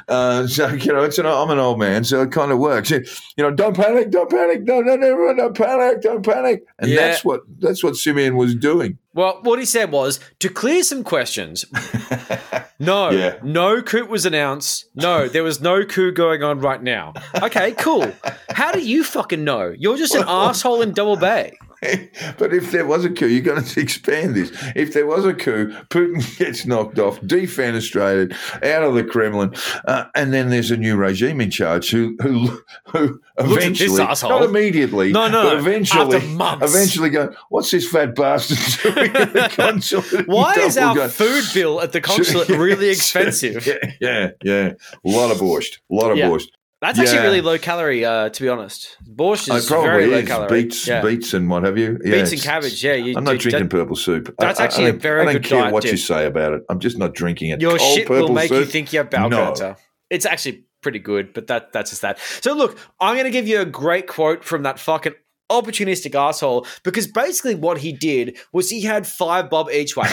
uh, 0.08 0.48
so 0.48 0.68
you 0.70 0.94
know, 0.94 1.04
it's 1.04 1.18
an, 1.18 1.26
I'm 1.26 1.50
an 1.50 1.60
old 1.60 1.80
man, 1.80 2.04
so 2.04 2.22
it 2.22 2.32
kind 2.32 2.52
of 2.52 2.60
works. 2.60 2.92
You 2.92 3.04
know, 3.40 3.52
don't 3.52 3.76
panic, 3.76 4.12
don't 4.12 4.30
panic, 4.30 4.64
no, 4.64 4.82
no, 4.82 4.96
no, 4.96 5.34
don't 5.36 5.58
panic, 5.58 6.02
don't 6.02 6.24
panic, 6.24 6.64
and 6.80 6.92
Yeah. 6.92 7.08
that's 7.08 7.26
what 7.26 7.42
that's 7.60 7.84
what 7.84 7.96
Simeon 7.96 8.36
was 8.36 8.54
doing. 8.56 8.98
Well, 9.16 9.40
what 9.42 9.58
he 9.58 9.66
said 9.66 9.92
was 9.92 10.20
to 10.40 10.50
clear 10.50 10.84
some 10.84 11.04
questions. 11.04 11.66
No, 12.78 13.10
Yeah. 13.10 13.38
no 13.42 13.82
coup 13.82 14.06
was 14.06 14.26
announced. 14.26 14.90
No, 14.96 15.30
there 15.30 15.44
was 15.46 15.62
no 15.62 15.86
coup 15.86 16.12
going 16.12 16.44
on 16.44 16.60
right 16.60 16.84
now. 16.84 17.14
Okay, 17.42 17.72
cool. 17.72 18.12
How 18.50 18.74
do 18.74 18.82
you 18.82 19.02
fucking 19.02 19.46
know? 19.46 19.74
You're 19.78 19.96
just 19.98 20.14
an 20.14 20.26
asshole 20.28 20.82
in 20.82 20.92
Double 20.92 21.16
Bay. 21.16 21.58
but 22.38 22.54
if 22.54 22.72
there 22.72 22.86
was 22.86 23.06
a 23.06 23.10
coup, 23.10 23.28
you're 23.28 23.42
going 23.42 23.64
to 23.64 23.80
expand 23.80 24.36
this. 24.36 24.52
If 24.76 24.94
there 24.94 25.06
was 25.06 25.26
a 25.26 25.34
coup, 25.34 25.74
Putin 25.90 26.38
gets 26.40 26.66
knocked 26.66 27.00
off, 27.00 27.20
defenestrated, 27.22 28.34
out 28.64 28.84
of 28.84 28.94
the 28.96 29.04
Kremlin, 29.04 29.54
uh, 29.86 30.06
and 30.16 30.34
then 30.34 30.50
there's 30.50 30.72
a 30.72 30.78
new 30.78 30.96
regime 30.96 31.42
in 31.42 31.50
charge 31.52 31.90
who 31.92 32.16
who 32.22 32.60
who 32.92 33.20
at 33.38 33.46
eventually, 33.46 33.98
not 34.04 34.44
immediately, 34.44 35.12
No, 35.12 35.28
no, 35.28 35.44
but 35.44 35.58
eventually, 35.58 36.16
After 36.18 36.28
months. 36.30 36.74
eventually 36.74 37.10
go, 37.10 37.34
what's 37.50 37.72
this 37.72 37.88
fat 37.88 38.16
bastard 38.16 38.58
doing 38.94 39.08
in 39.08 39.34
the 39.34 39.52
consulate? 39.56 40.28
Why 40.28 40.54
is 40.56 40.78
our 40.78 40.96
Go?" 40.96 41.08
food 41.10 41.44
bill 41.54 41.82
at 41.82 41.92
the 41.92 42.02
consulate 42.02 42.50
really 42.50 42.90
expensive? 42.90 43.66
Yeah, 43.66 43.76
yeah, 44.00 44.30
yeah. 44.44 44.72
A 45.06 45.10
lot 45.10 45.32
of 45.32 45.38
borscht. 45.38 45.78
A 45.92 45.96
lot 45.96 46.12
of 46.12 46.18
Yeah. 46.18 46.30
borscht. 46.30 46.48
That's 46.86 47.00
actually 47.00 47.18
Yeah. 47.18 47.24
really 47.24 47.42
low 47.42 47.58
calorie, 47.58 48.06
uh, 48.06 48.30
to 48.30 48.42
be 48.44 48.48
honest. 48.48 48.96
Borscht 49.10 49.50
Oh, 49.52 49.56
is 49.56 49.66
probably 49.66 49.88
very 49.90 50.08
low 50.08 50.18
is. 50.20 50.28
calorie. 50.28 50.64
Beets, 50.64 50.88
yeah. 50.88 51.02
beets 51.02 51.34
and 51.34 51.50
what 51.50 51.64
have 51.64 51.78
you. 51.78 51.98
Yeah, 52.04 52.12
Beets 52.22 52.32
and 52.34 52.42
cabbage. 52.42 52.84
Yeah, 52.84 52.94
you, 52.94 53.16
I'm 53.18 53.24
not 53.24 53.40
drinking 53.40 53.70
purple 53.70 53.96
soup. 53.96 54.34
That's 54.38 54.60
I- 54.60 54.64
I- 54.64 54.66
actually 54.68 54.86
I 54.86 54.90
a 54.90 54.94
very 54.94 55.22
I 55.22 55.26
don't 55.26 55.34
good 55.34 55.44
care 55.44 55.62
diet 55.62 55.74
what 55.74 55.84
you 55.86 55.98
say 55.98 56.26
about 56.26 56.54
it. 56.54 56.62
I'm 56.70 56.80
just 56.80 56.98
not 56.98 57.14
drinking 57.16 57.50
it. 57.50 57.62
Your 57.62 57.78
Cold 57.78 57.96
shit 57.98 58.10
will 58.10 58.30
make 58.30 58.52
you 58.52 58.66
think 58.66 58.94
you're 58.94 59.04
bowel 59.04 59.30
No. 59.30 59.46
cancer. 59.48 59.76
It's 60.12 60.26
actually 60.28 60.66
pretty 60.84 61.00
good, 61.00 61.34
but 61.34 61.48
that 61.48 61.74
that's 61.74 61.90
just 61.90 62.04
that. 62.04 62.20
So 62.42 62.54
look, 62.54 62.78
I'm 63.00 63.16
going 63.16 63.26
to 63.26 63.32
give 63.32 63.48
you 63.48 63.60
a 63.62 63.66
great 63.66 64.06
quote 64.08 64.44
from 64.44 64.62
that 64.64 64.78
fucking 64.80 65.14
opportunistic 65.52 66.16
asshole 66.16 66.66
because 66.84 67.06
basically 67.08 67.54
what 67.54 67.78
he 67.78 67.92
did 67.92 68.36
was 68.52 68.70
he 68.70 68.82
had 68.82 69.06
five 69.06 69.48
bob 69.50 69.70
each 69.72 69.96
way. 69.96 70.10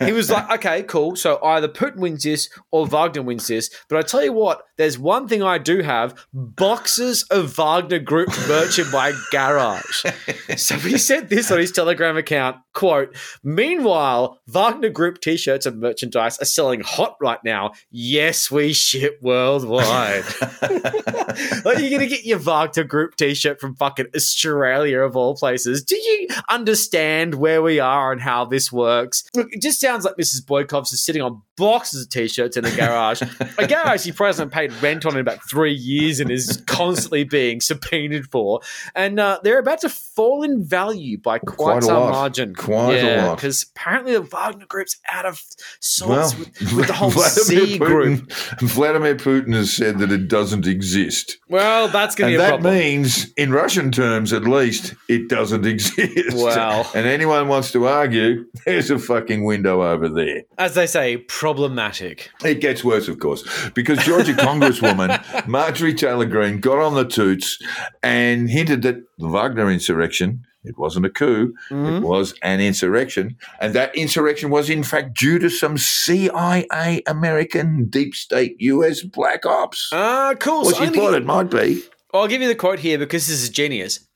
he 0.00 0.10
was 0.12 0.30
like, 0.32 0.50
okay, 0.50 0.82
cool. 0.82 1.14
So 1.16 1.38
either 1.44 1.68
Putin 1.68 1.98
wins 1.98 2.24
this 2.24 2.48
or 2.72 2.84
Wagner 2.86 3.22
wins 3.22 3.46
this. 3.46 3.70
But 3.88 3.98
I 3.98 4.02
tell 4.02 4.24
you 4.24 4.32
what, 4.32 4.62
there's 4.76 4.98
one 4.98 5.28
thing 5.28 5.42
I 5.42 5.58
do 5.58 5.82
have 5.82 6.26
boxes 6.32 7.24
of 7.30 7.56
Wagner 7.56 7.98
Group 7.98 8.28
merch 8.48 8.78
in 8.78 8.90
my 8.90 9.12
garage. 9.30 10.04
so 10.56 10.76
he 10.76 10.98
said 10.98 11.28
this 11.28 11.50
on 11.50 11.58
his 11.58 11.72
Telegram 11.72 12.16
account 12.16 12.56
quote, 12.74 13.16
Meanwhile, 13.42 14.40
Wagner 14.46 14.90
Group 14.90 15.20
t 15.20 15.36
shirts 15.36 15.64
and 15.64 15.80
merchandise 15.80 16.38
are 16.40 16.44
selling 16.44 16.80
hot 16.80 17.16
right 17.20 17.38
now. 17.44 17.72
Yes, 17.90 18.50
we 18.50 18.72
ship 18.72 19.18
worldwide. 19.22 20.24
like, 20.62 21.78
you're 21.78 21.90
going 21.90 22.00
to 22.00 22.06
get 22.06 22.24
your 22.24 22.38
Wagner 22.38 22.84
Group 22.84 23.16
t 23.16 23.34
shirt 23.34 23.60
from 23.60 23.74
fucking 23.76 24.06
Australia, 24.14 25.00
of 25.00 25.16
all 25.16 25.34
places. 25.34 25.82
Do 25.82 25.96
you 25.96 26.28
understand 26.50 27.36
where 27.36 27.62
we 27.62 27.80
are 27.80 28.12
and 28.12 28.20
how 28.20 28.44
this 28.44 28.70
works? 28.70 29.24
Look, 29.34 29.52
it 29.52 29.62
just 29.62 29.80
sounds 29.80 30.04
like 30.04 30.16
Mrs. 30.16 30.44
Boykovs 30.44 30.92
is 30.92 31.00
sitting 31.00 31.22
on 31.22 31.40
boxes 31.56 32.02
of 32.02 32.10
t 32.10 32.28
shirts 32.28 32.56
in 32.56 32.64
a 32.64 32.76
garage. 32.76 33.22
a 33.58 33.66
garage 33.66 34.04
he 34.04 34.12
probably 34.12 34.28
hasn't 34.28 34.52
paid 34.68 34.82
rent 34.82 35.06
on 35.06 35.14
in 35.14 35.20
about 35.20 35.42
three 35.48 35.72
years 35.72 36.20
and 36.20 36.30
is 36.30 36.62
constantly 36.66 37.24
being 37.24 37.60
subpoenaed 37.60 38.26
for. 38.30 38.60
And 38.94 39.18
uh, 39.20 39.40
they're 39.42 39.58
about 39.58 39.80
to 39.80 39.88
fall 39.88 40.42
in 40.42 40.64
value 40.64 41.18
by 41.18 41.38
quite, 41.38 41.56
Quite 41.56 41.82
a 41.82 41.86
some 41.86 42.10
margin. 42.10 42.54
Quite 42.54 42.96
a 42.98 43.26
lot. 43.26 43.36
Because 43.36 43.62
apparently 43.62 44.12
the 44.12 44.22
Wagner 44.22 44.66
Group's 44.66 44.96
out 45.10 45.26
of 45.26 45.40
Well, 46.06 46.28
sorts 46.30 46.38
with, 46.38 46.72
with 46.72 46.86
the 46.86 46.92
whole 46.92 47.10
Vladimir 47.14 47.66
C 47.66 47.78
group. 47.78 48.20
Putin, 48.20 48.60
Vladimir 48.68 49.14
Putin 49.16 49.54
has 49.54 49.72
said 49.72 49.98
that 49.98 50.12
it 50.12 50.28
doesn't 50.28 50.66
exist. 50.66 51.38
Well, 51.48 51.88
that's 51.88 52.14
going 52.14 52.32
to 52.32 52.38
be 52.38 52.42
a 52.42 52.46
that 52.46 52.48
problem. 52.60 52.74
means, 52.74 53.32
in 53.34 53.52
Russian 53.52 53.90
terms 53.90 54.32
at 54.32 54.44
least, 54.44 54.94
it 55.08 55.28
doesn't 55.28 55.66
exist. 55.74 56.36
Wow. 56.36 56.86
And 56.94 57.06
anyone 57.06 57.48
wants 57.48 57.72
to 57.72 57.86
argue, 57.86 58.46
there's 58.64 58.90
a 58.90 58.98
fucking 58.98 59.44
window 59.44 59.82
over 59.82 60.08
there. 60.08 60.42
As 60.58 60.74
they 60.74 60.86
say, 60.86 61.18
problematic. 61.18 62.30
It 62.44 62.60
gets 62.60 62.84
worse, 62.84 63.08
of 63.08 63.18
course, 63.18 63.44
because 63.70 63.98
Georgia 64.04 64.34
Congresswoman 64.60 65.46
Marjorie 65.46 65.94
Taylor 65.94 66.24
Greene 66.26 66.60
got 66.60 66.78
on 66.78 66.94
the 66.94 67.04
toots 67.04 67.58
and 68.02 68.48
hinted 68.48 68.82
that 68.82 68.96
the 69.18 69.28
Wagner 69.28 69.70
insurrection, 69.70 70.44
it 70.64 70.78
wasn't 70.78 71.06
a 71.06 71.10
coup, 71.10 71.52
Mm-hmm. 71.70 71.96
it 71.96 72.02
was 72.02 72.34
an 72.42 72.60
insurrection. 72.60 73.36
And 73.60 73.74
that 73.74 73.94
insurrection 73.96 74.50
was, 74.50 74.70
in 74.70 74.82
fact, 74.82 75.14
due 75.18 75.38
to 75.38 75.48
some 75.50 75.76
CIA 75.78 77.02
American 77.06 77.86
deep 77.88 78.14
state 78.14 78.56
US 78.60 79.02
black 79.02 79.44
ops. 79.46 79.90
Ah, 79.92 80.34
cool. 80.38 80.62
well, 80.62 80.70
So 80.74 80.84
she 80.84 80.90
thought 80.90 81.14
it 81.14 81.24
might 81.26 81.50
be. 81.50 81.82
I'll 82.12 82.28
give 82.28 82.42
you 82.42 82.48
the 82.48 82.54
quote 82.54 82.78
here 82.78 82.98
because 82.98 83.26
this 83.26 83.42
is 83.42 83.50
genius. 83.50 84.06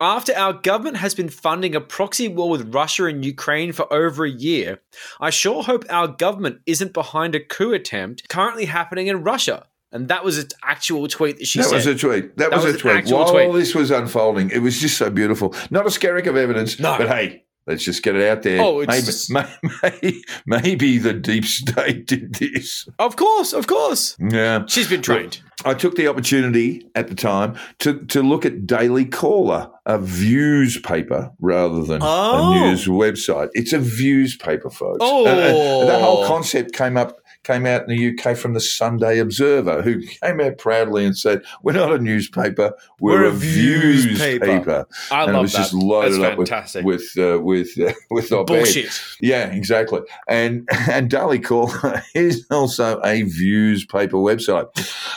After 0.00 0.32
our 0.36 0.52
government 0.52 0.98
has 0.98 1.16
been 1.16 1.28
funding 1.28 1.74
a 1.74 1.80
proxy 1.80 2.28
war 2.28 2.48
with 2.50 2.72
Russia 2.72 3.06
and 3.06 3.24
Ukraine 3.24 3.72
for 3.72 3.92
over 3.92 4.24
a 4.24 4.30
year, 4.30 4.80
I 5.20 5.30
sure 5.30 5.64
hope 5.64 5.84
our 5.90 6.06
government 6.06 6.60
isn't 6.66 6.92
behind 6.92 7.34
a 7.34 7.40
coup 7.40 7.72
attempt 7.72 8.28
currently 8.28 8.66
happening 8.66 9.08
in 9.08 9.24
Russia. 9.24 9.66
And 9.90 10.08
that 10.08 10.22
was 10.24 10.38
an 10.38 10.48
actual 10.62 11.08
tweet 11.08 11.38
that 11.38 11.46
she 11.46 11.58
That 11.60 11.66
said. 11.68 11.76
was 11.76 11.86
a 11.86 11.94
tweet. 11.96 12.36
That, 12.36 12.50
was, 12.52 12.64
was 12.64 12.74
a 12.74 12.78
tweet. 12.78 13.10
While 13.10 13.30
tweet. 13.32 13.52
this 13.54 13.74
was 13.74 13.90
unfolding, 13.90 14.50
it 14.50 14.58
was 14.58 14.78
just 14.78 14.98
so 14.98 15.08
beautiful. 15.10 15.54
Not 15.70 15.86
a 15.86 15.88
skerrick 15.88 16.26
of 16.26 16.36
evidence, 16.36 16.78
No. 16.78 16.98
but 16.98 17.08
hey, 17.08 17.44
let's 17.66 17.84
just 17.84 18.02
get 18.02 18.14
it 18.14 18.28
out 18.28 18.42
there. 18.42 18.60
Oh, 18.60 18.80
it's 18.80 18.88
maybe, 18.88 19.06
just- 19.06 19.30
maybe, 19.82 20.22
maybe 20.46 20.98
the 20.98 21.14
deep 21.14 21.46
state 21.46 22.06
did 22.06 22.34
this. 22.34 22.86
of 22.98 23.16
course, 23.16 23.54
of 23.54 23.66
course. 23.66 24.14
Yeah. 24.20 24.66
She's 24.66 24.88
been 24.88 25.00
trained. 25.00 25.40
I 25.64 25.72
took 25.74 25.96
the 25.96 26.06
opportunity 26.06 26.86
at 26.94 27.08
the 27.08 27.14
time 27.14 27.56
to, 27.80 28.04
to 28.06 28.22
look 28.22 28.44
at 28.44 28.66
Daily 28.66 29.06
Caller, 29.06 29.70
a 29.86 29.98
views 29.98 30.78
paper 30.80 31.32
rather 31.40 31.82
than 31.82 32.00
Oh. 32.02 32.52
a 32.52 32.60
news 32.60 32.86
website. 32.86 33.48
It's 33.54 33.72
a 33.72 33.78
views 33.78 34.36
paper, 34.36 34.68
folks. 34.70 34.98
Oh. 35.00 35.26
And- 35.26 35.38
and 35.40 35.88
that 35.88 36.00
whole 36.02 36.24
oh. 36.24 36.26
concept 36.28 36.74
came 36.74 36.96
up 36.98 37.18
came 37.48 37.64
out 37.64 37.88
in 37.88 37.88
the 37.88 38.14
UK 38.14 38.36
from 38.36 38.52
the 38.52 38.60
Sunday 38.60 39.18
Observer, 39.18 39.80
who 39.80 40.02
came 40.02 40.40
out 40.40 40.58
proudly 40.58 41.06
and 41.06 41.16
said, 41.16 41.42
"We're 41.62 41.72
not 41.72 41.92
a 41.92 41.98
newspaper, 41.98 42.74
we're, 43.00 43.20
We're 43.20 43.24
a 43.24 43.28
a 43.28 43.32
views 43.32 44.04
views 44.04 44.18
paper." 44.18 44.46
paper." 44.46 44.86
I 45.10 45.24
and 45.24 45.32
love 45.32 45.40
it 45.40 45.42
was 45.42 45.52
that. 45.52 45.58
just 45.58 45.74
loaded 45.74 46.12
That's 46.12 46.32
up 46.32 46.38
with 46.38 46.48
fantastic. 46.48 46.84
with 46.84 47.18
uh, 47.18 47.40
with 47.40 47.78
uh, 47.80 47.92
with 48.10 48.30
op-ed. 48.32 48.46
Bullshit. 48.54 49.02
Yeah, 49.20 49.46
exactly. 49.50 50.00
And 50.28 50.68
and 50.90 51.10
Daily 51.10 51.38
Caller 51.38 52.02
is 52.14 52.46
also 52.50 53.00
a 53.02 53.22
views 53.22 53.86
paper 53.86 54.18
website, 54.18 54.68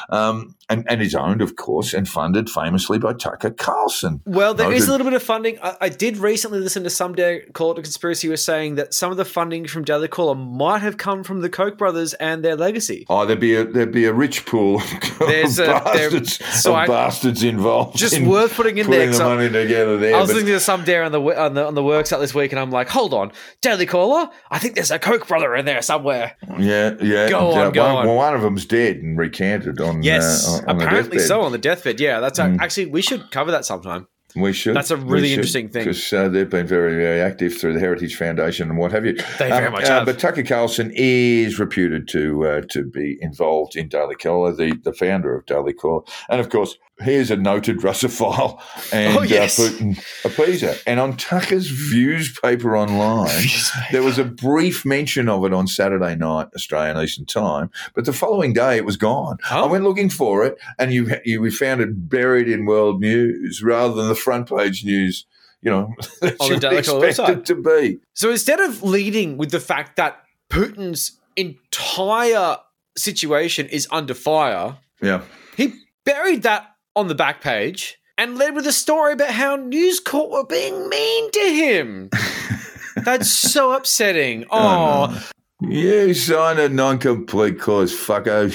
um, 0.09 0.55
and 0.69 0.85
and 0.89 1.01
is 1.01 1.13
owned, 1.13 1.41
of 1.41 1.57
course, 1.57 1.93
and 1.93 2.07
funded 2.07 2.49
famously 2.49 2.97
by 2.97 3.13
Tucker 3.13 3.51
Carlson. 3.51 4.21
Well, 4.25 4.53
there 4.53 4.71
is 4.71 4.87
Noted. 4.87 4.89
a 4.89 4.91
little 4.91 5.05
bit 5.05 5.13
of 5.13 5.23
funding. 5.23 5.59
I, 5.61 5.75
I 5.81 5.89
did 5.89 6.17
recently 6.17 6.59
listen 6.59 6.83
to 6.85 6.89
some 6.89 7.13
Dare 7.13 7.41
Call 7.53 7.71
It 7.71 7.79
a 7.79 7.81
Conspiracy 7.81 8.29
was 8.29 8.43
saying 8.43 8.75
that 8.75 8.93
some 8.93 9.11
of 9.11 9.17
the 9.17 9.25
funding 9.25 9.67
from 9.67 9.83
Daily 9.83 10.07
Caller 10.07 10.35
might 10.35 10.79
have 10.79 10.95
come 10.95 11.23
from 11.23 11.41
the 11.41 11.49
Koch 11.49 11.77
brothers 11.77 12.13
and 12.21 12.43
their 12.45 12.55
legacy. 12.55 13.05
Oh, 13.09 13.25
there'd 13.25 13.39
be 13.39 13.55
a 13.55 13.65
there'd 13.65 13.91
be 13.91 14.05
a 14.05 14.13
rich 14.13 14.45
pool 14.45 14.75
of 14.81 15.19
There's 15.19 15.59
a- 15.59 15.63
there- 15.63 15.79
bastards, 16.11 16.45
so 16.61 16.71
of 16.71 16.77
I- 16.77 16.87
bastards 16.87 17.43
involved. 17.43 17.97
Just 17.97 18.13
in 18.13 18.29
worth 18.29 18.53
putting 18.53 18.77
in 18.77 18.85
putting 18.85 19.09
there, 19.11 19.17
the 19.19 19.23
money 19.25 19.49
together 19.49 19.97
there. 19.97 20.15
I 20.15 20.21
was 20.21 20.29
listening 20.29 20.53
to 20.53 20.59
some 20.59 20.83
dare 20.85 21.03
on 21.03 21.11
the 21.11 21.19
on 21.21 21.53
the 21.55 21.65
on 21.65 21.73
the 21.75 21.83
works 21.83 22.13
out 22.13 22.19
this 22.19 22.33
week, 22.33 22.51
and 22.53 22.59
I'm 22.59 22.71
like, 22.71 22.87
hold 22.89 23.13
on, 23.13 23.31
Daily 23.61 23.85
Caller. 23.85 24.29
I 24.49 24.59
think 24.59 24.75
there's 24.75 24.91
a 24.91 24.99
Koch 24.99 25.27
brother 25.27 25.55
in 25.55 25.65
there 25.65 25.81
somewhere. 25.81 26.37
yeah, 26.59 26.93
yeah. 27.01 27.29
Go 27.29 27.51
Uh, 27.51 27.65
on, 27.65 27.71
go 27.73 27.83
one, 27.83 27.95
on. 27.95 28.05
Well, 28.07 28.15
one 28.15 28.35
of 28.35 28.41
them's 28.41 28.65
dead 28.65 28.97
and 28.97 29.17
recanted 29.17 29.81
on 29.81 30.03
Yes, 30.03 30.47
uh, 30.47 30.69
on, 30.69 30.75
on 30.77 30.81
apparently 30.87 31.19
so 31.19 31.41
on 31.41 31.51
the 31.51 31.57
deathbed. 31.57 31.99
Yeah, 31.99 32.19
that's 32.19 32.39
actually 32.39 32.85
we 32.85 33.01
should 33.01 33.31
cover 33.31 33.51
that 33.51 33.65
sometime. 33.65 34.07
We 34.35 34.53
should. 34.53 34.75
That's 34.75 34.91
a 34.91 34.97
really 34.97 35.33
interesting 35.33 35.69
thing. 35.69 35.83
because 35.85 36.11
uh, 36.13 36.29
they've 36.29 36.49
been 36.49 36.67
very, 36.67 36.95
very 36.95 37.21
active 37.21 37.57
through 37.57 37.73
the 37.73 37.79
Heritage 37.79 38.15
Foundation 38.15 38.69
and 38.69 38.77
what 38.77 38.91
have 38.91 39.05
you. 39.05 39.13
They 39.39 39.49
very 39.49 39.69
much 39.69 39.87
have. 39.87 40.05
But 40.05 40.19
Tucker 40.19 40.43
Carlson 40.43 40.91
is 40.95 41.59
reputed 41.59 42.07
to 42.09 42.45
uh, 42.47 42.61
to 42.69 42.85
be 42.85 43.17
involved 43.21 43.75
in 43.75 43.87
Daily 43.87 44.15
Caller, 44.15 44.53
the, 44.53 44.73
the 44.83 44.93
founder 44.93 45.35
of 45.35 45.45
Daily 45.45 45.73
Caller, 45.73 46.03
and 46.29 46.39
of 46.39 46.49
course 46.49 46.77
he 47.03 47.13
is 47.15 47.31
a 47.31 47.35
noted 47.35 47.77
Russophile 47.79 48.61
and 48.93 49.17
Oh, 49.17 49.21
yes. 49.21 49.59
uh, 49.59 49.63
Putin 49.63 49.95
appeaser. 50.23 50.81
And 50.85 50.99
on 50.99 51.17
Tucker's 51.17 51.67
Views 51.67 52.37
paper 52.39 52.77
online, 52.77 53.45
there 53.91 54.03
was 54.03 54.17
a 54.17 54.23
brief 54.25 54.85
mention 54.85 55.27
of 55.29 55.45
it 55.45 55.53
on 55.53 55.67
Saturday 55.67 56.15
night, 56.15 56.47
Australian 56.55 56.97
Eastern 56.97 57.25
Time, 57.25 57.69
but 57.95 58.05
the 58.05 58.13
following 58.13 58.53
day 58.53 58.77
it 58.77 58.85
was 58.85 58.97
gone. 58.97 59.37
Oh. 59.49 59.63
I 59.63 59.67
went 59.67 59.83
looking 59.83 60.09
for 60.09 60.45
it, 60.45 60.57
and 60.79 60.93
you 60.93 61.09
you 61.25 61.41
we 61.41 61.51
found 61.51 61.81
it 61.81 62.09
buried 62.09 62.47
in 62.49 62.65
World 62.65 62.99
News 63.01 63.61
rather 63.63 63.93
than 63.93 64.07
the 64.07 64.15
front 64.15 64.49
page 64.49 64.83
news. 64.85 65.25
You 65.63 65.69
know, 65.71 65.93
that 66.21 66.37
On 66.39 66.47
you 66.51 66.59
the 66.59 66.69
would 66.69 66.77
expect 66.79 67.17
website. 67.19 67.29
it 67.37 67.45
to 67.45 67.55
be. 67.55 67.99
So 68.13 68.31
instead 68.31 68.59
of 68.59 68.81
leading 68.83 69.37
with 69.37 69.51
the 69.51 69.59
fact 69.59 69.95
that 69.97 70.23
Putin's 70.49 71.19
entire 71.35 72.57
situation 72.97 73.67
is 73.67 73.87
under 73.91 74.13
fire, 74.13 74.77
Yeah. 75.01 75.21
he 75.55 75.73
buried 76.03 76.43
that 76.43 76.70
on 76.95 77.07
the 77.07 77.15
back 77.15 77.41
page 77.41 77.97
and 78.17 78.37
led 78.37 78.55
with 78.55 78.67
a 78.67 78.71
story 78.71 79.13
about 79.13 79.31
how 79.31 79.55
News 79.55 79.99
Corp 79.99 80.31
were 80.31 80.45
being 80.45 80.89
mean 80.89 81.31
to 81.31 81.39
him. 81.53 82.09
That's 82.97 83.29
so 83.29 83.71
upsetting. 83.71 84.45
Oh, 84.51 85.27
You 85.61 86.13
signed 86.13 86.59
a 86.59 86.69
non-complete 86.69 87.59
course, 87.59 87.93
fucko. 87.93 88.49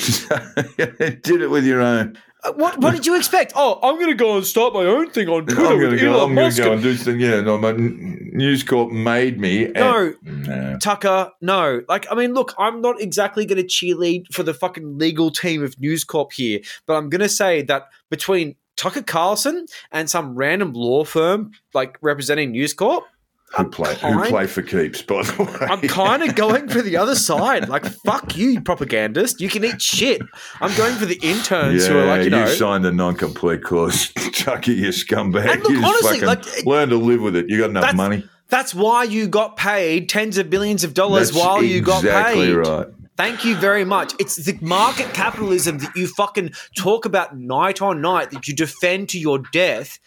Did 1.22 1.40
it 1.40 1.48
with 1.50 1.64
your 1.64 1.80
own. 1.80 2.18
Uh, 2.46 2.52
what 2.52 2.78
what 2.78 2.94
did 2.94 3.06
you 3.06 3.16
expect? 3.16 3.52
Oh, 3.56 3.78
I'm 3.82 3.96
going 3.96 4.08
to 4.08 4.14
go 4.14 4.36
and 4.36 4.44
start 4.44 4.74
my 4.74 4.84
own 4.84 5.10
thing 5.10 5.28
on 5.28 5.46
Twitter 5.46 5.66
I'm 5.66 5.78
going 5.80 5.96
to 5.96 6.00
go. 6.00 6.24
I'm 6.24 6.34
going 6.34 6.50
to 6.52 6.62
go 6.62 6.72
and 6.72 6.82
do 6.82 6.94
something. 6.94 7.20
Yeah, 7.20 7.40
no, 7.40 7.56
my 7.58 7.72
News 7.72 8.62
Corp 8.62 8.90
made 8.92 9.40
me. 9.40 9.64
and- 9.66 9.74
No. 9.74 10.14
no. 10.22 10.78
Tucker, 10.78 11.30
no. 11.40 11.82
Like, 11.88 12.06
I 12.10 12.14
mean, 12.14 12.34
look, 12.34 12.54
I'm 12.58 12.80
not 12.82 13.00
exactly 13.00 13.46
going 13.46 13.58
to 13.58 13.64
cheerlead 13.64 14.32
for 14.32 14.42
the 14.42 14.52
fucking 14.54 14.98
legal 14.98 15.30
team 15.30 15.62
of 15.64 15.78
News 15.80 16.04
Corp 16.04 16.32
here, 16.32 16.60
but 16.86 16.94
I'm 16.96 17.08
going 17.08 17.20
to 17.22 17.28
say 17.28 17.62
that 17.62 17.88
between 18.10 18.56
Tucker 18.76 19.02
Carlson 19.02 19.66
and 19.90 20.10
some 20.10 20.34
random 20.34 20.74
law 20.74 21.04
firm 21.04 21.52
like 21.72 21.96
representing 22.02 22.50
News 22.52 22.74
Corp, 22.74 23.04
Who 23.56 23.68
play? 23.68 23.94
Who 23.94 24.24
play 24.24 24.46
for 24.46 24.60
keeps? 24.62 25.02
By 25.02 25.22
the 25.22 25.44
way, 25.44 25.66
I'm 25.68 25.80
kind 25.82 26.22
of 26.22 26.34
going 26.34 26.68
for 26.68 26.82
the 26.82 26.96
other 26.96 27.14
side. 27.14 27.68
Like, 27.68 27.86
fuck 27.86 28.36
you, 28.36 28.60
propagandist. 28.60 29.40
You 29.40 29.48
can 29.48 29.64
eat 29.64 29.80
shit. 29.80 30.20
I'm 30.60 30.76
going 30.76 30.94
for 30.96 31.06
the 31.06 31.18
interns 31.22 31.84
Yeah, 31.86 31.92
who 31.92 31.98
are 32.00 32.06
like, 32.06 32.24
you 32.24 32.30
know. 32.30 32.46
signed 32.46 32.84
a 32.84 32.92
non-complete 32.92 33.62
course. 33.62 34.12
Chucky, 34.32 34.74
you 34.74 34.88
scumbag. 34.88 35.48
And 35.48 35.62
look, 35.62 35.72
you 35.72 35.82
honestly, 35.84 36.20
like, 36.20 36.66
learn 36.66 36.88
to 36.90 36.96
live 36.96 37.22
with 37.22 37.36
it. 37.36 37.48
You 37.48 37.60
got 37.60 37.70
enough 37.70 37.94
money. 37.94 38.28
That's 38.48 38.74
why 38.74 39.04
you 39.04 39.26
got 39.26 39.56
paid 39.56 40.08
tens 40.08 40.38
of 40.38 40.50
billions 40.50 40.84
of 40.84 40.92
dollars 40.94 41.30
That's 41.30 41.44
while 41.44 41.62
you 41.62 41.80
got 41.80 42.04
exactly 42.04 42.46
paid. 42.46 42.54
right. 42.54 42.86
Thank 43.16 43.44
you 43.44 43.56
very 43.56 43.84
much. 43.84 44.12
It's 44.20 44.36
the 44.36 44.58
market 44.60 45.14
capitalism 45.14 45.78
that 45.78 45.96
you 45.96 46.06
fucking 46.06 46.50
talk 46.76 47.06
about 47.06 47.36
night 47.38 47.80
on 47.80 48.02
night 48.02 48.30
that 48.32 48.46
you 48.46 48.54
defend 48.54 49.08
to 49.10 49.18
your 49.18 49.38
death. 49.52 49.98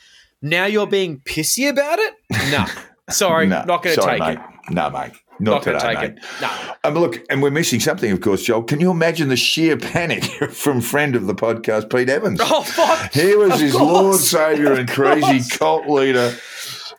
Now 0.41 0.65
you're 0.67 0.85
being 0.87 1.19
pissy 1.21 1.67
about 1.67 1.97
it? 1.99 2.13
No. 2.51 2.65
Sorry, 3.09 3.47
No, 3.47 3.63
not 3.65 3.83
going 3.83 3.95
to 3.95 4.01
take 4.01 4.19
mate. 4.19 4.37
it. 4.37 4.73
No, 4.73 4.89
mate. 4.89 5.11
Not, 5.41 5.51
Not 5.51 5.65
going 5.65 5.79
today, 5.79 5.93
to 5.93 6.01
take 6.01 6.15
mate. 6.15 6.23
it. 6.23 6.41
No. 6.41 6.73
Um, 6.83 6.93
look, 6.95 7.23
and 7.29 7.41
we're 7.41 7.49
missing 7.49 7.79
something, 7.79 8.11
of 8.11 8.19
course, 8.19 8.43
Joel. 8.43 8.63
Can 8.63 8.79
you 8.81 8.91
imagine 8.91 9.29
the 9.29 9.37
sheer 9.37 9.77
panic 9.77 10.23
from 10.51 10.81
friend 10.81 11.15
of 11.15 11.27
the 11.27 11.33
podcast, 11.35 11.89
Pete 11.89 12.09
Evans? 12.09 12.39
Oh, 12.43 12.61
fuck. 12.63 13.13
Here 13.13 13.37
was 13.37 13.53
Of 13.53 13.59
his 13.61 13.71
course. 13.73 13.91
Lord 13.91 14.19
Savior 14.19 14.73
and 14.73 14.89
crazy 14.89 15.41
cult 15.57 15.87
leader, 15.87 16.31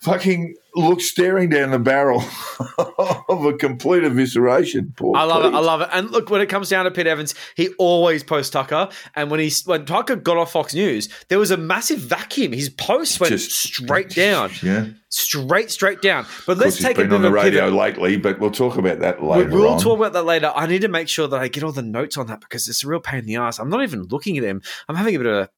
fucking 0.00 0.54
look 0.76 1.00
staring 1.00 1.48
down 1.50 1.70
the 1.70 1.78
barrel 1.78 2.22
of 3.28 3.44
a 3.44 3.52
complete 3.54 4.02
evisceration. 4.02 4.94
Poor 4.96 5.16
I 5.16 5.24
love 5.24 5.44
it. 5.44 5.54
I 5.54 5.60
love 5.60 5.80
it. 5.80 5.88
And 5.92 6.10
look, 6.10 6.30
when 6.30 6.40
it 6.40 6.46
comes 6.48 6.68
down 6.68 6.84
to 6.84 6.90
Pete 6.90 7.06
Evans, 7.06 7.34
he 7.56 7.68
always 7.78 8.22
posts 8.22 8.50
Tucker. 8.50 8.88
And 9.14 9.30
when 9.30 9.40
he 9.40 9.50
when 9.66 9.84
Tucker 9.86 10.16
got 10.16 10.36
off 10.36 10.52
Fox 10.52 10.74
News, 10.74 11.08
there 11.28 11.38
was 11.38 11.50
a 11.50 11.56
massive 11.56 11.98
vacuum. 11.98 12.52
His 12.52 12.68
posts 12.68 13.18
went 13.20 13.30
Just- 13.32 13.50
straight 13.50 14.10
down, 14.10 14.50
Yeah. 14.62 14.86
straight 15.08 15.70
straight 15.70 16.02
down. 16.02 16.26
But 16.46 16.58
let's 16.58 16.78
take 16.78 16.98
a 16.98 17.02
bit 17.02 17.08
on 17.12 17.16
of 17.16 17.22
the 17.22 17.28
a 17.28 17.32
radio 17.32 17.64
pivot. 17.66 17.78
lately, 17.78 18.16
but 18.16 18.38
we'll 18.38 18.50
talk 18.50 18.76
about 18.76 19.00
that 19.00 19.22
later 19.22 19.50
We'll 19.50 19.68
on. 19.70 19.80
talk 19.80 19.98
about 19.98 20.12
that 20.14 20.24
later. 20.24 20.52
I 20.54 20.66
need 20.66 20.82
to 20.82 20.88
make 20.88 21.08
sure 21.08 21.26
that 21.28 21.40
I 21.40 21.48
get 21.48 21.62
all 21.64 21.72
the 21.72 21.82
notes 21.82 22.16
on 22.16 22.26
that 22.28 22.40
because 22.40 22.68
it's 22.68 22.84
a 22.84 22.88
real 22.88 23.00
pain 23.00 23.20
in 23.20 23.26
the 23.26 23.36
ass. 23.36 23.58
I'm 23.58 23.68
not 23.70 23.82
even 23.82 24.02
looking 24.04 24.36
at 24.38 24.42
them. 24.44 24.60
I'm 24.88 24.96
having 24.96 25.14
a 25.14 25.18
bit 25.18 25.26
of 25.26 25.34
a 25.44 25.48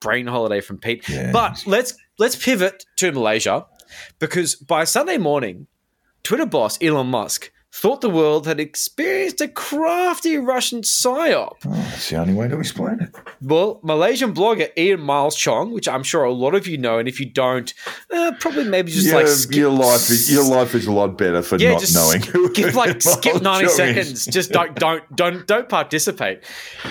brain 0.00 0.26
holiday 0.26 0.60
from 0.62 0.78
Pete. 0.78 1.06
Yeah. 1.08 1.30
But 1.32 1.62
let's 1.66 1.94
let's 2.18 2.34
pivot 2.36 2.84
to 2.96 3.12
Malaysia 3.12 3.66
because 4.18 4.54
by 4.56 4.84
Sunday 4.84 5.18
morning, 5.18 5.66
Twitter 6.22 6.46
boss 6.46 6.78
Elon 6.82 7.06
Musk 7.08 7.50
thought 7.72 8.00
the 8.00 8.10
world 8.10 8.46
had 8.46 8.58
experienced 8.58 9.40
a 9.40 9.48
crafty 9.48 10.36
Russian 10.36 10.82
psyop. 10.82 11.56
Oh, 11.64 11.70
that's 11.70 12.10
the 12.10 12.16
only 12.16 12.34
way 12.34 12.48
to 12.48 12.58
explain 12.58 13.00
it. 13.00 13.14
Well, 13.40 13.78
Malaysian 13.82 14.34
blogger 14.34 14.70
Ian 14.76 15.00
Miles 15.00 15.36
Chong, 15.36 15.72
which 15.72 15.86
I'm 15.88 16.02
sure 16.02 16.24
a 16.24 16.32
lot 16.32 16.54
of 16.54 16.66
you 16.66 16.76
know, 16.78 16.98
and 16.98 17.08
if 17.08 17.20
you 17.20 17.26
don't, 17.26 17.72
uh, 18.12 18.32
probably 18.40 18.64
maybe 18.64 18.90
just 18.90 19.06
Yeah, 19.06 19.14
like 19.14 19.28
skip, 19.28 19.56
your 19.56 19.70
life 19.70 20.10
is 20.10 20.32
your 20.32 20.44
life 20.44 20.74
is 20.74 20.86
a 20.86 20.92
lot 20.92 21.16
better 21.16 21.42
for 21.42 21.56
yeah, 21.58 21.72
not 21.72 21.92
knowing. 21.94 22.22
skip 22.22 22.74
like 22.74 23.00
skip 23.02 23.40
ninety 23.40 23.66
Chong 23.66 23.70
is. 23.70 23.76
seconds. 23.76 24.26
Just 24.26 24.50
don't 24.52 24.74
don't 24.74 25.04
don't 25.16 25.46
don't 25.46 25.68
participate. 25.68 26.42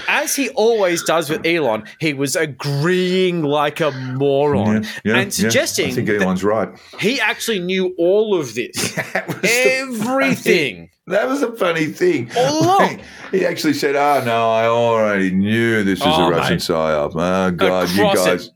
As 0.07 0.35
he 0.35 0.49
always 0.51 1.03
does 1.03 1.29
with 1.29 1.45
Elon, 1.45 1.83
he 1.99 2.13
was 2.13 2.35
agreeing 2.35 3.43
like 3.43 3.79
a 3.81 3.91
moron 3.91 4.85
Yeah, 5.03 5.17
and 5.17 5.33
suggesting 5.33 5.87
I 5.89 5.91
think 5.91 6.09
Elon's 6.09 6.43
right. 6.43 6.69
he 6.99 7.19
actually 7.19 7.59
knew 7.59 7.93
all 7.97 8.39
of 8.39 8.55
this, 8.55 8.93
That 9.13 10.29
everything. 10.69 10.89
That 11.07 11.27
was 11.27 11.41
a 11.41 11.51
funny 11.55 11.85
thing. 11.85 12.29
All 12.37 12.63
along. 12.65 13.01
he 13.31 13.45
actually 13.45 13.73
said, 13.73 13.95
"Oh 13.95 14.23
no, 14.25 14.49
I 14.51 14.65
already 14.65 15.31
knew 15.31 15.83
this 15.83 15.99
was 15.99 16.13
Oh, 16.17 16.27
a 16.27 16.31
Russian 16.31 16.53
mate. 16.55 16.61
psyop." 16.61 17.11
Oh 17.15 17.51
God, 17.51 17.89
you 17.91 18.05
Across 18.07 18.25
it. 18.27 18.29
guys, 18.29 18.49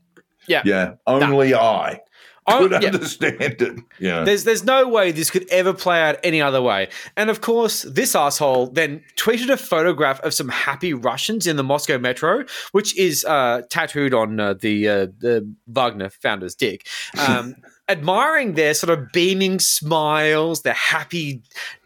Yeah. 0.46 0.62
yeah, 0.64 0.94
only 1.06 1.54
I 1.54 2.00
Oh, 2.46 2.58
could 2.68 2.82
yeah. 2.82 2.88
understand 2.90 3.40
it. 3.40 3.78
Yeah, 3.98 4.22
There's 4.24 4.44
there's 4.44 4.64
no 4.64 4.86
way 4.86 5.12
this 5.12 5.30
could 5.30 5.48
ever 5.50 5.72
play 5.72 6.02
out 6.02 6.16
any 6.22 6.42
other 6.42 6.60
way. 6.60 6.88
And 7.16 7.30
of 7.30 7.40
course, 7.40 7.84
this 7.84 8.14
asshole 8.14 8.66
then 8.66 9.02
tweeted 9.16 9.48
a 9.48 9.56
photograph 9.56 10.20
of 10.20 10.34
some 10.34 10.50
happy 10.50 10.92
Russians 10.92 11.46
in 11.46 11.56
the 11.56 11.64
Moscow 11.64 11.96
metro, 11.96 12.44
which 12.72 12.94
is 12.98 13.24
uh, 13.24 13.62
tattooed 13.70 14.12
on 14.12 14.38
uh, 14.38 14.54
the 14.60 14.86
uh, 14.88 15.06
the 15.18 15.50
Wagner 15.68 16.10
founder's 16.10 16.54
dick, 16.54 16.86
um, 17.18 17.54
admiring 17.88 18.52
their 18.56 18.74
sort 18.74 18.90
of 18.98 19.10
beaming 19.12 19.58
smiles, 19.58 20.60
their 20.62 20.74
happy, 20.74 21.40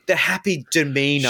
their 0.09 0.17
happy 0.17 0.67
demeanor, 0.73 1.29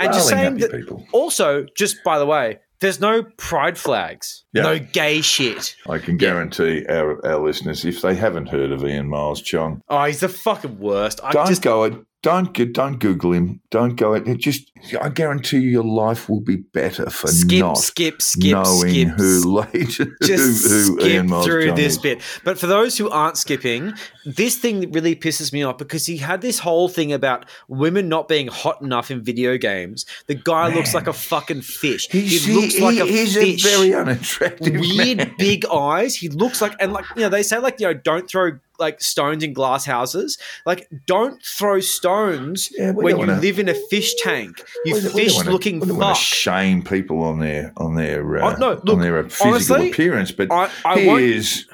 and 0.00 0.12
just 0.12 0.28
saying 0.28 0.56
that. 0.56 0.72
people. 0.72 1.06
Also, 1.12 1.66
just 1.76 2.02
by 2.02 2.18
the 2.18 2.24
way, 2.26 2.58
there's 2.80 2.98
no 3.00 3.22
pride 3.36 3.78
flags, 3.78 4.44
Yeah. 4.54 4.62
no 4.62 4.78
gay 4.78 5.20
shit. 5.20 5.76
I 5.88 5.98
can 5.98 6.16
guarantee 6.16 6.84
our, 6.88 7.24
our 7.24 7.38
listeners, 7.44 7.84
if 7.84 8.00
they 8.00 8.14
haven't 8.16 8.48
heard 8.48 8.72
of 8.72 8.84
Ian 8.84 9.08
Miles 9.08 9.40
Chong, 9.42 9.82
Oh, 9.88 10.04
he's 10.04 10.20
the 10.20 10.28
fucking 10.28 10.78
worst. 10.80 11.20
I 11.22 11.30
don't 11.32 11.46
just 11.46 11.62
go. 11.62 12.04
Don't 12.22 12.52
don't 12.72 12.98
Google 13.00 13.32
him. 13.32 13.60
Don't 13.70 13.96
go 13.96 14.14
it. 14.14 14.28
it. 14.28 14.38
Just 14.38 14.70
I 15.00 15.08
guarantee 15.08 15.58
you, 15.58 15.70
your 15.70 15.84
life 15.84 16.28
will 16.28 16.40
be 16.40 16.54
better 16.56 17.10
for 17.10 17.26
skip, 17.26 17.58
not 17.58 17.78
skip, 17.78 18.22
skip, 18.22 18.52
knowing 18.52 19.08
skip, 19.08 19.18
who 19.18 19.56
later 19.58 20.16
just 20.22 20.68
who, 20.68 20.96
who 20.98 21.00
skip 21.00 21.44
through 21.44 21.72
this 21.72 21.94
is. 21.94 21.98
bit. 21.98 22.22
But 22.44 22.60
for 22.60 22.68
those 22.68 22.96
who 22.96 23.10
aren't 23.10 23.38
skipping, 23.38 23.94
this 24.24 24.56
thing 24.56 24.92
really 24.92 25.16
pisses 25.16 25.52
me 25.52 25.64
off 25.64 25.78
because 25.78 26.06
he 26.06 26.16
had 26.18 26.42
this 26.42 26.60
whole 26.60 26.88
thing 26.88 27.12
about 27.12 27.46
women 27.66 28.08
not 28.08 28.28
being 28.28 28.46
hot 28.46 28.80
enough 28.80 29.10
in 29.10 29.20
video 29.22 29.58
games. 29.58 30.06
The 30.28 30.36
guy 30.36 30.72
looks 30.72 30.94
like 30.94 31.08
a 31.08 31.12
fucking 31.12 31.62
fish. 31.62 32.08
He's, 32.08 32.44
he 32.44 32.52
looks 32.54 32.74
he- 32.74 32.80
like 32.82 32.98
a 32.98 33.06
he's 33.06 33.34
fish. 33.34 33.64
a 33.66 33.68
very 33.76 33.94
unattractive 33.94 34.78
Weird 34.78 35.18
man. 35.18 35.34
big 35.38 35.66
eyes. 35.66 36.14
He 36.14 36.28
looks 36.28 36.62
like 36.62 36.76
and 36.78 36.92
like 36.92 37.04
you 37.16 37.22
know 37.22 37.30
they 37.30 37.42
say 37.42 37.58
like 37.58 37.80
you 37.80 37.88
know 37.88 37.94
don't 37.94 38.28
throw 38.30 38.58
like 38.78 39.00
stones 39.00 39.42
in 39.44 39.52
glass 39.52 39.84
houses. 39.84 40.38
Like 40.66 40.88
don't 41.06 41.40
throw 41.42 41.80
stones 41.80 42.68
Yeah, 42.76 42.92
when 42.92 43.08
you 43.14 43.16
wanna- 43.18 43.40
live 43.40 43.58
in 43.58 43.68
a 43.68 43.74
fish 43.74 44.14
tank. 44.22 44.62
You 44.84 44.94
We 44.94 45.00
don't- 45.00 45.14
we 45.14 45.22
fish 45.24 45.36
wanna- 45.36 45.50
looking 45.50 45.80
we 45.80 45.92
wanna 45.92 46.14
fuck. 46.14 46.16
shame 46.22 46.82
people 46.82 47.22
on 47.22 47.38
their 47.38 47.72
on 47.76 47.94
their 47.96 48.42
uh, 48.42 48.54
Oh, 48.54 48.56
no, 48.58 48.68
look, 48.84 48.88
on 48.96 49.00
their 49.00 49.22
physical 49.24 49.52
honestly, 49.54 49.90
appearance, 49.90 50.32
but 50.32 50.50
I- 50.50 50.70
I 50.84 50.98
he 51.00 51.08
is 51.34 51.66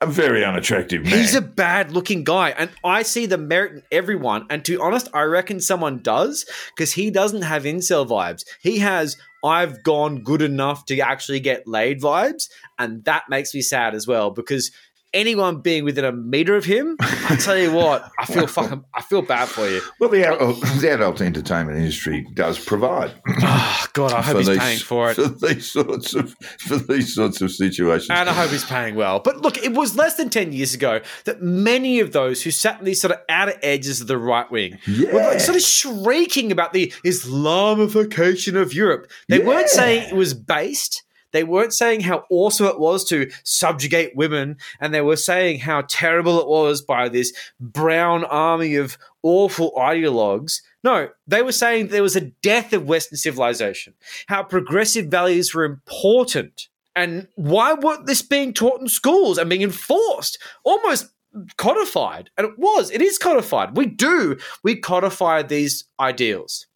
a 0.00 0.06
very 0.06 0.44
unattractive 0.44 1.02
man. 1.04 1.18
He's 1.18 1.34
a 1.34 1.40
bad 1.40 1.90
looking 1.90 2.22
guy, 2.22 2.50
and 2.50 2.70
I 2.84 3.02
see 3.02 3.26
the 3.26 3.36
merit 3.36 3.72
in 3.72 3.82
everyone. 3.90 4.46
And 4.48 4.64
to 4.64 4.72
be 4.72 4.78
honest, 4.78 5.08
I 5.12 5.22
reckon 5.22 5.60
someone 5.60 5.98
does 5.98 6.46
because 6.76 6.92
he 6.92 7.10
doesn't 7.10 7.42
have 7.42 7.64
incel 7.64 8.06
vibes. 8.08 8.44
He 8.62 8.78
has 8.78 9.16
I've 9.44 9.84
gone 9.84 10.22
good 10.24 10.42
enough 10.42 10.84
to 10.86 10.98
actually 10.98 11.38
get 11.40 11.66
laid 11.68 12.00
vibes, 12.00 12.48
and 12.78 13.04
that 13.04 13.24
makes 13.28 13.54
me 13.54 13.60
sad 13.60 13.94
as 13.94 14.04
well 14.06 14.30
because 14.30 14.70
anyone 15.14 15.60
being 15.60 15.84
within 15.84 16.04
a 16.04 16.12
meter 16.12 16.54
of 16.56 16.64
him, 16.64 16.96
I 17.00 17.36
tell 17.40 17.56
you 17.56 17.72
what, 17.72 18.10
I 18.18 18.24
feel 18.26 18.46
fucking, 18.58 18.84
I 18.94 19.02
feel 19.02 19.22
bad 19.22 19.48
for 19.48 19.68
you. 19.68 19.80
well, 20.00 20.10
the 20.10 20.26
adult, 20.26 20.60
the 20.80 20.90
adult 20.92 21.20
entertainment 21.20 21.78
industry 21.78 22.26
does 22.34 22.58
provide 22.62 23.12
Oh 23.40 23.86
God, 23.94 24.12
I 24.12 24.22
hope 24.22 24.36
he's 24.38 24.46
these, 24.48 24.58
paying 24.58 24.78
for 24.78 25.10
it. 25.10 25.14
for 25.14 25.28
these 25.28 25.70
sorts 25.70 26.14
of 26.14 26.34
for 26.60 26.76
these 26.76 27.14
sorts 27.14 27.40
of 27.40 27.50
situations. 27.50 28.10
And 28.10 28.28
I 28.28 28.32
hope 28.32 28.50
he's 28.50 28.64
paying 28.64 28.94
well. 28.94 29.20
But 29.20 29.38
look, 29.42 29.56
it 29.58 29.72
was 29.72 29.96
less 29.96 30.14
than 30.16 30.30
10 30.30 30.52
years 30.52 30.74
ago 30.74 31.00
that 31.24 31.40
many 31.42 32.00
of 32.00 32.12
those 32.12 32.42
who 32.42 32.50
sat 32.50 32.78
in 32.78 32.84
these 32.84 33.00
sort 33.00 33.12
of 33.12 33.18
outer 33.28 33.54
edges 33.62 34.00
of 34.00 34.06
the 34.06 34.18
right 34.18 34.50
wing 34.50 34.78
were 35.12 35.20
like 35.22 35.40
sort 35.40 35.56
of 35.56 35.62
shrieking 35.62 36.52
about 36.52 36.72
the 36.72 36.92
Islamification 37.04 38.56
of 38.60 38.74
Europe. 38.74 39.10
They 39.28 39.38
weren't 39.38 39.68
Yeah. 39.72 39.80
saying 39.80 40.08
it 40.10 40.14
was 40.16 40.34
based. 40.34 41.02
They 41.32 41.44
weren't 41.44 41.74
saying 41.74 42.00
how 42.00 42.24
awesome 42.30 42.66
it 42.66 42.80
was 42.80 43.04
to 43.06 43.30
subjugate 43.44 44.16
women, 44.16 44.56
and 44.80 44.94
they 44.94 45.00
were 45.00 45.16
saying 45.16 45.60
how 45.60 45.82
terrible 45.88 46.40
it 46.40 46.48
was 46.48 46.82
by 46.82 47.08
this 47.08 47.32
brown 47.60 48.24
army 48.24 48.76
of 48.76 48.98
awful 49.22 49.72
ideologues. 49.76 50.62
No, 50.82 51.08
they 51.26 51.42
were 51.42 51.52
saying 51.52 51.88
there 51.88 52.02
was 52.02 52.16
a 52.16 52.32
death 52.42 52.72
of 52.72 52.86
Western 52.86 53.18
civilization, 53.18 53.94
how 54.26 54.42
progressive 54.42 55.06
values 55.06 55.54
were 55.54 55.64
important. 55.64 56.68
And 56.96 57.28
why 57.36 57.74
weren't 57.74 58.06
this 58.06 58.22
being 58.22 58.52
taught 58.52 58.80
in 58.80 58.88
schools 58.88 59.38
and 59.38 59.48
being 59.48 59.62
enforced? 59.62 60.38
Almost 60.64 61.10
codified. 61.56 62.30
And 62.36 62.46
it 62.46 62.58
was, 62.58 62.90
it 62.90 63.02
is 63.02 63.18
codified. 63.18 63.76
We 63.76 63.86
do, 63.86 64.38
we 64.64 64.76
codify 64.76 65.42
these 65.42 65.84
ideals. 66.00 66.66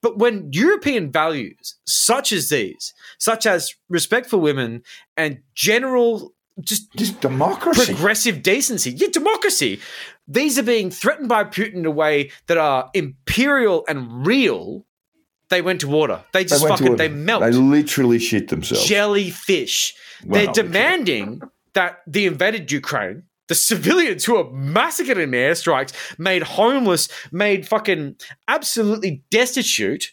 But 0.00 0.18
when 0.18 0.48
European 0.52 1.10
values, 1.10 1.76
such 1.86 2.32
as 2.32 2.48
these, 2.48 2.92
such 3.18 3.46
as 3.46 3.74
respect 3.88 4.26
for 4.28 4.38
women 4.38 4.82
and 5.16 5.40
general 5.54 6.34
just 6.60 6.92
just 6.94 7.20
democracy. 7.20 7.86
progressive 7.86 8.42
decency, 8.42 8.90
yeah, 8.90 9.08
democracy, 9.12 9.80
these 10.28 10.58
are 10.58 10.62
being 10.62 10.90
threatened 10.90 11.28
by 11.28 11.44
Putin 11.44 11.76
in 11.76 11.86
a 11.86 11.90
way 11.90 12.30
that 12.46 12.58
are 12.58 12.90
imperial 12.94 13.84
and 13.88 14.26
real. 14.26 14.84
They 15.48 15.62
went 15.62 15.80
to 15.82 15.88
water. 15.88 16.22
They 16.32 16.44
They 16.44 16.48
just 16.48 16.62
to 16.62 16.68
fucking 16.68 16.96
they 16.96 17.08
melt 17.08 17.42
They 17.42 17.52
literally 17.52 18.18
shit 18.18 18.48
themselves. 18.48 18.86
jellyfish. 18.86 19.94
They're 20.24 20.46
demanding 20.52 21.42
that 21.74 22.00
the 22.06 22.26
invaded 22.26 22.70
Ukraine, 22.70 23.24
the 23.52 23.56
civilians 23.56 24.24
who 24.24 24.34
are 24.36 24.50
massacred 24.50 25.18
in 25.18 25.32
airstrikes, 25.32 25.92
made 26.18 26.42
homeless, 26.42 27.06
made 27.30 27.68
fucking 27.68 28.16
absolutely 28.48 29.22
destitute, 29.30 30.12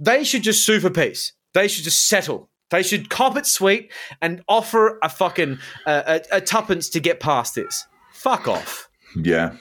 they 0.00 0.24
should 0.24 0.42
just 0.42 0.64
sue 0.64 0.80
for 0.80 0.88
peace. 0.88 1.34
They 1.52 1.68
should 1.68 1.84
just 1.84 2.08
settle. 2.08 2.48
They 2.70 2.82
should 2.82 3.10
cop 3.10 3.36
it 3.36 3.44
sweet 3.44 3.92
and 4.22 4.42
offer 4.48 4.98
a 5.02 5.10
fucking 5.10 5.58
uh, 5.84 6.20
a, 6.32 6.36
a 6.38 6.40
tuppence 6.40 6.88
to 6.88 7.00
get 7.00 7.20
past 7.20 7.56
this. 7.56 7.86
Fuck 8.14 8.48
off. 8.48 8.88
Yeah. 9.14 9.56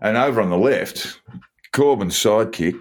And 0.00 0.16
over 0.16 0.40
on 0.40 0.50
the 0.50 0.56
left, 0.56 1.20
Corbyn's 1.72 2.14
sidekick, 2.14 2.78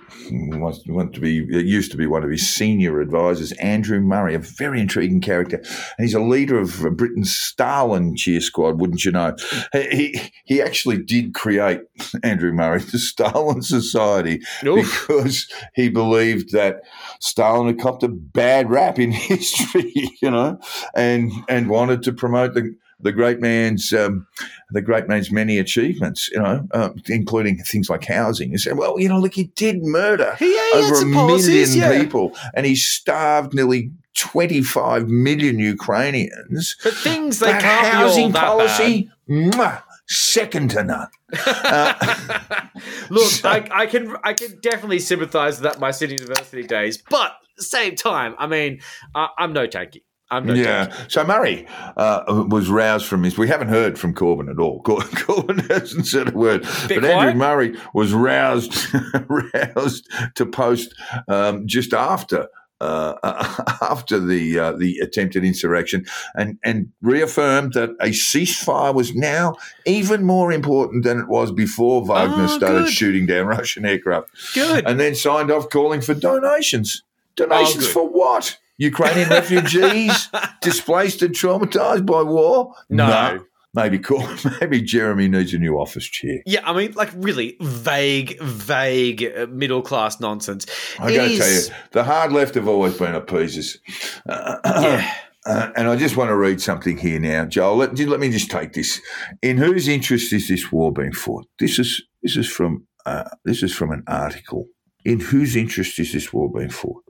wants, 0.59 0.83
to 0.83 1.21
be, 1.21 1.31
used 1.31 1.91
to 1.91 1.97
be 1.97 2.07
one 2.07 2.25
of 2.25 2.29
his 2.29 2.49
senior 2.49 2.99
advisors, 2.99 3.53
Andrew 3.53 4.01
Murray, 4.01 4.35
a 4.35 4.39
very 4.39 4.81
intriguing 4.81 5.21
character. 5.21 5.57
And 5.57 6.05
he's 6.05 6.13
a 6.13 6.19
leader 6.19 6.59
of 6.59 6.97
Britain's 6.97 7.33
Stalin 7.33 8.17
cheer 8.17 8.41
squad, 8.41 8.81
wouldn't 8.81 9.05
you 9.05 9.11
know? 9.11 9.35
He, 9.71 10.19
he 10.43 10.61
actually 10.61 11.01
did 11.01 11.33
create, 11.33 11.81
Andrew 12.23 12.51
Murray, 12.51 12.79
the 12.79 12.99
Stalin 12.99 13.61
Society 13.61 14.41
Oof. 14.65 15.05
because 15.07 15.47
he 15.73 15.87
believed 15.87 16.51
that 16.51 16.81
Stalin 17.21 17.67
had 17.67 17.79
copped 17.79 18.03
a 18.03 18.09
bad 18.09 18.69
rap 18.69 18.99
in 18.99 19.11
history, 19.13 19.93
you 20.21 20.29
know, 20.29 20.59
and, 20.93 21.31
and 21.47 21.69
wanted 21.69 22.03
to 22.03 22.11
promote 22.11 22.55
the, 22.55 22.75
the 23.03 23.11
great 23.11 23.39
man's 23.39 23.93
um, 23.93 24.27
the 24.71 24.81
great 24.81 25.07
man's 25.07 25.31
many 25.31 25.57
achievements, 25.57 26.29
you 26.31 26.39
know, 26.39 26.67
uh, 26.71 26.89
including 27.07 27.57
things 27.57 27.89
like 27.89 28.05
housing. 28.05 28.51
He 28.51 28.57
said, 28.57 28.77
well, 28.77 28.99
you 28.99 29.09
know, 29.09 29.19
look, 29.19 29.33
he 29.33 29.45
did 29.45 29.83
murder 29.83 30.35
he 30.39 30.57
over 30.75 30.93
a 30.93 30.97
some 30.97 31.11
million 31.11 31.69
yeah. 31.71 32.01
people, 32.01 32.35
and 32.53 32.65
he 32.65 32.75
starved 32.75 33.53
nearly 33.53 33.91
25 34.15 35.07
million 35.07 35.59
Ukrainians. 35.59 36.75
But 36.83 36.93
things 36.93 37.39
they 37.39 37.51
can't 37.51 37.63
housing 37.63 38.31
be 38.31 38.37
all 38.37 38.57
that 38.57 38.67
policy, 38.67 39.09
mwah, 39.29 39.83
second 40.07 40.71
to 40.71 40.83
none. 40.83 41.07
Look, 43.09 43.45
I, 43.45 43.67
I 43.71 43.85
can 43.85 44.15
I 44.23 44.33
can 44.33 44.59
definitely 44.61 44.99
sympathise 44.99 45.61
with 45.61 45.63
that 45.63 45.79
my 45.79 45.91
Sydney 45.91 46.15
University 46.15 46.63
days, 46.63 47.01
but 47.09 47.33
same 47.57 47.95
time, 47.95 48.35
I 48.37 48.47
mean, 48.47 48.81
I, 49.15 49.29
I'm 49.37 49.53
no 49.53 49.67
tanky. 49.67 50.01
I'm 50.31 50.45
no. 50.47 50.53
Yeah. 50.53 50.91
So 51.09 51.23
Murray 51.25 51.67
uh, 51.97 52.45
was 52.49 52.69
roused 52.69 53.05
from 53.05 53.23
his. 53.23 53.37
We 53.37 53.47
haven't 53.49 53.67
heard 53.67 53.99
from 53.99 54.13
Corbyn 54.15 54.49
at 54.49 54.59
all. 54.59 54.81
Cor- 54.81 54.99
Corbyn 55.01 55.69
hasn't 55.69 56.07
said 56.07 56.29
a 56.33 56.37
word. 56.37 56.61
Bit 56.87 57.01
but 57.01 57.09
Andrew. 57.11 57.33
Murray 57.37 57.77
was 57.93 58.13
roused, 58.13 58.73
roused 59.27 60.09
to 60.35 60.45
post 60.45 60.95
um, 61.27 61.67
just 61.67 61.93
after. 61.93 62.47
Uh, 62.79 63.13
after 63.83 64.19
the 64.19 64.57
uh, 64.57 64.71
the 64.71 64.97
attempted 65.03 65.43
insurrection, 65.43 66.03
and 66.33 66.57
and 66.63 66.91
reaffirmed 67.03 67.73
that 67.73 67.91
a 67.99 68.07
ceasefire 68.07 68.91
was 68.91 69.13
now 69.13 69.53
even 69.85 70.23
more 70.23 70.51
important 70.51 71.03
than 71.03 71.19
it 71.19 71.27
was 71.27 71.51
before 71.51 72.03
Wagner 72.03 72.45
Oh, 72.45 72.47
started 72.47 72.85
good. 72.85 72.91
shooting 72.91 73.27
down 73.27 73.45
Russian 73.45 73.85
aircraft 73.85 74.29
Good. 74.55 74.87
and 74.87 74.99
then 74.99 75.13
signed 75.13 75.51
off 75.51 75.69
calling 75.69 76.01
for 76.01 76.15
donations. 76.15 77.03
Donations 77.35 77.85
Oh, 77.85 77.91
for 77.91 78.09
what? 78.09 78.57
Ukrainian 78.81 79.29
refugees 79.39 80.29
displaced 80.61 81.21
and 81.21 81.33
traumatized 81.35 82.05
by 82.05 82.21
war? 82.23 82.73
No. 82.89 83.45
Maybe 83.73 83.99
cool. 83.99 84.27
Maybe 84.59 84.81
Jeremy 84.81 85.29
needs 85.29 85.53
a 85.53 85.57
new 85.57 85.79
office 85.79 86.05
chair. 86.05 86.39
Yeah, 86.45 86.59
I 86.65 86.75
mean, 86.75 86.91
like 86.93 87.09
really 87.15 87.55
vague, 87.61 88.37
vague 88.41 89.23
uh, 89.23 89.47
middle 89.47 89.81
class 89.81 90.19
nonsense. 90.19 90.65
I 90.99 91.15
got 91.15 91.27
to 91.29 91.37
tell 91.37 91.49
you, 91.49 91.61
the 91.91 92.03
hard 92.03 92.33
left 92.33 92.55
have 92.55 92.67
always 92.67 92.97
been 92.97 93.15
appeasers. 93.15 93.77
Uh, 94.27 94.57
Yeah. 94.65 95.13
uh, 95.45 95.71
and 95.77 95.87
I 95.87 95.95
just 95.95 96.17
want 96.17 96.29
to 96.29 96.35
read 96.35 96.59
something 96.61 96.97
here 96.97 97.19
now, 97.19 97.45
Joel. 97.45 97.77
Let, 97.77 97.97
let 97.97 98.19
me 98.19 98.29
just 98.29 98.51
take 98.51 98.73
this. 98.73 98.99
In 99.41 99.57
whose 99.57 99.87
interest 99.87 100.33
is 100.33 100.47
this 100.49 100.71
war 100.71 100.91
being 100.91 101.13
fought? 101.13 101.47
This 101.57 101.79
is 101.79 102.03
this 102.21 102.35
is 102.35 102.47
from 102.47 102.85
uh, 103.05 103.23
this 103.45 103.63
is 103.63 103.73
from 103.73 103.91
an 103.91 104.03
article. 104.07 104.67
In 105.05 105.19
whose 105.19 105.55
interest 105.55 105.97
is 105.97 106.11
this 106.11 106.31
war 106.33 106.51
being 106.51 106.69
fought? 106.69 107.03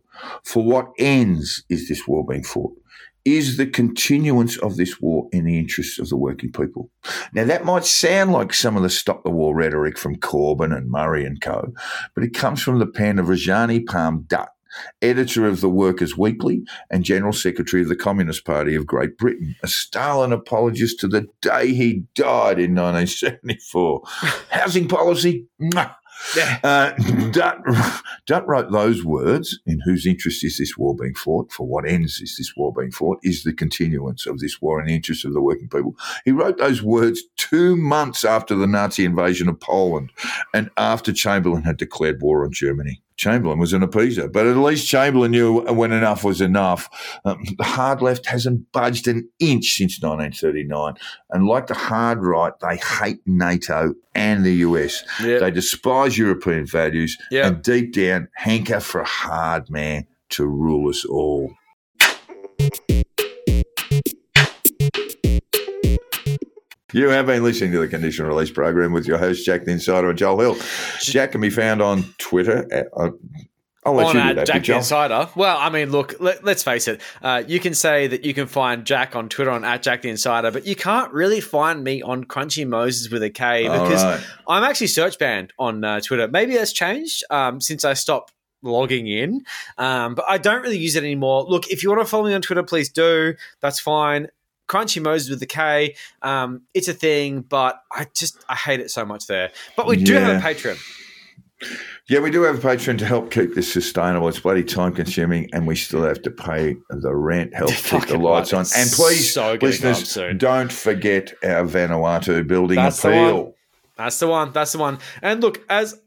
For 0.43 0.63
what 0.63 0.91
ends 0.97 1.63
is 1.69 1.87
this 1.87 2.07
war 2.07 2.25
being 2.25 2.43
fought? 2.43 2.73
Is 3.23 3.57
the 3.57 3.67
continuance 3.67 4.57
of 4.57 4.77
this 4.77 4.99
war 4.99 5.29
in 5.31 5.45
the 5.45 5.59
interests 5.59 5.99
of 5.99 6.09
the 6.09 6.17
working 6.17 6.51
people? 6.51 6.89
Now, 7.33 7.45
that 7.45 7.65
might 7.65 7.85
sound 7.85 8.31
like 8.31 8.51
some 8.51 8.75
of 8.75 8.81
the 8.81 8.89
stop 8.89 9.23
the 9.23 9.29
war 9.29 9.55
rhetoric 9.55 9.99
from 9.99 10.15
Corbyn 10.15 10.75
and 10.75 10.89
Murray 10.89 11.23
and 11.23 11.39
co., 11.39 11.71
but 12.15 12.23
it 12.23 12.33
comes 12.33 12.63
from 12.63 12.79
the 12.79 12.87
pen 12.87 13.19
of 13.19 13.27
Rajani 13.27 13.85
Palme 13.85 14.25
Dutt, 14.27 14.49
editor 15.03 15.45
of 15.45 15.61
the 15.61 15.69
Workers' 15.69 16.17
Weekly 16.17 16.63
and 16.89 17.03
General 17.03 17.33
Secretary 17.33 17.83
of 17.83 17.89
the 17.89 17.95
Communist 17.95 18.43
Party 18.43 18.73
of 18.73 18.87
Great 18.87 19.17
Britain, 19.17 19.55
a 19.61 19.67
Stalin 19.67 20.31
apologist 20.31 20.99
to 21.01 21.07
the 21.07 21.27
day 21.41 21.73
he 21.73 22.03
died 22.15 22.59
in 22.59 22.73
1974. 22.73 24.01
Housing 24.49 24.87
policy? 24.87 25.45
Mwah. 25.61 25.93
Uh, 26.63 26.91
Dutt, 27.31 27.57
Dutt 28.25 28.47
wrote 28.47 28.71
those 28.71 29.03
words 29.03 29.59
in 29.65 29.79
whose 29.81 30.05
interest 30.05 30.43
is 30.43 30.57
this 30.57 30.77
war 30.77 30.95
being 30.95 31.15
fought? 31.15 31.51
For 31.51 31.65
what 31.65 31.87
ends 31.87 32.21
is 32.21 32.35
this 32.37 32.53
war 32.55 32.73
being 32.73 32.91
fought? 32.91 33.19
Is 33.23 33.43
the 33.43 33.53
continuance 33.53 34.25
of 34.25 34.39
this 34.39 34.61
war 34.61 34.79
in 34.79 34.87
the 34.87 34.95
interest 34.95 35.25
of 35.25 35.33
the 35.33 35.41
working 35.41 35.69
people? 35.69 35.95
He 36.25 36.31
wrote 36.31 36.57
those 36.57 36.81
words 36.81 37.23
two 37.37 37.75
months 37.75 38.23
after 38.23 38.55
the 38.55 38.67
Nazi 38.67 39.05
invasion 39.05 39.49
of 39.49 39.59
Poland 39.59 40.11
and 40.53 40.69
after 40.77 41.11
Chamberlain 41.11 41.63
had 41.63 41.77
declared 41.77 42.21
war 42.21 42.43
on 42.43 42.51
Germany. 42.51 43.01
Chamberlain 43.21 43.59
was 43.59 43.71
an 43.71 43.83
appeaser, 43.83 44.31
but 44.31 44.47
at 44.47 44.57
least 44.57 44.87
Chamberlain 44.87 45.29
knew 45.29 45.61
when 45.71 45.91
enough 45.91 46.23
was 46.23 46.41
enough. 46.41 46.89
Um, 47.23 47.43
the 47.55 47.63
hard 47.63 48.01
left 48.01 48.25
hasn't 48.25 48.71
budged 48.71 49.07
an 49.07 49.29
inch 49.39 49.75
since 49.75 50.01
1939. 50.01 50.95
And 51.29 51.45
like 51.45 51.67
the 51.67 51.75
hard 51.75 52.23
right, 52.23 52.51
they 52.61 52.77
hate 52.77 53.19
NATO 53.27 53.93
and 54.15 54.43
the 54.43 54.55
US. 54.67 55.03
Yeah. 55.23 55.37
They 55.37 55.51
despise 55.51 56.17
European 56.17 56.65
values 56.65 57.15
Yeah. 57.29 57.45
and 57.45 57.61
deep 57.61 57.93
down 57.93 58.27
hanker 58.37 58.79
for 58.79 59.01
a 59.01 59.07
hard 59.07 59.69
man 59.69 60.07
to 60.31 60.47
rule 60.47 60.89
us 60.89 61.05
all. 61.05 61.51
You 66.93 67.09
have 67.09 67.25
been 67.25 67.43
listening 67.43 67.71
to 67.71 67.79
the 67.79 67.87
Conditional 67.87 68.27
Release 68.27 68.51
Program 68.51 68.91
with 68.91 69.07
your 69.07 69.17
host, 69.17 69.45
Jack 69.45 69.63
the 69.63 69.71
Insider 69.71 70.09
and 70.09 70.17
Joel 70.17 70.39
Hill. 70.39 70.57
Jack 70.99 71.31
can 71.31 71.41
be 71.41 71.49
found 71.49 71.81
on 71.81 72.03
Twitter. 72.17 72.67
At, 72.71 72.87
uh, 72.95 73.11
I'll 73.85 73.93
let 73.93 74.07
on 74.07 74.15
you 74.15 74.21
do 74.21 74.33
that, 74.35 74.47
Jack 74.47 74.65
the 74.65 74.75
Insider. 74.75 75.29
Well, 75.35 75.57
I 75.57 75.69
mean, 75.69 75.91
look, 75.91 76.15
let, 76.19 76.45
us 76.45 76.63
face 76.63 76.87
it. 76.87 77.01
Uh, 77.21 77.43
you 77.47 77.59
can 77.59 77.73
say 77.73 78.07
that 78.07 78.25
you 78.25 78.33
can 78.33 78.45
find 78.45 78.85
Jack 78.85 79.15
on 79.15 79.29
Twitter 79.29 79.51
on 79.51 79.63
at 79.63 79.81
Jack 79.83 80.01
the 80.01 80.09
Insider, 80.09 80.51
but 80.51 80.67
you 80.67 80.75
can't 80.75 81.11
really 81.13 81.39
find 81.39 81.83
me 81.83 82.01
on 82.01 82.25
Crunchy 82.25 82.67
Moses 82.67 83.09
with 83.09 83.23
a 83.23 83.29
K 83.29 83.63
because 83.63 84.03
right. 84.03 84.21
I'm 84.47 84.63
actually 84.63 84.87
search 84.87 85.17
banned 85.17 85.53
on 85.57 85.83
uh, 85.83 86.01
Twitter. 86.01 86.27
Maybe 86.27 86.55
that's 86.55 86.73
changed 86.73 87.23
um, 87.29 87.61
since 87.61 87.85
I 87.85 87.93
stopped 87.93 88.33
logging 88.61 89.07
in, 89.07 89.43
um, 89.77 90.13
but 90.13 90.25
I 90.27 90.37
don't 90.37 90.61
really 90.61 90.77
use 90.77 90.95
it 90.95 91.03
anymore. 91.03 91.45
Look, 91.45 91.69
if 91.69 91.83
you 91.83 91.89
want 91.89 92.01
to 92.01 92.07
follow 92.07 92.27
me 92.27 92.33
on 92.33 92.41
Twitter, 92.41 92.63
please 92.63 92.89
do. 92.89 93.35
That's 93.61 93.79
fine. 93.79 94.27
Crunchy 94.71 95.01
Moses 95.01 95.29
with 95.29 95.39
the 95.41 95.45
K. 95.45 95.95
Um, 96.21 96.61
it's 96.73 96.87
a 96.87 96.93
thing, 96.93 97.41
but 97.41 97.81
I 97.91 98.07
just 98.15 98.37
I 98.47 98.55
hate 98.55 98.79
it 98.79 98.89
so 98.89 99.03
much 99.05 99.27
there. 99.27 99.51
But 99.75 99.85
we 99.87 99.97
do 99.97 100.13
have 100.13 100.29
a 100.29 100.33
Yeah. 100.33 100.41
Patreon. 100.53 100.77
Yeah, 102.09 102.19
we 102.21 102.31
do 102.31 102.41
have 102.43 102.63
a 102.63 102.67
Patreon 102.67 102.97
to 102.99 103.05
help 103.05 103.29
keep 103.31 103.53
this 103.53 103.71
sustainable. 103.71 104.27
It's 104.27 104.39
bloody 104.39 104.63
time 104.63 104.93
consuming, 104.93 105.47
and 105.53 105.67
we 105.67 105.75
still 105.75 106.03
have 106.03 106.21
to 106.23 106.31
pay 106.31 106.75
the 106.89 107.13
rent, 107.13 107.53
help 107.53 107.69
keep 107.83 108.07
the 108.07 108.17
lights 108.17 108.51
on. 108.53 108.65
And 108.75 108.89
please, 108.89 109.33
so 109.33 109.57
listeners, 109.61 110.17
don't 110.37 110.71
forget 110.71 111.33
our 111.43 111.63
Vanuatu 111.65 112.47
building 112.47 112.77
That's 112.77 113.03
appeal. 113.05 113.43
one. 113.43 113.53
That's 113.97 114.17
the 114.19 114.27
one. 114.27 114.51
That's 114.53 114.71
the 114.71 114.79
one. 114.79 114.97
And 115.21 115.41
look, 115.41 115.61
as 115.69 115.99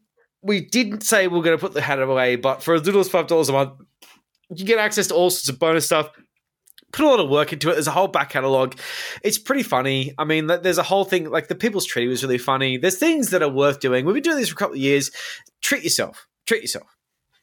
we 0.42 0.62
didn't 0.62 1.02
say 1.02 1.28
we 1.28 1.38
are 1.38 1.42
going 1.42 1.56
to 1.56 1.60
put 1.60 1.72
the 1.74 1.80
hat 1.82 2.00
away, 2.00 2.34
but 2.36 2.62
for 2.62 2.74
as 2.74 2.84
little 2.84 3.00
as 3.00 3.08
five 3.08 3.28
dollars 3.28 3.48
a 3.48 3.52
month, 3.52 3.74
you 4.54 4.64
get 4.64 4.78
access 4.78 5.06
to 5.08 5.14
all 5.14 5.30
sorts 5.30 5.48
of 5.48 5.58
bonus 5.60 5.86
stuff. 5.86 6.10
Put 6.94 7.04
a 7.04 7.08
lot 7.08 7.18
of 7.18 7.28
work 7.28 7.52
into 7.52 7.70
it. 7.70 7.72
There's 7.72 7.88
a 7.88 7.90
whole 7.90 8.06
back 8.06 8.30
catalog. 8.30 8.76
It's 9.24 9.36
pretty 9.36 9.64
funny. 9.64 10.14
I 10.16 10.22
mean, 10.22 10.46
there's 10.46 10.78
a 10.78 10.84
whole 10.84 11.04
thing 11.04 11.28
like 11.28 11.48
the 11.48 11.56
People's 11.56 11.86
Treaty 11.86 12.06
was 12.06 12.22
really 12.22 12.38
funny. 12.38 12.76
There's 12.76 12.98
things 12.98 13.30
that 13.30 13.42
are 13.42 13.48
worth 13.48 13.80
doing. 13.80 14.04
We've 14.06 14.14
been 14.14 14.22
doing 14.22 14.36
this 14.36 14.50
for 14.50 14.54
a 14.54 14.58
couple 14.58 14.76
of 14.76 14.80
years. 14.80 15.10
Treat 15.60 15.82
yourself. 15.82 16.28
Treat 16.46 16.62
yourself. 16.62 16.93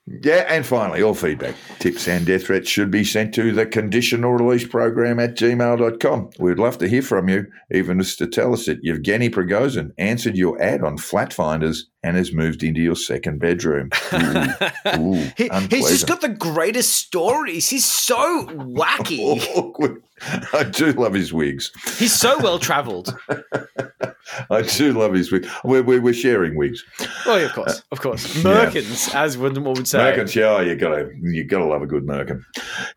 Yeah, 0.08 0.46
and 0.50 0.66
finally, 0.66 1.04
all 1.04 1.14
feedback, 1.14 1.56
tips, 1.80 2.08
and 2.08 2.26
death 2.26 2.46
threats 2.48 2.68
should 2.68 2.90
be 2.90 3.04
sent 3.04 3.34
to 3.36 3.52
the 3.52 3.66
conditional 3.68 4.34
release 4.34 4.68
program 4.68 5.20
at 5.20 5.36
gmail.com. 5.38 6.32
We'd 6.40 6.58
love 6.58 6.80
to 6.80 6.88
hear 6.90 7.04
from 7.04 7.30
you, 7.30 7.46
even 7.72 8.00
just 8.00 8.18
to 8.18 8.28
tell 8.28 8.52
us 8.54 8.66
that 8.66 8.84
Yevgeny 8.84 9.30
Prigozhin 9.30 9.92
answered 10.00 10.36
your 10.36 10.60
ad 10.62 10.84
on 10.84 10.98
Flat 10.98 11.32
Finders 11.34 11.88
and 12.04 12.18
has 12.18 12.34
moved 12.34 12.64
into 12.64 12.82
your 12.82 12.96
second 12.96 13.40
bedroom. 13.40 13.92
Ooh, 14.14 14.54
ooh, 14.98 15.32
He- 15.38 15.50
he's 15.70 15.90
just 15.90 16.08
got 16.08 16.22
the 16.22 16.30
greatest 16.30 16.94
stories. 16.94 17.70
He's 17.70 17.86
so 17.86 18.48
wacky. 18.48 19.40
Awkward. 19.56 20.02
I 20.54 20.64
do 20.64 20.92
love 20.94 21.14
his 21.14 21.34
wigs. 21.34 21.72
He's 21.98 22.14
so 22.14 22.38
well 22.40 22.60
traveled. 22.60 23.16
I 24.50 24.62
do 24.62 24.94
love 24.94 25.14
his 25.14 25.32
wigs. 25.32 25.48
We're, 25.64 25.84
we're, 25.84 26.02
we're 26.02 26.14
sharing 26.14 26.56
wigs. 26.56 26.84
Oh, 27.26 27.38
yeah, 27.38 27.46
of 27.46 27.54
course, 27.54 27.84
of 27.92 28.02
course. 28.02 28.36
Merkins, 28.44 29.14
as 29.16 29.38
one 29.38 29.62
would 29.64 29.88
say. 29.88 30.00
Merkins, 30.00 30.36
yeah, 30.36 30.46
oh, 30.50 30.60
you 30.62 30.76
gotta 30.76 31.12
you 31.22 31.44
gotta 31.44 31.66
love 31.66 31.82
a 31.82 31.88
good 31.88 32.06
Merkin. 32.06 32.42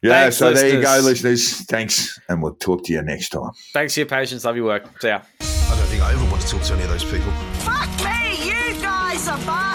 Yeah, 0.02 0.22
Thanks, 0.22 0.36
so 0.36 0.52
there 0.52 0.68
you 0.68 0.82
go, 0.82 0.96
listeners. 0.96 1.24
listeners. 1.24 1.66
Thanks, 1.66 2.20
and 2.28 2.42
we'll 2.42 2.55
talk 2.55 2.84
to 2.84 2.92
you 2.92 3.02
next 3.02 3.30
time. 3.30 3.51
Thanks 3.72 3.94
for 3.94 4.01
your 4.01 4.09
patience. 4.09 4.44
Love 4.44 4.56
your 4.56 4.66
work. 4.66 4.84
See 5.01 5.09
ya. 5.09 5.20
I 5.40 5.76
don't 5.76 5.86
think 5.86 6.02
I 6.02 6.12
ever 6.12 6.30
want 6.30 6.42
to 6.42 6.48
talk 6.48 6.62
to 6.62 6.74
any 6.74 6.82
of 6.84 6.90
those 6.90 7.05
people. 7.05 7.30
Fuck 7.60 7.88
me, 8.05 8.46
you 8.46 8.80
guys 8.80 9.26
are 9.28 9.38
bastards! 9.38 9.73